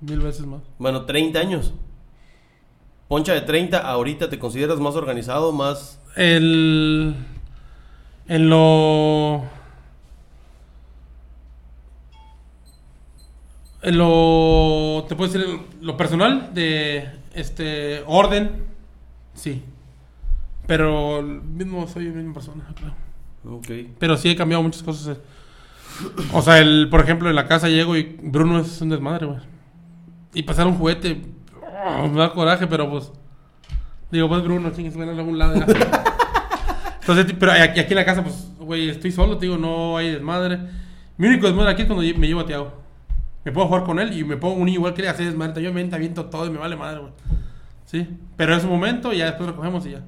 Mil 0.00 0.18
veces 0.18 0.44
más. 0.44 0.62
Bueno, 0.78 1.04
30 1.04 1.38
años. 1.38 1.72
Poncha 3.06 3.32
de 3.32 3.42
30, 3.42 3.78
ahorita 3.78 4.28
te 4.28 4.40
consideras 4.40 4.80
más 4.80 4.96
organizado, 4.96 5.52
más... 5.52 6.00
El. 6.16 7.14
En 8.26 8.50
lo. 8.50 9.44
Lo. 13.82 15.04
Te 15.08 15.16
puedo 15.16 15.32
decir, 15.32 15.60
lo 15.80 15.96
personal, 15.96 16.50
de. 16.54 17.08
Este, 17.34 18.02
orden, 18.06 18.64
sí. 19.34 19.62
Pero 20.66 21.22
mismo, 21.22 21.86
soy 21.88 22.04
la 22.04 22.12
misma 22.12 22.34
persona, 22.34 22.64
claro. 22.74 22.94
Ok. 23.44 23.68
Pero 23.98 24.16
sí 24.16 24.30
he 24.30 24.36
cambiado 24.36 24.62
muchas 24.62 24.82
cosas. 24.82 25.16
eh. 25.16 25.20
O 26.32 26.42
sea, 26.42 26.58
el, 26.58 26.88
por 26.90 27.00
ejemplo, 27.00 27.28
en 27.28 27.36
la 27.36 27.48
casa 27.48 27.68
llego 27.68 27.96
y 27.96 28.18
Bruno 28.22 28.60
es 28.60 28.80
un 28.80 28.90
desmadre, 28.90 29.26
güey. 29.26 29.40
Y 30.34 30.42
pasar 30.44 30.66
un 30.66 30.78
juguete, 30.78 31.22
oh, 31.86 32.08
me 32.08 32.20
da 32.20 32.32
coraje, 32.32 32.66
pero 32.66 32.88
pues. 32.88 33.10
Digo, 34.10 34.28
pues 34.28 34.42
Bruno, 34.42 34.70
chingues, 34.70 34.96
ven 34.96 35.08
a 35.08 35.12
algún 35.12 35.38
lado. 35.38 35.54
Entonces, 37.00 37.34
pero 37.38 37.52
aquí, 37.52 37.80
aquí 37.80 37.92
en 37.92 37.96
la 37.96 38.04
casa, 38.04 38.22
pues, 38.22 38.50
güey, 38.58 38.90
estoy 38.90 39.10
solo, 39.10 39.36
te 39.36 39.46
digo, 39.46 39.58
no 39.58 39.96
hay 39.96 40.12
desmadre. 40.12 40.60
Mi 41.16 41.26
único 41.28 41.46
desmadre 41.46 41.72
aquí 41.72 41.82
es 41.82 41.88
cuando 41.88 42.04
me 42.18 42.26
llevo 42.26 42.40
a 42.40 42.46
Tiago. 42.46 42.81
Me 43.44 43.52
puedo 43.52 43.66
jugar 43.66 43.84
con 43.84 43.98
él 43.98 44.16
y 44.16 44.24
me 44.24 44.36
pongo 44.36 44.54
un 44.54 44.66
niño 44.66 44.78
igual 44.78 44.94
que 44.94 45.02
él 45.02 45.08
hacer 45.08 45.26
desmadre. 45.26 45.62
Yo 45.62 45.72
me 45.72 45.82
aviento 45.92 46.26
todo 46.26 46.46
y 46.46 46.50
me 46.50 46.58
vale 46.58 46.76
madre, 46.76 47.00
güey. 47.00 47.12
Sí, 47.84 48.08
pero 48.36 48.56
es 48.56 48.64
un 48.64 48.70
momento 48.70 49.12
y 49.12 49.18
ya 49.18 49.26
después 49.26 49.50
recogemos 49.50 49.84
y 49.86 49.90
ya. 49.90 50.02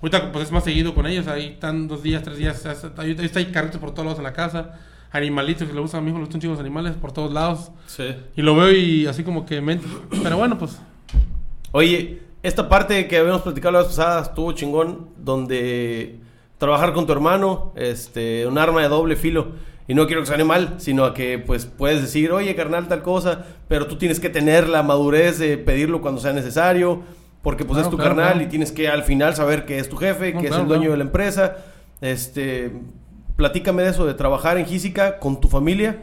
Ahorita 0.00 0.30
pues 0.30 0.44
es 0.44 0.52
más 0.52 0.62
seguido 0.62 0.94
con 0.94 1.06
ellos, 1.06 1.26
ahí 1.26 1.46
están 1.46 1.88
dos 1.88 2.04
días, 2.04 2.22
tres 2.22 2.38
días, 2.38 2.64
ahí 2.96 3.16
ahí 3.18 3.30
hay 3.34 3.46
carritos 3.46 3.80
por 3.80 3.90
todos 3.90 4.04
lados 4.04 4.18
en 4.18 4.24
la 4.24 4.32
casa, 4.32 4.78
animalitos 5.10 5.66
que 5.66 5.74
le 5.74 5.80
gustan 5.80 6.00
a 6.00 6.02
mi 6.04 6.10
hijo, 6.10 6.18
le 6.18 6.24
gustan 6.26 6.40
chicos 6.40 6.60
animales 6.60 6.94
por 6.94 7.10
todos 7.10 7.32
lados. 7.32 7.72
Sí. 7.86 8.14
Y 8.36 8.42
lo 8.42 8.54
veo 8.54 8.70
y 8.70 9.06
así 9.06 9.24
como 9.24 9.44
que 9.44 9.60
me... 9.60 9.80
Pero 10.22 10.36
bueno, 10.36 10.56
pues... 10.56 10.78
Oye, 11.72 12.22
esta 12.44 12.68
parte 12.68 13.08
que 13.08 13.18
habíamos 13.18 13.42
platicado 13.42 13.72
la 13.72 13.78
vez 13.80 13.88
pasada 13.88 14.22
estuvo 14.22 14.52
chingón, 14.52 15.08
donde 15.16 16.20
trabajar 16.58 16.92
con 16.92 17.06
tu 17.06 17.12
hermano, 17.12 17.72
este, 17.74 18.46
un 18.46 18.58
arma 18.58 18.82
de 18.82 18.88
doble 18.88 19.16
filo. 19.16 19.52
Y 19.88 19.94
no 19.94 20.06
quiero 20.06 20.20
que 20.20 20.26
suene 20.26 20.44
mal, 20.44 20.74
sino 20.76 21.04
a 21.06 21.14
que 21.14 21.38
pues 21.38 21.64
puedes 21.64 22.02
decir, 22.02 22.30
oye 22.30 22.54
carnal, 22.54 22.88
tal 22.88 23.02
cosa, 23.02 23.46
pero 23.68 23.86
tú 23.86 23.96
tienes 23.96 24.20
que 24.20 24.28
tener 24.28 24.68
la 24.68 24.82
madurez 24.82 25.38
de 25.38 25.56
pedirlo 25.56 26.02
cuando 26.02 26.20
sea 26.20 26.34
necesario, 26.34 27.00
porque 27.42 27.64
pues 27.64 27.78
Claro, 27.78 27.88
es 27.88 27.90
tu 27.90 27.96
claro, 27.96 28.10
carnal 28.10 28.32
claro. 28.34 28.46
y 28.46 28.50
tienes 28.50 28.70
que 28.70 28.88
al 28.88 29.02
final 29.02 29.34
saber 29.34 29.64
que 29.64 29.78
es 29.78 29.88
tu 29.88 29.96
jefe, 29.96 30.34
que 30.34 30.48
es 30.48 30.54
el 30.54 30.68
dueño 30.68 30.90
de 30.90 30.98
la 30.98 31.04
empresa. 31.04 31.56
Este, 32.02 32.70
platícame 33.36 33.82
de 33.82 33.88
eso, 33.88 34.04
de 34.04 34.12
trabajar 34.12 34.58
en 34.58 34.66
Física 34.66 35.18
con 35.18 35.40
tu 35.40 35.48
familia. 35.48 36.02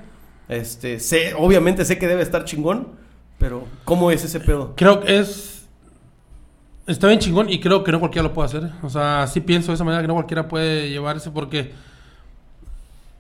Este, 0.49 0.99
sé, 0.99 1.35
obviamente 1.37 1.85
sé 1.85 1.99
que 1.99 2.07
debe 2.07 2.23
estar 2.23 2.43
chingón, 2.43 2.87
pero 3.37 3.65
¿cómo 3.83 4.09
es 4.09 4.23
ese 4.23 4.39
pedo? 4.39 4.73
Creo 4.75 5.01
que 5.01 5.19
es... 5.19 5.67
Está 6.87 7.07
bien 7.07 7.19
chingón 7.19 7.49
y 7.49 7.59
creo 7.59 7.83
que 7.83 7.91
no 7.91 7.99
cualquiera 7.99 8.27
lo 8.27 8.33
puede 8.33 8.47
hacer. 8.47 8.71
O 8.81 8.89
sea, 8.89 9.27
sí 9.27 9.41
pienso 9.41 9.71
de 9.71 9.75
esa 9.75 9.83
manera 9.83 10.01
que 10.01 10.07
no 10.07 10.15
cualquiera 10.15 10.47
puede 10.47 10.89
llevarse 10.89 11.29
porque... 11.29 11.71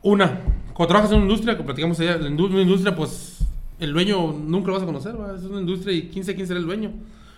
Una, 0.05 0.39
cuando 0.73 0.87
trabajas 0.87 1.11
en 1.11 1.17
una 1.17 1.25
industria, 1.25 1.55
como 1.57 1.65
platicamos 1.65 1.99
allá, 1.99 2.19
indu- 2.19 2.49
una 2.51 2.61
industria, 2.61 2.95
pues 2.95 3.39
el 3.79 3.91
dueño 3.91 4.33
nunca 4.33 4.67
lo 4.67 4.73
vas 4.73 4.83
a 4.83 4.85
conocer, 4.85 5.19
¿va? 5.19 5.35
es 5.35 5.43
una 5.43 5.59
industria 5.59 5.95
y 5.95 6.03
15 6.09 6.35
quién 6.35 6.45
será 6.47 6.59
el 6.59 6.65
dueño. 6.67 6.91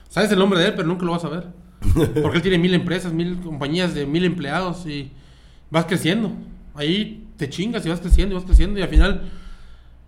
Sabes 0.09 0.31
el 0.31 0.39
nombre 0.39 0.59
de 0.59 0.67
él, 0.67 0.73
pero 0.75 0.85
nunca 0.87 1.05
lo 1.05 1.13
vas 1.13 1.23
a 1.23 1.29
ver. 1.29 1.47
Porque 2.21 2.37
él 2.37 2.41
tiene 2.41 2.57
mil 2.57 2.73
empresas, 2.73 3.13
mil 3.13 3.39
compañías 3.39 3.93
de 3.95 4.05
mil 4.05 4.25
empleados 4.25 4.85
y 4.85 5.11
vas 5.71 5.85
creciendo. 5.85 6.31
Ahí 6.75 7.25
te 7.37 7.49
chingas 7.49 7.85
y 7.85 7.89
vas 7.89 8.01
creciendo 8.01 8.33
y 8.33 8.37
vas 8.37 8.45
creciendo 8.45 8.79
y 8.79 8.81
al 8.81 8.89
final 8.89 9.29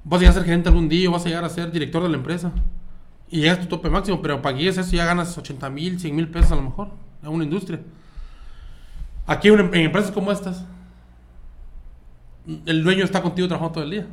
vas 0.04 0.18
a 0.18 0.22
llegar 0.22 0.32
a 0.32 0.34
ser 0.40 0.44
gerente 0.46 0.70
algún 0.70 0.90
día 0.90 1.10
o 1.10 1.14
vas 1.14 1.26
a 1.26 1.30
llegar 1.30 1.46
a 1.46 1.50
ser 1.50 1.72
director 1.72 2.04
de 2.04 2.10
la 2.10 2.18
empresa. 2.18 2.52
Y 3.32 3.42
llegas 3.42 3.60
a 3.60 3.62
tu 3.62 3.68
tope 3.68 3.90
máximo, 3.90 4.22
pero 4.22 4.42
para 4.42 4.56
que 4.56 4.64
llegues 4.64 4.78
a 4.78 4.82
eso 4.82 4.92
ya 4.96 5.06
ganas 5.06 5.38
80 5.38 5.70
mil, 5.70 6.00
100 6.00 6.16
mil 6.16 6.28
pesos 6.28 6.52
a 6.52 6.56
lo 6.56 6.64
mejor 6.64 6.90
en 7.24 7.30
una 7.30 7.44
industria. 7.46 7.80
Aquí 9.28 9.48
en, 9.50 9.60
en 9.60 9.76
empresas 9.76 10.12
como 10.12 10.32
estas, 10.32 10.66
el 12.66 12.84
dueño 12.84 13.04
está 13.04 13.22
contigo 13.22 13.48
trabajando 13.48 13.74
todo 13.74 13.84
el 13.84 13.92
día. 13.92 14.08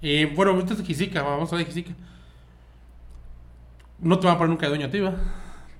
Y 0.00 0.24
bueno, 0.26 0.58
esto 0.58 0.72
es 0.72 0.78
de 0.80 0.84
Quisica, 0.84 1.22
vamos 1.22 1.52
a 1.52 1.56
ver 1.56 1.64
de 1.64 1.72
Quisica. 1.72 1.92
No 4.00 4.18
te 4.18 4.26
va 4.26 4.32
a 4.32 4.38
poner 4.38 4.50
nunca 4.50 4.66
de 4.66 4.70
dueño 4.70 4.86
a 4.86 4.90
ti, 4.90 4.98
¿va? 4.98 5.14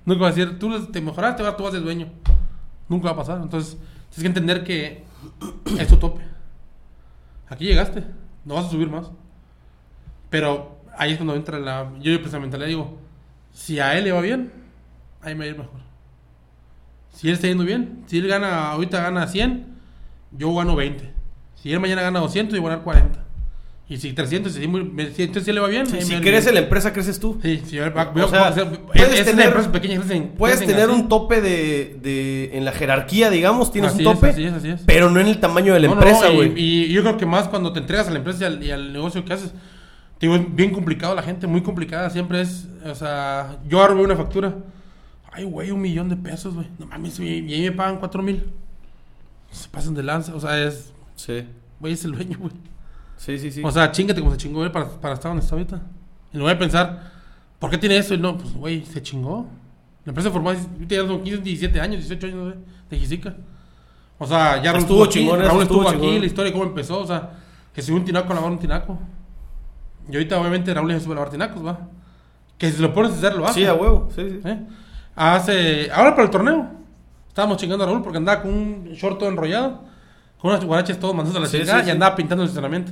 Nunca 0.05 0.21
va 0.21 0.27
a 0.27 0.31
decir, 0.31 0.59
tú 0.59 0.85
te 0.87 1.01
mejoraste, 1.01 1.43
ahora 1.43 1.57
tú 1.57 1.63
vas 1.63 1.73
de 1.73 1.79
dueño. 1.79 2.07
Nunca 2.87 3.07
va 3.07 3.11
a 3.11 3.17
pasar. 3.17 3.41
Entonces, 3.41 3.77
tienes 4.09 4.21
que 4.21 4.27
entender 4.27 4.63
que 4.63 5.03
es 5.79 5.87
tu 5.87 5.97
tope. 5.97 6.21
Aquí 7.49 7.65
llegaste, 7.65 8.03
no 8.45 8.55
vas 8.55 8.65
a 8.65 8.69
subir 8.69 8.89
más. 8.89 9.11
Pero 10.29 10.77
ahí 10.97 11.11
es 11.11 11.17
cuando 11.17 11.35
entra 11.35 11.59
la. 11.59 11.91
Yo, 11.99 12.19
pues, 12.21 12.31
la 12.33 12.39
mentalidad 12.39 12.67
digo: 12.67 12.97
si 13.51 13.79
a 13.79 13.97
él 13.97 14.05
le 14.05 14.11
va 14.11 14.21
bien, 14.21 14.51
ahí 15.21 15.35
me 15.35 15.39
va 15.39 15.45
a 15.45 15.47
ir 15.47 15.57
mejor. 15.57 15.79
Si 17.13 17.27
él 17.27 17.35
está 17.35 17.47
yendo 17.47 17.63
bien, 17.63 18.03
si 18.07 18.17
él 18.17 18.27
gana, 18.27 18.71
ahorita 18.71 19.01
gana 19.01 19.27
100, 19.27 19.67
yo 20.31 20.53
gano 20.55 20.75
20. 20.75 21.13
Si 21.63 21.71
él 21.71 21.79
mañana 21.79 22.01
gana 22.01 22.19
200, 22.19 22.53
yo 22.55 22.61
voy 22.61 22.67
a 22.67 22.71
ganar 22.73 22.83
40. 22.83 23.19
Y 23.87 23.97
si 23.97 24.11
300, 24.13 24.51
si, 24.53 24.67
me- 24.67 25.11
si 25.11 25.23
entonces 25.23 25.45
si 25.45 25.51
le 25.53 25.59
va 25.61 25.67
bien, 25.69 25.85
Sí, 25.87 26.01
si 26.01 26.15
crece 26.19 26.51
la 26.51 26.59
empresa, 26.61 26.91
creces 26.91 27.19
tú. 27.19 27.39
Sí, 27.41 27.61
sí, 27.65 27.77
va- 27.77 28.11
O 28.15 28.27
sea, 28.29 28.51
puedes 28.53 29.13
es- 29.13 29.19
es 29.19 29.25
tener- 29.25 29.47
empresa 29.47 29.71
pequeña, 29.71 29.95
crecen- 30.01 30.31
Puedes 30.37 30.57
crecen 30.57 30.75
tener 30.75 30.89
así. 30.91 30.99
un 31.01 31.07
tope 31.09 31.39
de, 31.41 31.97
de- 32.01 32.57
en 32.57 32.65
la 32.65 32.73
jerarquía, 32.73 33.29
digamos, 33.29 33.71
tienes 33.71 33.93
Así 33.93 34.03
un 34.05 34.11
es, 34.11 34.15
tope, 34.15 34.29
así 34.31 34.43
es, 34.43 34.53
así 34.53 34.69
es. 34.69 34.81
pero 34.85 35.09
no 35.09 35.19
en 35.21 35.27
el 35.27 35.39
tamaño 35.39 35.73
de 35.73 35.79
la 35.79 35.87
No, 35.87 35.93
empresa, 35.93 36.27
no, 36.27 36.33
y- 36.33 36.35
güey. 36.35 36.53
y, 36.55 36.87
yo 36.93 37.01
creo 37.01 37.17
que 37.17 37.25
más 37.25 37.47
cuando 37.47 37.71
te 37.71 37.79
entregas 37.79 38.07
a 38.07 38.11
la 38.11 38.17
empresa 38.17 38.43
y 38.43 38.45
al, 38.47 38.63
y 38.63 38.71
al 38.71 38.93
negocio 38.93 39.23
que 39.25 39.33
haces, 39.33 39.51
te 40.17 40.27
digo, 40.27 40.35
es 40.37 40.55
bien 40.55 40.71
complicado 40.71 41.13
la 41.15 41.21
gente, 41.23 41.45
muy 41.47 41.61
complicada. 41.61 42.09
Siempre 42.09 42.41
es, 42.41 42.67
o 42.85 42.95
sea, 42.95 43.57
yo 43.67 43.81
ahora 43.81 43.93
veo 43.93 44.05
una 44.05 44.15
factura. 44.15 44.55
Ay, 45.31 45.43
güey, 45.43 45.71
un 45.71 45.81
millón 45.81 46.07
de 46.09 46.15
pesos, 46.15 46.53
güey. 46.55 46.67
No 46.79 46.85
mames, 46.87 47.19
y 47.19 47.25
y 47.25 47.53
ahí 47.53 47.61
me 47.63 47.71
pagan 47.73 47.97
cuatro 47.97 48.23
mil. 48.23 48.45
Se 49.51 49.67
pasan 49.67 49.93
de 49.93 50.03
lanza, 50.03 50.33
o 50.35 50.39
sea, 50.39 50.57
es, 50.63 50.92
Sí, 51.15 51.45
güey, 51.79 51.93
es 51.93 52.05
el 52.05 52.13
dueño, 52.13 52.37
güey. 52.39 52.53
sí, 53.17 53.37
sí. 53.39 53.51
sí. 53.51 53.61
O 53.63 53.71
sea, 53.71 53.91
chingate 53.91 54.19
como 54.19 54.31
se 54.31 54.37
chingó 54.37 54.63
él 54.63 54.71
para, 54.71 54.87
para 54.89 55.13
estar 55.13 55.29
donde 55.29 55.43
está 55.43 55.55
ahorita. 55.55 55.81
Y 56.33 56.37
lo 56.37 56.43
voy 56.43 56.53
a 56.53 56.59
pensar, 56.59 57.11
¿por 57.59 57.69
qué 57.69 57.77
tiene 57.77 57.97
eso? 57.97 58.13
Y 58.13 58.17
no, 58.17 58.37
pues, 58.37 58.53
güey, 58.53 58.85
se 58.85 59.01
chingó. 59.01 59.47
La 60.05 60.09
empresa 60.09 60.31
formó, 60.31 60.51
yo 60.51 60.87
tenía 60.87 61.07
como 61.07 61.23
15, 61.23 61.41
17 61.41 61.79
años, 61.79 61.97
18 61.99 62.27
años, 62.27 62.37
no 62.37 62.51
sé, 62.51 62.57
de 62.89 62.99
Jisica. 62.99 63.35
O 64.17 64.27
sea, 64.27 64.61
ya 64.61 64.71
Raúl 64.71 64.83
Estuvo 64.83 65.03
aquí, 65.03 65.19
chingón 65.19 65.39
eso, 65.39 65.49
Raúl 65.49 65.61
estuvo 65.63 65.83
estuvo 65.83 66.07
aquí, 66.07 66.19
la 66.19 66.25
historia 66.25 66.51
de 66.51 66.57
cómo 66.57 66.69
empezó, 66.69 66.99
o 66.99 67.07
sea, 67.07 67.31
que 67.73 67.81
si 67.81 67.91
un 67.91 68.03
tinaco 68.03 68.33
lavar 68.33 68.51
un 68.51 68.59
tinaco. 68.59 68.99
Y 70.09 70.13
ahorita, 70.13 70.39
obviamente, 70.39 70.73
Raúl 70.73 70.91
ya 70.91 70.99
se 70.99 71.05
sube 71.05 71.13
a 71.13 71.15
lavar 71.15 71.31
tinacos, 71.31 71.65
va. 71.65 71.87
Que 72.57 72.71
si 72.71 72.81
lo 72.81 72.93
pones 72.93 73.13
a 73.13 73.15
hacer, 73.15 73.35
lo 73.35 73.45
hace. 73.45 73.61
sí, 73.61 73.65
a 73.65 73.73
huevo, 73.73 74.09
sí, 74.13 74.29
sí. 74.29 74.39
¿Eh? 74.43 74.59
Hace, 75.15 75.91
ahora 75.91 76.11
para 76.11 76.23
el 76.23 76.29
torneo, 76.29 76.71
estábamos 77.27 77.57
chingando 77.57 77.83
a 77.83 77.87
Raúl 77.87 78.01
porque 78.01 78.17
andaba 78.17 78.41
con 78.41 78.51
un 78.51 78.89
short 78.93 79.19
todo 79.19 79.29
enrollado, 79.29 79.83
con 80.43 80.51
unas 80.51 80.65
guaraches 80.65 80.99
todo 80.99 81.13
manzadas 81.13 81.37
a 81.37 81.39
la 81.39 81.47
Sí, 81.47 81.59
chingada 81.59 81.83
sí, 81.83 81.87
y 81.87 81.91
andaba 81.91 82.17
pintando 82.17 82.43
el 82.43 82.49
estacionamiento. 82.49 82.91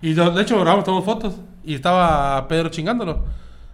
Y 0.00 0.14
de 0.14 0.30
de 0.30 0.42
hecho 0.42 0.60
grabamos, 0.60 0.84
tomamos 0.84 1.04
fotos 1.04 1.34
y 1.64 1.74
estaba 1.74 2.46
Pedro 2.46 2.68
chingándolo. 2.68 3.24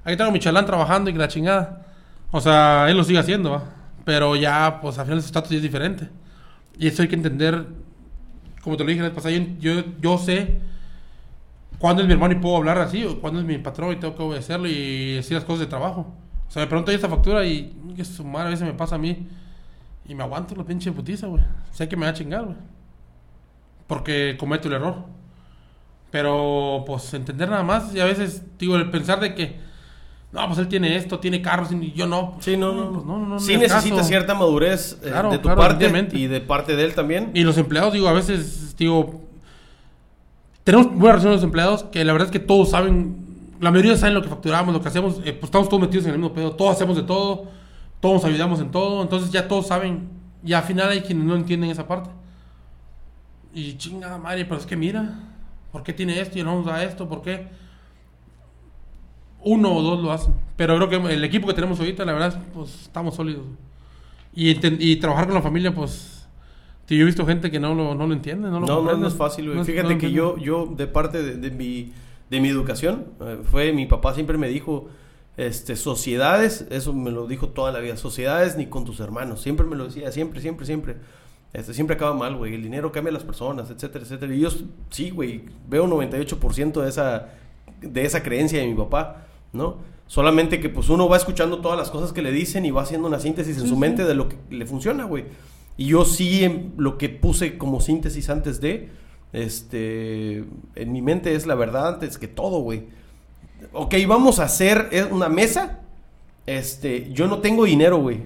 Aquí 0.05 0.17
tengo 0.17 0.31
mi 0.31 0.39
chalán 0.39 0.65
trabajando 0.65 1.11
y 1.11 1.13
que 1.13 1.19
la 1.19 1.29
chingada. 1.29 1.85
O 2.31 2.41
sea, 2.41 2.87
él 2.89 2.97
lo 2.97 3.05
sigue 3.05 3.19
haciendo, 3.19 3.51
¿va? 3.51 3.63
pero 4.07 4.37
ya, 4.37 4.79
pues 4.81 4.99
al 4.99 5.05
final 5.05 5.21
su 5.21 5.27
estatus 5.27 5.51
ya 5.51 5.57
es 5.59 5.63
diferente. 5.63 6.09
Y 6.79 6.87
eso 6.87 7.03
hay 7.03 7.09
que 7.09 7.15
entender, 7.15 7.67
como 8.63 8.79
te 8.79 8.85
lo 8.85 8.89
dije 8.89 9.03
la 9.03 9.09
vez 9.09 9.15
pasada, 9.15 9.35
yo, 9.35 9.45
yo, 9.61 9.85
yo 10.01 10.17
sé 10.17 10.63
cuándo 11.79 12.01
es 12.01 12.09
mi 12.09 12.15
hermano 12.15 12.33
y 12.33 12.39
puedo 12.39 12.57
hablar 12.57 12.79
así, 12.79 13.05
o 13.05 13.21
cuándo 13.21 13.39
es 13.41 13.45
mi 13.45 13.59
patrón 13.59 13.93
y 13.93 13.97
tengo 13.97 14.17
que 14.17 14.23
obedecerlo 14.23 14.67
y 14.67 15.17
decir 15.17 15.35
las 15.35 15.45
cosas 15.45 15.61
de 15.61 15.67
trabajo. 15.67 16.07
O 16.49 16.51
sea, 16.51 16.63
me 16.63 16.69
pregunto 16.69 16.91
esta 16.91 17.11
factura 17.11 17.45
y 17.45 17.77
que 17.95 18.03
su 18.03 18.25
madre 18.25 18.47
a 18.47 18.51
veces 18.53 18.67
me 18.67 18.73
pasa 18.73 18.95
a 18.95 18.99
mí 18.99 19.29
y 20.09 20.15
me 20.15 20.23
aguanto 20.23 20.55
la 20.55 20.65
pinche 20.65 20.91
putiza, 20.91 21.27
güey. 21.27 21.45
Sé 21.71 21.87
que 21.87 21.99
me 21.99 22.07
va 22.07 22.13
a 22.13 22.15
chingar, 22.15 22.45
güey. 22.47 22.57
Porque 23.87 24.37
cometo 24.39 24.69
el 24.69 24.75
error. 24.75 24.97
Pero, 26.11 26.85
pues, 26.87 27.13
entender 27.15 27.49
nada 27.49 27.63
más 27.63 27.95
y 27.95 28.01
a 28.01 28.05
veces, 28.05 28.43
digo, 28.59 28.77
el 28.77 28.91
pensar 28.91 29.21
de 29.21 29.35
que, 29.35 29.59
no, 30.33 30.47
pues 30.47 30.59
él 30.59 30.69
tiene 30.69 30.97
esto, 30.97 31.19
tiene 31.19 31.43
carros 31.43 31.71
y 31.73 31.93
yo 31.93 32.07
no. 32.07 32.37
Sí, 32.41 32.57
no, 32.57 32.73
no. 32.73 32.93
Pues, 32.93 33.05
no, 33.05 33.19
no, 33.19 33.27
no, 33.27 33.41
sí 33.41 33.57
necesita 33.57 33.97
caso. 33.97 34.09
cierta 34.09 34.35
madurez 34.35 34.99
eh, 35.03 35.09
Claro, 35.09 35.31
de 35.31 35.39
tu 35.39 35.45
claro, 35.45 35.61
parte 35.61 35.85
definitivamente. 35.85 36.19
y 36.19 36.27
de 36.27 36.41
parte 36.41 36.77
de 36.77 36.85
él 36.85 36.95
también. 36.95 37.31
Y 37.35 37.43
los 37.43 37.59
empleados, 37.59 37.93
digo, 37.93 38.09
a 38.09 38.13
veces, 38.13 38.77
digo, 38.77 39.23
tenemos 40.65 40.87
buena 40.87 41.13
relación 41.13 41.31
con 41.31 41.37
los 41.37 41.45
empleados 41.45 41.85
que 41.85 42.05
la 42.05 42.13
verdad 42.13 42.27
es 42.27 42.33
que 42.33 42.41
todos 42.41 42.71
saben, 42.71 43.17
la 43.61 43.71
mayoría 43.71 43.97
saben 43.97 44.15
lo 44.15 44.23
que 44.23 44.29
facturamos, 44.29 44.73
lo 44.75 44.81
que 44.81 44.89
hacemos, 44.89 45.19
eh, 45.25 45.33
pues 45.33 45.45
estamos 45.45 45.69
todos 45.69 45.83
metidos 45.83 46.07
en 46.07 46.13
el 46.13 46.19
mismo 46.19 46.33
pedo, 46.35 46.53
todos 46.53 46.73
hacemos 46.73 46.97
de 46.97 47.03
todo, 47.03 47.45
todos 48.01 48.23
nos 48.23 48.25
ayudamos 48.25 48.61
en 48.61 48.71
todo, 48.71 49.03
entonces 49.03 49.31
ya 49.31 49.47
todos 49.47 49.67
saben, 49.67 50.09
y 50.45 50.53
al 50.53 50.63
final 50.63 50.89
hay 50.91 51.03
quienes 51.03 51.25
no 51.25 51.37
entienden 51.37 51.71
esa 51.71 51.87
parte. 51.87 52.11
Y 53.55 53.77
chingada 53.77 54.19
madre, 54.19 54.45
pero 54.45 54.59
es 54.59 54.67
que 54.67 54.77
mira, 54.77 55.15
¿por 55.73 55.83
qué 55.83 55.93
tiene 55.93 56.21
esto 56.21 56.39
y 56.39 56.43
no 56.43 56.63
da 56.63 56.83
esto? 56.83 57.09
¿Por 57.09 57.23
qué? 57.23 57.47
Uno 59.43 59.75
o 59.77 59.83
dos 59.83 60.03
lo 60.03 60.11
hacen, 60.11 60.35
pero 60.57 60.77
creo 60.77 60.89
que 60.89 61.15
el 61.15 61.23
equipo 61.23 61.47
que 61.47 61.55
tenemos 61.55 61.79
ahorita, 61.79 62.05
la 62.05 62.13
verdad, 62.15 62.43
pues 62.53 62.83
estamos 62.83 63.15
sólidos. 63.15 63.45
Y, 64.35 64.51
y 64.81 64.97
trabajar 64.97 65.27
con 65.27 65.35
la 65.35 65.43
familia, 65.43 65.73
pues 65.73 66.27
yo 66.89 66.97
he 66.97 67.05
visto 67.05 67.25
gente 67.25 67.51
que 67.51 67.61
no 67.61 67.75
lo, 67.75 67.95
no 67.95 68.07
lo 68.07 68.13
entiende, 68.13 68.49
no 68.51 68.61
lo 68.61 68.67
No, 68.67 68.83
no, 68.83 68.97
no 68.97 69.07
es 69.07 69.15
fácil, 69.15 69.47
güey. 69.47 69.59
No 69.59 69.65
Fíjate 69.65 69.97
que 69.97 70.11
yo, 70.11 70.37
yo 70.37 70.67
de 70.67 70.87
parte 70.87 71.23
de, 71.23 71.37
de 71.37 71.51
mi, 71.51 71.93
de 72.31 72.41
mi 72.41 72.49
educación, 72.49 73.07
eh, 73.21 73.39
fue 73.51 73.73
mi 73.73 73.87
papá 73.87 74.15
siempre 74.15 74.37
me 74.37 74.49
dijo, 74.49 74.89
este, 75.37 75.77
sociedades, 75.77 76.67
eso 76.71 76.93
me 76.93 77.11
lo 77.11 77.27
dijo 77.27 77.49
toda 77.49 77.73
la 77.73 77.81
vida, 77.81 77.97
sociedades 77.97 78.57
ni 78.57 78.67
con 78.67 78.85
tus 78.85 79.01
hermanos, 79.01 79.41
siempre 79.41 79.67
me 79.67 79.77
lo 79.77 79.85
decía, 79.85 80.13
siempre, 80.13 80.41
siempre, 80.41 80.67
siempre. 80.67 80.97
Este, 81.55 81.73
siempre 81.73 81.95
acaba 81.95 82.13
mal, 82.15 82.37
güey, 82.37 82.55
el 82.55 82.65
dinero 82.65 82.91
cambia 82.91 83.11
a 83.11 83.15
las 83.15 83.23
personas, 83.23 83.71
etcétera, 83.71 84.05
etcétera. 84.05 84.35
Y 84.35 84.41
yo, 84.41 84.49
sí, 84.91 85.11
güey, 85.11 85.45
veo 85.69 85.87
98% 85.87 86.83
de 86.83 86.89
esa, 86.89 87.29
de 87.81 88.05
esa 88.05 88.25
creencia 88.25 88.59
de 88.59 88.67
mi 88.67 88.75
papá, 88.75 89.29
¿no? 89.53 89.77
Solamente 90.09 90.59
que 90.59 90.69
pues 90.69 90.89
uno 90.89 91.09
va 91.09 91.17
escuchando 91.17 91.61
todas 91.61 91.79
las 91.79 91.93
cosas 91.93 92.13
que 92.13 92.23
le 92.23 92.33
dicen 92.33 92.67
y 92.67 92.73
va 92.73 92.83
haciendo 92.83 93.07
una 93.07 93.21
síntesis 93.21 93.57
en 93.57 93.69
su 93.69 93.77
mente 93.77 94.05
de 94.05 94.15
lo 94.17 94.29
que 94.29 94.37
le 94.51 94.67
funciona, 94.67 95.05
güey. 95.05 95.27
Y 95.77 95.87
yo 95.87 96.05
sí, 96.05 96.43
en 96.43 96.75
lo 96.77 96.99
que 96.99 97.09
puse 97.09 97.57
como 97.57 97.81
síntesis 97.81 98.31
antes 98.31 98.61
de, 98.61 98.91
este, 99.33 100.45
en 100.75 100.93
mi 100.93 101.03
mente 101.03 101.37
es 101.37 101.47
la 101.47 101.55
verdad 101.55 101.87
antes 101.87 102.19
que 102.19 102.27
todo, 102.27 102.59
güey. 102.59 102.89
Ok, 103.73 103.95
vamos 104.09 104.41
a 104.41 104.45
hacer 104.45 104.89
eh, 104.91 105.05
una 105.05 105.29
mesa. 105.29 105.83
Este, 106.47 107.13
yo 107.13 107.29
no 107.29 107.39
tengo 107.39 107.65
dinero, 107.65 107.99
güey. 107.99 108.23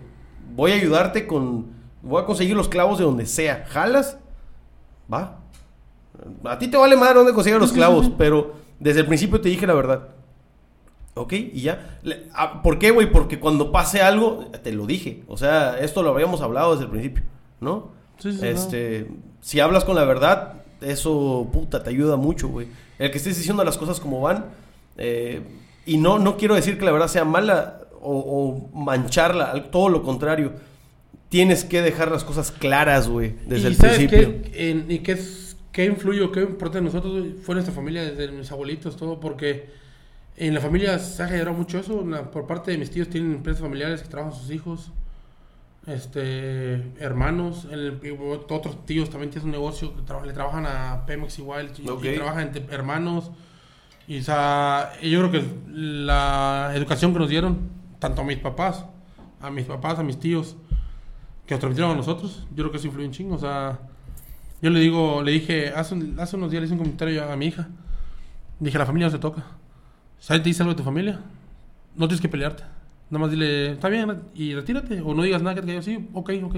Voy 0.57 0.73
a 0.73 0.75
ayudarte 0.75 1.27
con, 1.27 1.78
voy 2.03 2.23
a 2.23 2.27
conseguir 2.27 2.57
los 2.57 2.69
clavos 2.69 2.99
de 2.99 3.05
donde 3.05 3.27
sea. 3.27 3.65
¿Jalas? 3.69 4.19
Va. 5.13 5.39
A 6.45 6.59
ti 6.59 6.69
te 6.69 6.77
vale 6.77 6.97
madre 6.97 7.15
dónde 7.15 7.33
consigas 7.33 7.61
los 7.61 7.73
clavos, 7.73 8.11
pero 8.19 8.55
desde 8.81 9.01
el 9.01 9.07
principio 9.07 9.41
te 9.41 9.49
dije 9.49 9.67
la 9.67 9.75
verdad. 9.75 10.09
¿Ok? 11.15 11.33
Y 11.33 11.63
ya. 11.63 11.99
Ah, 12.33 12.63
¿Por 12.63 12.79
qué, 12.79 12.91
güey? 12.93 13.11
Porque 13.11 13.41
cuando 13.41 13.73
pase 13.73 14.03
algo, 14.03 14.47
te 14.63 14.73
lo 14.73 14.87
dije. 14.87 15.23
O 15.27 15.37
sea, 15.37 15.79
esto 15.79 16.03
lo 16.03 16.11
habíamos 16.11 16.41
hablado 16.43 16.73
desde 16.73 16.85
el 16.85 16.91
principio, 16.91 17.25
¿no? 17.61 17.89
Sí, 18.19 18.33
sí, 18.33 18.47
este, 18.47 19.11
si 19.41 19.59
hablas 19.61 19.85
con 19.85 19.97
la 19.97 20.05
verdad, 20.05 20.55
eso, 20.81 21.49
puta, 21.53 21.83
te 21.83 21.91
ayuda 21.91 22.17
mucho, 22.17 22.49
güey. 22.49 22.69
El 22.99 23.11
que 23.11 23.19
estés 23.19 23.37
diciendo 23.37 23.65
las 23.65 23.79
cosas 23.79 23.99
como 24.01 24.21
van. 24.21 24.47
eh, 24.97 25.43
y 25.87 25.97
no, 25.97 26.19
no 26.19 26.37
quiero 26.37 26.55
decir 26.55 26.79
que 26.79 26.85
la 26.85 26.93
verdad 26.93 27.09
sea 27.09 27.25
mala 27.25 27.81
o, 28.03 28.69
o 28.73 28.79
mancharla, 28.79 29.71
todo 29.71 29.89
lo 29.89 30.03
contrario. 30.03 30.53
Tienes 31.29 31.65
que 31.65 31.83
dejar 31.83 32.11
las 32.11 32.25
cosas 32.25 32.51
claras, 32.51 33.09
güey, 33.09 33.35
desde 33.47 33.65
¿Y 33.69 33.73
el 33.73 33.77
sabes 33.77 33.97
principio. 33.99 34.43
qué, 34.51 34.71
en- 34.71 34.91
¿Y 34.91 35.01
qué, 35.01 35.13
es, 35.13 35.57
qué 35.73 35.85
influye 35.85 36.23
o 36.23 36.33
qué 36.33 36.41
importa 36.41 36.79
de 36.79 36.85
nosotros? 36.85 37.13
güey? 37.19 37.33
Fue 37.35 37.55
nuestra 37.55 37.75
familia, 37.75 38.03
desde 38.03 38.33
mis 38.33 38.51
abuelitos, 38.51 38.97
todo, 38.97 39.21
porque 39.21 39.67
en 40.37 40.55
la 40.55 40.61
familia 40.61 40.99
se 40.99 41.23
ha 41.23 41.29
generado 41.29 41.55
mucho 41.55 41.79
eso. 41.79 42.05
la- 42.07 42.31
por 42.31 42.47
parte 42.47 42.71
de 42.71 42.79
mis 42.79 42.91
tíos 42.91 43.09
tienen 43.09 43.33
empresas 43.35 43.61
familiares 43.61 44.01
que 44.03 44.09
trabajan 44.09 44.39
sus 44.39 44.51
hijos, 44.51 44.91
este 45.87 46.75
hermanos, 47.01 47.67
el- 47.71 47.99
otros 48.49 48.85
tíos 48.87 49.11
también 49.11 49.31
tienen 49.31 49.47
un 49.47 49.53
negocio 49.53 49.95
que 49.95 50.03
traba- 50.03 50.27
le 50.27 50.33
trabajan 50.33 50.67
a 50.67 51.05
Pemex 51.07 51.39
igual, 51.39 51.71
y, 51.79 51.83
y 51.83 52.15
trabajan 52.15 52.49
entre 52.49 52.65
hermanos. 52.75 53.31
Y 54.07 54.19
o 54.21 54.23
sea, 54.23 54.93
yo 55.03 55.19
creo 55.29 55.31
que 55.31 55.45
la 55.71 56.73
educación 56.75 57.13
que 57.13 57.19
nos 57.19 57.29
dieron, 57.29 57.59
tanto 57.99 58.23
a 58.23 58.25
mis 58.25 58.39
papás, 58.39 58.85
a 59.41 59.51
mis 59.51 59.67
papás, 59.67 59.99
a 59.99 60.03
mis 60.03 60.19
tíos, 60.19 60.57
que 61.49 61.55
nos 61.55 61.61
transmitieron 61.61 61.93
a 61.93 61.97
nosotros, 61.97 62.47
yo 62.51 62.57
creo 62.57 62.71
que 62.71 62.77
eso 62.77 62.87
influye 62.87 63.07
un 63.09 63.13
chingo. 63.13 63.35
O 63.35 63.39
sea, 63.39 63.81
yo 64.63 64.71
le 64.71 64.79
digo, 64.81 65.23
le 65.23 65.33
dije, 65.33 65.71
hace, 65.71 65.95
un- 65.95 66.21
hace 66.21 66.37
unos 66.37 66.51
días 66.51 66.61
le 66.61 66.67
hice 66.67 66.75
un 66.75 66.79
comentario 66.81 67.25
a 67.29 67.35
mi 67.37 67.47
hija. 67.47 67.69
Dije, 68.61 68.79
la 68.79 68.87
familia 68.87 69.07
no 69.09 69.13
se 69.13 69.19
toca. 69.19 69.45
Alguien 70.29 70.43
te 70.43 70.49
dice 70.51 70.63
algo 70.63 70.75
de 70.75 70.79
tu 70.79 70.85
familia, 70.85 71.21
no 71.97 72.07
tienes 72.07 72.21
que 72.21 72.29
pelearte. 72.29 72.65
Nada 73.11 73.21
más 73.23 73.31
dile, 73.31 73.73
está 73.73 73.89
bien, 73.89 74.23
y 74.35 74.55
retírate. 74.55 75.01
O 75.01 75.15
no 75.15 75.23
digas 75.23 75.41
nada 75.43 75.55
que 75.55 75.63
te 75.63 75.67
caiga. 75.69 75.83
Sí, 75.83 76.09
ok, 76.13 76.31
ok. 76.45 76.57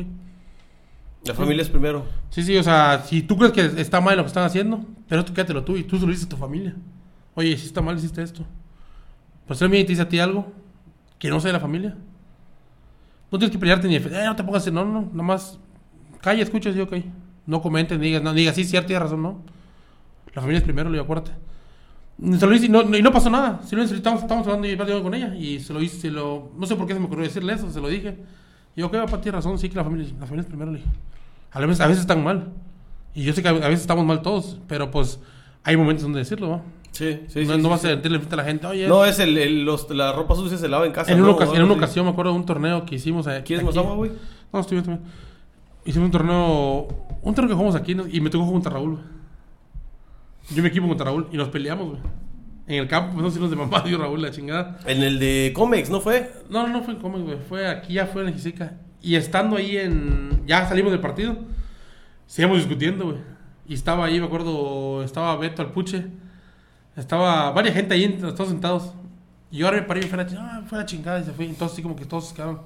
La 1.24 1.34
familia 1.34 1.62
es 1.62 1.68
primero. 1.68 2.06
Sí, 2.30 2.42
sí, 2.42 2.56
o 2.56 2.62
sea, 2.62 3.04
si 3.06 3.22
tú 3.22 3.36
crees 3.36 3.52
que 3.52 3.80
está 3.80 4.00
mal 4.00 4.16
lo 4.16 4.24
que 4.24 4.28
están 4.28 4.44
haciendo, 4.44 4.84
pero 5.08 5.24
tú 5.24 5.32
quédatelo 5.34 5.62
tú 5.62 5.76
y 5.76 5.84
tú 5.84 5.98
se 5.98 6.06
lo 6.06 6.10
dices 6.10 6.26
a 6.26 6.28
tu 6.30 6.36
familia. 6.36 6.74
Oye, 7.34 7.56
si 7.58 7.66
está 7.66 7.80
mal, 7.82 7.96
hiciste 7.96 8.22
esto. 8.22 8.44
Pues 9.46 9.60
alguien 9.62 9.84
te 9.86 9.92
dice 9.92 10.02
a 10.02 10.08
ti 10.08 10.18
algo 10.18 10.50
que 11.18 11.28
no 11.28 11.38
sea 11.38 11.48
de 11.50 11.52
la 11.52 11.60
familia, 11.60 11.96
no 13.30 13.38
tienes 13.38 13.50
que 13.50 13.58
pelearte 13.58 13.88
ni, 13.88 13.98
defe- 13.98 14.12
eh, 14.12 14.24
no 14.24 14.36
te 14.36 14.44
pongas, 14.44 14.70
no, 14.72 14.84
no, 14.84 15.02
nada 15.02 15.22
más 15.22 15.58
calla, 16.20 16.42
escucha, 16.42 16.72
sí, 16.72 16.80
ok. 16.80 16.94
No 17.46 17.60
comentes, 17.62 17.98
digas, 18.00 18.22
no, 18.22 18.32
digas, 18.34 18.54
sí, 18.54 18.64
cierto, 18.64 18.88
tienes 18.88 19.02
razón, 19.04 19.22
no. 19.22 19.42
La 20.34 20.42
familia 20.42 20.58
es 20.58 20.64
primero, 20.64 20.88
le 20.90 20.94
digo, 20.94 21.04
acuérdate. 21.04 21.32
Y 22.22 22.34
Se 22.34 22.46
lo 22.46 22.54
hice 22.54 22.66
y 22.66 22.68
no, 22.68 22.82
y 22.96 23.02
no 23.02 23.12
pasó 23.12 23.30
nada. 23.30 23.60
Simplemente 23.62 23.96
estábamos, 23.96 24.22
estábamos 24.22 24.46
hablando 24.46 24.68
y 24.68 24.76
platicando 24.76 25.02
con 25.02 25.14
ella 25.14 25.34
y 25.34 25.58
se 25.60 25.72
lo 25.72 25.80
hice, 25.82 25.98
se 26.00 26.10
lo, 26.10 26.52
no 26.56 26.66
sé 26.66 26.76
por 26.76 26.86
qué 26.86 26.92
se 26.94 27.00
me 27.00 27.06
ocurrió 27.06 27.24
decirle 27.24 27.54
eso, 27.54 27.70
se 27.70 27.80
lo 27.80 27.88
dije. 27.88 28.18
Y 28.76 28.80
yo, 28.80 28.86
ok, 28.86 28.92
papá, 28.92 29.20
tienes 29.20 29.36
razón, 29.42 29.58
sí 29.58 29.68
que 29.68 29.76
la 29.76 29.84
familia, 29.84 30.06
la 30.18 30.26
familia 30.26 30.42
es 30.42 30.46
primero, 30.46 30.70
le 30.70 30.78
dije. 30.78 30.90
A 31.52 31.60
veces, 31.60 31.80
a 31.80 31.86
veces 31.86 32.02
están 32.02 32.22
mal. 32.22 32.48
Y 33.14 33.24
yo 33.24 33.32
sé 33.32 33.42
que 33.42 33.48
a 33.48 33.52
veces 33.52 33.80
estamos 33.80 34.04
mal 34.04 34.22
todos, 34.22 34.58
pero 34.68 34.90
pues 34.90 35.18
hay 35.64 35.76
momentos 35.76 36.02
donde 36.04 36.20
decirlo, 36.20 36.50
¿va? 36.50 36.62
Sí, 36.92 37.20
sí, 37.28 37.44
no 37.46 37.54
sí, 37.54 37.62
no 37.62 37.68
vas 37.68 37.84
a 37.84 37.88
sentirle 37.88 38.18
frente 38.18 38.34
a 38.34 38.38
la 38.38 38.44
gente, 38.44 38.66
oye. 38.66 38.86
No, 38.88 39.04
es 39.04 39.18
el, 39.20 39.36
el- 39.38 39.64
los, 39.64 39.88
la 39.90 40.12
ropa 40.12 40.34
sucia 40.34 40.58
se 40.58 40.68
lava 40.68 40.86
en 40.86 40.92
casa. 40.92 41.12
en, 41.12 41.18
¿no? 41.18 41.24
una, 41.24 41.32
ocasión, 41.34 41.56
en 41.56 41.62
algo 41.62 41.74
una 41.74 41.84
así. 41.84 41.88
ocasión 41.90 42.04
me 42.06 42.10
acuerdo 42.12 42.32
de 42.32 42.38
un 42.38 42.46
torneo 42.46 42.84
que 42.84 42.96
hicimos 42.96 43.26
aquí. 43.26 43.44
¿Quieres 43.44 43.64
más 43.64 43.76
agua, 43.76 43.94
güey? 43.94 44.10
No, 44.52 44.60
estoy 44.60 44.76
bien, 44.80 44.90
estoy 44.90 44.96
bien. 44.96 45.20
Hicimos 45.84 46.06
un 46.06 46.12
torneo, 46.12 46.88
un 47.22 47.34
torneo 47.34 47.48
que 47.48 47.54
jugamos 47.54 47.74
aquí 47.76 47.96
y 48.10 48.20
me 48.20 48.28
tocó 48.28 48.44
jugar 48.44 48.54
contra 48.54 48.72
Raúl. 48.72 48.98
Yo 50.50 50.62
me 50.62 50.68
equipo 50.68 50.88
contra 50.88 51.06
Raúl 51.06 51.28
y 51.32 51.36
nos 51.36 51.48
peleamos, 51.48 51.88
güey. 51.90 52.00
En 52.66 52.76
el 52.82 52.88
campo, 52.88 53.12
pues 53.14 53.22
no 53.24 53.30
sé 53.30 53.36
si 53.36 53.40
nos 53.40 53.50
de 53.50 53.56
mamá 53.56 53.80
dio 53.80 53.96
Raúl 53.98 54.20
la 54.22 54.30
chingada. 54.30 54.78
En 54.86 55.02
el 55.02 55.18
de 55.18 55.52
Comex, 55.54 55.90
¿no 55.90 56.00
fue? 56.00 56.30
No, 56.50 56.66
no, 56.66 56.72
no 56.72 56.82
fue 56.82 56.94
en 56.94 57.00
Comex, 57.00 57.24
güey. 57.24 57.38
Fue 57.48 57.66
aquí, 57.68 57.94
ya 57.94 58.06
fue 58.06 58.22
en 58.26 58.32
Jixica. 58.34 58.74
Y 59.02 59.14
estando 59.14 59.56
ahí 59.56 59.76
en. 59.76 60.42
Ya 60.46 60.68
salimos 60.68 60.92
del 60.92 61.00
partido. 61.00 61.36
Seguimos 62.26 62.58
discutiendo, 62.58 63.06
güey. 63.06 63.16
Y 63.66 63.74
estaba 63.74 64.04
ahí, 64.04 64.20
me 64.20 64.26
acuerdo. 64.26 65.02
Estaba 65.02 65.36
Beto 65.36 65.62
Alpuche. 65.62 66.06
Estaba 66.96 67.50
varias 67.52 67.74
gente 67.74 67.94
ahí, 67.94 68.18
todos 68.18 68.48
sentados. 68.48 68.92
Y 69.50 69.58
yo 69.58 69.72
me 69.72 69.82
paré 69.82 70.00
y 70.00 70.02
fue 70.04 70.18
la, 70.18 70.86
chingada 70.86 71.20
y 71.20 71.24
se 71.24 71.32
fue. 71.32 71.46
Entonces, 71.46 71.74
así 71.74 71.82
como 71.82 71.96
que 71.96 72.04
todos 72.04 72.28
se 72.28 72.34
quedaron. 72.34 72.60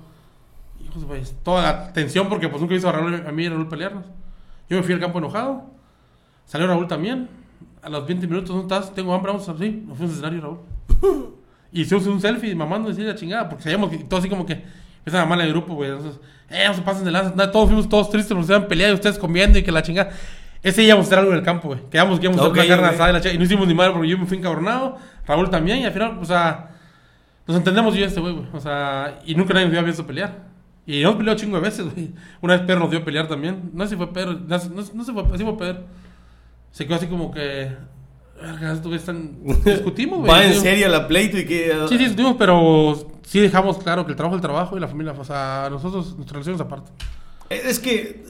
Hijos 0.84 1.04
pues, 1.06 1.34
toda 1.42 1.62
la 1.62 1.92
tensión 1.92 2.28
porque 2.28 2.48
pues 2.48 2.60
nunca 2.60 2.74
hizo 2.74 2.88
a 2.88 2.92
Raúl, 2.92 3.14
a 3.26 3.32
mí 3.32 3.44
y 3.44 3.46
a 3.46 3.50
Raúl 3.50 3.68
pelearnos. 3.68 4.04
Yo 4.68 4.76
me 4.76 4.82
fui 4.82 4.94
al 4.94 5.00
campo 5.00 5.18
enojado. 5.18 5.64
Salió 6.46 6.66
Raúl 6.66 6.86
también. 6.88 7.28
A 7.82 7.88
los 7.88 8.06
20 8.06 8.26
minutos, 8.26 8.48
¿dónde 8.48 8.74
estás? 8.74 8.94
Tengo 8.94 9.14
hambre, 9.14 9.32
vamos 9.32 9.48
a 9.48 9.56
sí. 9.56 9.84
Nos 9.86 9.96
fuimos 9.96 10.00
al 10.00 10.24
escenario, 10.24 10.40
Raúl. 11.00 11.34
Y 11.72 11.80
hicimos 11.80 12.06
un 12.06 12.20
selfie 12.20 12.54
mamando 12.54 12.88
decir 12.88 13.04
la 13.04 13.16
chingada, 13.16 13.48
porque 13.48 13.64
sabíamos 13.64 13.90
que 13.90 13.98
todo 13.98 14.20
así 14.20 14.28
como 14.28 14.46
que 14.46 14.62
esa 15.04 15.18
mamá 15.24 15.34
en 15.34 15.48
el 15.48 15.48
grupo, 15.50 15.74
güey. 15.74 15.90
Entonces, 15.90 16.20
eh, 16.48 16.64
no 16.68 16.74
se 16.74 16.82
pasen 16.82 17.04
de 17.04 17.10
lanza. 17.10 17.50
Todos 17.50 17.66
fuimos 17.66 17.88
todos 17.88 18.10
tristes 18.10 18.32
porque 18.32 18.46
se 18.46 18.54
habían 18.54 18.68
peleado 18.68 18.92
y 18.92 18.94
ustedes 18.94 19.18
comiendo 19.18 19.58
y 19.58 19.64
que 19.64 19.72
la 19.72 19.82
chingada. 19.82 20.12
Ese 20.64 20.82
íbamos 20.82 21.04
a 21.04 21.08
hacer 21.08 21.18
algo 21.18 21.30
en 21.32 21.38
el 21.38 21.44
campo, 21.44 21.68
güey. 21.68 21.80
Quedamos 21.90 22.18
que 22.18 22.24
íbamos 22.24 22.40
a 22.40 22.46
hacer 22.46 22.58
una 22.58 22.68
carne 22.68 22.88
asada 22.88 23.10
y 23.10 23.22
la. 23.22 23.32
Y 23.34 23.38
no 23.38 23.44
hicimos 23.44 23.68
ni 23.68 23.74
madre 23.74 23.92
porque 23.92 24.08
yo 24.08 24.18
me 24.18 24.24
fui 24.24 24.38
encabronado. 24.38 24.96
Raúl 25.26 25.50
también, 25.50 25.78
y 25.78 25.84
al 25.84 25.92
final, 25.92 26.18
o 26.20 26.24
sea, 26.24 26.70
nos 27.46 27.56
entendemos 27.58 27.94
yo 27.94 28.00
y 28.00 28.04
este 28.04 28.18
güey, 28.18 28.32
güey. 28.32 28.46
O 28.54 28.60
sea, 28.60 29.20
y 29.26 29.34
nunca 29.34 29.52
nadie 29.52 29.66
nos 29.66 29.76
había 29.76 29.86
visto 29.86 30.06
pelear. 30.06 30.46
Y 30.86 31.02
nos 31.02 31.16
peleó 31.16 31.34
chingo 31.34 31.56
de 31.56 31.62
veces, 31.62 31.84
güey. 31.94 32.12
Una 32.40 32.54
vez 32.56 32.62
Pedro 32.66 32.80
nos 32.80 32.90
dio 32.90 33.00
a 33.00 33.04
pelear 33.04 33.28
también. 33.28 33.70
No 33.74 33.84
sé 33.84 33.90
si 33.90 33.96
fue 33.96 34.10
Pedro, 34.10 34.40
no, 34.46 34.58
sé- 34.58 34.70
no, 34.70 34.76
no 34.76 35.04
si 35.04 35.12
fue, 35.12 35.38
sí 35.38 35.44
fue 35.44 35.58
Pedro. 35.58 35.80
Se 36.72 36.86
quedó 36.86 36.96
así 36.96 37.06
como 37.08 37.30
que. 37.30 37.70
Verga, 38.40 38.72
están. 38.72 39.44
Discutimos, 39.64 40.20
güey. 40.20 40.30
Va 40.30 40.44
en 40.46 40.54
serio 40.54 40.88
la 40.88 41.06
pleito 41.06 41.38
y 41.38 41.44
que... 41.44 41.72
Sí, 41.88 41.96
sí, 41.96 41.98
discutimos, 41.98 42.36
pero 42.38 43.06
sí 43.22 43.38
dejamos 43.40 43.78
claro 43.78 44.04
que 44.06 44.12
el 44.12 44.16
trabajo 44.16 44.36
es 44.36 44.38
el 44.38 44.42
trabajo 44.42 44.76
y 44.76 44.80
la 44.80 44.88
familia, 44.88 45.12
o 45.12 45.24
sea, 45.24 45.68
nosotros, 45.70 46.16
nuestra 46.16 46.34
relación 46.34 46.54
es 46.56 46.60
aparte. 46.62 46.90
Es 47.48 47.78
que 47.78 48.24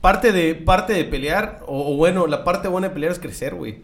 parte 0.00 0.32
de, 0.32 0.54
parte 0.54 0.92
de 0.92 1.04
pelear, 1.04 1.60
o, 1.66 1.92
o 1.92 1.96
bueno, 1.96 2.26
la 2.26 2.44
parte 2.44 2.68
buena 2.68 2.88
de 2.88 2.94
pelear 2.94 3.12
es 3.12 3.18
crecer, 3.18 3.54
güey. 3.54 3.82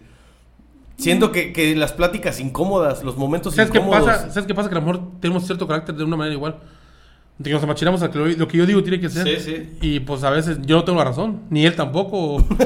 Siento 0.97 1.31
que, 1.31 1.53
que 1.53 1.77
las 1.77 1.93
pláticas 1.93 2.41
incómodas, 2.41 3.05
los 3.05 3.17
momentos 3.19 3.55
¿Sabes 3.55 3.71
qué 3.71 3.79
incómodos... 3.79 4.07
pasa? 4.07 4.31
¿Sabes 4.31 4.47
qué 4.47 4.55
pasa? 4.55 4.71
Que 4.71 4.77
a 4.77 4.81
lo 4.81 4.87
mejor 4.87 5.11
tenemos 5.21 5.45
cierto 5.45 5.67
carácter 5.67 5.95
de 5.95 6.05
una 6.05 6.17
manera 6.17 6.35
igual. 6.35 6.57
De 7.37 7.51
que 7.51 7.55
nos 7.55 7.63
amachinamos 7.63 8.03
a 8.03 8.11
que 8.11 8.19
lo, 8.19 8.27
lo 8.27 8.49
que 8.49 8.57
yo 8.57 8.65
digo 8.65 8.83
tiene 8.83 8.99
que 8.99 9.11
ser. 9.11 9.29
Sí, 9.29 9.37
sí. 9.45 9.79
Y 9.83 10.01
pues 10.01 10.25
a 10.25 10.31
veces 10.31 10.59
yo 10.63 10.77
no 10.77 10.85
tengo 10.85 10.99
la 10.99 11.05
razón, 11.05 11.43
ni 11.51 11.67
él 11.67 11.75
tampoco. 11.77 12.37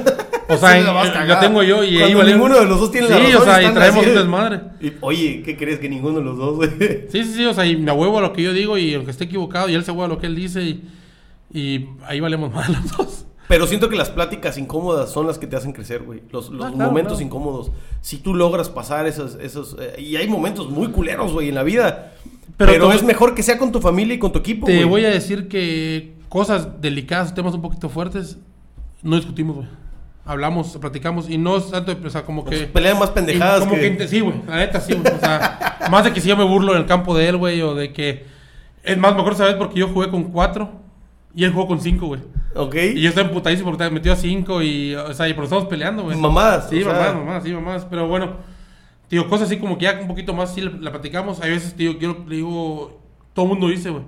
O 0.53 0.57
sea, 0.57 0.81
Sí, 0.81 1.29
la 1.29 1.39
tengo 1.39 1.63
yo 1.63 1.85
y 1.85 1.91
ahí 1.99 1.99
Cuando 2.13 2.19
vale- 2.19 2.33
ninguno 2.33 2.59
de 2.59 2.67
los 2.67 2.81
dos 2.81 2.91
tiene 2.91 3.07
sí, 3.07 3.13
la 3.13 3.21
razón, 3.21 3.41
o 3.43 3.45
sea, 3.45 3.63
y 3.63 3.73
traemos 3.73 4.05
un 4.05 4.13
de- 4.13 4.19
desmadre. 4.19 4.61
Y, 4.81 4.93
oye, 5.01 5.43
¿qué 5.45 5.57
crees 5.57 5.79
que 5.79 5.89
ninguno 5.89 6.19
de 6.19 6.25
los 6.25 6.37
dos, 6.37 6.57
güey? 6.57 6.71
Sí, 7.09 7.23
sí, 7.23 7.35
sí, 7.37 7.45
o 7.47 7.55
sea, 7.55 7.67
y 7.67 7.77
me 7.77 7.93
huevo 7.93 8.19
a 8.19 8.21
lo 8.21 8.33
que 8.33 8.43
yo 8.43 8.53
digo 8.53 8.77
y 8.77 8.93
aunque 8.95 9.13
esté 9.13 9.27
equivocado 9.27 9.69
y 9.69 9.75
él 9.77 9.85
se 9.85 9.93
huevo 9.93 10.07
a 10.07 10.09
lo 10.09 10.19
que 10.19 10.27
él 10.27 10.35
dice 10.35 10.61
y, 10.63 10.89
y 11.55 11.87
ahí 12.05 12.19
valemos 12.19 12.53
mal 12.53 12.67
los 12.83 12.97
dos. 12.97 13.27
Pero 13.51 13.67
siento 13.67 13.89
que 13.89 13.97
las 13.97 14.11
pláticas 14.11 14.57
incómodas 14.59 15.11
son 15.11 15.27
las 15.27 15.37
que 15.37 15.49
te 15.49 15.57
hacen 15.57 15.73
crecer, 15.73 16.05
güey. 16.05 16.23
Los, 16.31 16.51
los 16.51 16.67
Ah, 16.67 16.71
claro, 16.73 16.89
momentos 16.89 17.15
claro. 17.15 17.27
incómodos. 17.27 17.73
Si 18.01 18.19
tú 18.19 18.33
logras 18.33 18.69
pasar 18.69 19.09
esos... 19.09 19.35
esos 19.41 19.77
eh, 19.81 20.01
y 20.01 20.15
hay 20.15 20.29
momentos 20.29 20.71
muy 20.71 20.87
culeros, 20.93 21.33
güey, 21.33 21.49
en 21.49 21.57
la 21.57 21.65
vida. 21.65 22.13
Pero 22.57 22.71
Pero, 22.73 22.93
es 22.93 23.03
mejor 23.03 23.35
que 23.35 23.43
sea 23.43 23.59
con 23.59 23.73
tu 23.73 23.81
familia 23.81 24.15
y 24.15 24.21
con 24.21 24.31
tu 24.31 24.39
equipo, 24.39 24.67
Te 24.67 24.77
güey. 24.77 24.85
voy 24.85 25.05
a 25.05 25.11
decir 25.11 25.49
que 25.49 26.15
cosas 26.29 26.81
delicadas, 26.81 27.35
temas 27.35 27.53
un 27.53 27.61
poquito 27.61 27.89
fuertes, 27.89 28.39
no 29.03 29.17
discutimos, 29.17 29.57
güey. 29.57 29.69
Hablamos, 30.25 30.77
platicamos 30.81 31.29
y 31.29 31.37
no 31.37 31.57
es 31.57 31.73
tanto, 31.73 31.97
o 32.07 32.11
sea, 32.11 32.23
como 32.23 32.45
que... 32.45 32.57
Pelean 32.69 33.01
más 33.01 33.11
pendejadas 33.11 33.61
como 33.63 33.75
que... 33.75 33.97
que... 33.97 34.07
Sí, 34.07 34.21
güey, 34.21 34.37
la 34.47 34.59
neta 34.59 34.81
sí, 34.81 34.93
güey. 34.95 35.13
O 35.13 35.19
sea, 35.19 35.89
más 35.91 36.05
de 36.05 36.13
que 36.13 36.21
si 36.21 36.29
yo 36.29 36.37
me 36.37 36.45
burlo 36.45 36.71
en 36.73 36.79
el 36.83 36.87
campo 36.87 37.17
de 37.17 37.29
él, 37.29 37.37
güey, 37.37 37.61
o 37.63 37.75
de 37.75 37.93
que... 37.93 38.27
Es 38.85 38.97
más, 38.97 39.13
me 39.15 39.23
acuerdo 39.23 39.43
esa 39.43 39.47
vez 39.47 39.57
porque 39.57 39.81
yo 39.81 39.89
jugué 39.89 40.09
con 40.09 40.25
cuatro 40.31 40.71
y 41.35 41.44
él 41.44 41.52
jugó 41.52 41.66
con 41.66 41.81
cinco, 41.81 42.07
güey. 42.07 42.20
¿Ok? 42.55 42.74
Y 42.74 43.01
yo 43.02 43.09
estaba 43.09 43.28
emputadísimo 43.28 43.70
porque 43.70 43.90
metió 43.90 44.12
a 44.12 44.16
cinco 44.16 44.62
y, 44.62 44.94
o 44.94 45.15
sea, 45.15 45.28
y 45.28 45.35
por 45.35 45.44
eso 45.44 45.55
estamos 45.55 45.70
peleando, 45.70 46.02
güey. 46.02 46.19
Mamadas, 46.19 46.69
Sí, 46.69 46.81
o 46.81 46.85
sea. 46.85 46.93
mamadas, 46.93 47.15
mamadas, 47.15 47.43
sí, 47.44 47.52
mamadas. 47.52 47.85
Pero 47.85 48.09
bueno, 48.09 48.36
digo, 49.09 49.28
cosas 49.28 49.47
así 49.47 49.59
como 49.59 49.78
que 49.78 49.85
ya 49.85 49.98
un 50.01 50.09
poquito 50.09 50.35
más 50.35 50.55
sí 50.55 50.61
la, 50.61 50.70
la 50.70 50.90
platicamos. 50.90 51.40
Hay 51.40 51.51
veces, 51.51 51.74
tío, 51.74 51.98
yo 51.98 52.24
le 52.27 52.36
digo, 52.36 53.01
todo 53.32 53.44
el 53.47 53.51
mundo 53.51 53.69
dice, 53.69 53.90
güey. 53.90 54.05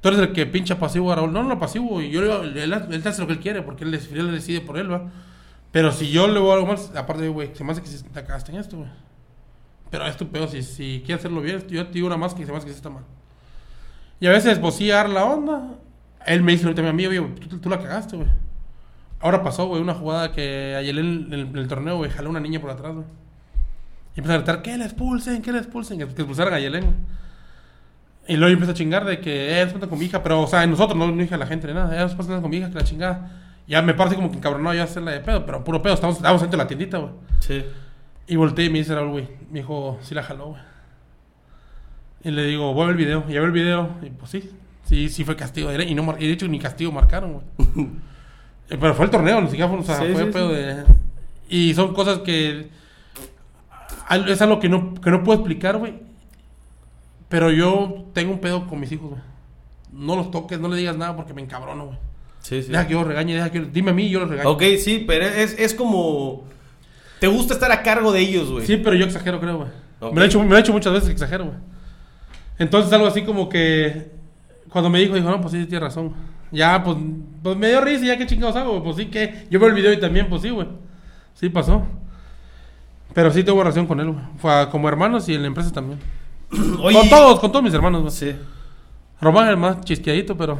Tú 0.00 0.08
eres 0.08 0.20
el 0.20 0.32
que 0.32 0.46
pincha 0.46 0.78
pasivo 0.78 1.12
a 1.12 1.16
Raúl. 1.16 1.32
No, 1.32 1.42
no, 1.44 1.58
pasivo, 1.58 2.02
y 2.02 2.10
yo 2.10 2.20
le 2.20 2.26
digo, 2.26 2.42
él, 2.42 2.72
él 2.92 3.02
hace 3.06 3.20
lo 3.20 3.26
que 3.26 3.34
él 3.34 3.40
quiere 3.40 3.62
porque 3.62 3.84
él, 3.84 3.94
él 3.94 4.32
decide 4.32 4.60
por 4.60 4.76
él, 4.76 4.90
va. 4.92 5.10
Pero 5.70 5.92
si 5.92 6.10
yo 6.10 6.28
le 6.28 6.38
voy 6.38 6.52
algo 6.52 6.66
más, 6.66 6.92
aparte, 6.94 7.28
güey, 7.28 7.50
se 7.54 7.64
me 7.64 7.72
hace 7.72 7.80
que 7.80 7.88
se 7.88 8.02
te 8.02 8.10
cagaste 8.24 8.52
en 8.52 8.58
esto, 8.58 8.76
güey. 8.76 8.90
Pero 9.90 10.06
es 10.06 10.16
tu 10.16 10.28
pedo, 10.28 10.48
si, 10.48 10.62
si 10.62 11.02
quieres 11.06 11.24
hacerlo 11.24 11.40
bien, 11.40 11.66
yo 11.68 11.86
te 11.86 11.92
digo 11.92 12.06
una 12.08 12.16
más 12.16 12.34
que 12.34 12.44
se 12.44 12.52
más 12.52 12.64
que 12.64 12.70
sí 12.70 12.76
está 12.76 12.90
mal. 12.90 13.04
Y 14.20 14.26
a 14.26 14.30
veces, 14.30 14.58
pues 14.58 14.74
sí, 14.74 14.88
dar 14.88 15.08
la 15.08 15.24
onda. 15.24 15.76
Él 16.26 16.42
me 16.42 16.52
dice 16.52 16.66
ahorita 16.66 16.88
a 16.88 16.92
mí, 16.92 17.06
oye, 17.06 17.20
tú, 17.48 17.58
tú 17.58 17.68
la 17.68 17.78
cagaste, 17.78 18.16
güey. 18.16 18.28
Ahora 19.20 19.42
pasó, 19.42 19.66
güey, 19.66 19.80
una 19.80 19.94
jugada 19.94 20.32
que 20.32 20.74
ayer 20.76 20.98
en 20.98 21.32
el, 21.32 21.44
en 21.44 21.56
el 21.56 21.68
torneo, 21.68 21.96
güey, 21.96 22.10
jaló 22.10 22.30
una 22.30 22.40
niña 22.40 22.60
por 22.60 22.70
atrás, 22.70 22.94
güey. 22.94 23.06
Y 24.14 24.20
empieza 24.20 24.34
a 24.34 24.36
gritar, 24.38 24.62
que 24.62 24.76
la 24.76 24.84
expulsen, 24.84 25.42
que 25.42 25.52
la 25.52 25.58
expulsen, 25.58 25.98
que, 25.98 26.06
que 26.06 26.22
expulsaran 26.22 26.52
a 26.54 26.58
Yelén, 26.58 26.84
güey. 26.84 26.96
Y 28.28 28.36
luego 28.36 28.52
empieza 28.52 28.72
a 28.72 28.74
chingar 28.74 29.04
de 29.04 29.20
que, 29.20 29.60
eh, 29.60 29.74
no 29.80 29.88
con 29.88 29.98
mi 29.98 30.04
hija, 30.04 30.22
pero, 30.22 30.40
o 30.42 30.46
sea, 30.46 30.66
nosotros 30.66 30.96
no, 30.96 31.10
no 31.10 31.22
dije 31.22 31.34
a 31.34 31.38
la 31.38 31.46
gente 31.46 31.66
ni 31.66 31.74
nada, 31.74 31.96
eh, 31.96 32.04
después 32.04 32.28
con 32.28 32.50
mi 32.50 32.56
hija, 32.58 32.68
que 32.68 32.74
la 32.74 32.84
chingada. 32.84 33.30
Ya 33.66 33.82
me 33.82 33.94
parece 33.94 34.16
como 34.16 34.30
que 34.30 34.36
encabronado 34.36 34.74
ya 34.74 34.84
hacerla 34.84 35.12
de 35.12 35.20
pedo, 35.20 35.44
pero 35.46 35.64
puro 35.64 35.82
pedo, 35.82 35.94
estamos, 35.94 36.16
estábamos 36.16 36.42
dentro 36.42 36.58
de 36.58 36.64
la 36.64 36.68
tiendita, 36.68 36.98
güey. 36.98 37.12
Sí. 37.40 37.64
Y 38.26 38.36
volteé 38.36 38.66
y 38.66 38.70
me 38.70 38.78
dice 38.78 38.94
Raúl, 38.94 39.10
güey, 39.10 39.28
me 39.50 39.60
dijo, 39.60 39.98
sí 40.02 40.14
la 40.14 40.22
jaló, 40.22 40.48
güey. 40.48 40.60
Y 42.24 42.30
le 42.30 42.44
digo, 42.44 42.72
voy 42.72 42.84
a 42.84 42.86
ver 42.86 42.96
el 42.96 43.04
video, 43.04 43.24
y 43.28 43.36
a 43.36 43.40
ver 43.40 43.44
el 43.48 43.52
video, 43.52 43.90
y 44.02 44.10
pues 44.10 44.30
sí, 44.30 44.50
sí, 44.92 45.08
sí 45.08 45.24
fue 45.24 45.36
castigo, 45.36 45.72
y, 45.72 45.94
no, 45.94 46.14
y 46.18 46.26
de 46.26 46.32
hecho 46.34 46.46
ni 46.48 46.58
castigo 46.58 46.92
marcaron, 46.92 47.32
güey. 47.32 47.88
Eh, 48.70 48.78
pero 48.80 48.94
fue 48.94 49.04
el 49.06 49.10
torneo, 49.10 49.40
ni 49.40 49.48
siquiera 49.48 49.68
fue, 49.68 49.80
o 49.80 49.82
sea, 49.82 49.96
Sí, 49.98 50.06
fue 50.12 50.24
sí, 50.26 50.30
pedo 50.30 50.48
sí. 50.50 50.54
de... 50.54 50.84
Y 51.48 51.74
son 51.74 51.92
cosas 51.92 52.18
que... 52.20 52.68
Es 54.28 54.40
algo 54.40 54.60
que 54.60 54.68
no, 54.68 54.94
que 54.94 55.10
no 55.10 55.22
puedo 55.24 55.40
explicar, 55.40 55.76
güey. 55.78 55.94
Pero 57.28 57.50
yo 57.50 58.06
tengo 58.14 58.32
un 58.32 58.38
pedo 58.40 58.66
con 58.66 58.78
mis 58.80 58.90
hijos, 58.92 59.10
güey. 59.10 59.20
No 59.92 60.16
los 60.16 60.30
toques, 60.30 60.58
no 60.60 60.68
le 60.68 60.76
digas 60.76 60.96
nada 60.96 61.14
porque 61.16 61.34
me 61.34 61.42
encabrono, 61.42 61.86
güey. 61.86 61.98
Sí, 62.40 62.62
sí. 62.62 62.70
Deja 62.70 62.86
que 62.86 62.92
yo 62.92 63.00
los 63.00 63.08
regañe, 63.08 63.34
deja 63.34 63.50
que 63.50 63.58
yo- 63.58 63.66
Dime 63.66 63.90
a 63.90 63.94
mí 63.94 64.04
y 64.06 64.10
yo 64.10 64.20
los 64.20 64.30
regaño. 64.30 64.48
Ok, 64.50 64.62
sí, 64.78 65.04
pero 65.06 65.26
es, 65.26 65.58
es 65.58 65.74
como... 65.74 66.44
Te 67.20 67.26
gusta 67.26 67.54
estar 67.54 67.70
a 67.72 67.82
cargo 67.82 68.10
de 68.12 68.20
ellos, 68.20 68.50
güey. 68.50 68.64
Sí, 68.66 68.76
pero 68.78 68.94
yo 68.96 69.04
exagero, 69.04 69.38
creo, 69.40 69.56
güey. 69.58 69.68
Me, 70.12 70.18
lo 70.18 70.22
he 70.22 70.26
hecho, 70.26 70.42
me 70.42 70.48
lo 70.48 70.56
he 70.56 70.60
hecho 70.60 70.72
muchas 70.72 70.92
veces 70.92 71.08
que 71.08 71.12
exagero, 71.14 71.44
güey. 71.46 71.56
Entonces, 72.58 72.92
algo 72.92 73.06
así 73.06 73.22
como 73.22 73.48
que. 73.48 74.21
Cuando 74.72 74.88
me 74.90 74.98
dijo, 75.00 75.14
dijo, 75.14 75.28
no, 75.30 75.40
pues 75.40 75.52
sí, 75.52 75.66
tiene 75.66 75.84
razón. 75.84 76.12
Ya, 76.50 76.82
pues, 76.82 76.96
pues 77.42 77.56
me 77.56 77.68
dio 77.68 77.80
risa, 77.80 78.04
ya 78.06 78.18
qué 78.18 78.26
chingados 78.26 78.56
hago. 78.56 78.82
Pues 78.82 78.96
sí, 78.96 79.06
que. 79.06 79.46
Yo 79.50 79.58
veo 79.60 79.68
el 79.68 79.74
video 79.74 79.92
y 79.92 80.00
también, 80.00 80.28
pues 80.28 80.42
sí, 80.42 80.50
güey. 80.50 80.68
Sí 81.34 81.48
pasó. 81.48 81.82
Pero 83.14 83.30
sí 83.30 83.44
tengo 83.44 83.58
relación 83.62 83.86
con 83.86 84.00
él, 84.00 84.10
güey. 84.10 84.24
Fue 84.38 84.68
como 84.70 84.88
hermanos 84.88 85.28
y 85.28 85.34
en 85.34 85.42
la 85.42 85.48
empresa 85.48 85.70
también. 85.72 85.98
Oye, 86.82 86.98
Con 86.98 87.08
todos, 87.08 87.40
con 87.40 87.50
todos 87.52 87.62
mis 87.64 87.74
hermanos, 87.74 88.00
güey. 88.02 88.12
Sí. 88.12 88.34
Román 89.20 89.44
es 89.44 89.50
el 89.50 89.56
más 89.56 89.80
chisqueadito, 89.82 90.36
pero. 90.36 90.58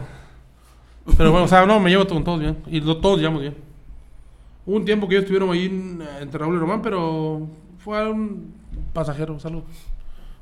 Pero 1.16 1.30
bueno, 1.32 1.44
o 1.46 1.48
sea, 1.48 1.66
no, 1.66 1.80
me 1.80 1.90
llevo 1.90 2.06
con 2.06 2.22
todos 2.22 2.38
bien. 2.40 2.58
Y 2.66 2.80
lo- 2.80 2.98
todos 2.98 3.18
llevamos 3.18 3.40
bien. 3.42 3.56
Hubo 4.64 4.76
un 4.76 4.84
tiempo 4.84 5.08
que 5.08 5.14
ellos 5.16 5.24
estuvieron 5.24 5.50
ahí 5.50 5.66
en- 5.66 6.02
entre 6.20 6.38
Raúl 6.38 6.54
y 6.56 6.58
Román, 6.58 6.80
pero 6.82 7.48
fue 7.78 8.08
un 8.08 8.54
pasajero, 8.92 9.36
algo. 9.44 9.64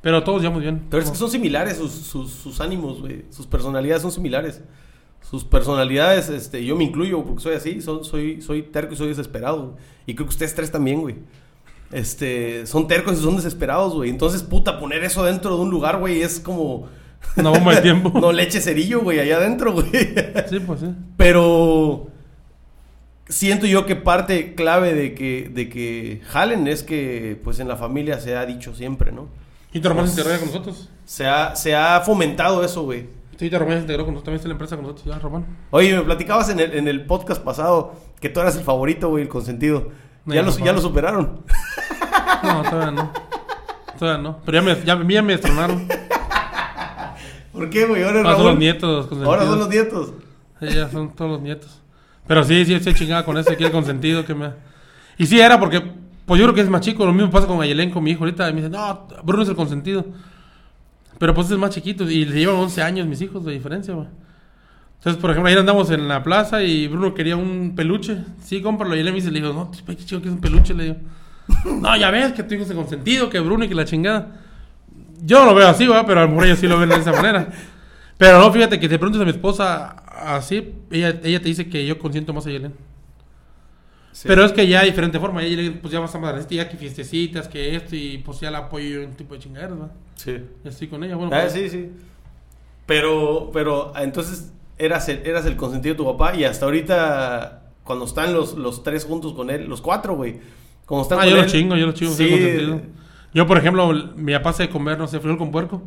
Pero 0.02 0.22
todos 0.24 0.40
llevamos 0.40 0.62
bien. 0.62 0.82
Pero 0.90 1.02
es 1.02 1.10
que 1.10 1.16
son 1.16 1.30
similares 1.30 1.76
sus, 1.76 1.92
sus, 1.92 2.30
sus 2.30 2.60
ánimos, 2.60 3.00
güey. 3.00 3.24
Sus 3.30 3.46
personalidades 3.46 4.02
son 4.02 4.12
similares. 4.12 4.62
Sus 5.22 5.44
personalidades, 5.44 6.30
este, 6.30 6.64
yo 6.64 6.74
me 6.76 6.84
incluyo 6.84 7.22
porque 7.24 7.42
soy 7.42 7.54
así, 7.54 7.80
son- 7.82 8.04
soy, 8.04 8.40
soy 8.40 8.62
terco 8.62 8.94
y 8.94 8.96
soy 8.96 9.08
desesperado. 9.08 9.76
Y 10.06 10.14
creo 10.14 10.26
que 10.26 10.30
ustedes 10.30 10.54
tres 10.54 10.70
también, 10.70 11.00
güey. 11.02 11.16
Este, 11.92 12.66
son 12.66 12.86
tercos 12.88 13.18
y 13.18 13.22
son 13.22 13.36
desesperados, 13.36 13.94
güey. 13.94 14.08
Entonces, 14.10 14.42
puta, 14.42 14.78
poner 14.80 15.04
eso 15.04 15.24
dentro 15.24 15.54
de 15.56 15.62
un 15.62 15.70
lugar, 15.70 15.98
güey, 15.98 16.22
es 16.22 16.40
como... 16.40 16.88
Una 17.36 17.50
bomba 17.50 17.74
de 17.74 17.82
tiempo. 17.82 18.12
no 18.20 18.32
leche 18.32 18.60
cerillo, 18.60 19.00
güey, 19.02 19.18
allá 19.20 19.36
adentro, 19.36 19.74
güey. 19.74 19.90
Sí, 20.48 20.58
pues 20.66 20.80
sí. 20.80 20.86
Pero 21.18 22.08
siento 23.28 23.66
yo 23.66 23.84
que 23.86 23.94
parte 23.96 24.54
clave 24.54 24.94
de 24.94 25.14
que, 25.14 25.50
de 25.52 25.68
que 25.68 26.22
jalen 26.28 26.66
es 26.66 26.82
que, 26.82 27.38
pues 27.44 27.60
en 27.60 27.68
la 27.68 27.76
familia 27.76 28.18
se 28.20 28.36
ha 28.36 28.46
dicho 28.46 28.74
siempre, 28.74 29.12
¿no? 29.12 29.28
¿Y 29.72 29.80
tu 29.80 29.88
hermano 29.88 30.06
se 30.06 30.12
integró 30.12 30.32
ya 30.32 30.38
con 30.38 30.48
nosotros? 30.48 30.88
Se 31.04 31.26
ha, 31.26 31.54
se 31.54 31.74
ha 31.74 32.00
fomentado 32.00 32.64
eso, 32.64 32.82
güey. 32.82 33.08
Sí, 33.38 33.48
tu 33.48 33.56
hermano 33.56 33.76
se 33.76 33.80
integró 33.82 34.04
con 34.04 34.14
nosotros. 34.14 34.24
También 34.24 34.36
está 34.36 34.46
en 34.46 34.50
la 34.50 34.54
empresa 34.54 34.76
con 34.76 34.84
nosotros, 34.84 35.06
ya, 35.06 35.18
Román. 35.18 35.46
Oye, 35.70 35.96
me 35.96 36.02
platicabas 36.02 36.50
en 36.50 36.60
el, 36.60 36.74
en 36.74 36.88
el 36.88 37.06
podcast 37.06 37.42
pasado 37.42 37.94
que 38.20 38.28
tú 38.28 38.40
eras 38.40 38.56
el 38.56 38.64
favorito, 38.64 39.08
güey, 39.08 39.22
el 39.22 39.28
consentido. 39.28 39.92
No, 40.24 40.34
ya, 40.34 40.42
ya 40.42 40.46
lo, 40.46 40.58
ya 40.58 40.72
lo 40.72 40.80
superaron. 40.80 41.42
No, 42.42 42.62
todavía 42.62 42.90
no. 42.90 43.12
Todavía 43.98 44.22
no. 44.22 44.38
Pero 44.46 44.58
ya 44.58 44.62
me, 44.62 44.82
ya, 44.82 44.92
a 44.94 44.96
mí 44.96 45.12
ya 45.12 45.20
me 45.20 45.32
destronaron. 45.34 45.86
¿Por 47.52 47.68
qué, 47.68 47.84
güey? 47.84 48.02
Ahora, 48.02 48.34
son 48.34 48.46
los 48.46 48.58
nietos 48.58 49.06
consentidos. 49.06 49.26
Ahora 49.28 49.44
son 49.44 49.58
los 49.58 49.68
nietos. 49.68 50.12
Sí, 50.60 50.68
ya 50.74 50.88
son 50.88 51.14
todos 51.14 51.32
los 51.32 51.40
nietos. 51.42 51.82
Pero 52.26 52.44
sí, 52.44 52.64
sí, 52.64 52.78
se 52.80 52.94
chingaba 52.94 53.24
con 53.24 53.36
ese 53.36 53.56
que 53.56 53.64
el 53.64 53.72
consentido 53.72 54.24
que 54.24 54.34
me... 54.34 54.52
Y 55.18 55.26
sí 55.26 55.38
era 55.40 55.58
porque, 55.60 55.82
pues 56.26 56.38
yo 56.38 56.46
creo 56.46 56.54
que 56.54 56.60
es 56.60 56.70
más 56.70 56.80
chico. 56.80 57.04
Lo 57.04 57.12
mismo 57.12 57.30
pasa 57.30 57.46
con 57.46 57.60
Ayelén, 57.60 57.90
con 57.90 58.02
mi 58.02 58.12
hijo 58.12 58.24
ahorita. 58.24 58.48
Y 58.48 58.52
me 58.52 58.60
dice, 58.60 58.70
no, 58.70 59.08
Bruno 59.24 59.42
es 59.42 59.48
el 59.48 59.56
consentido. 59.56 60.04
Pero 61.18 61.34
pues 61.34 61.50
es 61.50 61.58
más 61.58 61.70
chiquito. 61.70 62.08
Y 62.08 62.24
le 62.24 62.38
llevan 62.38 62.56
11 62.56 62.82
años 62.82 63.06
mis 63.06 63.20
hijos 63.20 63.44
de 63.44 63.52
diferencia, 63.52 63.94
güey. 63.94 64.08
Entonces, 64.98 65.20
por 65.20 65.30
ejemplo, 65.30 65.48
ayer 65.48 65.60
andamos 65.60 65.90
en 65.90 66.08
la 66.08 66.22
plaza 66.22 66.62
y 66.62 66.86
Bruno 66.86 67.14
quería 67.14 67.36
un 67.36 67.74
peluche. 67.74 68.18
Sí, 68.42 68.60
cómpralo. 68.60 68.94
Y 68.96 69.00
él 69.00 69.06
me 69.06 69.12
dice, 69.12 69.30
le 69.30 69.40
digo, 69.40 69.52
no, 69.52 69.70
pues, 69.84 69.98
qué 69.98 70.04
chido 70.04 70.20
que 70.20 70.28
es 70.28 70.34
un 70.34 70.40
peluche. 70.40 70.74
Le 70.74 70.84
digo, 70.84 70.96
no, 71.80 71.96
ya 71.96 72.10
ves 72.10 72.32
que 72.32 72.42
tu 72.42 72.54
hijo 72.54 72.64
es 72.64 72.70
el 72.70 72.76
consentido, 72.76 73.30
que 73.30 73.40
Bruno 73.40 73.64
y 73.64 73.68
que 73.68 73.74
la 73.74 73.84
chingada. 73.84 74.40
Yo 75.22 75.40
no 75.40 75.46
lo 75.46 75.54
veo 75.54 75.68
así, 75.68 75.86
¿verdad? 75.86 76.04
Pero 76.06 76.20
a 76.20 76.24
lo 76.24 76.28
mejor 76.28 76.44
ellos 76.46 76.58
sí 76.58 76.66
lo 76.66 76.78
ven 76.78 76.88
de 76.88 76.96
esa 76.96 77.12
manera. 77.12 77.48
Pero 78.16 78.38
no, 78.38 78.52
fíjate 78.52 78.78
que 78.78 78.88
te 78.88 78.98
preguntas 78.98 79.22
a 79.22 79.24
mi 79.24 79.30
esposa 79.30 79.96
así, 80.20 80.74
ella, 80.90 81.18
ella 81.22 81.40
te 81.40 81.48
dice 81.48 81.68
que 81.68 81.86
yo 81.86 81.98
consiento 81.98 82.34
más 82.34 82.46
a 82.46 82.50
Yelen. 82.50 82.74
Sí. 84.12 84.26
Pero 84.26 84.44
es 84.44 84.52
que 84.52 84.66
ya 84.66 84.80
de 84.80 84.86
diferente 84.86 85.20
forma, 85.20 85.42
ella 85.42 85.72
pues 85.80 85.92
ya 85.92 86.00
vas 86.00 86.14
a 86.14 86.18
más 86.18 86.48
ya 86.48 86.68
que 86.68 86.76
fiestecitas, 86.76 87.48
que 87.48 87.76
esto, 87.76 87.94
y 87.94 88.18
pues 88.18 88.40
ya 88.40 88.50
la 88.50 88.58
apoyo 88.58 89.02
en 89.02 89.10
un 89.10 89.14
tipo 89.16 89.34
de 89.34 89.40
chingaderas, 89.40 89.78
¿verdad? 89.78 89.92
Sí. 90.16 90.36
Ya 90.64 90.70
estoy 90.70 90.88
con 90.88 91.04
ella, 91.04 91.16
bueno. 91.16 91.30
Ah, 91.34 91.42
pues, 91.42 91.52
sí, 91.52 91.68
sí. 91.70 91.90
Pero, 92.86 93.50
pero, 93.52 93.92
entonces, 93.96 94.52
eras 94.78 95.08
el, 95.08 95.24
eras 95.24 95.46
el 95.46 95.56
consentido 95.56 95.94
de 95.94 95.98
tu 95.98 96.04
papá 96.04 96.34
y 96.34 96.44
hasta 96.44 96.64
ahorita, 96.64 97.62
cuando 97.84 98.04
están 98.04 98.32
los, 98.34 98.54
los 98.54 98.82
tres 98.82 99.04
juntos 99.04 99.32
con 99.32 99.48
él, 99.50 99.66
los 99.68 99.80
cuatro, 99.80 100.16
güey. 100.16 100.40
Cuando 100.86 101.02
están 101.02 101.18
Ah, 101.18 101.22
con 101.22 101.30
yo 101.30 101.36
lo 101.36 101.42
él, 101.42 101.48
chingo, 101.48 101.76
yo 101.76 101.86
lo 101.86 101.92
chingo, 101.92 102.12
Sí. 102.12 102.28
consentido. 102.28 102.80
Yo, 103.32 103.46
por 103.46 103.58
ejemplo, 103.58 103.92
mi 104.16 104.32
papá 104.32 104.50
hace 104.50 104.64
de 104.64 104.70
comer, 104.70 104.98
no 104.98 105.06
sé, 105.06 105.20
frijol 105.20 105.38
con 105.38 105.52
puerco. 105.52 105.82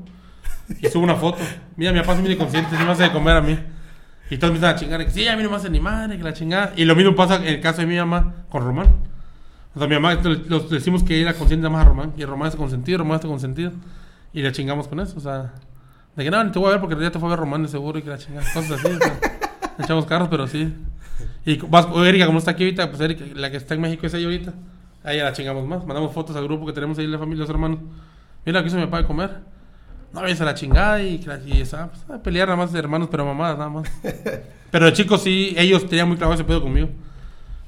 Y 0.81 0.87
subo 0.87 1.03
una 1.03 1.15
foto. 1.15 1.39
Mira, 1.75 1.91
mi 1.91 1.99
papá 1.99 2.13
es 2.13 2.21
muy 2.21 2.37
consciente, 2.37 2.69
sí 2.77 2.83
me 2.83 2.91
hace 2.91 3.03
de 3.03 3.11
comer 3.11 3.35
a 3.35 3.41
mí. 3.41 3.59
Y 4.29 4.37
todos 4.37 4.51
me 4.51 4.57
empiezan 4.57 4.75
a 4.75 4.79
chingar, 4.79 5.05
que 5.05 5.11
sí, 5.11 5.27
a 5.27 5.35
mí 5.35 5.43
no 5.43 5.49
me 5.49 5.57
hace 5.57 5.69
ni 5.69 5.79
madre, 5.79 6.17
que 6.17 6.23
la 6.23 6.33
chingada. 6.33 6.73
Y 6.75 6.85
lo 6.85 6.95
mismo 6.95 7.15
pasa 7.15 7.35
en 7.37 7.45
el 7.45 7.61
caso 7.61 7.81
de 7.81 7.87
mi 7.87 7.97
mamá 7.97 8.33
con 8.49 8.63
Román. 8.63 8.87
O 9.75 9.79
sea, 9.79 9.87
mi 9.87 9.95
mamá, 9.95 10.13
los 10.47 10.69
decimos 10.69 11.03
que 11.03 11.21
era 11.21 11.33
consciente 11.33 11.67
más 11.69 11.85
a 11.85 11.89
Román. 11.89 12.13
Y 12.17 12.25
Román 12.25 12.47
está 12.47 12.57
consentido, 12.57 12.99
Román 12.99 13.15
está 13.15 13.27
consentido. 13.27 13.71
Y 14.33 14.41
le 14.41 14.51
chingamos 14.51 14.87
con 14.87 14.99
eso, 14.99 15.17
o 15.17 15.21
sea. 15.21 15.53
De 16.15 16.23
que 16.23 16.31
no, 16.31 16.43
ni 16.43 16.51
te 16.51 16.59
voy 16.59 16.69
a 16.69 16.71
ver 16.73 16.79
porque 16.79 16.95
ya 17.01 17.11
te 17.11 17.19
fue 17.19 17.27
a 17.27 17.31
ver 17.31 17.39
Román 17.39 17.63
de 17.63 17.69
seguro 17.69 17.99
y 17.99 18.01
que 18.01 18.09
la 18.09 18.17
chingada. 18.17 18.45
Cosas 18.53 18.71
así, 18.71 18.87
o 18.87 18.97
sea. 18.97 19.19
echamos 19.79 20.05
carros, 20.05 20.29
pero 20.29 20.47
sí. 20.47 20.73
Y 21.45 21.57
vas, 21.57 21.87
Erika, 21.95 22.25
como 22.25 22.39
está 22.39 22.51
aquí 22.51 22.63
ahorita, 22.63 22.89
pues 22.89 23.01
Erika, 23.01 23.25
la 23.35 23.51
que 23.51 23.57
está 23.57 23.73
en 23.73 23.81
México 23.81 24.05
es 24.05 24.13
ella 24.13 24.25
ahorita. 24.25 24.53
A 25.03 25.13
ella 25.13 25.25
la 25.25 25.33
chingamos 25.33 25.67
más. 25.67 25.85
Mandamos 25.85 26.13
fotos 26.13 26.35
al 26.35 26.43
grupo 26.45 26.65
que 26.65 26.73
tenemos 26.73 26.97
ahí 26.97 27.07
la 27.07 27.19
familia, 27.19 27.41
los 27.41 27.49
hermanos. 27.49 27.79
Mira, 28.45 28.59
aquí 28.59 28.73
mi 28.73 28.81
papá 28.83 28.99
de 28.99 29.05
comer. 29.05 29.52
No, 30.13 30.21
vayas 30.21 30.39
a 30.41 30.45
la 30.45 30.53
chingada 30.53 31.01
y, 31.01 31.19
y 31.47 31.61
esa, 31.61 31.89
pues, 31.89 32.03
a 32.09 32.21
pelear 32.21 32.47
nada 32.47 32.55
más 32.57 32.71
de 32.71 32.79
hermanos, 32.79 33.07
pero 33.09 33.25
mamadas 33.25 33.57
nada 33.57 33.69
más. 33.69 33.89
Pero 34.71 34.85
de 34.87 34.93
chicos 34.93 35.21
sí, 35.21 35.53
ellos 35.57 35.87
tenían 35.87 36.07
muy 36.07 36.17
claro 36.17 36.33
ese 36.33 36.43
pedo 36.43 36.61
conmigo. 36.61 36.89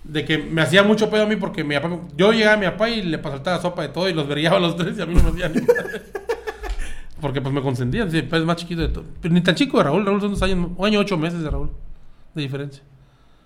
De 0.04 0.26
que 0.26 0.38
me 0.40 0.62
hacía 0.62 0.82
mucho 0.84 1.08
pedo 1.10 1.24
a 1.24 1.26
mí 1.28 1.36
porque 1.36 1.64
mi 1.64 1.76
papá, 1.76 2.00
yo 2.18 2.32
llegaba 2.32 2.54
a 2.56 2.58
mi 2.58 2.66
papá 2.66 2.90
y 2.90 3.04
le 3.04 3.18
pasaba 3.20 3.62
sopa 3.62 3.84
de 3.84 3.90
todo 3.90 4.10
y 4.10 4.14
los 4.14 4.28
verillaba 4.28 4.58
a 4.58 4.60
los 4.60 4.76
tres 4.78 4.98
y 4.98 5.02
a 5.02 5.06
mí 5.06 5.14
no 5.14 5.22
me 5.24 5.30
hacía 5.30 5.50
ni. 5.50 5.62
Porque 7.22 7.42
pues 7.42 7.54
me 7.54 7.62
consentían, 7.62 8.12
sí, 8.12 8.22
pues, 8.24 8.42
es 8.42 8.46
más 8.48 8.58
chiquito 8.58 8.82
de 8.82 8.90
todo. 8.90 9.04
Pero 9.22 9.34
ni 9.34 9.42
tan 9.42 9.56
chico 9.56 9.78
de 9.78 9.84
Raúl, 9.86 10.06
Raúl 10.06 10.20
son 10.22 10.32
dos 10.32 10.42
años, 10.42 10.70
un 10.76 10.86
año 10.86 11.00
ocho 11.00 11.18
meses 11.18 11.42
de 11.42 11.50
Raúl, 11.50 11.70
de 12.34 12.42
diferencia. 12.42 12.84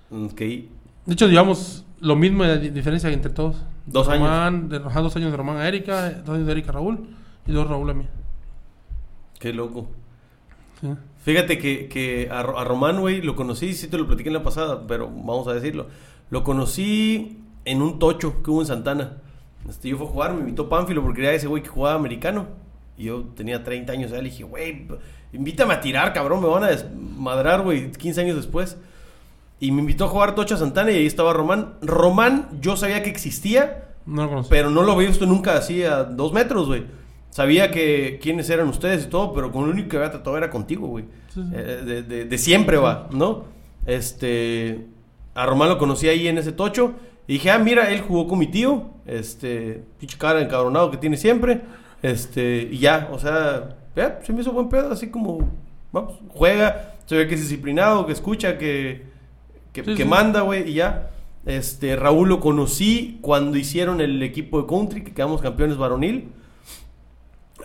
Ok. 0.10 0.40
De 0.40 1.14
hecho, 1.14 1.28
llevamos 1.28 1.86
lo 2.00 2.16
mismo 2.16 2.44
de 2.44 2.60
di- 2.60 2.70
diferencia 2.70 3.10
entre 3.12 3.32
todos. 3.32 3.58
Dos 3.86 4.08
años. 4.10 4.70
De, 4.70 4.80
dos 4.80 5.16
años 5.16 5.32
de 5.32 5.38
Román 5.38 5.58
a 5.58 5.68
Erika, 5.68 6.10
dos 6.26 6.36
años 6.36 6.46
de 6.46 6.52
Erika 6.54 6.70
a 6.70 6.74
Raúl 6.74 7.08
y 7.46 7.52
dos 7.52 7.68
Raúl 7.68 7.90
a 7.90 7.94
mí. 7.94 8.06
Qué 9.40 9.54
loco. 9.54 9.88
Sí. 10.82 10.88
Fíjate 11.24 11.58
que, 11.58 11.88
que 11.90 12.30
a, 12.32 12.44
Ro- 12.44 12.58
a 12.58 12.64
Román, 12.64 13.00
güey, 13.02 13.22
lo 13.22 13.36
conocí, 13.36 13.74
sí 13.74 13.88
te 13.88 13.98
lo 13.98 14.08
platiqué 14.08 14.30
en 14.30 14.34
la 14.36 14.44
pasada, 14.44 14.86
pero 14.88 15.08
vamos 15.08 15.48
a 15.48 15.54
decirlo. 15.54 15.88
Lo 16.30 16.44
conocí 16.44 17.40
en 17.66 17.82
un 17.82 18.00
tocho 18.00 18.42
que 18.44 18.52
hubo 18.52 18.62
en 18.62 18.68
Santana. 18.68 19.18
Este, 19.68 19.90
yo 19.90 19.98
fui 19.98 20.08
a 20.08 20.10
jugar, 20.10 20.34
me 20.34 20.40
invitó 20.42 20.70
Pánfilo 20.70 21.02
porque 21.02 21.22
era 21.22 21.34
ese 21.34 21.48
güey 21.48 21.62
que 21.64 21.70
jugaba 21.70 21.96
americano. 21.96 22.48
Y 22.98 23.06
yo 23.06 23.24
tenía 23.36 23.64
30 23.64 23.92
años, 23.94 24.12
le 24.12 24.22
dije, 24.22 24.44
güey, 24.44 24.88
invítame 25.34 25.74
a 25.74 25.82
tirar, 25.82 26.14
cabrón, 26.14 26.42
me 26.42 26.48
van 26.48 26.64
a 26.64 26.68
desmadrar, 26.68 27.62
güey, 27.62 27.92
15 27.92 28.22
años 28.22 28.36
después. 28.38 28.78
Y 29.60 29.72
me 29.72 29.82
invitó 29.82 30.06
a 30.06 30.08
jugar 30.08 30.36
tocho 30.36 30.56
a 30.56 30.58
Santana 30.58 30.92
y 30.92 30.96
ahí 30.96 31.06
estaba 31.06 31.34
Román. 31.34 31.74
Román, 31.82 32.48
yo 32.62 32.78
sabía 32.78 33.04
que 33.04 33.10
existía, 33.10 33.90
No 34.06 34.26
lo 34.26 34.44
pero 34.44 34.70
no 34.70 34.84
lo 34.84 34.94
había 34.94 35.08
visto 35.10 35.26
nunca 35.26 35.58
así 35.58 35.84
a 35.84 36.04
dos 36.06 36.32
metros, 36.32 36.68
güey. 36.68 36.86
Sabía 37.30 37.72
que 37.72 38.20
quiénes 38.22 38.50
eran 38.50 38.68
ustedes 38.68 39.06
y 39.06 39.10
todo, 39.10 39.34
pero 39.34 39.52
con 39.52 39.66
lo 39.66 39.72
único 39.72 39.90
que 39.90 39.98
había 39.98 40.12
tratado 40.12 40.36
era 40.38 40.50
contigo, 40.50 40.88
güey. 40.88 41.06
Sí, 41.34 41.42
sí. 41.44 41.50
Eh, 41.54 41.82
de, 41.86 42.04
de- 42.04 42.26
de 42.26 42.38
siempre 42.38 42.78
va, 42.78 43.08
¿no? 43.12 43.46
Este. 43.86 44.88
A 45.36 45.46
Román 45.46 45.70
lo 45.70 45.78
conocí 45.78 46.08
ahí 46.08 46.28
en 46.28 46.38
ese 46.38 46.52
tocho. 46.52 46.94
Y 47.28 47.34
dije, 47.34 47.52
ah, 47.52 47.60
mira, 47.60 47.92
él 47.92 48.02
jugó 48.02 48.28
con 48.28 48.40
mi 48.40 48.48
tío, 48.48 48.90
este, 49.06 49.84
pinche 50.00 50.18
cara 50.18 50.42
encabronado 50.42 50.90
que 50.90 50.98
tiene 50.98 51.16
siempre, 51.16 51.62
este, 52.02 52.68
y 52.72 52.80
ya, 52.80 53.08
o 53.12 53.20
sea, 53.20 53.78
se 54.24 54.34
me 54.34 54.42
hizo 54.42 54.52
buen 54.52 54.68
pedo, 54.68 54.92
así 54.92 55.12
como, 55.12 55.48
vamos, 55.92 56.16
juega, 56.30 56.96
se 57.06 57.16
ve 57.16 57.28
que 57.28 57.36
es 57.36 57.42
disciplinado, 57.42 58.08
que 58.08 58.14
escucha, 58.14 58.58
que, 58.58 59.04
que, 59.74 59.84
Sí, 59.84 59.94
que 59.94 60.04
sí. 60.04 60.10
manda, 60.10 60.42
güey, 60.42 60.72
y 60.72 60.74
ya. 60.74 61.12
Este, 61.46 61.96
Raúl 61.96 62.30
lo 62.30 62.40
conocí 62.40 63.20
cuando 63.22 63.58
hicieron 63.60 64.02
el 64.02 64.24
equipo 64.24 64.60
de 64.62 64.68
country, 64.68 65.04
que 65.04 65.14
quedamos 65.14 65.40
campeones 65.40 65.78
varonil. 65.78 66.30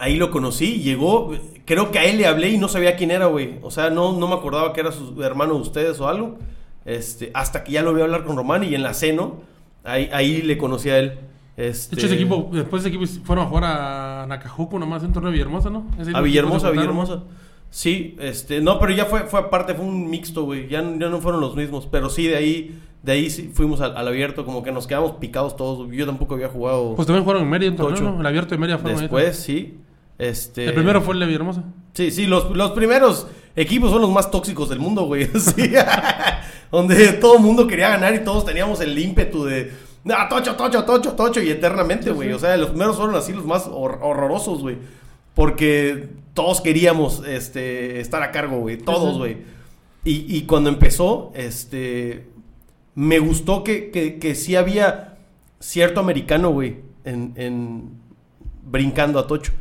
Ahí 0.00 0.16
lo 0.16 0.30
conocí, 0.30 0.80
llegó, 0.80 1.32
creo 1.64 1.90
que 1.90 1.98
a 1.98 2.04
él 2.04 2.18
le 2.18 2.26
hablé 2.26 2.50
y 2.50 2.58
no 2.58 2.68
sabía 2.68 2.96
quién 2.96 3.10
era, 3.10 3.26
güey. 3.26 3.58
O 3.62 3.70
sea, 3.70 3.90
no, 3.90 4.12
no 4.18 4.26
me 4.26 4.34
acordaba 4.34 4.72
que 4.72 4.80
era 4.80 4.92
su 4.92 5.22
hermano 5.22 5.54
de 5.54 5.60
ustedes 5.60 6.00
o 6.00 6.08
algo. 6.08 6.38
Este, 6.84 7.30
hasta 7.34 7.64
que 7.64 7.72
ya 7.72 7.82
lo 7.82 7.94
vi 7.94 8.02
hablar 8.02 8.24
con 8.24 8.36
Román 8.36 8.64
y 8.64 8.74
en 8.74 8.82
la 8.82 8.92
seno, 8.92 9.42
ahí, 9.84 10.10
ahí 10.12 10.42
le 10.42 10.58
conocí 10.58 10.90
a 10.90 10.98
él. 10.98 11.18
Este, 11.56 11.94
De 11.94 12.00
hecho, 12.00 12.06
ese 12.06 12.16
equipo, 12.16 12.50
después 12.52 12.82
de 12.82 12.88
ese 12.88 12.96
equipo 12.96 13.24
fueron 13.24 13.46
a 13.46 13.48
jugar 13.48 13.64
a 13.64 14.26
Nacajuco 14.26 14.78
nomás, 14.78 15.02
un 15.04 15.12
torneo 15.12 15.30
de 15.30 15.34
Villahermosa, 15.38 15.70
¿no? 15.70 15.86
A 16.12 16.20
Villahermosa, 16.20 16.68
a. 16.68 16.70
Villahermosa. 16.70 17.22
Sí, 17.70 18.16
este, 18.20 18.60
no, 18.60 18.78
pero 18.78 18.92
ya 18.92 19.04
fue, 19.04 19.24
fue 19.24 19.40
aparte, 19.40 19.74
fue 19.74 19.84
un 19.84 20.08
mixto, 20.08 20.44
güey. 20.44 20.68
Ya, 20.68 20.80
ya 20.80 21.08
no 21.08 21.20
fueron 21.20 21.40
los 21.40 21.56
mismos. 21.56 21.88
Pero 21.90 22.08
sí, 22.08 22.26
de 22.26 22.36
ahí, 22.36 22.80
de 23.04 23.12
ahí 23.12 23.30
sí 23.30 23.50
fuimos 23.52 23.80
al, 23.80 23.96
al 23.96 24.08
abierto, 24.08 24.44
como 24.44 24.62
que 24.62 24.72
nos 24.72 24.86
quedamos 24.86 25.12
picados 25.12 25.56
todos. 25.56 25.88
Yo 25.92 26.06
tampoco 26.06 26.34
había 26.34 26.48
jugado 26.48 26.94
Pues 26.96 27.06
también 27.06 27.22
jugaron 27.24 27.42
en 27.44 27.50
Mérida, 27.50 27.76
Tocho. 27.76 28.02
¿no? 28.02 28.20
El 28.20 28.26
abierto 28.26 28.50
de 28.54 28.58
Mérida 28.58 28.80
ahí 28.82 28.94
después, 28.96 29.36
sí. 29.36 29.78
Este. 30.18 30.66
El 30.66 30.74
primero 30.74 31.00
fue 31.02 31.14
el 31.14 31.20
de 31.20 31.26
Villahermosa. 31.26 31.64
Sí, 31.92 32.10
sí, 32.10 32.26
los, 32.26 32.50
los 32.56 32.70
primeros 32.72 33.26
equipos 33.56 33.90
son 33.90 34.00
los 34.00 34.10
más 34.10 34.30
tóxicos 34.30 34.68
del 34.68 34.78
mundo, 34.78 35.02
güey. 35.04 35.26
Sí. 35.38 35.70
Donde 36.72 37.12
todo 37.14 37.36
el 37.36 37.42
mundo 37.42 37.66
quería 37.66 37.88
ganar 37.90 38.14
y 38.14 38.24
todos 38.24 38.44
teníamos 38.44 38.80
el 38.80 38.98
ímpetu 38.98 39.44
de. 39.44 39.72
"Ah, 40.10 40.26
tocho, 40.28 40.54
tocho, 40.56 40.84
tocho, 40.84 41.12
tocho, 41.12 41.40
y 41.42 41.50
eternamente, 41.50 42.10
güey. 42.10 42.32
O 42.32 42.38
sea, 42.38 42.56
los 42.56 42.70
primeros 42.70 42.96
fueron 42.96 43.14
así 43.14 43.32
los 43.32 43.44
más 43.44 43.66
hor- 43.68 43.98
horrorosos, 44.02 44.60
güey. 44.60 44.76
Porque 45.34 46.08
todos 46.32 46.60
queríamos 46.60 47.22
este, 47.26 48.00
estar 48.00 48.22
a 48.22 48.30
cargo, 48.30 48.58
güey. 48.58 48.76
Todos, 48.78 49.18
güey. 49.18 49.38
Y, 50.04 50.36
y 50.36 50.42
cuando 50.42 50.68
empezó, 50.70 51.32
este. 51.34 52.28
Me 52.94 53.18
gustó 53.18 53.64
que, 53.64 53.90
que, 53.90 54.18
que 54.18 54.34
sí 54.34 54.56
había 54.56 55.16
cierto 55.60 56.00
americano, 56.00 56.50
güey. 56.50 56.76
En, 57.04 57.32
en- 57.36 57.90
brincando 58.66 59.18
a 59.18 59.26
Tocho. 59.26 59.52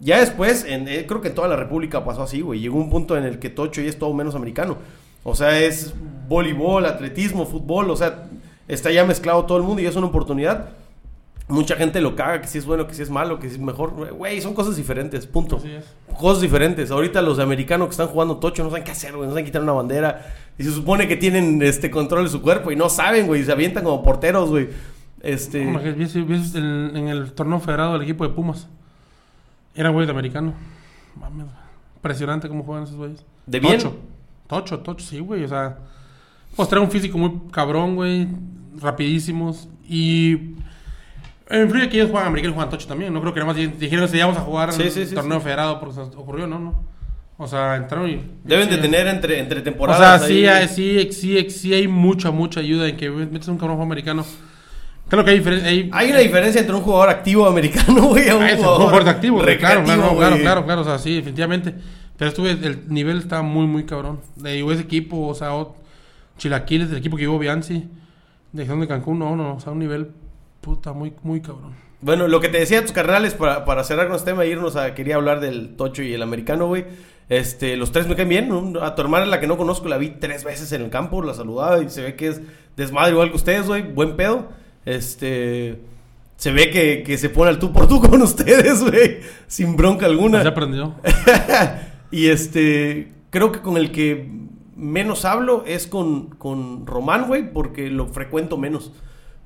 Ya 0.00 0.18
después, 0.18 0.64
en, 0.64 0.88
eh, 0.88 1.04
creo 1.06 1.20
que 1.20 1.28
en 1.28 1.34
toda 1.34 1.46
la 1.48 1.56
República 1.56 2.04
pasó 2.04 2.22
así, 2.22 2.40
güey. 2.40 2.58
Llegó 2.60 2.78
un 2.78 2.90
punto 2.90 3.16
en 3.16 3.24
el 3.24 3.38
que 3.38 3.50
Tocho 3.50 3.80
ya 3.80 3.88
es 3.90 3.98
todo 3.98 4.12
menos 4.14 4.34
americano. 4.34 4.78
O 5.22 5.34
sea, 5.34 5.58
es 5.60 5.94
voleibol, 6.28 6.86
atletismo, 6.86 7.46
fútbol. 7.46 7.90
O 7.90 7.96
sea, 7.96 8.24
está 8.66 8.90
ya 8.90 9.04
mezclado 9.04 9.44
todo 9.44 9.58
el 9.58 9.64
mundo 9.64 9.82
y 9.82 9.86
es 9.86 9.94
una 9.96 10.06
oportunidad. 10.06 10.70
Mucha 11.48 11.74
gente 11.76 12.00
lo 12.00 12.14
caga, 12.14 12.40
que 12.40 12.46
si 12.48 12.58
es 12.58 12.64
bueno, 12.64 12.86
que 12.86 12.94
si 12.94 13.02
es 13.02 13.10
malo, 13.10 13.38
que 13.40 13.48
si 13.48 13.56
es 13.56 13.60
mejor. 13.60 13.90
Güey, 14.14 14.40
son 14.40 14.54
cosas 14.54 14.76
diferentes, 14.76 15.26
punto. 15.26 15.58
Cosas 16.18 16.40
diferentes. 16.40 16.90
Ahorita 16.92 17.20
los 17.22 17.38
americanos 17.40 17.88
que 17.88 17.92
están 17.92 18.06
jugando 18.06 18.36
tocho 18.38 18.62
no 18.62 18.70
saben 18.70 18.84
qué 18.84 18.92
hacer, 18.92 19.12
güey. 19.14 19.24
No 19.26 19.30
saben 19.32 19.44
quitar 19.44 19.60
una 19.62 19.72
bandera. 19.72 20.32
Y 20.60 20.64
se 20.64 20.72
supone 20.72 21.08
que 21.08 21.16
tienen 21.16 21.62
este 21.62 21.90
control 21.90 22.24
de 22.24 22.30
su 22.30 22.42
cuerpo 22.42 22.70
y 22.70 22.76
no 22.76 22.88
saben, 22.90 23.26
güey. 23.26 23.40
y 23.40 23.44
Se 23.44 23.52
avientan 23.52 23.82
como 23.82 24.02
porteros, 24.02 24.50
güey. 24.50 24.68
Este. 25.22 25.64
Como 25.64 25.80
que 25.82 25.92
¿Viste, 25.92 26.20
viste 26.20 26.58
el- 26.58 26.92
en 26.94 27.08
el 27.08 27.32
torneo 27.32 27.60
federado 27.60 27.94
del 27.94 28.02
equipo 28.02 28.24
de 28.28 28.34
Pumas? 28.34 28.68
Era 29.74 29.88
güey 29.88 30.04
de 30.06 30.12
americano. 30.12 30.52
Mames, 31.18 31.46
güey. 31.46 31.56
Impresionante 31.96 32.48
cómo 32.48 32.62
juegan 32.64 32.84
esos 32.84 32.96
güeyes. 32.96 33.24
¿De 33.46 33.58
bien? 33.60 33.78
Tocho. 33.78 33.96
Tocho, 34.46 34.78
Tocho, 34.80 35.06
sí, 35.06 35.18
güey. 35.20 35.44
O 35.44 35.48
sea, 35.48 35.78
pues 36.56 36.68
trae 36.68 36.82
un 36.82 36.90
físico 36.90 37.16
muy 37.16 37.40
cabrón, 37.50 37.96
güey. 37.96 38.28
Rapidísimos. 38.78 39.68
Y. 39.88 40.34
En 41.48 41.62
influye 41.62 41.88
que 41.88 41.96
ellos 41.96 42.10
juegan 42.10 42.28
americano 42.28 42.52
y 42.52 42.54
juegan 42.56 42.70
Tocho 42.70 42.86
también. 42.86 43.12
No 43.12 43.20
creo 43.20 43.32
que 43.32 43.40
nada 43.40 43.52
más 43.52 43.56
dijeron 43.78 44.08
que 44.10 44.16
íbamos 44.16 44.36
a 44.36 44.40
jugar 44.40 44.72
Sí, 44.72 44.82
en 44.82 44.90
sí, 45.08 45.14
torneo 45.14 45.40
federado 45.40 45.80
porque 45.80 45.94
se 45.94 46.00
ocurrió, 46.02 46.46
¿no? 46.46 46.58
no. 46.58 46.89
O 47.42 47.46
sea, 47.46 47.76
entraron 47.76 48.10
y. 48.10 48.20
Deben 48.44 48.68
de 48.68 48.76
sí, 48.76 48.82
tener 48.82 49.06
entre, 49.06 49.38
entre 49.38 49.60
O 49.60 49.62
temporadas. 49.62 50.20
sea, 50.20 50.28
sí, 50.28 50.46
ahí- 50.46 50.68
sí, 50.68 51.08
sí, 51.10 51.48
sí 51.48 51.72
hay 51.72 51.88
mucha, 51.88 52.30
mucha 52.30 52.60
ayuda 52.60 52.86
en 52.86 52.98
que 52.98 53.08
metes 53.08 53.48
un 53.48 53.56
cabrón 53.56 53.80
americano. 53.80 54.26
Claro 55.08 55.24
que 55.24 55.30
hay 55.30 55.38
diferencia. 55.38 55.68
Hay, 55.70 55.88
Hay 55.92 56.10
una 56.10 56.20
diferencia 56.20 56.60
entre 56.60 56.74
un 56.76 56.82
jugador 56.82 57.08
activo 57.08 57.46
americano, 57.46 58.02
güey, 58.08 58.28
a 58.28 58.36
un 58.36 58.42
Ah, 58.42 58.50
es 58.50 58.58
un 58.58 58.64
jugador 58.64 58.82
jugador 58.90 59.08
activo, 59.08 59.38
claro, 59.40 59.84
claro, 59.84 60.16
claro, 60.16 60.36
claro, 60.38 60.64
claro, 60.66 60.80
o 60.82 60.84
sea, 60.84 60.98
sí, 60.98 61.16
definitivamente. 61.16 61.74
Pero 62.18 62.28
estuve, 62.28 62.50
el 62.50 62.84
nivel 62.88 63.16
está 63.18 63.40
muy, 63.40 63.66
muy 63.66 63.84
cabrón. 63.84 64.20
De 64.36 64.60
ese 64.60 64.82
equipo, 64.82 65.26
o 65.26 65.34
sea, 65.34 65.54
o- 65.54 65.76
Chilaquiles, 66.36 66.90
del 66.90 66.98
equipo 66.98 67.16
que 67.16 67.22
llevó 67.22 67.38
Bianchi, 67.38 67.88
de 68.52 68.64
de 68.64 68.86
Cancún, 68.86 69.18
no, 69.18 69.34
no, 69.34 69.54
o 69.56 69.60
sea, 69.60 69.72
un 69.72 69.78
nivel, 69.78 70.08
puta, 70.60 70.92
muy, 70.92 71.12
muy 71.22 71.40
cabrón. 71.40 71.72
Bueno, 72.02 72.28
lo 72.28 72.40
que 72.40 72.48
te 72.48 72.58
decía 72.58 72.80
tus 72.82 72.92
carnales, 72.92 73.34
para, 73.34 73.64
para 73.66 73.84
cerrar 73.84 74.06
con 74.06 74.16
este 74.16 74.30
tema, 74.30 74.44
e 74.44 74.48
irnos 74.48 74.74
a, 74.76 74.94
quería 74.94 75.16
hablar 75.16 75.40
del 75.40 75.76
Tocho 75.76 76.02
y 76.02 76.14
el 76.14 76.22
americano, 76.22 76.66
güey. 76.66 76.84
Este, 77.30 77.76
los 77.76 77.92
tres 77.92 78.08
me 78.08 78.16
caen 78.16 78.28
bien. 78.28 78.76
A 78.82 78.94
tu 78.94 79.02
hermana, 79.02 79.24
la 79.24 79.40
que 79.40 79.46
no 79.46 79.56
conozco, 79.56 79.88
la 79.88 79.98
vi 79.98 80.10
tres 80.10 80.42
veces 80.44 80.72
en 80.72 80.82
el 80.82 80.90
campo, 80.90 81.22
la 81.22 81.32
saludaba 81.32 81.80
y 81.80 81.88
se 81.88 82.02
ve 82.02 82.16
que 82.16 82.26
es 82.26 82.40
desmadre 82.76 83.12
igual 83.12 83.30
que 83.30 83.36
ustedes, 83.36 83.66
güey. 83.68 83.82
Buen 83.82 84.16
pedo. 84.16 84.48
Este, 84.84 85.80
se 86.36 86.50
ve 86.50 86.70
que, 86.70 87.04
que 87.04 87.16
se 87.18 87.30
pone 87.30 87.50
al 87.50 87.60
tú 87.60 87.72
por 87.72 87.86
tú 87.86 88.00
con 88.10 88.20
ustedes, 88.20 88.82
güey. 88.82 89.20
Sin 89.46 89.76
bronca 89.76 90.06
alguna. 90.06 90.42
Se 90.42 90.48
aprendió. 90.48 90.96
y 92.10 92.26
este, 92.26 93.12
creo 93.30 93.52
que 93.52 93.60
con 93.60 93.76
el 93.76 93.92
que 93.92 94.28
menos 94.74 95.24
hablo 95.24 95.62
es 95.66 95.86
con, 95.86 96.30
con 96.30 96.84
Román, 96.84 97.28
güey, 97.28 97.52
porque 97.52 97.90
lo 97.90 98.08
frecuento 98.08 98.56
menos. 98.56 98.90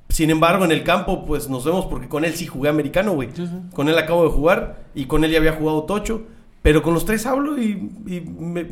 Sin 0.08 0.30
embargo, 0.30 0.64
en 0.64 0.72
el 0.72 0.84
campo, 0.84 1.26
pues 1.26 1.50
nos 1.50 1.66
vemos 1.66 1.84
porque 1.84 2.08
con 2.08 2.24
él 2.24 2.32
sí 2.32 2.46
jugué 2.46 2.70
americano, 2.70 3.12
güey. 3.12 3.28
Sí, 3.34 3.46
sí. 3.46 3.60
Con 3.74 3.90
él 3.90 3.98
acabo 3.98 4.24
de 4.24 4.30
jugar 4.30 4.84
y 4.94 5.04
con 5.04 5.22
él 5.22 5.32
ya 5.32 5.38
había 5.38 5.52
jugado 5.52 5.82
Tocho. 5.82 6.22
Pero 6.64 6.82
con 6.82 6.94
los 6.94 7.04
tres 7.04 7.26
hablo 7.26 7.60
y, 7.60 7.90
y 8.06 8.20
me- 8.22 8.66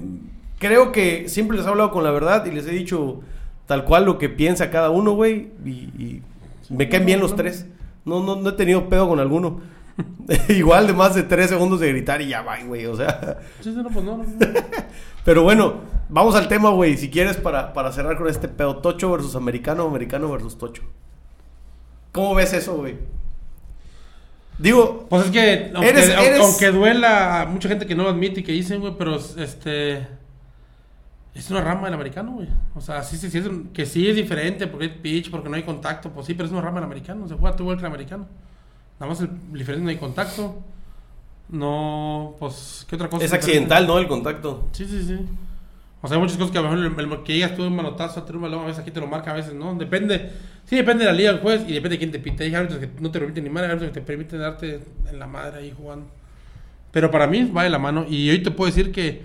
creo 0.59 0.91
que 0.93 1.29
siempre 1.29 1.57
les 1.59 1.67
he 1.67 1.69
hablado 1.69 1.91
con 1.93 2.03
la 2.03 2.11
verdad 2.11 2.45
y 2.47 2.51
les 2.51 2.67
he 2.67 2.71
dicho 2.71 3.21
tal 3.67 3.85
cual 3.85 4.07
lo 4.07 4.17
que 4.19 4.29
piensa 4.31 4.71
cada 4.71 4.89
uno, 4.89 5.13
güey. 5.13 5.51
Y, 5.65 5.71
y 5.71 6.23
me 6.71 6.89
caen 6.89 7.05
bien 7.05 7.21
los 7.21 7.37
tres. 7.37 7.67
No, 8.07 8.23
no, 8.25 8.37
no 8.37 8.49
he 8.49 8.53
tenido 8.55 8.89
pedo 8.89 9.07
con 9.09 9.21
alguno. 9.21 9.61
Igual 10.49 10.87
de 10.87 10.95
más 10.95 11.15
de 11.15 11.23
tres 11.23 11.51
segundos 11.51 11.81
de 11.81 11.91
gritar 11.91 12.23
y 12.23 12.29
ya 12.29 12.41
va, 12.41 12.57
güey. 12.65 12.87
O 12.87 12.97
sea. 12.97 13.41
Pues. 14.41 14.75
Pero 15.25 15.43
bueno, 15.43 15.75
vamos 16.09 16.35
al 16.35 16.49
tema, 16.49 16.71
güey. 16.71 16.97
Si 16.97 17.11
quieres, 17.11 17.37
para, 17.37 17.75
para 17.75 17.93
cerrar 17.93 18.17
con 18.17 18.27
este 18.27 18.49
pedo. 18.49 18.79
Tocho 18.79 19.11
versus 19.13 19.37
americano, 19.37 19.87
americano 19.87 20.31
versus 20.33 20.57
Tocho. 20.57 20.83
¿Cómo 22.11 22.35
ves 22.35 22.55
eso, 22.55 22.75
güey? 22.77 22.97
Digo, 24.63 25.07
Pues 25.11 25.27
es 25.27 25.31
que, 25.31 25.71
aunque, 25.75 25.91
Eres- 25.91 26.11
aunque- 26.11 26.27
eres- 26.29 26.41
aunque 26.41 26.71
duela 26.71 27.43
a 27.43 27.47
mucha 27.47 27.69
gente 27.69 27.85
que 27.87 27.95
no 27.95 28.05
lo 28.05 28.11
admite 28.11 28.41
y 28.41 28.43
que 28.43 28.53
dicen, 28.53 28.81
güey, 28.81 28.95
pero 28.97 29.17
este. 29.17 30.07
Es 31.35 31.51
una 31.51 31.63
rama 31.63 31.85
del 31.87 31.95
americano, 31.95 32.33
güey. 32.33 32.49
O 32.75 32.81
sea, 32.81 33.03
sí, 33.03 33.17
sí, 33.17 33.31
sí, 33.31 33.39
es 33.39 33.47
un- 33.47 33.69
que 33.69 33.87
sí 33.87 34.07
es 34.09 34.15
diferente 34.17 34.67
porque 34.67 34.87
es 34.87 34.93
pitch, 34.93 35.31
porque 35.31 35.49
no 35.49 35.57
hay 35.57 35.63
contacto, 35.63 36.11
pues 36.11 36.27
sí, 36.27 36.35
pero 36.35 36.47
es 36.47 36.53
una 36.53 36.61
rama 36.61 36.77
del 36.77 36.85
americano. 36.85 37.27
Se 37.27 37.35
juega 37.35 37.57
igual 37.59 37.77
que 37.77 37.81
el 37.81 37.87
americano. 37.87 38.27
Nada 39.01 39.11
más 39.13 39.21
el 39.21 39.31
el 39.53 39.59
diferente 39.59 39.85
no 39.85 39.91
hay 39.91 39.97
contacto. 39.97 40.57
No, 41.49 42.37
pues, 42.39 42.87
¿qué 42.89 42.97
otra 42.97 43.09
cosa? 43.11 43.25
es 43.25 43.33
accidental, 43.33 43.87
¿no? 43.87 43.99
El 43.99 44.09
contacto. 44.09 44.69
Sí, 44.73 44.87
sí, 44.87 45.03
sí. 45.05 45.19
O 46.03 46.09
sea, 46.09 46.17
hay 46.17 46.21
muchas 46.21 46.37
cosas 46.37 46.51
que 46.51 46.59
a 46.59 46.63
lo 46.63 46.71
mejor 46.71 47.23
que 47.23 47.35
llegas 47.35 47.55
tú 47.55 47.65
un 47.65 47.77
manotazo 47.77 48.27
a 48.29 48.33
un 48.33 48.43
balón, 48.43 48.65
a 48.65 48.67
veces 48.67 48.81
aquí 48.81 48.91
te 48.91 48.99
lo 48.99 49.07
marca, 49.07 49.31
a 49.31 49.35
veces 49.35 49.55
no. 49.55 49.73
Depende. 49.77 50.33
Sí, 50.65 50.75
depende 50.75 51.05
de 51.05 51.13
la 51.13 51.17
liga 51.17 51.33
del 51.33 51.41
juez 51.41 51.63
y 51.63 51.73
depende 51.73 51.91
de 51.91 51.99
quién 51.99 52.11
te 52.11 52.19
pite. 52.19 52.43
Hay 52.43 52.55
árbitros 52.55 52.81
que 52.81 52.91
no 53.01 53.11
te 53.13 53.21
permiten 53.21 53.45
ni 53.45 53.51
madre, 53.51 53.69
árbitros 53.69 53.93
que 53.93 54.01
te 54.01 54.07
permiten 54.07 54.41
darte 54.41 54.81
en 55.09 55.19
la 55.21 55.29
madre 55.29 55.61
ahí 55.61 55.73
jugando. 55.77 56.09
Pero 56.91 57.11
para 57.13 57.29
mí 57.29 57.45
va 57.45 57.63
de 57.63 57.71
la 57.71 57.79
mano. 57.79 58.05
Y 58.09 58.29
hoy 58.31 58.43
te 58.43 58.51
puedo 58.51 58.69
decir 58.69 58.91
que 58.91 59.23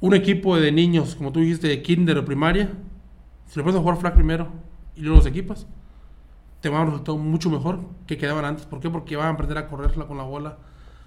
un 0.00 0.14
equipo 0.14 0.58
de 0.58 0.70
niños, 0.70 1.14
como 1.14 1.32
tú 1.32 1.40
dijiste, 1.40 1.68
de 1.68 1.80
kinder 1.80 2.18
o 2.18 2.24
primaria, 2.26 2.70
si 3.46 3.58
lo 3.58 3.64
pones 3.64 3.78
a 3.78 3.82
jugar 3.82 3.96
flag 3.96 4.14
primero 4.14 4.48
y 4.96 5.00
luego 5.00 5.16
los 5.16 5.26
equipas, 5.26 5.66
te 6.60 6.68
van 6.68 6.76
a 6.76 6.78
dar 6.80 6.86
un 6.88 6.92
resultado 6.92 7.16
mucho 7.16 7.48
mejor 7.48 7.80
que 8.06 8.18
quedaban 8.18 8.44
antes. 8.44 8.66
¿Por 8.66 8.80
qué? 8.80 8.90
Porque 8.90 9.16
van 9.16 9.28
a 9.28 9.30
aprender 9.30 9.56
a 9.56 9.66
correrla 9.66 10.06
con 10.06 10.18
la 10.18 10.24
bola, 10.24 10.58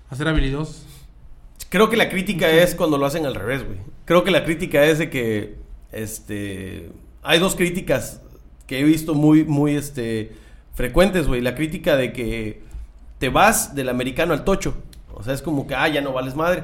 a 0.09 0.15
ser 0.15 0.27
habilidosos. 0.27 1.02
Creo 1.69 1.90
que 1.90 1.98
la 1.98 2.10
crítica 2.10 2.49
es 2.49 2.76
cuando 2.76 2.98
lo 2.98 3.06
hacen 3.06 3.26
al 3.26 3.35
revés, 3.35 3.65
güey. 3.65 3.80
Creo 4.06 4.23
que 4.23 4.31
la 4.31 4.44
crítica 4.44 4.84
es 4.85 4.99
de 4.99 5.10
que, 5.10 5.56
este, 5.91 6.90
hay 7.23 7.40
dos 7.40 7.56
críticas 7.56 8.22
que 8.68 8.80
he 8.80 8.84
visto 8.84 9.14
muy, 9.15 9.44
muy, 9.44 9.76
este, 9.76 10.31
frecuentes, 10.73 11.27
güey. 11.27 11.41
La 11.41 11.56
crítica 11.56 11.95
de 11.98 12.14
que 12.14 12.61
te 13.19 13.30
vas 13.30 13.76
del 13.76 13.90
americano 13.90 14.34
al 14.34 14.44
tocho. 14.44 14.76
O 15.14 15.23
sea, 15.23 15.34
es 15.34 15.41
como 15.41 15.65
que, 15.68 15.76
ah, 15.76 15.88
ya 15.88 16.02
no 16.02 16.14
vales 16.14 16.35
madre. 16.35 16.64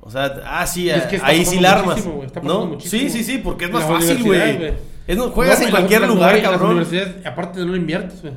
O 0.00 0.10
sea, 0.10 0.34
ah, 0.44 0.66
sí, 0.66 0.90
Es 0.90 1.04
que 1.04 1.16
está 1.16 1.28
ahí 1.28 1.44
sí 1.44 1.58
la 1.60 1.72
armas. 1.78 2.04
está 2.26 2.40
¿No? 2.42 2.66
muchísimo. 2.66 3.02
Sí, 3.02 3.10
sí, 3.10 3.24
sí, 3.24 3.38
porque 3.42 3.64
es 3.66 3.70
más 3.72 3.88
las 3.88 4.00
fácil, 4.00 4.22
güey. 4.22 4.74
no- 5.16 5.30
Juegas 5.30 5.58
en 5.58 5.64
Las- 5.64 5.70
cualquier 5.70 6.00
las- 6.02 6.10
lugar, 6.10 6.32
las- 6.34 6.42
Las 6.42 6.50
cabrón. 6.52 6.70
universidades, 6.72 7.26
aparte 7.26 7.64
no 7.64 7.74
inviertes, 7.74 8.20
güey. 8.20 8.34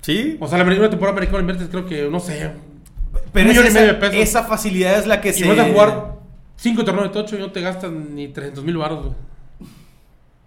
Sí. 0.00 0.36
O 0.40 0.46
sea, 0.46 0.58
la 0.58 0.64
primera 0.64 0.88
temporada 0.88 1.16
americana 1.16 1.40
inviertes, 1.40 1.68
creo 1.68 1.86
que, 1.86 2.08
no 2.08 2.20
sé. 2.20 2.52
Pero 3.42 3.48
un 3.48 3.48
millón 3.48 3.66
es 3.66 3.70
y 3.70 3.74
medio 3.74 3.86
esa, 3.88 3.94
de 3.94 4.00
pesos. 4.00 4.28
esa 4.28 4.44
facilidad 4.44 4.98
es 4.98 5.06
la 5.06 5.20
que 5.20 5.30
Y 5.30 5.32
se... 5.32 5.48
vas 5.48 5.58
a 5.58 5.64
jugar 5.64 6.14
cinco 6.56 6.84
torneos 6.84 7.08
de 7.08 7.12
tocho 7.14 7.36
y 7.36 7.40
no 7.40 7.50
te 7.52 7.60
gastan 7.60 8.14
ni 8.14 8.28
300 8.28 8.64
mil 8.64 8.76
baros, 8.76 9.00
güey. 9.06 9.14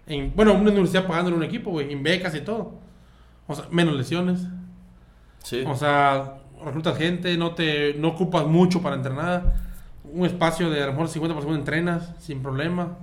En, 0.06 0.32
bueno, 0.34 0.54
una 0.54 0.70
universidad 0.70 1.06
pagándole 1.06 1.36
un 1.36 1.42
equipo, 1.44 1.70
güey, 1.70 1.92
en 1.92 2.02
becas 2.02 2.34
y 2.34 2.40
todo. 2.40 2.74
O 3.46 3.54
sea, 3.54 3.66
menos 3.70 3.94
lesiones. 3.94 4.40
Sí. 5.44 5.62
O 5.66 5.74
sea, 5.76 6.34
reclutas 6.64 6.96
gente, 6.98 7.36
no 7.36 7.54
te 7.54 7.94
no 7.94 8.08
ocupas 8.08 8.46
mucho 8.46 8.82
para 8.82 8.96
entrenar. 8.96 9.54
Un 10.04 10.26
espacio 10.26 10.68
de 10.70 10.82
a 10.82 10.86
lo 10.86 10.92
mejor 10.92 11.08
50% 11.08 11.54
entrenas 11.54 12.10
sin 12.18 12.42
problema. 12.42 12.98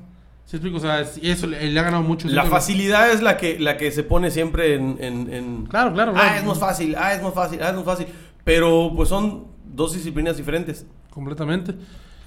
¿Sí 0.45 0.57
explico? 0.57 0.77
O 0.77 0.79
sea, 0.79 0.99
es- 1.01 1.19
eso 1.21 1.47
le, 1.47 1.69
le 1.71 1.79
ha 1.79 1.83
ganado 1.83 2.03
mucho. 2.03 2.27
La 2.27 2.43
facilidad 2.45 3.11
es 3.11 3.21
la 3.21 3.37
que, 3.37 3.59
la 3.59 3.77
que 3.77 3.91
se 3.91 4.03
pone 4.03 4.29
siempre 4.31 4.75
en... 4.75 4.97
en- 4.99 5.33
en- 5.33 5.65
Claro, 5.67 5.93
claro. 5.93 6.13
Ah, 6.15 6.35
es 6.37 6.43
más 6.45 6.59
fácil, 6.59 6.95
ah, 6.97 7.13
es 7.13 7.21
más 7.21 7.33
fácil, 7.33 7.59
ah, 7.63 7.69
es 7.69 7.75
más 7.75 7.85
fácil. 7.85 8.07
Pero 8.43 8.91
pues 8.95 9.09
son 9.09 9.45
dos 9.73 9.93
disciplinas 9.93 10.37
diferentes. 10.37 10.85
Completamente. 11.09 11.75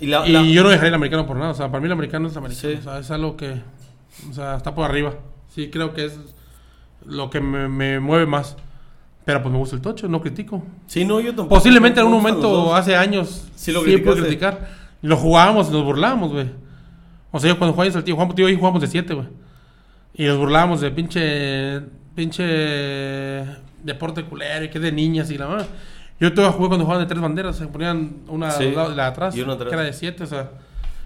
Y 0.00 0.06
la, 0.06 0.26
y 0.26 0.32
la- 0.32 0.42
yo 0.42 0.62
no 0.62 0.68
dejaría 0.70 0.88
el 0.88 0.94
americano 0.94 1.26
por 1.26 1.36
nada. 1.36 1.50
O 1.52 1.54
sea, 1.54 1.68
para 1.68 1.80
mí 1.80 1.86
el 1.86 1.92
americano 1.92 2.28
es 2.28 2.36
americano. 2.36 2.72
Sí. 2.72 2.78
O 2.78 2.82
sea, 2.82 2.98
es 2.98 3.10
algo 3.10 3.36
que. 3.36 3.60
O 4.28 4.32
sea, 4.32 4.56
está 4.56 4.74
por 4.74 4.84
arriba. 4.84 5.14
Sí, 5.48 5.70
creo 5.70 5.92
que 5.94 6.06
es 6.06 6.18
lo 7.04 7.30
que 7.30 7.40
me, 7.40 7.68
me 7.68 8.00
mueve 8.00 8.26
más. 8.26 8.56
Pero 9.24 9.40
pues 9.42 9.52
me 9.52 9.58
gusta 9.58 9.76
el 9.76 9.82
tocho, 9.82 10.08
no 10.08 10.20
critico. 10.20 10.64
Sí, 10.86 11.04
no, 11.04 11.20
yo 11.20 11.28
tampoco. 11.28 11.50
Posiblemente 11.56 12.00
en 12.00 12.06
algún 12.06 12.20
momento 12.22 12.74
hace 12.74 12.96
años 12.96 13.48
Sí 13.54 13.70
lo 13.70 13.80
puedo 13.82 13.92
criticaste. 13.94 14.20
criticar. 14.22 14.68
Y 15.00 15.06
lo 15.06 15.16
jugábamos 15.16 15.68
y 15.68 15.72
nos 15.72 15.84
burlábamos, 15.84 16.32
güey. 16.32 16.46
O 17.30 17.38
sea, 17.38 17.48
yo 17.50 17.58
cuando 17.58 17.72
jugaba 17.72 17.86
en 17.86 17.92
Saltillo, 17.92 18.16
jugamos, 18.16 18.34
tío, 18.34 18.46
ahí 18.48 18.56
jugamos 18.56 18.80
de 18.82 18.88
7, 18.88 19.14
güey. 19.14 19.28
Y 20.14 20.24
nos 20.24 20.38
burlábamos 20.38 20.80
de 20.80 20.90
pinche. 20.90 21.80
pinche. 22.14 23.44
deporte 23.82 24.24
culero 24.24 24.64
y 24.64 24.70
que 24.70 24.78
de 24.78 24.92
niñas 24.92 25.30
y 25.30 25.38
la 25.38 25.48
más. 25.48 25.66
Yo 26.20 26.32
todavía 26.32 26.56
jugué 26.56 26.68
cuando 26.68 26.84
jugaban 26.84 27.04
de 27.04 27.08
tres 27.08 27.20
banderas, 27.20 27.56
se 27.56 27.66
ponían 27.66 28.18
una 28.28 28.50
Sí. 28.52 28.64
de 28.66 28.72
la 28.94 29.06
atrás, 29.08 29.36
Y 29.36 29.40
una 29.42 29.54
atrás. 29.54 29.68
que 29.70 29.74
era 29.74 29.84
de 29.84 29.92
7, 29.92 30.22
o 30.24 30.26
sea. 30.26 30.50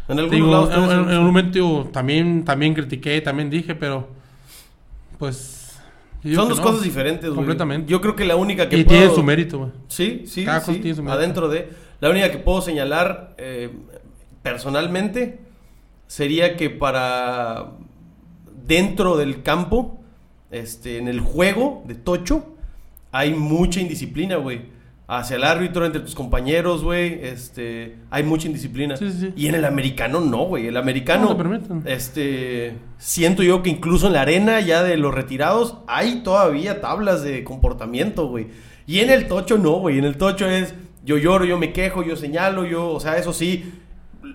En 0.08 0.30
Digo, 0.30 0.50
lados 0.52 0.68
en, 0.70 0.74
también 0.76 0.98
en- 1.00 1.06
se- 1.06 1.12
en 1.12 1.18
un 1.18 1.26
momento 1.26 1.52
digo, 1.52 1.88
también, 1.92 2.44
también 2.44 2.74
critiqué, 2.74 3.20
también 3.20 3.50
dije, 3.50 3.74
pero 3.74 4.08
pues... 5.18 5.54
Son 6.22 6.48
dos 6.48 6.58
no. 6.58 6.62
cosas 6.64 6.82
diferentes, 6.82 7.24
güey. 7.24 7.36
Completamente. 7.36 7.90
Yo 7.90 8.00
creo 8.00 8.16
que 8.16 8.24
la 8.24 8.34
única 8.36 8.68
que 8.68 8.78
Y 8.78 8.84
puedo... 8.84 8.98
tiene 8.98 9.14
su 9.14 9.22
mérito, 9.22 9.58
güey. 9.58 9.70
Sí, 9.86 10.24
sí, 10.26 10.44
Cada 10.44 10.60
cosa 10.60 10.72
sí. 10.72 10.80
tiene 10.80 10.96
su 10.96 11.02
mérito. 11.02 11.18
Adentro 11.18 11.48
de... 11.48 11.70
La 12.00 12.10
única 12.10 12.30
que 12.30 12.38
puedo 12.38 12.60
señalar 12.60 13.34
eh, 13.38 13.70
personalmente 14.42 15.40
sería 16.06 16.56
que 16.56 16.70
para... 16.70 17.72
Dentro 18.66 19.16
del 19.16 19.42
campo, 19.44 20.00
este, 20.50 20.98
en 20.98 21.06
el 21.06 21.20
juego 21.20 21.84
de 21.86 21.94
Tocho, 21.94 22.44
hay 23.12 23.32
mucha 23.32 23.80
indisciplina, 23.80 24.36
güey. 24.36 24.62
Hacia 25.08 25.36
el 25.36 25.44
árbitro, 25.44 25.86
entre 25.86 26.00
tus 26.00 26.16
compañeros, 26.16 26.82
güey, 26.82 27.20
este, 27.22 27.96
hay 28.10 28.24
mucha 28.24 28.48
indisciplina. 28.48 28.96
Sí, 28.96 29.12
sí, 29.12 29.18
sí. 29.20 29.32
Y 29.36 29.46
en 29.46 29.54
el 29.54 29.64
americano 29.64 30.20
no, 30.20 30.46
güey. 30.46 30.66
El 30.66 30.76
americano, 30.76 31.26
No 31.26 31.36
te 31.36 31.42
permiten. 31.44 31.82
este, 31.86 32.74
siento 32.98 33.44
yo 33.44 33.62
que 33.62 33.70
incluso 33.70 34.08
en 34.08 34.14
la 34.14 34.22
arena 34.22 34.60
ya 34.60 34.82
de 34.82 34.96
los 34.96 35.14
retirados 35.14 35.76
hay 35.86 36.22
todavía 36.24 36.80
tablas 36.80 37.22
de 37.22 37.44
comportamiento, 37.44 38.26
güey. 38.26 38.48
Y 38.88 38.98
en 38.98 39.10
el 39.10 39.28
tocho 39.28 39.58
no, 39.58 39.74
güey. 39.78 39.98
En 39.98 40.04
el 40.04 40.16
tocho 40.16 40.48
es 40.48 40.74
yo 41.04 41.16
lloro, 41.18 41.44
yo 41.44 41.56
me 41.56 41.72
quejo, 41.72 42.02
yo 42.02 42.16
señalo, 42.16 42.66
yo, 42.66 42.88
o 42.90 42.98
sea, 42.98 43.16
eso 43.16 43.32
sí. 43.32 43.72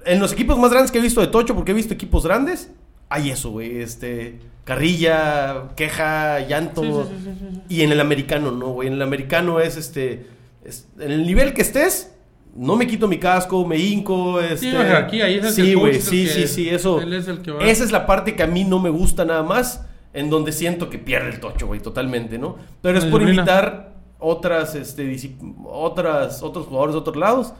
En 0.05 0.21
los 0.21 0.31
equipos 0.31 0.57
más 0.57 0.71
grandes 0.71 0.89
que 0.89 0.99
he 0.99 1.01
visto 1.01 1.19
de 1.19 1.27
tocho, 1.27 1.53
porque 1.53 1.71
he 1.71 1.75
visto 1.75 1.93
equipos 1.93 2.23
grandes, 2.25 2.71
hay 3.09 3.29
eso, 3.29 3.51
güey. 3.51 3.81
Este, 3.81 4.39
carrilla, 4.63 5.63
queja, 5.75 6.39
llanto. 6.47 6.81
Sí, 7.03 7.09
sí, 7.25 7.31
sí. 7.39 7.61
Y 7.67 7.81
en 7.81 7.91
el 7.91 7.99
americano 7.99 8.51
no, 8.51 8.67
güey. 8.67 8.87
En 8.87 8.93
el 8.93 9.01
americano 9.01 9.59
es 9.59 9.75
este. 9.75 10.39
Es- 10.63 10.87
en 10.99 11.11
el 11.11 11.25
nivel 11.25 11.53
que 11.53 11.61
estés, 11.61 12.13
no 12.55 12.75
me 12.75 12.85
quito 12.87 13.07
mi 13.07 13.17
casco, 13.17 13.65
me 13.65 13.77
hinco. 13.77 14.39
Este, 14.41 14.71
una 14.71 14.83
jerarquía, 14.83 15.25
ahí 15.25 15.35
es 15.35 15.45
el 15.45 15.53
Sí, 15.53 15.73
güey, 15.73 16.01
sí, 16.01 16.27
sí, 16.27 16.47
sí, 16.47 16.69
eso. 16.69 16.99
él 17.01 17.13
es 17.13 17.27
el 17.27 17.41
que 17.41 17.51
va. 17.51 17.63
Esa 17.65 17.83
es 17.83 17.91
la 17.91 18.05
parte 18.05 18.35
que 18.35 18.43
a 18.43 18.47
mí 18.47 18.63
no 18.63 18.79
me 18.79 18.89
gusta 18.89 19.23
nada 19.25 19.43
más, 19.43 19.85
en 20.13 20.29
donde 20.29 20.51
siento 20.51 20.89
que 20.89 20.97
pierde 20.99 21.29
el 21.29 21.39
tocho, 21.39 21.67
güey, 21.67 21.79
totalmente, 21.79 22.37
¿no? 22.37 22.57
Pero 22.81 22.97
es 22.97 23.05
por 23.05 23.21
invitar 23.21 23.93
otras, 24.19 24.75
este, 24.75 25.17
otras, 25.65 26.43
otros 26.43 26.65
jugadores 26.67 26.93
de 26.93 26.99
otros 26.99 27.15
lados 27.15 27.53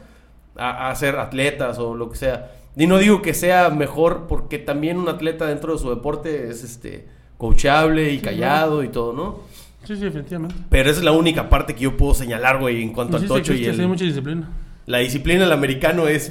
a, 0.56 0.90
a 0.90 0.94
ser 0.94 1.16
atletas 1.18 1.78
o 1.78 1.94
lo 1.94 2.10
que 2.10 2.16
sea. 2.16 2.52
Y 2.76 2.86
no 2.86 2.98
digo 2.98 3.20
que 3.22 3.34
sea 3.34 3.70
mejor, 3.70 4.26
porque 4.28 4.58
también 4.58 4.98
un 4.98 5.08
atleta 5.08 5.46
dentro 5.46 5.72
de 5.72 5.78
su 5.78 5.90
deporte 5.90 6.48
es, 6.50 6.62
este, 6.64 7.08
coachable 7.38 8.12
y 8.12 8.18
callado 8.20 8.82
y 8.84 8.88
todo, 8.88 9.12
¿no? 9.12 9.40
Sí, 9.84 9.96
sí, 9.96 10.02
definitivamente. 10.02 10.56
Pero 10.68 10.90
esa 10.90 11.00
es 11.00 11.04
la 11.04 11.12
única 11.12 11.48
parte 11.48 11.74
que 11.74 11.82
yo 11.82 11.96
puedo 11.96 12.14
señalar, 12.14 12.60
güey, 12.60 12.82
en 12.82 12.92
cuanto 12.92 13.18
Sí, 13.18 13.24
al 13.24 13.28
sí, 13.28 13.34
tocho 13.34 13.52
y 13.52 13.56
existe, 13.56 13.70
el... 13.70 13.76
sí, 13.76 13.82
hay 13.82 13.88
mucha 13.88 14.04
disciplina. 14.04 14.50
La 14.86 14.98
disciplina 14.98 15.40
del 15.40 15.52
americano 15.52 16.08
es... 16.08 16.30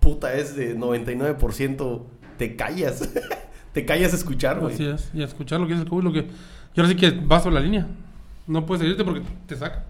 Puta, 0.00 0.34
es 0.34 0.56
de 0.56 0.76
99%... 0.76 2.02
Te 2.38 2.54
callas. 2.54 3.08
te 3.72 3.84
callas 3.84 4.12
a 4.12 4.16
escuchar, 4.16 4.60
güey. 4.60 4.74
Así 4.74 4.86
es. 4.86 5.10
Y 5.14 5.22
a 5.22 5.24
escuchar 5.24 5.60
lo 5.60 5.66
que 5.66 5.72
dice 5.72 5.84
el 5.84 5.88
coach, 5.90 6.04
lo 6.04 6.12
que... 6.12 6.20
Y 6.20 6.80
ahora 6.80 6.88
sí 6.88 6.96
que 6.96 7.10
vas 7.10 7.42
por 7.42 7.52
la 7.52 7.60
línea. 7.60 7.86
No 8.46 8.66
puedes 8.66 8.82
seguirte 8.82 9.04
porque 9.04 9.22
te 9.46 9.56
saca. 9.56 9.86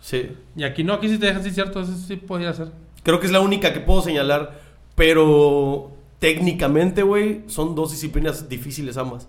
Sí. 0.00 0.30
Y 0.56 0.64
aquí 0.64 0.82
no, 0.82 0.94
aquí 0.94 1.08
sí 1.08 1.18
te 1.18 1.26
dejan, 1.26 1.44
sí, 1.44 1.50
cierto, 1.50 1.80
eso 1.82 1.94
sí 1.94 2.16
podría 2.16 2.52
ser. 2.54 2.68
Creo 3.02 3.20
que 3.20 3.26
es 3.26 3.32
la 3.32 3.40
única 3.40 3.72
que 3.72 3.80
puedo 3.80 4.02
señalar. 4.02 4.58
Pero 4.94 5.92
técnicamente, 6.18 7.02
güey, 7.02 7.42
son 7.46 7.74
dos 7.74 7.92
disciplinas 7.92 8.48
difíciles 8.48 8.96
ambas. 8.96 9.28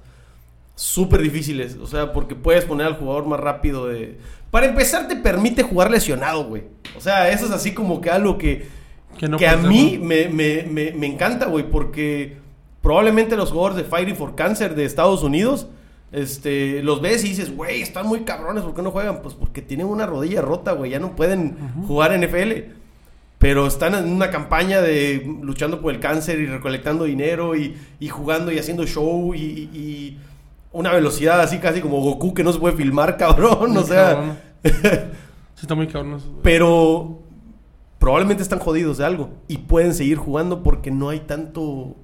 Súper 0.82 1.22
difíciles. 1.22 1.78
O 1.80 1.86
sea, 1.86 2.12
porque 2.12 2.34
puedes 2.34 2.66
poner 2.66 2.88
al 2.88 2.96
jugador 2.98 3.28
más 3.28 3.40
rápido 3.40 3.88
de... 3.88 4.18
Para 4.50 4.66
empezar, 4.66 5.08
te 5.08 5.16
permite 5.16 5.62
jugar 5.62 5.92
lesionado, 5.92 6.46
güey. 6.46 6.64
O 6.98 7.00
sea, 7.02 7.30
eso 7.30 7.46
es 7.46 7.52
así 7.52 7.74
como 7.76 8.02
que 8.02 8.10
algo 8.10 8.38
que... 8.40 8.68
Que 9.20 9.28
no 9.28 9.38
que 9.38 9.48
a 9.48 9.58
mí 9.58 10.00
me, 10.02 10.28
me- 10.30 10.64
me- 10.64 10.92
me 10.94 11.06
encanta, 11.06 11.46
güey, 11.46 11.70
porque 11.70 12.38
probablemente 12.82 13.36
los 13.38 13.52
jugadores 13.52 13.78
de 13.78 13.84
Fighting 13.84 14.16
for 14.16 14.34
Cancer 14.36 14.74
de 14.74 14.86
Estados 14.86 15.22
Unidos, 15.22 15.68
este, 16.12 16.82
los 16.82 17.00
ves 17.00 17.24
y 17.26 17.30
dices, 17.30 17.56
güey, 17.56 17.82
están 17.84 18.08
muy 18.08 18.22
cabrones, 18.22 18.64
¿por 18.64 18.74
qué 18.74 18.82
no 18.82 18.90
juegan? 18.90 19.22
Pues 19.22 19.36
porque 19.36 19.62
tienen 19.62 19.86
una 19.86 20.08
rodilla 20.08 20.42
rota, 20.42 20.72
güey, 20.72 20.90
ya 20.92 21.00
no 21.00 21.16
pueden 21.16 21.58
jugar 21.88 22.18
NFL. 22.18 22.72
Pero 23.38 23.68
están 23.68 23.94
en 23.96 24.12
una 24.12 24.32
campaña 24.32 24.82
de 24.82 25.38
luchando 25.44 25.80
por 25.82 25.94
el 25.94 26.00
cáncer 26.00 26.40
y 26.40 26.46
recolectando 26.48 27.04
dinero 27.06 27.56
y, 27.56 27.76
y 28.00 28.08
jugando 28.08 28.52
y 28.52 28.58
haciendo 28.60 28.86
show 28.88 29.36
y 29.36 30.18
una 30.74 30.94
velocidad 30.94 31.40
así 31.42 31.60
casi 31.60 31.82
como 31.82 32.02
Goku 32.02 32.34
que 32.34 32.44
no 32.44 32.52
se 32.54 32.60
puede 32.60 32.76
filmar, 32.76 33.18
cabrón. 33.18 33.72
Muy 33.72 33.78
o 33.78 33.84
sea. 33.84 34.38
Sí, 35.56 35.66
está 35.66 35.76
muy 35.76 35.86
cabrón 35.88 36.16
eso. 36.16 36.40
pero 36.42 37.20
probablemente 38.00 38.42
están 38.42 38.58
jodidos 38.58 38.98
de 38.98 39.06
algo 39.06 39.30
y 39.48 39.60
pueden 39.60 39.94
seguir 39.94 40.18
jugando 40.18 40.64
porque 40.64 40.90
no 40.90 41.10
hay 41.10 41.20
tanto. 41.20 41.62
uh, 41.62 41.96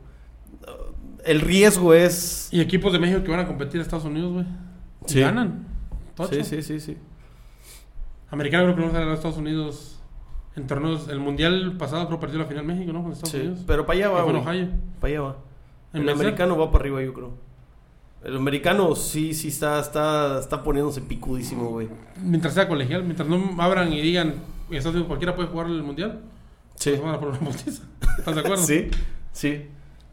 El 1.25 1.41
riesgo 1.41 1.93
es. 1.95 2.49
Y 2.51 2.61
equipos 2.61 2.93
de 2.93 2.99
México 2.99 3.23
que 3.23 3.31
van 3.31 3.39
a 3.39 3.47
competir 3.47 3.79
a 3.79 3.83
Estados 3.83 4.05
Unidos, 4.05 4.31
güey. 4.33 4.45
Sí. 5.07 5.21
ganan. 5.21 5.65
Tocho. 6.13 6.35
Sí, 6.35 6.43
sí, 6.43 6.61
sí, 6.61 6.79
sí. 6.79 6.97
Americano 8.29 8.65
creo 8.65 8.75
que 8.75 8.81
no 8.85 8.91
salió 8.91 9.09
a 9.11 9.13
Estados 9.15 9.37
Unidos 9.37 9.99
en 10.55 10.67
torneos. 10.67 11.07
El 11.07 11.19
mundial 11.19 11.77
pasado 11.79 12.05
creo 12.07 12.19
que 12.19 12.25
perdió 12.27 12.39
la 12.39 12.45
final 12.45 12.65
México, 12.65 12.91
¿no? 12.93 13.01
Con 13.03 13.13
Estados 13.13 13.31
Sí, 13.31 13.37
Unidos. 13.39 13.63
Pero 13.65 13.85
para 13.87 13.97
allá 13.99 14.09
va. 14.09 14.25
Ohio. 14.25 14.67
Para 14.99 15.11
allá 15.13 15.21
va. 15.21 15.35
En 15.93 16.01
El 16.01 16.05
Merced. 16.05 16.21
americano 16.21 16.57
va 16.57 16.71
para 16.71 16.83
arriba, 16.83 17.01
yo 17.01 17.13
creo. 17.13 17.31
El 18.23 18.35
americano 18.37 18.95
sí, 18.95 19.33
sí 19.33 19.49
está, 19.49 19.79
está, 19.79 20.39
está 20.39 20.63
poniéndose 20.63 21.01
picudísimo, 21.01 21.69
güey. 21.69 21.87
Mientras 22.21 22.53
sea 22.53 22.67
colegial, 22.67 23.03
mientras 23.03 23.27
no 23.29 23.55
abran 23.61 23.93
y 23.93 24.01
digan 24.01 24.33
en 24.69 24.75
Estados 24.75 24.95
Unidos 24.95 25.07
cualquiera 25.07 25.35
puede 25.35 25.49
jugar 25.49 25.67
el 25.67 25.83
mundial, 25.83 26.19
Sí. 26.75 26.91
pues 26.91 27.01
van 27.03 27.15
a 27.15 27.19
poner 27.19 27.39
una 27.41 27.49
botiza. 27.49 27.83
¿Estás 28.17 28.35
de 28.35 28.41
acuerdo? 28.41 28.63
Sí, 28.65 28.87
sí. 29.31 29.65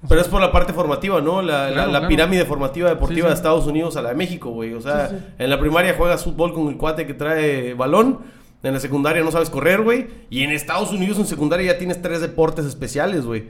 Pero 0.07 0.21
es 0.21 0.29
por 0.29 0.41
la 0.41 0.53
parte 0.53 0.75
formativa, 0.75 1.21
¿no? 1.23 1.41
La, 1.41 1.65
la- 1.69 1.73
Claro, 1.73 1.87
la 1.93 1.99
claro. 2.01 2.09
pirámide 2.09 2.45
formativa 2.45 2.91
deportiva 2.91 3.23
Sí, 3.23 3.23
sí. 3.23 3.29
de 3.29 3.35
Estados 3.35 3.67
Unidos 3.67 3.97
a 3.97 4.03
la 4.03 4.11
de 4.11 4.15
México, 4.15 4.51
güey. 4.51 4.75
O 4.75 4.81
sea, 4.83 5.09
sí. 5.09 5.17
en 5.39 5.49
la 5.51 5.59
primaria 5.59 5.95
juegas 5.97 6.23
fútbol 6.25 6.53
con 6.53 6.69
el 6.69 6.77
cuate 6.77 7.07
que 7.07 7.15
trae 7.15 7.73
balón. 7.75 8.19
En 8.63 8.75
la 8.75 8.81
secundaria 8.81 9.23
no 9.25 9.31
sabes 9.31 9.49
correr, 9.51 9.81
güey. 9.83 10.07
Y 10.31 10.43
en 10.43 10.51
Estados 10.51 10.91
Unidos 10.93 11.19
en 11.19 11.27
secundaria 11.27 11.73
ya 11.73 11.79
tienes 11.79 12.01
tres 12.03 12.21
deportes 12.21 12.65
especiales, 12.67 13.25
güey. 13.25 13.45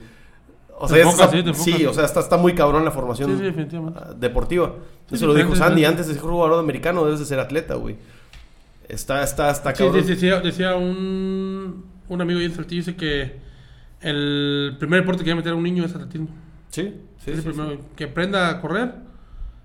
O 0.79 0.89
sea, 0.89 0.99
enfocas, 0.99 1.21
está- 1.27 1.37
sí, 1.37 1.43
te 1.43 1.49
enfocas. 1.51 1.75
sí, 1.79 1.87
o 1.87 1.95
sea, 1.95 2.05
está, 2.05 2.21
está 2.21 2.37
muy 2.37 2.55
cabrón 2.55 2.85
la 2.85 2.91
formación 2.91 3.31
Sí, 3.31 3.37
sí, 3.39 3.43
definitivamente. 3.45 4.01
ah, 4.03 4.13
deportiva. 4.19 4.75
Eso 5.11 5.27
lo 5.27 5.35
dijo 5.35 5.55
Sandy. 5.55 5.85
Antes 5.85 6.09
de 6.09 6.15
ser 6.15 6.23
jugador 6.23 6.59
americano 6.59 7.05
debes 7.05 7.21
de 7.21 7.27
ser 7.27 7.39
atleta, 7.39 7.75
güey. 7.75 7.97
Está, 8.89 9.23
está, 9.23 9.51
está 9.51 9.75
Sí, 9.75 9.85
cabrón. 9.85 10.07
decía, 10.07 10.41
decía 10.41 10.75
un, 10.77 11.85
un 12.09 12.21
amigo 12.21 12.41
en 12.41 12.53
Saltillo, 12.55 12.81
dice 12.81 12.97
que 12.97 13.39
el 14.01 14.77
primer 14.79 15.01
deporte 15.01 15.25
que 15.25 15.31
va 15.31 15.35
a 15.35 15.37
meter 15.37 15.53
a 15.53 15.57
un 15.57 15.63
niño 15.63 15.85
es 15.85 15.95
atletismo. 15.95 16.29
Sí, 16.69 16.93
sí, 17.25 17.31
Es 17.31 17.39
el 17.39 17.45
primero. 17.53 17.79
Que 17.97 18.05
aprenda 18.05 18.51
a 18.51 18.61
correr 18.61 18.95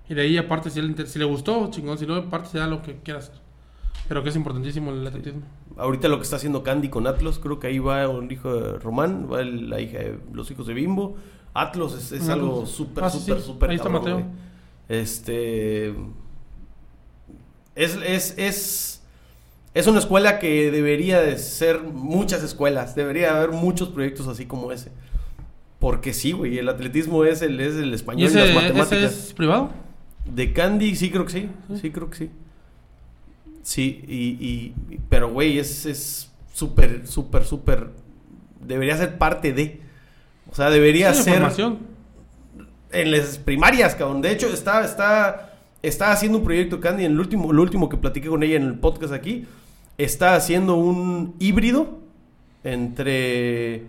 y 0.08 0.14
de 0.14 0.22
ahí 0.22 0.38
aparte 0.38 0.70
si, 0.70 0.78
él 0.80 0.94
si 1.06 1.18
le 1.18 1.24
gustó, 1.24 1.68
chingón, 1.70 1.98
si 1.98 2.06
no, 2.06 2.14
aparte 2.14 2.48
se 2.50 2.58
da 2.58 2.66
lo 2.66 2.82
que 2.82 2.96
quiera 3.04 3.18
hacer. 3.20 3.34
Pero 4.08 4.22
que 4.22 4.30
es 4.30 4.36
importantísimo 4.36 4.90
el 4.90 5.06
atletismo. 5.06 5.42
Ahorita 5.80 6.08
lo 6.08 6.16
que 6.18 6.22
está 6.24 6.36
haciendo 6.36 6.62
Candy 6.62 6.88
con 6.88 7.06
Atlas, 7.06 7.38
creo 7.38 7.58
que 7.58 7.66
ahí 7.68 7.78
va 7.78 8.08
un 8.08 8.30
hijo 8.30 8.54
de 8.54 8.78
Román, 8.78 9.28
va 9.32 9.40
el- 9.40 9.68
la 9.70 9.80
hija 9.80 9.98
de 9.98 10.18
los 10.32 10.50
hijos 10.50 10.66
de 10.66 10.74
Bimbo. 10.74 11.16
Atlas 11.54 11.94
es, 11.94 12.12
es 12.12 12.28
algo 12.28 12.64
súper, 12.66 13.02
Ah, 13.04 13.10
sí, 13.10 13.18
súper, 13.18 13.38
sí. 13.40 13.46
súper 13.46 13.70
está 13.72 13.84
cabrón, 13.84 14.02
Mateo. 14.02 14.14
güey. 14.18 14.26
Este. 14.88 15.94
Es, 17.74 17.96
es, 18.04 18.34
es, 18.36 19.02
es 19.74 19.86
una 19.86 19.98
escuela 20.00 20.38
que 20.38 20.70
debería 20.70 21.20
de 21.20 21.38
ser 21.38 21.80
muchas 21.82 22.42
escuelas. 22.42 22.94
Debería 22.94 23.36
haber 23.36 23.50
muchos 23.52 23.88
proyectos 23.88 24.26
así 24.28 24.46
como 24.46 24.72
ese. 24.72 24.90
Porque 25.78 26.12
sí, 26.12 26.32
güey, 26.32 26.58
el 26.58 26.68
atletismo 26.68 27.24
es 27.24 27.40
el, 27.42 27.58
es 27.60 27.76
el 27.76 27.90
¿Y 27.90 27.94
español 27.94 28.22
y, 28.22 28.26
ese, 28.26 28.38
las 28.40 28.48
ese 28.48 28.54
matemáticas. 28.54 29.12
es 29.28 29.32
privado? 29.32 29.70
De 30.26 30.52
Candy, 30.52 30.94
sí 30.94 31.10
creo 31.10 31.24
que 31.24 31.32
sí. 31.32 31.48
Sí, 31.80 31.90
creo 31.90 32.10
que 32.10 32.16
sí. 32.18 32.30
Sí, 33.62 34.02
y, 34.08 34.14
y- 34.44 34.74
pero 35.08 35.30
güey, 35.30 35.58
es 35.58 35.86
es 35.86 36.30
súper, 36.52 37.06
súper, 37.06 37.44
súper. 37.44 37.88
Debería 38.66 38.96
ser 38.96 39.18
parte 39.18 39.52
de. 39.52 39.80
O 40.50 40.54
sea, 40.54 40.70
debería 40.70 41.12
Sí, 41.14 41.22
ser 41.24 41.34
formación. 41.34 41.78
en 42.92 43.10
las 43.12 43.38
primarias, 43.38 43.94
cabrón. 43.94 44.20
De 44.22 44.32
hecho, 44.32 44.48
está, 44.48 44.84
está, 44.84 45.54
está 45.82 46.10
haciendo 46.12 46.38
un 46.38 46.44
proyecto 46.44 46.80
Candy 46.80 47.04
en 47.04 47.12
el 47.12 47.20
último, 47.20 47.52
lo 47.52 47.62
último 47.62 47.88
que 47.88 47.96
platiqué 47.96 48.28
con 48.28 48.42
ella 48.42 48.56
en 48.56 48.64
el 48.64 48.78
podcast 48.78 49.12
aquí. 49.12 49.46
Está 49.98 50.34
haciendo 50.34 50.74
un 50.76 51.34
híbrido 51.38 51.98
entre. 52.64 53.82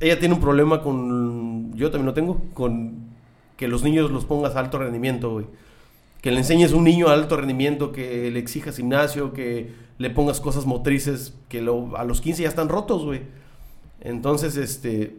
Ella 0.00 0.18
tiene 0.18 0.34
un 0.34 0.40
problema 0.40 0.82
con. 0.82 1.72
Yo 1.74 1.90
también 1.90 2.06
lo 2.06 2.14
tengo. 2.14 2.42
Con 2.54 3.06
que 3.56 3.68
los 3.68 3.82
niños 3.82 4.10
los 4.10 4.26
pongas 4.26 4.54
a 4.56 4.60
alto 4.60 4.78
rendimiento, 4.78 5.30
güey. 5.30 5.46
Que 6.22 6.30
le 6.32 6.38
enseñes 6.38 6.72
a 6.72 6.76
un 6.76 6.84
niño 6.84 7.08
a 7.08 7.12
alto 7.14 7.36
rendimiento, 7.36 7.92
que 7.92 8.30
le 8.30 8.38
exijas 8.38 8.76
gimnasio, 8.76 9.32
que 9.32 9.70
le 9.98 10.10
pongas 10.10 10.40
cosas 10.40 10.66
motrices 10.66 11.34
que 11.48 11.62
lo- 11.62 11.96
a 11.96 12.04
los 12.04 12.20
15 12.20 12.42
ya 12.42 12.48
están 12.48 12.68
rotos, 12.68 13.04
güey. 13.04 13.22
Entonces, 14.00 14.56
este, 14.56 15.16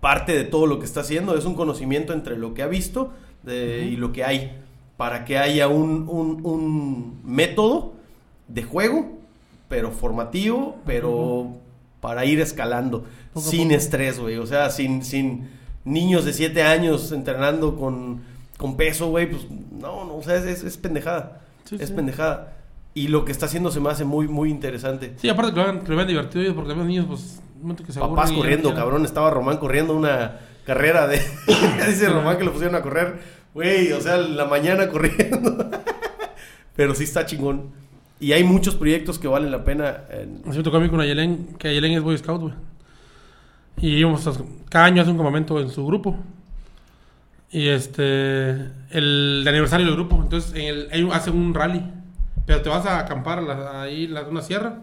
parte 0.00 0.32
de 0.36 0.44
todo 0.44 0.66
lo 0.66 0.78
que 0.78 0.84
está 0.86 1.00
haciendo 1.00 1.36
es 1.36 1.44
un 1.44 1.54
conocimiento 1.54 2.12
entre 2.12 2.36
lo 2.36 2.54
que 2.54 2.62
ha 2.62 2.66
visto 2.66 3.12
de- 3.42 3.86
y 3.86 3.96
lo 3.96 4.12
que 4.12 4.24
hay, 4.24 4.52
para 4.96 5.24
que 5.24 5.38
haya 5.38 5.68
un, 5.68 6.06
un- 6.08 6.40
un 6.44 7.20
método 7.24 7.94
de 8.48 8.62
juego, 8.62 9.12
pero 9.68 9.90
formativo, 9.90 10.76
pero 10.86 11.56
para 12.00 12.24
ir 12.26 12.40
escalando, 12.40 13.04
Poco 13.32 13.48
sin 13.50 13.68
poco. 13.68 13.74
estrés, 13.78 14.20
güey. 14.20 14.36
O 14.36 14.46
sea, 14.46 14.70
sin, 14.70 15.02
sin 15.04 15.48
niños 15.84 16.24
de 16.24 16.32
7 16.32 16.62
años 16.62 17.10
entrenando 17.12 17.76
con, 17.76 18.20
con 18.64 18.76
peso, 18.78 19.08
güey, 19.08 19.28
pues 19.30 19.46
no, 19.50 20.06
no, 20.06 20.16
o 20.16 20.22
sea, 20.22 20.36
es, 20.36 20.44
es- 20.46 20.64
es 20.64 20.76
pendejada. 20.78 21.40
Sí, 21.64 21.76
es 21.78 21.88
sí. 21.88 21.94
pendejada. 21.94 22.54
Y 22.94 23.08
lo 23.08 23.26
que 23.26 23.32
está 23.32 23.44
haciendo 23.44 23.70
se 23.70 23.78
me 23.80 23.90
hace 23.90 24.04
muy, 24.04 24.26
muy 24.26 24.48
interesante. 24.50 25.12
Sí, 25.18 25.28
aparte 25.28 25.52
que 25.52 25.56
lo, 25.58 25.62
hagan, 25.64 25.80
que 25.82 25.90
lo 25.90 25.96
vean 25.96 26.08
divertido 26.08 26.40
ellos, 26.42 26.54
porque 26.54 26.74
los 26.74 26.86
niños, 26.86 27.04
pues, 27.06 27.40
un 27.56 27.62
momento 27.62 27.84
que 27.84 27.92
se 27.92 28.00
Papás 28.00 28.30
ya 28.30 28.36
corriendo, 28.36 28.74
cabrón. 28.74 29.04
Estaba 29.04 29.28
Román 29.30 29.58
corriendo 29.58 29.94
una 29.94 30.38
carrera 30.64 31.06
de. 31.06 31.20
Dice 31.86 32.08
Román 32.08 32.38
que 32.38 32.44
lo 32.44 32.52
pusieron 32.52 32.74
a 32.76 32.80
correr. 32.82 33.18
Güey, 33.52 33.92
o 33.92 34.00
sea, 34.00 34.16
la 34.16 34.46
mañana 34.46 34.88
corriendo. 34.88 35.70
Pero 36.76 36.94
sí 36.94 37.04
está 37.04 37.26
chingón. 37.26 37.70
Y 38.18 38.32
hay 38.32 38.44
muchos 38.44 38.76
proyectos 38.76 39.18
que 39.18 39.28
valen 39.28 39.50
la 39.50 39.62
pena. 39.64 40.04
en- 40.10 40.40
Así 40.48 40.56
me 40.58 40.64
tocó 40.64 40.78
a 40.78 40.80
mí 40.80 40.88
con 40.88 41.00
Ayelen, 41.00 41.48
que 41.58 41.68
Ayelen 41.68 41.92
es 41.92 42.02
Boy 42.02 42.16
Scout, 42.16 42.40
güey. 42.40 42.54
Y 43.78 43.96
íbamos 43.98 44.26
a- 44.26 44.32
cada 44.70 44.86
año 44.86 45.02
hace 45.02 45.10
un 45.10 45.16
campamento 45.18 45.60
en 45.60 45.68
su 45.68 45.84
grupo. 45.86 46.16
Y 47.54 47.68
este, 47.68 48.50
el 48.90 49.42
de 49.44 49.48
aniversario 49.48 49.86
del 49.86 49.94
grupo. 49.94 50.20
Entonces, 50.20 50.52
en 50.54 50.88
el, 50.90 51.04
un- 51.04 51.12
hacen 51.12 51.34
un 51.36 51.54
rally. 51.54 51.82
Pero 52.46 52.60
te 52.62 52.68
vas 52.68 52.84
a 52.84 52.98
acampar 52.98 53.42
la- 53.42 53.82
ahí 53.82 54.04
en 54.04 54.16
una 54.28 54.42
sierra 54.42 54.80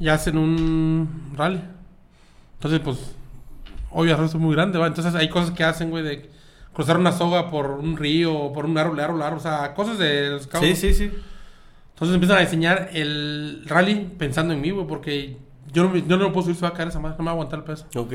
y 0.00 0.08
hacen 0.08 0.36
un 0.36 1.32
rally. 1.36 1.60
Entonces, 2.54 2.80
pues, 2.80 2.98
obvio, 3.90 4.22
es 4.24 4.34
muy 4.34 4.54
grande, 4.54 4.78
¿va? 4.78 4.86
Entonces, 4.88 5.14
hay 5.14 5.28
cosas 5.28 5.52
que 5.52 5.62
hacen, 5.64 5.90
güey, 5.90 6.02
de 6.02 6.28
cruzar 6.72 6.98
una 6.98 7.12
soga 7.12 7.50
por 7.50 7.70
un 7.70 7.96
río, 7.96 8.52
por 8.52 8.64
un 8.66 8.76
árbol, 8.76 8.98
árbol, 9.00 9.22
árbol, 9.22 9.38
o 9.38 9.42
sea, 9.42 9.72
cosas 9.72 9.96
de 9.98 10.28
los 10.30 10.42
scouts. 10.42 10.66
Sí, 10.66 10.74
sí, 10.74 10.92
sí. 10.92 11.10
Entonces 11.94 12.14
empiezan 12.14 12.36
a 12.36 12.40
diseñar 12.40 12.90
el 12.92 13.62
rally 13.64 14.10
pensando 14.18 14.52
en 14.52 14.60
mí, 14.60 14.70
güey, 14.70 14.86
porque 14.86 15.36
yo 15.72 15.84
no, 15.84 15.90
me- 15.90 16.02
yo 16.02 16.16
no 16.18 16.24
me 16.26 16.30
puedo 16.32 16.42
subir, 16.42 16.56
se 16.56 16.62
va 16.62 16.68
a 16.68 16.72
caer 16.74 16.88
esa 16.88 16.98
madre, 17.00 17.16
no 17.16 17.22
me 17.22 17.26
va 17.26 17.30
a 17.30 17.34
aguantar 17.34 17.60
el 17.60 17.64
peso. 17.64 17.86
Ok. 17.94 18.12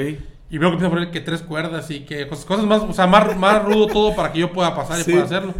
Y 0.52 0.58
veo 0.58 0.70
que 0.70 0.74
empiezan 0.76 0.92
a 0.92 0.96
poner 0.96 1.12
que 1.12 1.22
tres 1.22 1.42
cuerdas 1.42 1.90
y 1.90 2.02
que 2.02 2.28
cosas, 2.28 2.46
cosas 2.46 2.66
más, 2.66 2.82
o 2.84 2.94
sea, 2.94 3.08
más, 3.08 3.36
más 3.38 3.64
rudo 3.64 3.88
todo 3.88 4.16
para 4.16 4.32
que 4.32 4.40
yo 4.40 4.52
pueda 4.52 4.76
pasar 4.76 5.00
y 5.00 5.04
Sí. 5.04 5.12
pueda 5.12 5.24
hacerlo. 5.26 5.54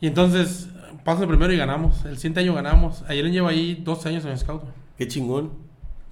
Y 0.00 0.08
entonces 0.08 0.68
paso 1.04 1.22
el 1.22 1.28
primero 1.28 1.52
y 1.52 1.56
ganamos. 1.56 2.04
El 2.04 2.16
siguiente 2.16 2.40
año 2.40 2.54
ganamos. 2.54 3.04
Ayer 3.08 3.30
lleva 3.30 3.50
ahí 3.50 3.76
12 3.84 4.08
años 4.10 4.24
en 4.24 4.32
el 4.32 4.38
scout. 4.38 4.62
Qué 4.98 5.06
chingón. 5.08 5.52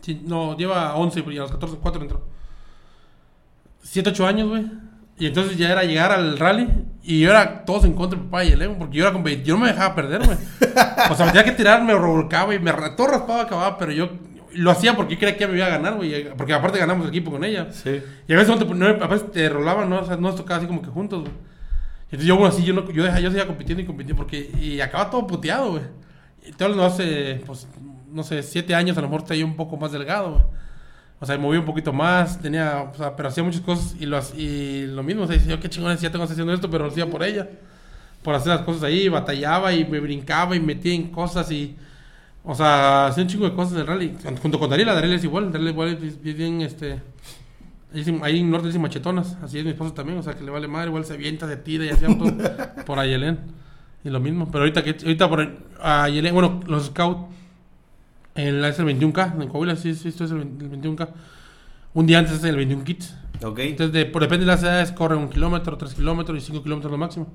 Sí, 0.01 0.23
no, 0.25 0.57
lleva 0.57 0.95
11 0.97 1.25
y 1.29 1.37
a 1.39 1.41
los 1.43 1.51
14, 1.51 1.77
4 1.83 2.03
entró. 2.03 2.25
7, 3.83 4.11
8 4.11 4.27
años, 4.27 4.49
güey. 4.49 4.65
Y 5.19 5.27
entonces 5.27 5.57
ya 5.59 5.71
era 5.71 5.83
llegar 5.85 6.11
al 6.13 6.39
rally 6.39 6.69
y 7.03 7.21
yo 7.21 7.31
era 7.31 7.65
todos 7.65 7.85
en 7.85 7.93
contra 7.93 8.19
de 8.19 8.25
papá 8.25 8.45
y 8.45 8.53
el 8.53 8.63
Evo, 8.63 8.77
porque 8.79 8.97
yo 8.97 9.07
era 9.07 9.17
competi- 9.17 9.43
yo 9.43 9.55
no 9.57 9.61
me 9.65 9.69
dejaba 9.69 9.95
perder, 9.95 10.25
güey. 10.25 10.39
O 11.11 11.15
sea, 11.15 11.27
me 11.27 11.33
tenía 11.33 11.45
que 11.45 11.53
tirar, 11.53 11.83
me 11.85 11.93
revolcaba 11.93 12.55
y 12.55 12.59
me 12.59 12.73
todo 12.97 13.09
raspaba, 13.09 13.43
acababa, 13.43 13.77
pero 13.79 13.93
yo 13.93 14.09
lo 14.55 14.71
hacía 14.71 14.95
porque 14.97 15.17
creía 15.19 15.37
que 15.37 15.47
me 15.47 15.57
iba 15.57 15.67
a 15.67 15.71
ganar, 15.71 15.95
güey. 15.95 16.29
Porque 16.37 16.53
aparte 16.53 16.79
ganamos 16.79 17.05
el 17.05 17.11
equipo 17.11 17.31
con 17.31 17.45
ella. 17.45 17.69
Sí. 17.73 18.03
Y 18.29 18.33
a 18.33 18.37
veces, 18.37 18.49
no 18.49 18.59
te, 18.59 18.75
no, 18.75 18.87
a 18.87 19.07
veces 19.07 19.31
te 19.33 19.49
rolaban, 19.49 19.89
¿no? 19.91 20.01
O 20.01 20.05
sea, 20.05 20.17
no 20.17 20.23
nos 20.23 20.37
tocaba 20.37 20.59
así 20.59 20.67
como 20.67 20.83
que 20.83 20.89
juntos, 20.89 21.21
güey. 21.23 21.33
Entonces 22.05 22.27
yo, 22.27 22.37
bueno, 22.37 22.55
así, 22.55 22.63
yo, 22.63 22.75
no, 22.75 22.91
yo, 22.91 23.03
dejaba, 23.05 23.21
yo 23.21 23.31
seguía 23.31 23.47
compitiendo 23.47 23.83
y 23.83 23.87
compitiendo 23.87 24.23
porque... 24.23 24.51
Y 24.61 24.81
acaba 24.81 25.09
todo 25.11 25.27
puteado, 25.27 25.71
güey. 25.71 25.83
Todo 26.59 26.69
lo 26.71 26.85
hace, 26.85 27.41
pues, 27.47 27.67
no 28.11 28.23
sé, 28.23 28.43
siete 28.43 28.75
años, 28.75 28.99
a 28.99 29.01
lo 29.01 29.09
mejor 29.09 29.23
estoy 29.23 29.43
un 29.43 29.57
poco 29.57 29.77
más 29.77 29.93
delgado, 29.93 30.33
güey. 30.33 30.45
O 31.21 31.25
sea, 31.27 31.37
me 31.37 31.43
movía 31.43 31.61
un 31.61 31.67
poquito 31.67 31.93
más, 31.93 32.41
tenía, 32.43 32.83
o 32.93 32.95
sea, 32.97 33.15
pero 33.17 33.29
hacía 33.29 33.45
muchas 33.45 33.61
cosas 33.63 33.95
y 33.99 34.07
lo, 34.07 34.19
ha- 34.19 34.37
y 34.37 34.87
lo 34.89 35.03
mismo, 35.05 35.23
o 35.23 35.27
sea, 35.27 35.37
yo 35.37 35.61
qué 35.61 35.71
chingón 35.71 35.97
ya 35.97 36.11
tengo 36.11 36.25
haciendo 36.25 36.53
esto, 36.53 36.69
pero 36.69 36.85
lo 36.85 36.91
hacía 36.91 37.09
por 37.09 37.23
ella. 37.23 37.49
Por 38.23 38.35
hacer 38.35 38.49
las 38.55 38.63
cosas 38.63 38.83
ahí, 38.83 39.09
batallaba 39.09 39.73
y 39.73 39.85
me 39.85 40.01
brincaba 40.01 40.55
y 40.57 40.61
metía 40.61 40.93
en 40.95 41.11
cosas 41.11 41.51
y... 41.51 41.77
O 42.45 42.55
sea, 42.55 43.07
hacía 43.07 43.23
un 43.23 43.29
chingo 43.29 43.45
de 43.49 43.55
cosas 43.55 43.75
en 43.75 43.81
el 43.81 43.87
rally. 43.87 44.17
Junto 44.41 44.59
con 44.59 44.69
Dariela, 44.69 44.95
Dariela 44.95 45.17
es 45.17 45.25
igual, 45.25 45.53
Dariela 45.53 45.71
igual 45.71 45.89
es 46.03 46.23
bien, 46.23 46.61
este... 46.63 47.01
Ahí, 48.23 48.41
en 48.41 48.51
norte 48.51 48.69
dicen 48.69 48.81
machetonas, 48.81 49.37
así 49.43 49.59
es 49.59 49.65
mi 49.65 49.73
esposo 49.73 49.93
también, 49.93 50.19
o 50.19 50.23
sea 50.23 50.35
que 50.35 50.43
le 50.43 50.51
vale 50.51 50.67
madre, 50.67 50.89
igual 50.89 51.05
se 51.05 51.13
avienta, 51.13 51.47
se 51.47 51.59
tira 51.59 51.85
y 51.85 51.91
hacía 51.91 52.09
todo 52.17 52.33
por 52.87 52.99
Ayelén. 52.99 53.39
Y 54.03 54.09
lo 54.09 54.19
mismo, 54.19 54.51
pero 54.51 54.65
ahorita 54.65 54.83
que 54.83 54.97
ahorita 55.03 55.29
por 55.29 55.59
Ayelén, 55.79 56.33
bueno, 56.33 56.61
los 56.67 56.87
scouts 56.87 57.27
en 58.35 58.63
la 58.63 58.69
es 58.69 58.79
el 58.79 58.87
21K, 58.87 59.43
en 59.43 59.49
Coahuila 59.49 59.77
sí, 59.77 59.95
sí, 59.95 60.09
esto 60.09 60.25
es 60.25 60.31
el, 60.31 60.39
20 60.39 60.65
el 60.65 60.71
21K. 60.81 61.09
Un 61.95 62.07
día 62.07 62.19
antes 62.19 62.35
es 62.35 62.45
el 62.45 62.57
21 62.57 62.85
kits. 62.85 63.15
Ok. 63.45 63.59
Entonces, 63.59 63.93
de, 63.93 64.07
por, 64.07 64.23
depende 64.23 64.47
de 64.47 64.53
las 64.53 64.63
edades, 64.63 64.93
corren 64.93 65.19
un 65.19 65.29
kilómetro, 65.29 65.77
tres 65.77 65.95
kilómetros 65.95 66.39
y 66.39 66.41
cinco 66.41 66.63
kilómetros 66.63 66.91
lo 66.91 66.99
máximo. 66.99 67.29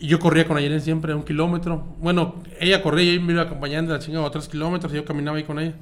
Y 0.00 0.06
yo 0.06 0.18
corría 0.18 0.46
con 0.48 0.56
Ayelen 0.56 0.80
siempre 0.80 1.14
un 1.14 1.22
kilómetro. 1.22 1.84
Bueno, 2.00 2.36
ella 2.58 2.82
corría 2.82 3.12
y 3.12 3.16
yo 3.16 3.22
me 3.22 3.34
iba 3.34 3.42
acompañando 3.42 3.92
a 3.92 3.98
la 3.98 4.02
chingada 4.02 4.26
a 4.26 4.30
tres 4.30 4.48
kilómetros 4.48 4.90
y 4.94 4.96
yo 4.96 5.04
caminaba 5.04 5.36
ahí 5.36 5.44
con 5.44 5.58
ella. 5.58 5.74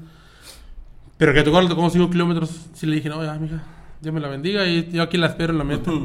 Pero 1.16 1.32
que 1.32 1.42
tocó, 1.44 1.66
tocó 1.68 1.88
cinco 1.88 2.10
kilómetros, 2.10 2.68
sí 2.74 2.86
le 2.86 2.96
dije, 2.96 3.08
no, 3.08 3.24
ya, 3.24 3.34
mija, 3.34 3.62
Dios 4.00 4.12
me 4.12 4.20
la 4.20 4.26
bendiga 4.28 4.66
y 4.66 4.90
yo 4.90 5.02
aquí 5.02 5.16
la 5.18 5.28
espero 5.28 5.52
en 5.52 5.58
la 5.58 5.64
meta. 5.64 5.90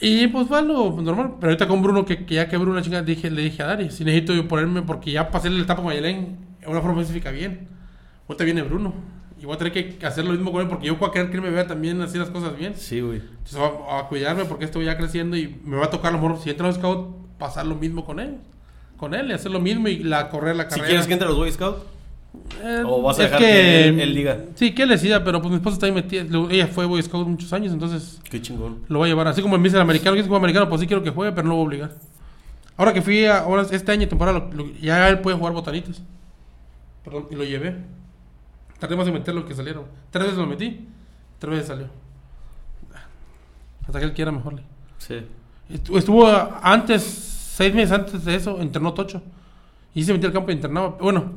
Y 0.00 0.26
pues 0.26 0.48
fue 0.48 0.60
lo 0.60 1.00
normal. 1.00 1.34
Pero 1.38 1.52
ahorita 1.52 1.68
con 1.68 1.80
Bruno, 1.80 2.04
que, 2.04 2.26
que 2.26 2.34
ya 2.34 2.48
que 2.48 2.56
Bruno 2.56 2.74
la 2.74 2.82
chingada, 2.82 3.04
dije, 3.04 3.30
le 3.30 3.42
dije 3.42 3.62
a 3.62 3.66
Dari, 3.66 3.90
si 3.90 4.04
necesito 4.04 4.34
yo 4.34 4.48
ponerme, 4.48 4.82
porque 4.82 5.12
ya 5.12 5.30
pasé 5.30 5.48
la 5.48 5.62
etapa 5.62 5.82
con 5.82 5.92
Ayelen 5.92 6.36
en 6.60 6.68
una 6.68 6.80
forma 6.80 7.00
específica 7.00 7.30
bien. 7.30 7.68
Ahorita 8.28 8.44
viene 8.44 8.62
Bruno. 8.62 8.92
Y 9.44 9.46
voy 9.46 9.56
a 9.56 9.58
tener 9.58 9.74
que 9.98 10.06
hacer 10.06 10.24
lo 10.24 10.30
mismo 10.32 10.50
con 10.50 10.62
él, 10.62 10.68
porque 10.68 10.86
yo 10.86 10.96
voy 10.96 11.06
a 11.06 11.12
querer 11.12 11.28
que 11.28 11.36
él 11.36 11.42
me 11.42 11.50
vea 11.50 11.66
también 11.66 12.00
hacer 12.00 12.18
las 12.18 12.30
cosas 12.30 12.56
bien. 12.56 12.72
Sí, 12.76 13.02
güey. 13.02 13.18
Entonces 13.18 13.58
va 13.60 13.98
a, 14.00 14.08
cuidarme 14.08 14.46
porque 14.46 14.64
estoy 14.64 14.86
ya 14.86 14.96
creciendo 14.96 15.36
y 15.36 15.60
me 15.66 15.76
va 15.76 15.84
a 15.84 15.90
tocar 15.90 16.14
a 16.14 16.16
lo 16.16 16.22
mejor 16.22 16.42
si 16.42 16.48
entra 16.48 16.64
a 16.64 16.68
los 16.70 16.76
scout 16.76 17.14
pasar 17.38 17.66
lo 17.66 17.74
mismo 17.74 18.06
con 18.06 18.20
él. 18.20 18.38
Con 18.96 19.12
él 19.12 19.28
y 19.28 19.34
hacer 19.34 19.50
lo 19.50 19.60
mismo 19.60 19.86
y 19.88 19.98
la 19.98 20.30
correr 20.30 20.56
la 20.56 20.62
Si 20.62 20.70
carrera. 20.70 20.86
quieres 20.88 21.06
que 21.06 21.12
entre 21.12 21.26
a 21.26 21.28
los 21.28 21.36
Boy 21.38 21.52
Scouts. 21.52 21.76
Eh, 22.62 22.82
¿O 22.86 23.02
vas 23.02 23.18
a 23.18 23.24
dejar 23.24 23.38
que 23.38 23.88
él- 23.88 24.00
él 24.00 24.14
diga? 24.14 24.38
Sí, 24.54 24.74
que 24.74 24.84
él 24.84 24.88
decida, 24.88 25.22
pero 25.22 25.40
pues 25.42 25.50
mi 25.50 25.56
esposa 25.58 25.74
está 25.74 25.84
ahí 25.86 25.92
metida. 25.92 26.24
Ella 26.50 26.66
fue 26.68 26.86
Boy 26.86 27.02
Scout 27.02 27.28
muchos 27.28 27.52
años, 27.52 27.70
entonces 27.70 28.20
Qué 28.30 28.40
chingón. 28.40 28.78
lo 28.88 29.00
voy 29.00 29.08
a 29.08 29.12
llevar. 29.12 29.28
Así 29.28 29.42
como 29.42 29.56
el 29.56 29.60
Mister 29.60 29.78
Americano, 29.78 30.14
que 30.14 30.20
es 30.20 30.26
como 30.26 30.38
americano, 30.38 30.70
pues 30.70 30.80
sí 30.80 30.86
quiero 30.86 31.02
que 31.02 31.10
juegue, 31.10 31.32
pero 31.32 31.42
no 31.46 31.50
lo 31.50 31.56
voy 31.56 31.64
a 31.64 31.66
obligar. 31.66 31.92
Ahora 32.78 32.94
que 32.94 33.02
fui, 33.02 33.26
a, 33.26 33.40
ahora 33.40 33.66
este 33.70 33.92
año 33.92 34.08
temporada, 34.08 34.38
lo- 34.38 34.50
lo- 34.64 34.72
ya 34.80 35.06
él 35.10 35.18
puede 35.20 35.36
jugar 35.36 35.52
botanitas. 35.52 36.00
Perdón, 37.04 37.26
y 37.30 37.34
lo 37.34 37.44
llevé. 37.44 37.76
Tardé 38.78 38.96
más 38.96 39.06
en 39.06 39.14
meter 39.14 39.34
lo 39.34 39.46
que 39.46 39.54
salieron. 39.54 39.84
Tres 40.10 40.24
veces 40.24 40.38
lo 40.38 40.46
metí, 40.46 40.88
tres 41.38 41.50
veces 41.52 41.66
salió. 41.68 41.86
Hasta 43.86 43.98
que 43.98 44.04
él 44.06 44.12
quiera 44.14 44.32
mejor. 44.32 44.60
Sí. 44.98 45.26
Estu- 45.70 45.96
Estuvo 45.98 46.26
antes, 46.62 47.02
seis 47.02 47.74
meses 47.74 47.92
antes 47.92 48.24
de 48.24 48.34
eso, 48.34 48.60
entrenó 48.60 48.92
Tocho. 48.94 49.22
Y 49.94 50.02
se 50.04 50.12
metió 50.12 50.28
al 50.28 50.32
campo 50.32 50.50
y 50.50 50.54
internaba. 50.54 50.96
Bueno, 51.00 51.32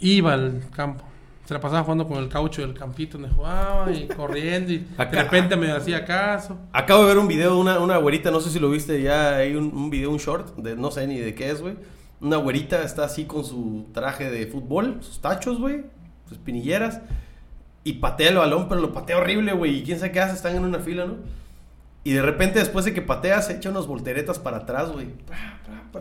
iba 0.00 0.32
al 0.32 0.62
campo. 0.74 1.04
Se 1.44 1.54
la 1.54 1.60
pasaba 1.60 1.82
jugando 1.84 2.08
con 2.08 2.18
el 2.18 2.28
caucho 2.28 2.62
del 2.62 2.74
campito 2.74 3.18
donde 3.18 3.34
jugaba 3.34 3.90
y 3.92 4.06
corriendo. 4.16 4.72
Y 4.72 4.78
de 4.78 4.86
Acá- 5.02 5.22
repente 5.24 5.56
me 5.56 5.70
hacía 5.70 6.04
caso. 6.04 6.56
Acabo 6.72 7.02
de 7.02 7.08
ver 7.08 7.18
un 7.18 7.28
video 7.28 7.52
de 7.54 7.60
una, 7.60 7.78
una 7.78 7.96
güerita, 7.98 8.30
no 8.30 8.40
sé 8.40 8.50
si 8.50 8.58
lo 8.58 8.70
viste 8.70 9.00
ya, 9.02 9.36
hay 9.36 9.54
un, 9.54 9.66
un 9.74 9.90
video, 9.90 10.10
un 10.10 10.16
short, 10.18 10.56
de 10.56 10.74
no 10.76 10.90
sé 10.90 11.06
ni 11.06 11.18
de 11.18 11.34
qué 11.34 11.50
es, 11.50 11.60
güey. 11.60 11.74
Una 12.20 12.36
güerita 12.38 12.82
está 12.82 13.04
así 13.04 13.26
con 13.26 13.44
su 13.44 13.86
traje 13.92 14.30
de 14.30 14.46
fútbol, 14.46 14.98
sus 15.02 15.20
tachos, 15.20 15.58
güey, 15.60 15.84
sus 16.28 16.38
pinilleras, 16.38 17.00
y 17.84 17.94
patea 17.94 18.30
el 18.30 18.36
balón, 18.36 18.68
pero 18.68 18.80
lo 18.80 18.92
patea 18.92 19.18
horrible, 19.18 19.52
güey, 19.52 19.78
y 19.78 19.82
quién 19.82 19.98
sabe 19.98 20.12
qué 20.12 20.20
hace, 20.20 20.34
están 20.34 20.56
en 20.56 20.64
una 20.64 20.78
fila, 20.80 21.06
¿no? 21.06 21.14
Y 22.04 22.12
de 22.12 22.22
repente, 22.22 22.58
después 22.60 22.84
de 22.84 22.94
que 22.94 23.02
patea, 23.02 23.42
se 23.42 23.56
echa 23.56 23.68
unas 23.70 23.86
volteretas 23.88 24.38
para 24.38 24.58
atrás, 24.58 24.90
güey. 24.92 25.06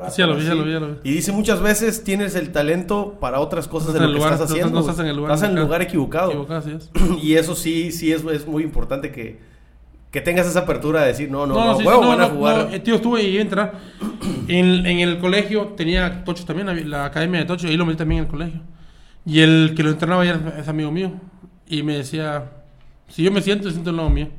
Sí, 0.09 0.17
ya 0.17 0.27
lo 0.27 0.35
vi, 0.35 0.43
ya 0.45 0.53
lo 0.53 0.63
vi, 0.63 0.71
ya 0.73 0.79
lo 0.79 0.87
vi. 0.89 0.95
Y 1.03 1.13
dice 1.13 1.31
muchas 1.31 1.61
veces 1.61 2.03
tienes 2.03 2.35
el 2.35 2.51
talento 2.51 3.17
para 3.19 3.39
otras 3.39 3.67
cosas 3.67 3.93
de 3.93 3.99
lo 4.01 4.07
que 4.07 4.13
lugar- 4.13 4.33
estás 4.33 4.51
haciendo. 4.51 4.73
no 4.73 4.79
estás 4.81 4.99
en 4.99 5.07
el 5.07 5.15
lugar 5.15 5.33
Estás 5.33 5.49
en 5.49 5.57
el 5.57 5.63
lugar 5.63 5.81
equivocado. 5.81 6.29
Equivocado, 6.29 6.59
así 6.59 6.71
es. 6.71 6.91
Y 7.23 7.33
eso 7.35 7.55
sí, 7.55 7.91
sí 7.91 8.11
es, 8.11 8.23
es 8.25 8.45
muy 8.45 8.61
importante 8.63 9.11
que, 9.11 9.39
que 10.11 10.21
tengas 10.21 10.45
esa 10.47 10.59
apertura 10.59 11.01
de 11.01 11.07
decir, 11.07 11.31
no, 11.31 11.47
no, 11.47 11.55
No, 11.55 11.65
no, 11.71 11.77
sí, 11.79 11.85
huevo, 11.87 12.01
no, 12.03 12.07
van 12.09 12.21
a 12.21 12.25
jugar. 12.27 12.67
no, 12.67 12.73
eh, 12.75 12.79
tío, 12.81 12.95
estuve 12.95 13.23
y 13.23 13.27
iba 13.27 13.39
a 13.39 13.41
entrar. 13.43 13.73
En, 14.47 14.85
en 14.85 14.99
el 14.99 15.17
colegio 15.19 15.69
tenía 15.77 16.23
Tocho 16.23 16.45
también, 16.45 16.87
la 16.89 17.05
academia 17.05 17.39
de 17.39 17.45
Tocho, 17.45 17.67
ahí 17.67 17.77
lo 17.77 17.85
metí 17.85 17.97
también 17.97 18.19
en 18.19 18.25
el 18.25 18.31
colegio. 18.31 18.61
Y 19.25 19.39
el 19.41 19.73
que 19.75 19.83
lo 19.83 19.89
entrenaba 19.89 20.23
ya 20.25 20.39
es- 20.57 20.67
amigo 20.67 20.91
mío. 20.91 21.11
Y 21.67 21.83
me 21.83 21.97
decía, 21.97 22.51
si 23.07 23.23
yo 23.23 23.31
me 23.31 23.41
siento, 23.41 23.69
siento 23.71 23.89
al 23.89 23.97
lado 23.97 24.09
mío. 24.09 24.29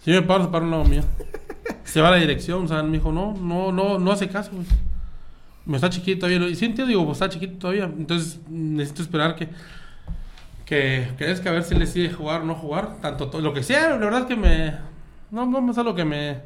Si 0.00 0.12
yo 0.12 0.20
me 0.20 0.26
paro, 0.26 0.44
se 0.44 0.50
para 0.50 0.64
al 0.64 0.70
lado 0.70 0.84
mío. 0.84 1.02
Se 1.84 2.00
va 2.00 2.08
a 2.08 2.10
la 2.12 2.16
dirección, 2.18 2.64
o 2.64 2.68
sea, 2.68 2.82
me 2.82 2.92
dijo, 2.98 3.12
no, 3.12 3.34
no, 3.34 3.70
no, 3.72 3.98
no 3.98 4.10
hace 4.12 4.28
caso, 4.28 4.50
güey. 4.52 4.66
Me 5.66 5.76
está 5.76 5.88
chiquito 5.90 6.26
todavía. 6.26 6.46
Y 6.48 6.54
sí, 6.54 6.64
entiendo, 6.66 6.88
digo, 6.88 7.04
pues 7.04 7.16
está 7.16 7.28
chiquito 7.28 7.58
todavía. 7.58 7.84
Entonces 7.84 8.40
necesito 8.48 9.02
esperar 9.02 9.34
que, 9.36 9.48
que 10.66 11.08
crezca 11.16 11.50
a 11.50 11.52
ver 11.52 11.62
si 11.62 11.74
le 11.74 11.80
decide 11.80 12.10
jugar 12.12 12.42
o 12.42 12.44
no 12.44 12.54
jugar. 12.54 12.96
Tanto 13.00 13.28
to- 13.28 13.40
lo 13.40 13.52
que 13.54 13.62
sea, 13.62 13.90
la 13.90 13.96
verdad 13.96 14.20
es 14.20 14.26
que 14.26 14.36
me. 14.36 14.74
No, 15.30 15.46
no 15.46 15.70
es 15.72 15.78
algo 15.78 15.94
que 15.94 16.04
me. 16.04 16.40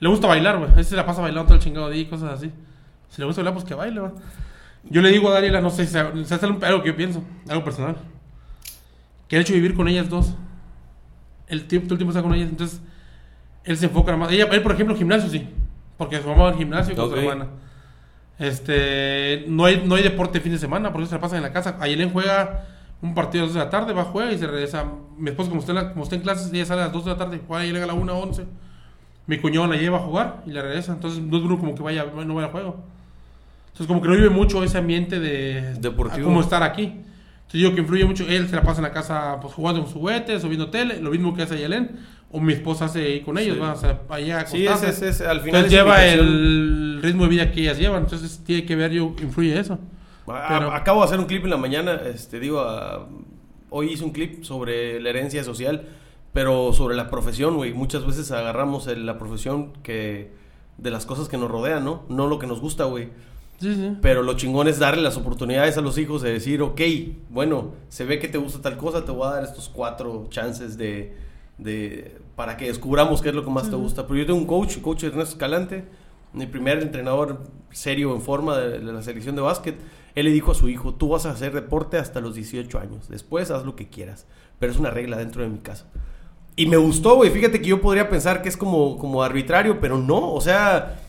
Le 0.00 0.08
gusta 0.08 0.26
bailar, 0.26 0.58
güey. 0.58 0.70
A 0.70 0.74
veces 0.74 0.88
se 0.90 0.96
la 0.96 1.06
pasa 1.06 1.20
bailando 1.22 1.46
todo 1.46 1.54
el 1.56 1.60
chingado 1.62 1.90
día 1.90 2.02
y 2.02 2.06
cosas 2.06 2.32
así. 2.38 2.50
Si 3.10 3.20
le 3.20 3.26
gusta 3.26 3.40
bailar, 3.42 3.54
pues 3.54 3.64
que 3.64 3.74
baile, 3.74 4.00
güey. 4.00 4.12
Yo 4.90 5.02
le 5.02 5.10
digo 5.10 5.28
a 5.30 5.34
Daniela, 5.34 5.60
no 5.60 5.70
sé 5.70 5.86
si 5.86 5.92
si 5.92 5.98
es 6.34 6.42
algo 6.42 6.82
que 6.82 6.88
yo 6.88 6.96
pienso, 6.96 7.22
algo 7.48 7.64
personal. 7.64 7.96
Que 9.28 9.36
el 9.36 9.42
hecho 9.42 9.52
vivir 9.52 9.74
con 9.74 9.86
ellas 9.88 10.08
dos, 10.08 10.34
el 11.48 11.66
tiempo, 11.66 11.88
todo 11.88 11.94
el 11.94 11.98
tiempo 11.98 12.10
está 12.12 12.22
con 12.22 12.34
ellas, 12.34 12.48
entonces 12.48 12.80
él 13.64 13.76
se 13.76 13.86
enfoca 13.86 14.16
más. 14.16 14.32
Ella, 14.32 14.46
él, 14.50 14.62
por 14.62 14.72
ejemplo, 14.72 14.96
gimnasio 14.96 15.28
sí, 15.28 15.46
porque 15.98 16.20
su 16.20 16.28
mamá 16.28 16.44
va 16.44 16.48
al 16.50 16.56
gimnasio 16.56 16.94
con 16.96 17.04
Ok. 17.06 17.10
su 17.12 17.16
hermana. 17.18 17.46
Este, 18.38 19.44
no 19.48 19.64
hay, 19.64 19.82
no 19.84 19.96
hay 19.96 20.02
deporte 20.02 20.40
fin 20.40 20.52
de 20.52 20.58
semana, 20.58 20.92
porque 20.92 21.06
se 21.06 21.14
la 21.14 21.20
pasan 21.20 21.38
en 21.38 21.42
la 21.42 21.52
casa. 21.52 21.76
Ayelen 21.80 22.10
juega 22.10 22.64
un 23.02 23.14
partido 23.14 23.44
a 23.44 23.46
las 23.46 23.54
2 23.54 23.60
de 23.60 23.64
la 23.66 23.70
tarde, 23.70 23.92
va, 23.92 24.04
juega 24.04 24.32
y 24.32 24.38
se 24.38 24.46
regresa. 24.46 24.86
Mi 25.18 25.30
esposa, 25.30 25.48
como 25.50 25.60
está 25.60 25.72
en, 25.72 25.76
la- 25.76 25.92
como 25.92 26.04
está 26.04 26.14
en 26.16 26.22
clases, 26.22 26.52
ella 26.52 26.64
sale 26.64 26.82
a 26.82 26.84
las 26.84 26.92
2 26.92 27.04
de 27.04 27.10
la 27.10 27.16
tarde, 27.18 27.40
juega 27.46 27.64
y 27.66 27.72
llega 27.72 27.84
a 27.84 27.88
la 27.88 27.94
1 27.94 28.12
a 28.12 28.16
11. 28.16 28.44
Mi 29.26 29.38
cuñado 29.38 29.66
la 29.66 29.76
lleva 29.76 29.98
a 29.98 30.00
jugar 30.00 30.42
y 30.46 30.52
la 30.52 30.62
regresa. 30.62 30.92
Entonces 30.92 31.20
no 31.20 31.36
es 31.36 31.42
uno 31.42 31.58
como 31.58 31.74
que 31.74 31.82
vaya, 31.82 32.04
no 32.04 32.34
vaya 32.34 32.48
a 32.48 32.50
juego. 32.50 32.82
Entonces 33.78 33.86
como 33.86 34.02
que 34.02 34.08
no 34.08 34.14
vive 34.16 34.30
mucho 34.30 34.64
ese 34.64 34.76
ambiente 34.78 35.20
de 35.20 35.74
Deportivo. 35.74 36.24
como 36.26 36.40
estar 36.40 36.64
aquí. 36.64 36.82
Entonces 36.84 37.60
yo 37.60 37.74
que 37.74 37.80
influye 37.80 38.04
mucho, 38.04 38.24
él 38.28 38.48
se 38.48 38.56
la 38.56 38.62
pasa 38.62 38.78
en 38.80 38.82
la 38.84 38.92
casa 38.92 39.38
pues 39.40 39.54
jugando 39.54 39.82
con 39.84 39.92
juguetes 39.92 40.42
o 40.44 40.48
viendo 40.48 40.68
tele, 40.70 41.00
lo 41.00 41.10
mismo 41.10 41.34
que 41.34 41.42
hace 41.42 41.54
Ayelen, 41.54 41.92
o 42.32 42.40
mi 42.40 42.52
esposa 42.54 42.86
hace 42.86 43.00
ahí 43.06 43.20
con 43.20 43.38
ellos, 43.38 43.54
Sí. 43.54 43.60
va, 43.60 43.72
o 43.72 43.76
sea, 43.76 44.00
allá 44.08 44.40
a 44.40 44.46
Sí, 44.46 44.58
ese 44.64 44.68
acostarse. 44.68 45.08
es, 45.08 45.20
es- 45.20 45.26
al 45.26 45.40
final 45.40 45.60
Entonces 45.64 45.66
es 45.66 45.70
lleva 45.78 46.04
el 46.06 46.98
ritmo 47.02 47.22
de 47.22 47.28
vida 47.30 47.52
que 47.52 47.60
ellas 47.62 47.78
llevan, 47.78 48.02
entonces 48.02 48.42
tiene 48.44 48.66
que 48.66 48.74
ver, 48.76 48.90
yo, 48.90 49.14
influye 49.22 49.58
eso. 49.58 49.78
A- 50.26 50.46
Pero- 50.48 50.72
Acabo 50.72 51.00
de 51.00 51.06
hacer 51.06 51.20
un 51.20 51.24
clip 51.26 51.44
en 51.44 51.50
la 51.50 51.56
mañana, 51.56 52.00
este, 52.12 52.38
digo, 52.40 52.60
a- 52.60 53.06
hoy 53.70 53.92
hice 53.92 54.04
un 54.04 54.10
clip 54.10 54.42
sobre 54.42 55.00
la 55.00 55.08
herencia 55.10 55.42
social, 55.44 55.84
pero 56.34 56.72
sobre 56.74 56.96
la 56.96 57.08
profesión, 57.08 57.56
güey. 57.56 57.72
Muchas 57.72 58.04
veces 58.04 58.30
agarramos 58.32 58.88
el- 58.88 59.06
la 59.06 59.18
profesión 59.18 59.72
que 59.82 60.32
de 60.76 60.90
las 60.90 61.06
cosas 61.06 61.28
que 61.28 61.38
nos 61.38 61.50
rodean, 61.50 61.82
¿no? 61.84 62.04
No 62.10 62.26
lo 62.26 62.38
que 62.38 62.46
nos 62.46 62.60
gusta, 62.60 62.84
güey. 62.84 63.08
Sí, 63.60 63.74
sí. 63.74 63.96
Pero 64.00 64.22
lo 64.22 64.34
chingón 64.34 64.68
es 64.68 64.78
darle 64.78 65.02
las 65.02 65.16
oportunidades 65.16 65.76
a 65.76 65.80
los 65.80 65.98
hijos 65.98 66.22
de 66.22 66.32
decir, 66.32 66.62
ok, 66.62 66.80
bueno, 67.28 67.72
se 67.88 68.04
ve 68.04 68.18
que 68.20 68.28
te 68.28 68.38
gusta 68.38 68.62
tal 68.62 68.76
cosa, 68.76 69.04
te 69.04 69.10
voy 69.10 69.26
a 69.26 69.32
dar 69.32 69.44
estos 69.44 69.68
cuatro 69.68 70.26
chances 70.30 70.78
de, 70.78 71.16
de 71.58 72.20
para 72.36 72.56
que 72.56 72.68
descubramos 72.68 73.20
qué 73.20 73.30
es 73.30 73.34
lo 73.34 73.44
que 73.44 73.50
más 73.50 73.68
te 73.68 73.76
gusta. 73.76 74.06
Pero 74.06 74.20
yo 74.20 74.26
tengo 74.26 74.38
un 74.38 74.46
coach, 74.46 74.78
coach 74.80 75.02
Ernesto 75.02 75.32
Escalante, 75.32 75.84
mi 76.32 76.46
primer 76.46 76.80
entrenador 76.80 77.42
serio 77.70 78.14
en 78.14 78.22
forma 78.22 78.56
de, 78.56 78.78
de 78.78 78.92
la 78.92 79.02
selección 79.02 79.34
de 79.34 79.42
básquet. 79.42 79.76
Él 80.14 80.26
le 80.26 80.32
dijo 80.32 80.52
a 80.52 80.54
su 80.54 80.68
hijo, 80.68 80.94
tú 80.94 81.08
vas 81.08 81.26
a 81.26 81.30
hacer 81.30 81.52
deporte 81.52 81.96
hasta 81.96 82.20
los 82.20 82.34
18 82.36 82.78
años, 82.78 83.08
después 83.08 83.50
haz 83.50 83.64
lo 83.64 83.76
que 83.76 83.88
quieras, 83.88 84.26
pero 84.58 84.72
es 84.72 84.78
una 84.78 84.90
regla 84.90 85.16
dentro 85.16 85.42
de 85.42 85.48
mi 85.48 85.58
casa. 85.58 85.86
Y 86.54 86.66
me 86.66 86.76
gustó, 86.76 87.16
güey, 87.16 87.30
fíjate 87.30 87.60
que 87.60 87.68
yo 87.68 87.80
podría 87.80 88.08
pensar 88.08 88.42
que 88.42 88.48
es 88.48 88.56
como, 88.56 88.98
como 88.98 89.22
arbitrario, 89.22 89.80
pero 89.80 89.98
no, 89.98 90.32
o 90.32 90.40
sea 90.40 91.00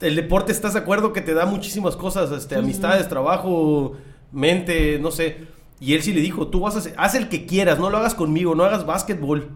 el 0.00 0.16
deporte, 0.16 0.52
¿estás 0.52 0.74
de 0.74 0.80
acuerdo 0.80 1.12
que 1.12 1.20
te 1.20 1.34
da 1.34 1.46
muchísimas 1.46 1.96
cosas? 1.96 2.30
Este, 2.32 2.56
amistades, 2.56 3.08
trabajo, 3.08 3.96
mente, 4.32 4.98
no 4.98 5.10
sé. 5.10 5.46
Y 5.80 5.94
él 5.94 6.02
sí 6.02 6.12
le 6.12 6.20
dijo, 6.20 6.48
tú 6.48 6.60
vas 6.60 6.74
a 6.76 6.78
hacer, 6.78 6.94
haz 6.96 7.14
el 7.14 7.28
que 7.28 7.46
quieras, 7.46 7.78
no 7.78 7.90
lo 7.90 7.98
hagas 7.98 8.14
conmigo, 8.14 8.54
no 8.54 8.64
hagas 8.64 8.86
básquetbol. 8.86 9.50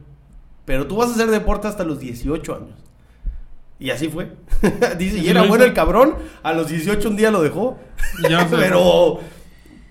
Pero 0.64 0.86
tú 0.86 0.96
vas 0.96 1.10
a 1.10 1.14
hacer 1.14 1.30
deporte 1.30 1.68
hasta 1.68 1.84
los 1.84 1.98
18 1.98 2.54
años. 2.54 2.78
Y 3.78 3.90
así 3.90 4.08
fue. 4.08 4.36
Dice, 4.98 5.18
y 5.18 5.28
era 5.28 5.42
bueno 5.42 5.64
el 5.64 5.72
cabrón, 5.72 6.16
a 6.42 6.52
los 6.52 6.68
18 6.68 7.08
un 7.08 7.16
día 7.16 7.30
lo 7.30 7.42
dejó. 7.42 7.78
Ya 8.28 8.46
pero, 8.50 9.20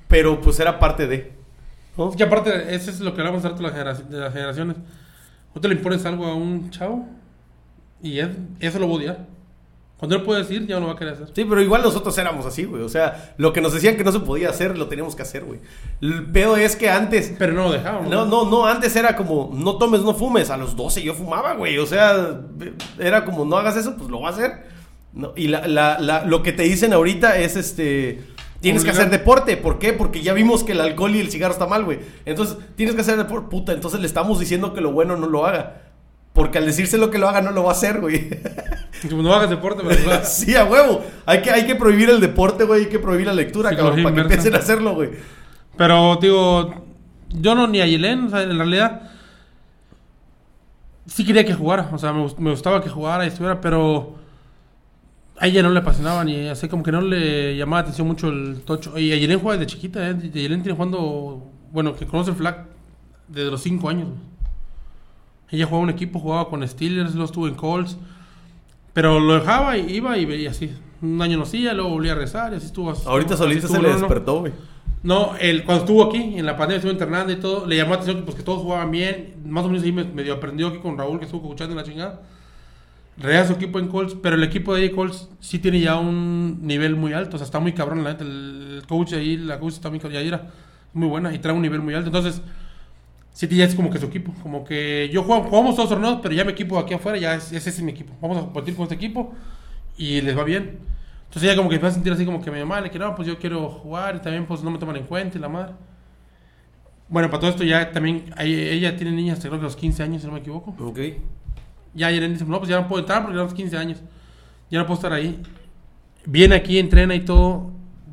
pero 0.08 0.42
pues 0.42 0.60
era 0.60 0.80
parte 0.80 1.08
de. 1.08 1.34
¿no? 1.98 2.12
Que 2.12 2.24
aparte, 2.24 2.76
eso 2.76 2.92
es 2.92 3.00
lo 3.00 3.14
que 3.14 3.22
hablamos 3.22 3.44
harto 3.46 3.64
de, 3.64 3.84
las 3.84 4.34
generaciones. 4.34 4.78
No 5.54 5.62
te 5.62 5.68
le 5.68 5.76
impones 5.76 6.06
algo 6.06 6.26
a 6.26 6.36
un 6.36 6.70
chavo 6.70 7.08
y 8.02 8.20
él- 8.20 8.48
eso 8.60 8.78
lo 8.80 8.88
va 8.88 8.94
a 8.94 8.98
odiar. 8.98 9.28
Cuando 10.00 10.16
él 10.16 10.24
puede 10.24 10.44
decir, 10.44 10.66
ya 10.66 10.80
no 10.80 10.88
va 10.88 10.94
a 10.94 10.96
querer 10.96 11.16
hacer. 11.16 11.28
Sí, 11.36 11.44
pero 11.44 11.62
igual 11.62 11.82
nosotros 11.84 12.18
éramos 12.18 12.46
así, 12.46 12.64
güey. 12.64 12.82
O 12.84 12.88
sea, 12.90 13.34
lo 13.36 13.52
que 13.52 13.60
nos 13.60 13.74
decían 13.74 13.98
que 13.98 14.06
no 14.06 14.14
se 14.14 14.22
podía 14.22 14.50
hacer, 14.50 14.78
lo 14.78 14.88
teníamos 14.88 15.14
que 15.14 15.24
hacer, 15.24 15.44
güey. 15.44 15.60
El 16.02 16.24
pedo 16.32 16.56
es 16.56 16.78
que 16.78 16.90
antes 16.90 17.34
Pero 17.38 17.52
no 17.52 17.64
lo 17.66 17.72
dejaban. 17.74 18.10
No, 18.10 18.26
no, 18.26 18.50
no, 18.50 18.66
antes 18.66 18.96
era 18.96 19.18
como, 19.18 19.52
no 19.54 19.78
tomes, 19.78 20.02
no 20.02 20.14
fumes. 20.14 20.50
A 20.52 20.56
los 20.58 20.78
12 20.78 21.04
yo 21.04 21.14
fumaba, 21.16 21.54
güey. 21.56 21.78
O 21.80 21.86
sea, 21.86 22.40
era 22.98 23.26
como, 23.26 23.44
no 23.44 23.58
hagas 23.58 23.76
eso, 23.76 23.98
pues 23.98 24.10
lo 24.10 24.22
va 24.22 24.30
a 24.30 24.32
hacer. 24.32 24.52
No, 25.12 25.34
y 25.36 25.50
la, 25.50 25.68
la, 25.68 26.00
la- 26.00 26.24
lo 26.24 26.44
que 26.44 26.54
te 26.54 26.64
dicen 26.64 26.94
ahorita 26.94 27.38
es, 27.38 27.58
este, 27.58 28.22
tienes 28.62 28.86
que 28.86 28.92
hacer 28.92 29.10
deporte. 29.10 29.58
¿Por 29.58 29.80
qué? 29.80 29.92
Porque 29.92 30.22
ya 30.22 30.32
vimos 30.34 30.64
que 30.64 30.72
el 30.72 30.80
alcohol 30.80 31.14
y 31.14 31.20
el 31.20 31.30
cigarro 31.30 31.52
está 31.52 31.68
mal, 31.68 31.84
güey. 31.84 32.00
Entonces, 32.26 32.56
tienes 32.78 32.96
que 32.96 33.02
hacer 33.02 33.18
deporte. 33.18 33.50
Puta, 33.50 33.74
entonces 33.74 34.00
le 34.00 34.08
estamos 34.08 34.40
diciendo 34.40 34.74
que 34.74 34.80
lo 34.80 34.94
bueno 34.94 35.18
no 35.18 35.28
lo 35.28 35.46
haga. 35.46 35.82
Porque 36.32 36.60
al 36.60 36.66
decirse 36.68 36.98
lo 36.98 37.10
que 37.10 37.18
lo 37.18 37.28
haga, 37.28 37.42
no 37.42 37.52
lo 37.52 37.64
va 37.64 37.72
a 37.72 37.74
hacer, 37.74 38.00
güey. 38.00 38.30
No 39.12 39.34
hagas 39.34 39.50
deporte, 39.50 39.84
pero 39.88 40.22
sí, 40.24 40.56
a 40.56 40.66
huevo. 40.66 41.04
Hay 41.26 41.42
que, 41.42 41.52
hay 41.52 41.66
que 41.66 41.76
prohibir 41.76 42.10
el 42.10 42.20
deporte, 42.20 42.64
güey. 42.66 42.84
Hay 42.86 42.90
que 42.90 43.00
prohibir 43.00 43.28
la 43.28 43.34
lectura, 43.34 43.76
cabrón, 43.76 44.04
para 44.04 44.16
que 44.16 44.22
empiecen 44.22 44.56
a 44.56 44.58
hacerlo, 44.60 44.94
güey. 44.96 45.10
Pero, 45.78 46.18
digo, 46.22 46.86
yo 47.30 47.56
no 47.56 47.68
ni 47.68 47.80
a 47.82 47.86
Yelén, 47.86 48.26
o 48.26 48.30
sea, 48.30 48.42
en 48.44 48.58
realidad 48.58 49.12
sí 51.06 51.26
quería 51.26 51.46
que 51.46 51.54
jugara, 51.54 51.90
o 51.92 51.98
sea, 51.98 52.14
me, 52.14 52.24
gust- 52.24 52.38
me 52.38 52.52
gustaba 52.52 52.82
que 52.84 52.90
jugara 52.90 53.26
y 53.26 53.30
estuviera, 53.30 53.60
pero 53.62 54.16
a 55.40 55.48
ella 55.48 55.64
no 55.64 55.70
le 55.70 55.80
apasionaba 55.80 56.24
ni 56.24 56.48
así 56.48 56.68
como 56.68 56.84
que 56.84 56.92
no 56.92 57.02
le 57.02 57.56
llamaba 57.58 57.82
atención 57.82 58.06
mucho 58.08 58.28
el 58.30 58.62
tocho. 58.66 58.98
Y 59.00 59.12
a 59.14 59.16
Yelén 59.16 59.40
juega 59.40 59.58
desde 59.58 59.72
chiquita, 59.74 60.10
¿eh? 60.10 60.16
Yelén 60.34 60.62
tiene 60.62 60.76
jugando, 60.76 61.48
bueno, 61.72 61.96
que 61.96 62.06
conoce 62.06 62.32
el 62.32 62.36
flag 62.36 62.66
desde 63.28 63.50
los 63.50 63.62
5 63.62 63.90
años. 63.90 64.10
Ella 65.50 65.66
jugaba 65.66 65.84
un 65.84 65.90
equipo, 65.90 66.20
jugaba 66.20 66.50
con 66.50 66.68
Steelers, 66.68 67.12
luego 67.14 67.26
estuvo 67.26 67.48
en 67.48 67.56
Colts, 67.56 67.98
pero 68.94 69.20
lo 69.20 69.36
dejaba 69.36 69.78
y 69.78 69.92
iba 69.96 70.18
y 70.18 70.26
veía 70.26 70.52
así. 70.52 70.72
Un 71.02 71.22
año 71.22 71.38
no 71.38 71.44
hacía, 71.44 71.74
luego 71.74 71.92
volvía 71.92 72.12
a 72.12 72.16
rezar 72.16 72.52
y 72.54 72.58
así 72.58 72.66
estuvo. 72.66 72.92
Ahorita 73.06 73.38
solito 73.38 73.68
se 73.68 73.82
le 73.82 73.90
despertó, 73.94 74.40
güey. 74.42 74.52
No, 75.02 75.34
el, 75.40 75.64
cuando 75.64 75.86
estuvo 75.86 76.04
aquí, 76.04 76.18
en 76.38 76.46
la 76.46 76.58
pandemia, 76.58 76.78
estuvo 76.78 76.92
internando 76.92 77.32
y 77.32 77.38
todo, 77.38 77.66
le 77.66 77.78
llamó 77.78 77.92
la 77.92 77.96
atención 77.96 78.18
que, 78.18 78.24
pues, 78.24 78.36
que 78.36 78.44
todos 78.44 78.62
jugaban 78.62 78.92
bien. 78.92 79.36
Más 79.46 79.64
o 79.64 79.70
menos 79.70 79.84
ahí 79.84 79.94
me- 79.94 80.04
medio 80.04 80.34
aprendió 80.34 80.68
aquí 80.68 80.80
con 80.80 80.98
Raúl, 80.98 81.20
que 81.20 81.26
estuvo 81.26 81.42
escuchando 81.42 81.72
en 81.72 81.78
la 81.78 81.84
chingada. 81.84 82.22
Real 83.18 83.48
su 83.48 83.54
equipo 83.54 83.80
en 83.80 83.88
Colts, 83.88 84.16
pero 84.22 84.36
el 84.36 84.44
equipo 84.44 84.74
de 84.76 84.82
ahí 84.84 84.90
Colts 84.92 85.30
sí 85.40 85.60
tiene 85.60 85.80
ya 85.80 85.96
un 85.98 86.60
nivel 86.66 86.96
muy 86.98 87.14
alto. 87.14 87.36
O 87.36 87.40
sea, 87.40 87.46
está 87.46 87.60
muy 87.60 87.72
cabrón, 87.74 88.04
la 88.04 88.12
neta. 88.12 88.24
El, 88.26 88.76
el 88.82 88.88
coach 88.88 89.14
ahí, 89.14 89.38
la 89.38 89.58
coach 89.60 89.74
está 89.74 89.90
muy, 89.90 90.00
Yaira, 90.00 90.48
muy 90.94 91.08
buena 91.08 91.34
y 91.34 91.40
trae 91.40 91.54
un 91.54 91.62
nivel 91.62 91.82
muy 91.82 91.94
alto. 91.94 92.08
Entonces, 92.08 92.42
sí 93.48 93.56
ya 93.56 93.66
es 93.66 93.76
como 93.76 93.90
que 93.90 93.98
su 94.00 94.06
equipo. 94.08 94.34
Como 94.44 94.64
que 94.64 95.10
yo 95.12 95.24
juego, 95.24 95.44
jugamos 95.44 95.76
todos 95.76 95.90
torneos, 95.90 96.20
pero 96.22 96.34
ya 96.36 96.44
mi 96.44 96.52
equipo 96.52 96.78
aquí 96.80 96.94
afuera, 96.94 97.18
ya 97.18 97.36
es, 97.36 97.52
ese 97.52 97.70
es 97.70 97.82
mi 97.82 97.92
equipo. 97.92 98.14
Vamos 98.22 98.38
a 98.38 98.42
competir 98.42 98.76
con 98.76 98.84
este 98.84 98.96
equipo 98.96 99.34
y 99.98 100.22
les 100.22 100.38
va 100.38 100.44
bien. 100.44 100.80
Entonces 101.26 101.44
ella 101.44 101.56
como 101.56 101.70
que 101.70 101.76
empieza 101.76 101.92
a 101.92 101.96
sentir 101.96 102.12
así 102.12 102.26
como 102.26 102.42
que 102.42 102.50
mi 102.52 102.60
mamá 102.60 102.82
le 102.82 102.90
quiere, 102.90 103.06
no, 103.06 103.16
pues 103.16 103.28
yo 103.28 103.38
quiero 103.38 103.70
jugar 103.70 104.16
y 104.16 104.20
también 104.20 104.46
pues 104.46 104.64
no 104.64 104.72
me 104.72 104.80
toman 104.80 104.96
en 104.96 105.04
cuenta 105.04 105.38
y 105.38 105.42
la 105.42 105.48
madre. 105.50 105.74
Bueno, 107.08 107.30
para 107.30 107.40
todo 107.40 107.50
esto 107.52 107.64
ya 107.64 107.92
también, 107.92 108.26
ella 108.40 108.96
tiene 108.96 109.12
niñas, 109.12 109.40
creo 109.40 109.54
que 109.54 109.62
los 109.64 109.76
15 109.76 110.04
años, 110.04 110.22
si 110.22 110.28
no 110.28 110.34
me 110.34 110.40
equivoco. 110.40 110.76
Ok. 110.84 111.00
Ya 111.96 112.12
Irene 112.12 112.34
dice, 112.34 112.46
no, 112.46 112.58
pues 112.60 112.70
ya 112.70 112.80
no 112.80 112.88
puedo 112.88 113.02
entrar 113.02 113.22
porque 113.24 113.36
ya 113.38 113.44
los 113.44 113.54
15 113.54 113.78
años. 113.78 114.02
Ya 114.70 114.80
no 114.80 114.86
puedo 114.86 114.96
estar 114.96 115.12
ahí. 115.14 115.42
Viene 116.26 116.56
aquí, 116.56 116.78
entrena 116.78 117.16
y 117.16 117.22
todo. 117.22 117.72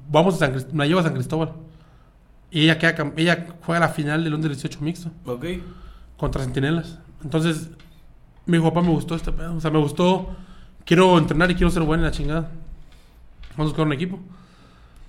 Vamos 0.08 0.34
a 0.36 0.38
San 0.38 0.54
Crist- 0.54 0.72
la 0.72 0.86
llevo 0.86 1.00
a 1.00 1.02
San 1.02 1.12
Cristóbal. 1.14 1.52
Y 2.56 2.62
ella, 2.62 2.78
queda, 2.78 3.12
ella 3.18 3.46
juega 3.66 3.80
la 3.80 3.88
final 3.90 4.24
del 4.24 4.32
Under 4.32 4.50
18 4.50 4.78
mixto 4.80 5.10
Ok. 5.26 5.44
contra 6.16 6.42
Centinelas. 6.42 6.98
Entonces, 7.22 7.68
mi 8.46 8.58
papá 8.58 8.80
me 8.80 8.88
gustó 8.88 9.14
este 9.14 9.30
pedo. 9.30 9.54
O 9.56 9.60
sea, 9.60 9.70
me 9.70 9.78
gustó. 9.78 10.34
Quiero 10.86 11.18
entrenar 11.18 11.50
y 11.50 11.54
quiero 11.54 11.68
ser 11.68 11.82
bueno 11.82 12.04
en 12.04 12.10
la 12.10 12.16
chingada. 12.16 12.48
Vamos 13.50 13.58
a 13.58 13.62
buscar 13.64 13.84
un 13.84 13.92
equipo. 13.92 14.18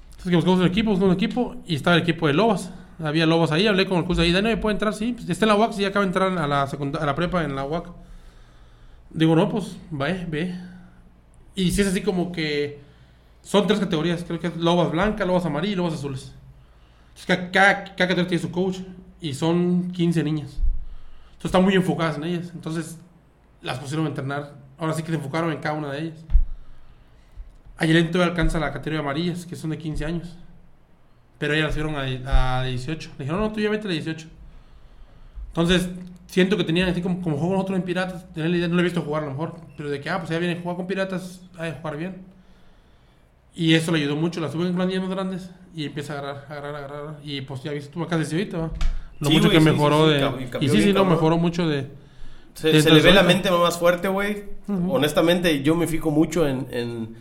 Entonces, 0.09 0.29
que 0.29 0.35
buscamos 0.35 0.59
un 0.59 0.65
equipo, 0.65 0.89
buscamos 0.89 1.15
un 1.15 1.23
equipo. 1.23 1.55
Y 1.65 1.75
estaba 1.75 1.95
el 1.95 2.01
equipo 2.01 2.27
de 2.27 2.33
Lobas. 2.33 2.69
Había 3.01 3.25
Lobas 3.25 3.53
ahí. 3.53 3.65
Hablé 3.65 3.85
con 3.85 3.99
el 3.99 4.03
curso 4.03 4.23
ahí. 4.23 4.33
Dani, 4.33 4.57
¿puede 4.57 4.73
entrar? 4.73 4.93
Sí. 4.93 5.13
Pues, 5.13 5.29
está 5.29 5.45
en 5.45 5.49
la 5.49 5.55
UAC. 5.55 5.71
Sí, 5.71 5.85
acaba 5.85 6.03
de 6.03 6.07
entrar 6.07 6.37
a 6.37 6.47
la, 6.47 6.63
a 6.63 7.05
la 7.05 7.15
prepa 7.15 7.45
en 7.45 7.55
la 7.55 7.63
UAC. 7.63 7.87
Digo, 9.11 9.37
no, 9.37 9.47
pues, 9.47 9.77
ve, 9.89 10.25
ve. 10.29 10.53
Y 11.55 11.71
si 11.71 11.79
es 11.79 11.87
así 11.87 12.01
como 12.01 12.33
que 12.33 12.81
son 13.41 13.65
tres 13.67 13.79
categorías, 13.79 14.25
creo 14.27 14.37
que 14.37 14.47
es 14.47 14.57
lobas 14.57 14.91
blancas, 14.91 15.25
lobas 15.25 15.45
amarillas 15.45 15.73
y 15.75 15.77
lobas 15.77 15.93
azules. 15.93 16.33
Entonces, 17.19 17.49
cada, 17.51 17.95
cada, 17.95 18.27
tiene 18.27 18.39
su 18.39 18.51
coach 18.51 18.79
y 19.19 19.33
son 19.33 19.91
15 19.91 20.23
niñas. 20.23 20.59
Entonces 21.31 21.45
están 21.45 21.63
muy 21.63 21.73
enfocadas 21.73 22.17
en 22.17 22.23
ellas. 22.25 22.51
Entonces 22.53 22.97
las 23.61 23.79
pusieron 23.79 24.05
a 24.05 24.09
entrenar. 24.09 24.53
Ahora 24.77 24.93
sí 24.93 25.01
que 25.01 25.09
se 25.09 25.15
enfocaron 25.15 25.51
en 25.51 25.59
cada 25.59 25.75
una 25.75 25.91
de 25.91 26.01
ellas. 26.01 26.19
Ayer 27.77 28.11
todavía 28.11 28.31
alcanza 28.31 28.59
la 28.59 28.71
categoría 28.71 28.99
amarillas, 28.99 29.45
que 29.45 29.55
son 29.55 29.71
de 29.71 29.77
15 29.77 30.05
años. 30.05 30.37
Pero 31.39 31.53
ellas 31.53 31.65
las 31.65 31.73
subieron 31.75 31.95
a, 31.95 32.59
a 32.59 32.63
18. 32.63 33.11
Le 33.17 33.25
dijeron, 33.25 33.41
no, 33.41 33.51
tú 33.51 33.59
ya 33.59 33.69
vete 33.69 33.87
a 33.87 33.91
18. 33.91 34.27
Entonces, 35.49 35.89
siento 36.27 36.57
que 36.57 36.63
tenían 36.63 36.89
así 36.89 37.01
como, 37.01 37.21
como 37.21 37.37
juego 37.37 37.53
nosotros 37.53 37.77
en 37.77 37.83
Piratas. 37.83 38.31
Tener 38.33 38.49
la 38.51 38.57
idea, 38.57 38.67
no 38.67 38.75
lo 38.75 38.81
he 38.81 38.83
visto 38.83 39.01
jugar 39.01 39.23
a 39.23 39.25
lo 39.25 39.31
mejor. 39.31 39.59
Pero 39.75 39.89
de 39.89 39.99
que, 39.99 40.09
ah, 40.09 40.19
pues 40.19 40.29
ya 40.29 40.37
viene 40.37 40.59
a 40.59 40.61
jugar 40.61 40.77
con 40.77 40.87
Piratas, 40.87 41.41
que 41.57 41.71
jugar 41.71 41.97
bien. 41.97 42.21
Y 43.55 43.73
eso 43.73 43.91
le 43.91 43.99
ayudó 43.99 44.15
mucho. 44.15 44.39
La 44.39 44.51
suben 44.51 44.73
con 44.73 44.89
las 44.89 45.01
más 45.01 45.09
grandes 45.09 45.49
y 45.77 45.85
empieza 45.85 46.13
a 46.15 46.19
agarrar, 46.19 46.45
agarrar, 46.49 46.75
agarrar. 46.75 47.15
Y 47.23 47.41
pues 47.41 47.63
ya 47.63 47.71
viste, 47.71 47.91
tú 47.93 48.03
acá 48.03 48.17
desde 48.17 48.35
ahorita, 48.37 48.57
¿va? 48.57 48.71
Lo 49.19 49.29
Sí, 49.29 49.35
mucho 49.35 49.49
que 49.49 49.59
sí, 49.59 49.63
mejoró 49.65 50.07
sí, 50.07 50.13
de. 50.13 50.65
y 50.65 50.69
sí, 50.69 50.81
sí, 50.81 50.87
cabrón. 50.93 51.09
mejoró 51.13 51.37
mucho 51.37 51.67
de. 51.67 51.87
Se, 52.55 52.71
le 52.73 53.01
ve 53.01 53.13
la 53.13 53.23
mente 53.23 53.49
más 53.51 53.77
fuerte, 53.77 54.07
güey. 54.07 54.43
Honestamente, 54.89 55.61
yo 55.61 55.75
me 55.75 55.85
fijo 55.87 56.09
mucho 56.11 56.47
en, 56.47 56.67
en, 56.71 57.15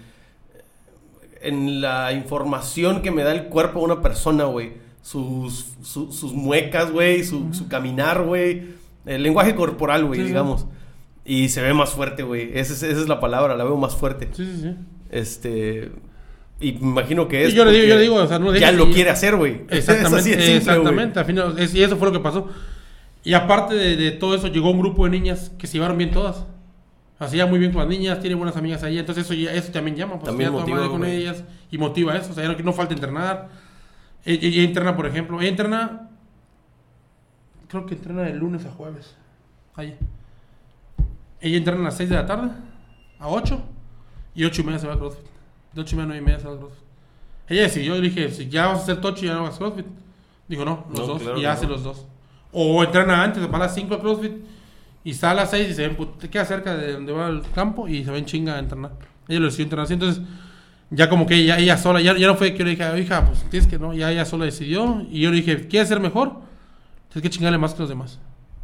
en 1.43 1.81
la 1.81 2.12
información 2.12 3.03
que 3.03 3.11
me 3.11 3.23
da 3.23 3.33
el 3.33 3.45
cuerpo 3.45 3.81
de 3.81 3.85
una 3.85 4.03
persona, 4.03 4.45
güey. 4.45 4.73
Sus, 5.03 5.66
su- 5.83 6.11
sus 6.12 6.33
muecas, 6.33 6.91
güey, 6.91 7.23
su, 7.23 7.53
su 7.55 7.69
caminar, 7.69 8.23
güey. 8.24 8.74
El 9.05 9.23
lenguaje 9.23 9.55
corporal, 9.55 10.05
güey, 10.07 10.23
digamos. 10.23 10.66
Y 11.24 11.49
se 11.51 11.62
ve 11.62 11.74
más 11.74 11.91
fuerte, 11.91 12.23
güey. 12.23 12.51
Esa 12.59 12.73
es, 12.73 12.83
esa 12.83 13.01
es 13.03 13.09
la 13.09 13.20
palabra, 13.20 13.57
la 13.57 13.65
veo 13.65 13.77
más 13.77 13.95
fuerte. 13.95 14.28
Sí, 14.33 14.45
sí, 14.45 14.61
sí. 14.62 14.74
Este. 15.11 15.93
Y 16.61 16.70
imagino 16.70 17.28
que 17.28 17.45
es. 17.45 17.53
Y 17.53 17.57
yo 17.57 17.65
le 17.65 17.73
digo, 17.73 17.87
yo 17.87 17.95
le 17.97 18.03
digo, 18.03 18.15
o 18.16 18.27
sea, 18.27 18.39
no 18.39 18.51
le 18.51 18.59
Ya 18.61 18.73
lo 18.73 18.87
y- 18.89 18.93
quiere 18.95 19.11
hacer, 19.11 19.37
güey. 19.37 19.62
Exactamente, 19.70 20.19
Es 20.19 20.24
simple, 20.24 20.57
exactamente. 20.57 21.19
Al 21.19 21.24
final, 21.24 21.59
es- 21.59 21.74
y 21.74 21.83
eso 21.83 21.97
fue 21.97 22.09
lo 22.09 22.12
que 22.12 22.20
pasó. 22.20 22.49
Y 23.23 23.35
aparte 23.35 23.74
de, 23.74 23.97
de 23.97 24.12
todo 24.12 24.35
eso, 24.35 24.47
llegó 24.49 24.70
un 24.70 24.78
grupo 24.78 25.05
de 25.05 25.11
niñas 25.11 25.53
que 25.59 25.66
se 25.66 25.74
llevaron 25.74 25.99
bien 25.99 26.12
todas. 26.12 26.45
Hacía 27.19 27.47
muy 27.47 27.59
bien 27.59 27.73
con 27.73 27.81
las 27.81 27.89
niñas, 27.89 28.20
tiene 28.20 28.37
buenas 28.37 28.57
amigas 28.57 28.83
ahí. 28.83 28.99
Entonces, 28.99 29.24
eso, 29.28 29.35
eso 29.35 29.73
también 29.73 29.97
llama. 29.97 30.15
Pues, 30.15 30.24
También 30.27 30.53
motiva, 30.53 30.77
madre 30.78 30.91
con 30.91 31.05
ellas 31.05 31.43
y 31.70 31.78
motiva 31.78 32.16
eso. 32.16 32.31
O 32.31 32.35
sea, 32.35 32.47
no, 32.49 32.55
no 32.59 32.73
falta 32.73 32.95
entrenar. 32.95 33.49
Ella, 34.24 34.49
ella 34.49 34.62
entrena, 34.62 34.95
por 34.97 35.07
ejemplo, 35.07 35.41
ella 35.41 35.49
entrena. 35.51 36.09
Creo 37.69 37.85
que 37.87 37.95
entrena 37.95 38.23
de 38.23 38.35
lunes 38.35 38.65
a 38.65 38.70
jueves. 38.70 39.15
Ahí. 39.74 39.97
Ella 41.41 41.57
entrena 41.59 41.81
a 41.81 41.85
las 41.85 41.97
6 41.97 42.09
de 42.09 42.15
la 42.16 42.27
tarde, 42.27 42.49
a 43.19 43.28
8, 43.28 43.61
y 44.35 44.45
8 44.45 44.61
y 44.62 44.65
media 44.65 44.78
se 44.78 44.87
va 44.87 44.95
a 44.95 44.99
CrossFit. 44.99 45.27
De 45.77 45.82
8 45.82 45.94
y 45.94 45.98
media 45.98 46.05
a 46.05 46.07
9 46.09 46.23
y 46.23 46.24
media 46.24 46.40
se 46.40 46.48
va 46.48 46.55
a 46.55 46.59
CrossFit. 46.59 46.82
Ella 47.48 47.62
decidió, 47.62 47.94
yo 47.94 48.03
le 48.03 48.09
dije, 48.09 48.31
si 48.32 48.48
ya 48.48 48.66
vas 48.66 48.81
a 48.81 48.82
hacer 48.82 49.01
tocho, 49.01 49.24
ya 49.24 49.35
no 49.35 49.40
hagas 49.47 49.59
CrossFit. 49.59 49.86
Dijo, 50.48 50.65
no, 50.65 50.86
los 50.90 50.98
No, 51.01 51.07
dos, 51.07 51.23
claro 51.23 51.39
y 51.40 51.44
hace 51.44 51.66
no. 51.66 51.73
los 51.73 51.85
dos. 51.85 52.07
O 52.53 52.82
entrena 52.82 53.23
antes, 53.23 53.43
va 53.51 53.57
a 53.57 53.61
las 53.61 53.74
5 53.74 53.94
a 53.94 54.01
CrossFit, 54.01 54.32
y 55.05 55.15
sale 55.15 55.32
a 55.40 55.43
las 55.43 55.51
6 55.51 55.69
y 55.70 55.74
se 55.74 55.86
ven, 55.86 55.97
put- 55.97 56.19
te 56.19 56.28
queda 56.31 56.44
cerca 56.44 56.74
de 56.77 56.94
donde 56.94 57.12
va 57.12 57.28
el 57.28 57.43
campo, 57.55 57.86
y 57.86 58.05
se 58.05 58.11
ven 58.11 58.24
chinga 58.24 58.57
a 58.57 58.59
entrenar. 58.59 58.93
Ella 59.28 59.39
lo 59.40 59.47
decidió 59.47 59.65
entrenar 59.65 59.85
así, 59.85 59.94
entonces, 59.94 60.23
ya 60.90 61.09
como 61.09 61.27
que 61.27 61.35
ella, 61.35 61.59
ella 61.59 61.77
sola, 61.77 62.01
ya, 62.01 62.16
ya 62.16 62.27
no 62.28 62.36
fue 62.36 62.53
que 62.53 62.59
yo 62.61 62.65
le 62.65 62.70
dije, 62.73 62.98
hija, 63.01 63.24
pues 63.27 63.44
tienes 63.51 63.69
que 63.69 63.78
no, 63.78 63.93
ya 63.93 64.11
ella 64.11 64.24
sola 64.24 64.44
decidió, 64.47 65.03
y 65.11 65.20
yo 65.20 65.31
le 65.31 65.36
dije, 65.36 65.69
¿quieres 65.69 65.89
ser 65.89 66.01
mejor? 66.01 66.40
Tienes 67.12 67.23
que 67.23 67.31
chingarle 67.31 67.59
más 67.59 67.74
que 67.74 67.81
los 67.81 67.89
demás. 67.89 68.19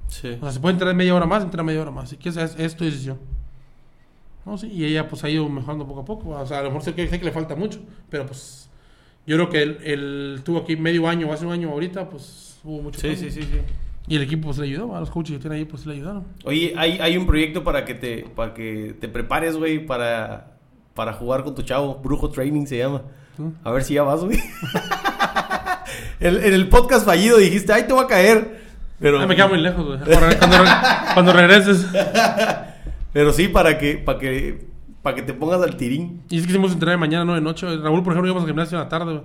Sí. 0.08 0.36
O 0.40 0.44
sea, 0.44 0.52
se 0.52 0.60
puede 0.60 0.72
entrar 0.74 0.94
media 0.94 1.14
hora 1.14 1.26
más, 1.26 1.42
entra 1.42 1.62
media 1.62 1.82
hora 1.82 1.90
más. 1.90 2.08
Si 2.10 2.16
quieres, 2.16 2.36
es, 2.54 2.58
es 2.58 2.76
tu 2.76 2.84
decisión. 2.84 3.18
No, 4.44 4.58
sí, 4.58 4.68
y 4.72 4.84
ella 4.84 5.08
pues 5.08 5.22
ha 5.24 5.30
ido 5.30 5.48
mejorando 5.48 5.86
poco 5.86 6.00
a 6.00 6.04
poco. 6.04 6.30
O 6.30 6.46
sea, 6.46 6.58
a 6.58 6.62
lo 6.62 6.68
mejor 6.70 6.82
sé 6.82 6.94
que, 6.94 7.06
sé 7.08 7.18
que 7.18 7.24
le 7.24 7.32
falta 7.32 7.54
mucho, 7.54 7.80
pero 8.10 8.26
pues 8.26 8.68
yo 9.26 9.36
creo 9.36 9.48
que 9.48 9.62
él, 9.62 9.78
él 9.84 10.40
tuvo 10.44 10.58
aquí 10.58 10.76
medio 10.76 11.06
año 11.08 11.28
o 11.28 11.32
hace 11.32 11.46
un 11.46 11.52
año 11.52 11.70
ahorita, 11.70 12.08
pues 12.10 12.58
hubo 12.64 12.82
mucho 12.82 12.98
Sí, 13.00 13.08
cambio. 13.08 13.30
sí, 13.30 13.30
sí, 13.30 13.48
sí. 13.50 13.58
Y 14.08 14.16
el 14.16 14.22
equipo 14.22 14.46
pues 14.46 14.58
le 14.58 14.64
ayudó, 14.66 14.96
a 14.96 15.00
los 15.00 15.10
coaches 15.10 15.36
que 15.36 15.40
tienen 15.42 15.58
ahí 15.60 15.64
pues 15.64 15.86
le 15.86 15.94
ayudaron. 15.94 16.24
Oye, 16.44 16.74
hay, 16.76 16.98
hay 17.00 17.16
un 17.16 17.24
proyecto 17.26 17.62
para 17.62 17.84
que 17.84 17.94
te, 17.94 18.24
para 18.34 18.52
que 18.52 18.96
te 19.00 19.08
prepares, 19.08 19.56
güey, 19.56 19.86
para, 19.86 20.56
para 20.94 21.12
jugar 21.12 21.44
con 21.44 21.54
tu 21.54 21.62
chavo. 21.62 22.00
Brujo 22.02 22.28
Training 22.28 22.66
se 22.66 22.78
llama. 22.78 23.02
A 23.62 23.70
ver 23.70 23.84
si 23.84 23.94
ya 23.94 24.02
vas, 24.02 24.24
güey. 24.24 24.38
en, 26.20 26.36
en 26.36 26.52
el 26.54 26.68
podcast 26.68 27.06
fallido 27.06 27.38
dijiste, 27.38 27.72
ay, 27.72 27.84
te 27.86 27.92
voy 27.92 28.04
a 28.04 28.08
caer. 28.08 28.60
Pero, 28.98 29.20
Ah, 29.20 29.26
me 29.26 29.34
queda 29.36 29.48
muy 29.48 29.58
lejos, 29.60 29.84
güey. 29.86 29.98
Cuando 30.00 30.58
re- 30.58 30.68
cuando 31.14 31.32
regreses. 31.32 31.86
pero 33.12 33.32
sí, 33.32 33.48
para 33.48 33.78
que, 33.78 33.94
para 33.98 34.18
que, 34.18 34.66
para 35.02 35.16
que 35.16 35.22
te 35.22 35.34
pongas 35.34 35.62
al 35.62 35.76
tirín. 35.76 36.22
Y 36.30 36.38
es 36.38 36.44
que 36.44 36.50
hicimos 36.50 36.72
entrenar 36.72 36.94
de 36.94 37.00
mañana, 37.00 37.24
no 37.24 37.34
de 37.34 37.40
noche. 37.40 37.66
Raúl, 37.78 38.02
por 38.02 38.12
ejemplo, 38.12 38.26
íbamos 38.28 38.42
al 38.44 38.48
gimnasio 38.48 38.78
en 38.78 38.84
la 38.84 38.88
tarde, 38.88 39.12
güey. 39.12 39.24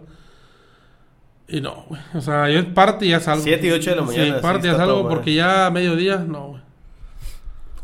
Y 1.50 1.62
no, 1.62 1.86
güey. 1.88 2.02
O 2.14 2.20
sea, 2.22 2.50
yo 2.50 2.74
parte 2.74 3.06
y 3.06 3.10
ya 3.10 3.20
salgo. 3.22 3.44
Siete 3.44 3.68
y 3.68 3.72
ocho 3.72 3.92
de 3.92 3.96
la 3.96 4.02
mañana, 4.02 4.26
Sí, 4.26 4.32
sí, 4.34 4.42
parte 4.42 4.68
y 4.68 4.72
ya 4.72 4.78
salgo 4.78 5.08
porque 5.08 5.34
ya 5.34 5.68
a 5.68 5.72
mediodía, 5.72 6.18
no, 6.18 6.48
güey. 6.50 6.62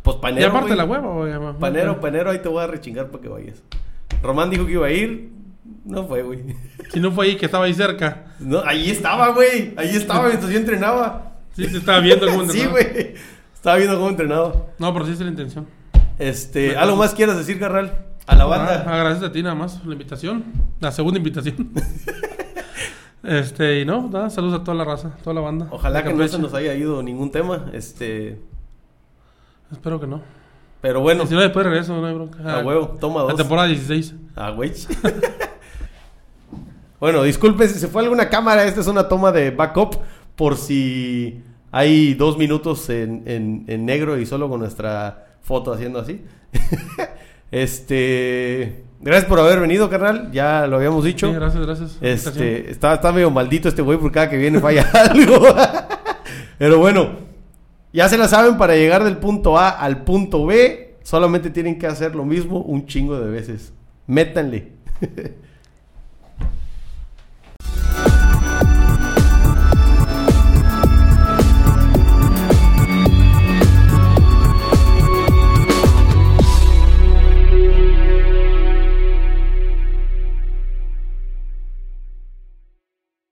Pues 0.02 0.18
Y 0.18 0.20
panero, 0.20 0.48
aparte 0.50 0.68
güey. 0.76 0.78
la 0.78 0.86
hueva, 0.86 1.14
güey. 1.14 1.60
Panero, 1.60 2.00
panero, 2.02 2.30
ahí 2.32 2.40
te 2.40 2.50
voy 2.50 2.62
a 2.64 2.68
rechingar 2.68 3.08
para 3.10 3.22
que 3.24 3.30
vayas. 3.30 3.64
Román 4.22 4.50
dijo 4.50 4.66
que 4.66 4.74
iba 4.74 4.88
a 4.88 4.92
ir. 4.92 5.32
No 5.86 6.06
fue, 6.08 6.24
güey. 6.24 6.40
Si 6.92 7.00
no 7.00 7.12
fue 7.12 7.26
ahí, 7.26 7.38
que 7.38 7.46
estaba 7.48 7.66
ahí 7.66 7.74
cerca. 7.74 8.26
No, 8.40 8.62
ahí 8.66 8.92
estaba, 8.92 9.30
güey. 9.30 9.74
Ahí 9.78 9.96
estaba 9.96 10.28
mientras 10.28 10.52
yo 10.52 10.60
entrenaba. 10.60 11.32
Sí, 11.56 11.66
se 11.66 11.78
estaba 11.78 12.00
viendo 12.02 12.28
cómo 12.28 12.44
sí, 12.52 12.60
entrenaba. 12.60 12.72
güey. 12.72 13.14
Estaba 13.56 13.78
viendo 13.78 13.96
cómo 13.96 14.10
entrenaba. 14.10 14.54
No, 14.78 14.94
pero 14.94 15.06
sí 15.06 15.14
es 15.14 15.20
la 15.22 15.28
intención. 15.30 15.66
Este, 16.28 16.78
¿algo 16.78 16.96
más 16.96 17.14
quieras 17.14 17.38
decir, 17.38 17.60
carnal? 17.60 18.06
A 18.28 18.36
la 18.36 18.44
Ah, 18.44 18.48
banda. 18.48 18.84
gracias 18.84 19.24
a 19.24 19.32
ti 19.32 19.44
nada 19.44 19.56
más, 19.56 19.84
la 19.86 19.94
invitación. 19.94 20.44
La 20.80 20.92
segunda 20.92 21.18
invitación. 21.18 21.72
este, 23.24 23.82
y 23.82 23.86
no, 23.86 24.10
nada, 24.10 24.30
saludos 24.30 24.62
a 24.62 24.64
toda 24.64 24.76
la 24.78 24.84
raza, 24.86 25.12
toda 25.24 25.34
la 25.34 25.42
banda. 25.42 25.68
Ojalá 25.72 26.04
que 26.04 26.14
no 26.14 26.28
se 26.28 26.40
nos 26.40 26.54
haya 26.54 26.74
ido 26.76 27.02
ningún 27.04 27.32
tema. 27.32 27.66
Este, 27.74 28.40
Espero 29.72 30.00
que 30.00 30.08
no. 30.08 30.22
pero 30.82 31.02
bueno, 31.02 31.26
Si 31.26 31.34
no, 31.34 31.42
después 31.42 31.66
regreso, 31.66 32.00
no 32.00 32.06
hay 32.08 32.14
bronca. 32.14 32.60
a 32.60 32.64
huevo, 32.64 32.96
toma 33.00 33.22
La 33.24 33.30
dos. 33.30 33.36
temporada 33.36 33.68
16. 33.68 34.14
Ah, 34.36 34.52
güey. 34.52 34.72
bueno, 37.00 37.24
disculpen 37.24 37.68
si 37.70 37.80
se 37.80 37.88
fue 37.88 38.04
alguna 38.04 38.30
cámara. 38.30 38.66
Esta 38.66 38.82
es 38.82 38.88
una 38.88 39.08
toma 39.08 39.32
de 39.32 39.52
backup 39.52 39.96
por 40.36 40.58
si 40.58 41.42
hay 41.72 42.14
dos 42.14 42.38
minutos 42.38 42.90
en, 42.90 43.24
en- 43.26 43.66
en 43.68 43.86
negro 43.86 44.18
y 44.18 44.26
solo 44.26 44.48
con 44.50 44.60
nuestra 44.62 45.23
foto 45.44 45.74
haciendo 45.74 46.00
así. 46.00 46.22
este, 47.52 48.84
gracias 49.00 49.26
por 49.26 49.40
haber 49.40 49.60
venido, 49.60 49.90
carnal. 49.90 50.32
Ya 50.32 50.66
lo 50.66 50.78
habíamos 50.78 51.04
dicho. 51.04 51.28
Sí, 51.28 51.34
gracias, 51.34 51.66
gracias. 51.66 51.98
Este, 52.02 52.72
está, 52.72 52.96
está 52.96 53.12
medio 53.12 53.30
maldito 53.30 53.70
este 53.70 53.82
güey 53.82 54.00
porque 54.00 54.16
cada 54.16 54.30
que 54.30 54.38
viene 54.38 54.60
falla 54.60 54.90
algo. 54.94 55.56
Pero 56.58 56.80
bueno, 56.80 57.12
ya 57.92 58.10
se 58.10 58.18
la 58.18 58.28
saben, 58.28 58.58
para 58.58 58.76
llegar 58.76 59.04
del 59.04 59.18
punto 59.18 59.60
A 59.60 59.70
al 59.70 60.04
punto 60.04 60.46
B, 60.46 60.98
solamente 61.04 61.50
tienen 61.50 61.78
que 61.78 61.88
hacer 61.88 62.16
lo 62.16 62.26
mismo 62.26 62.60
un 62.62 62.88
chingo 62.88 63.20
de 63.20 63.30
veces. 63.30 63.74
Métanle. 64.08 64.72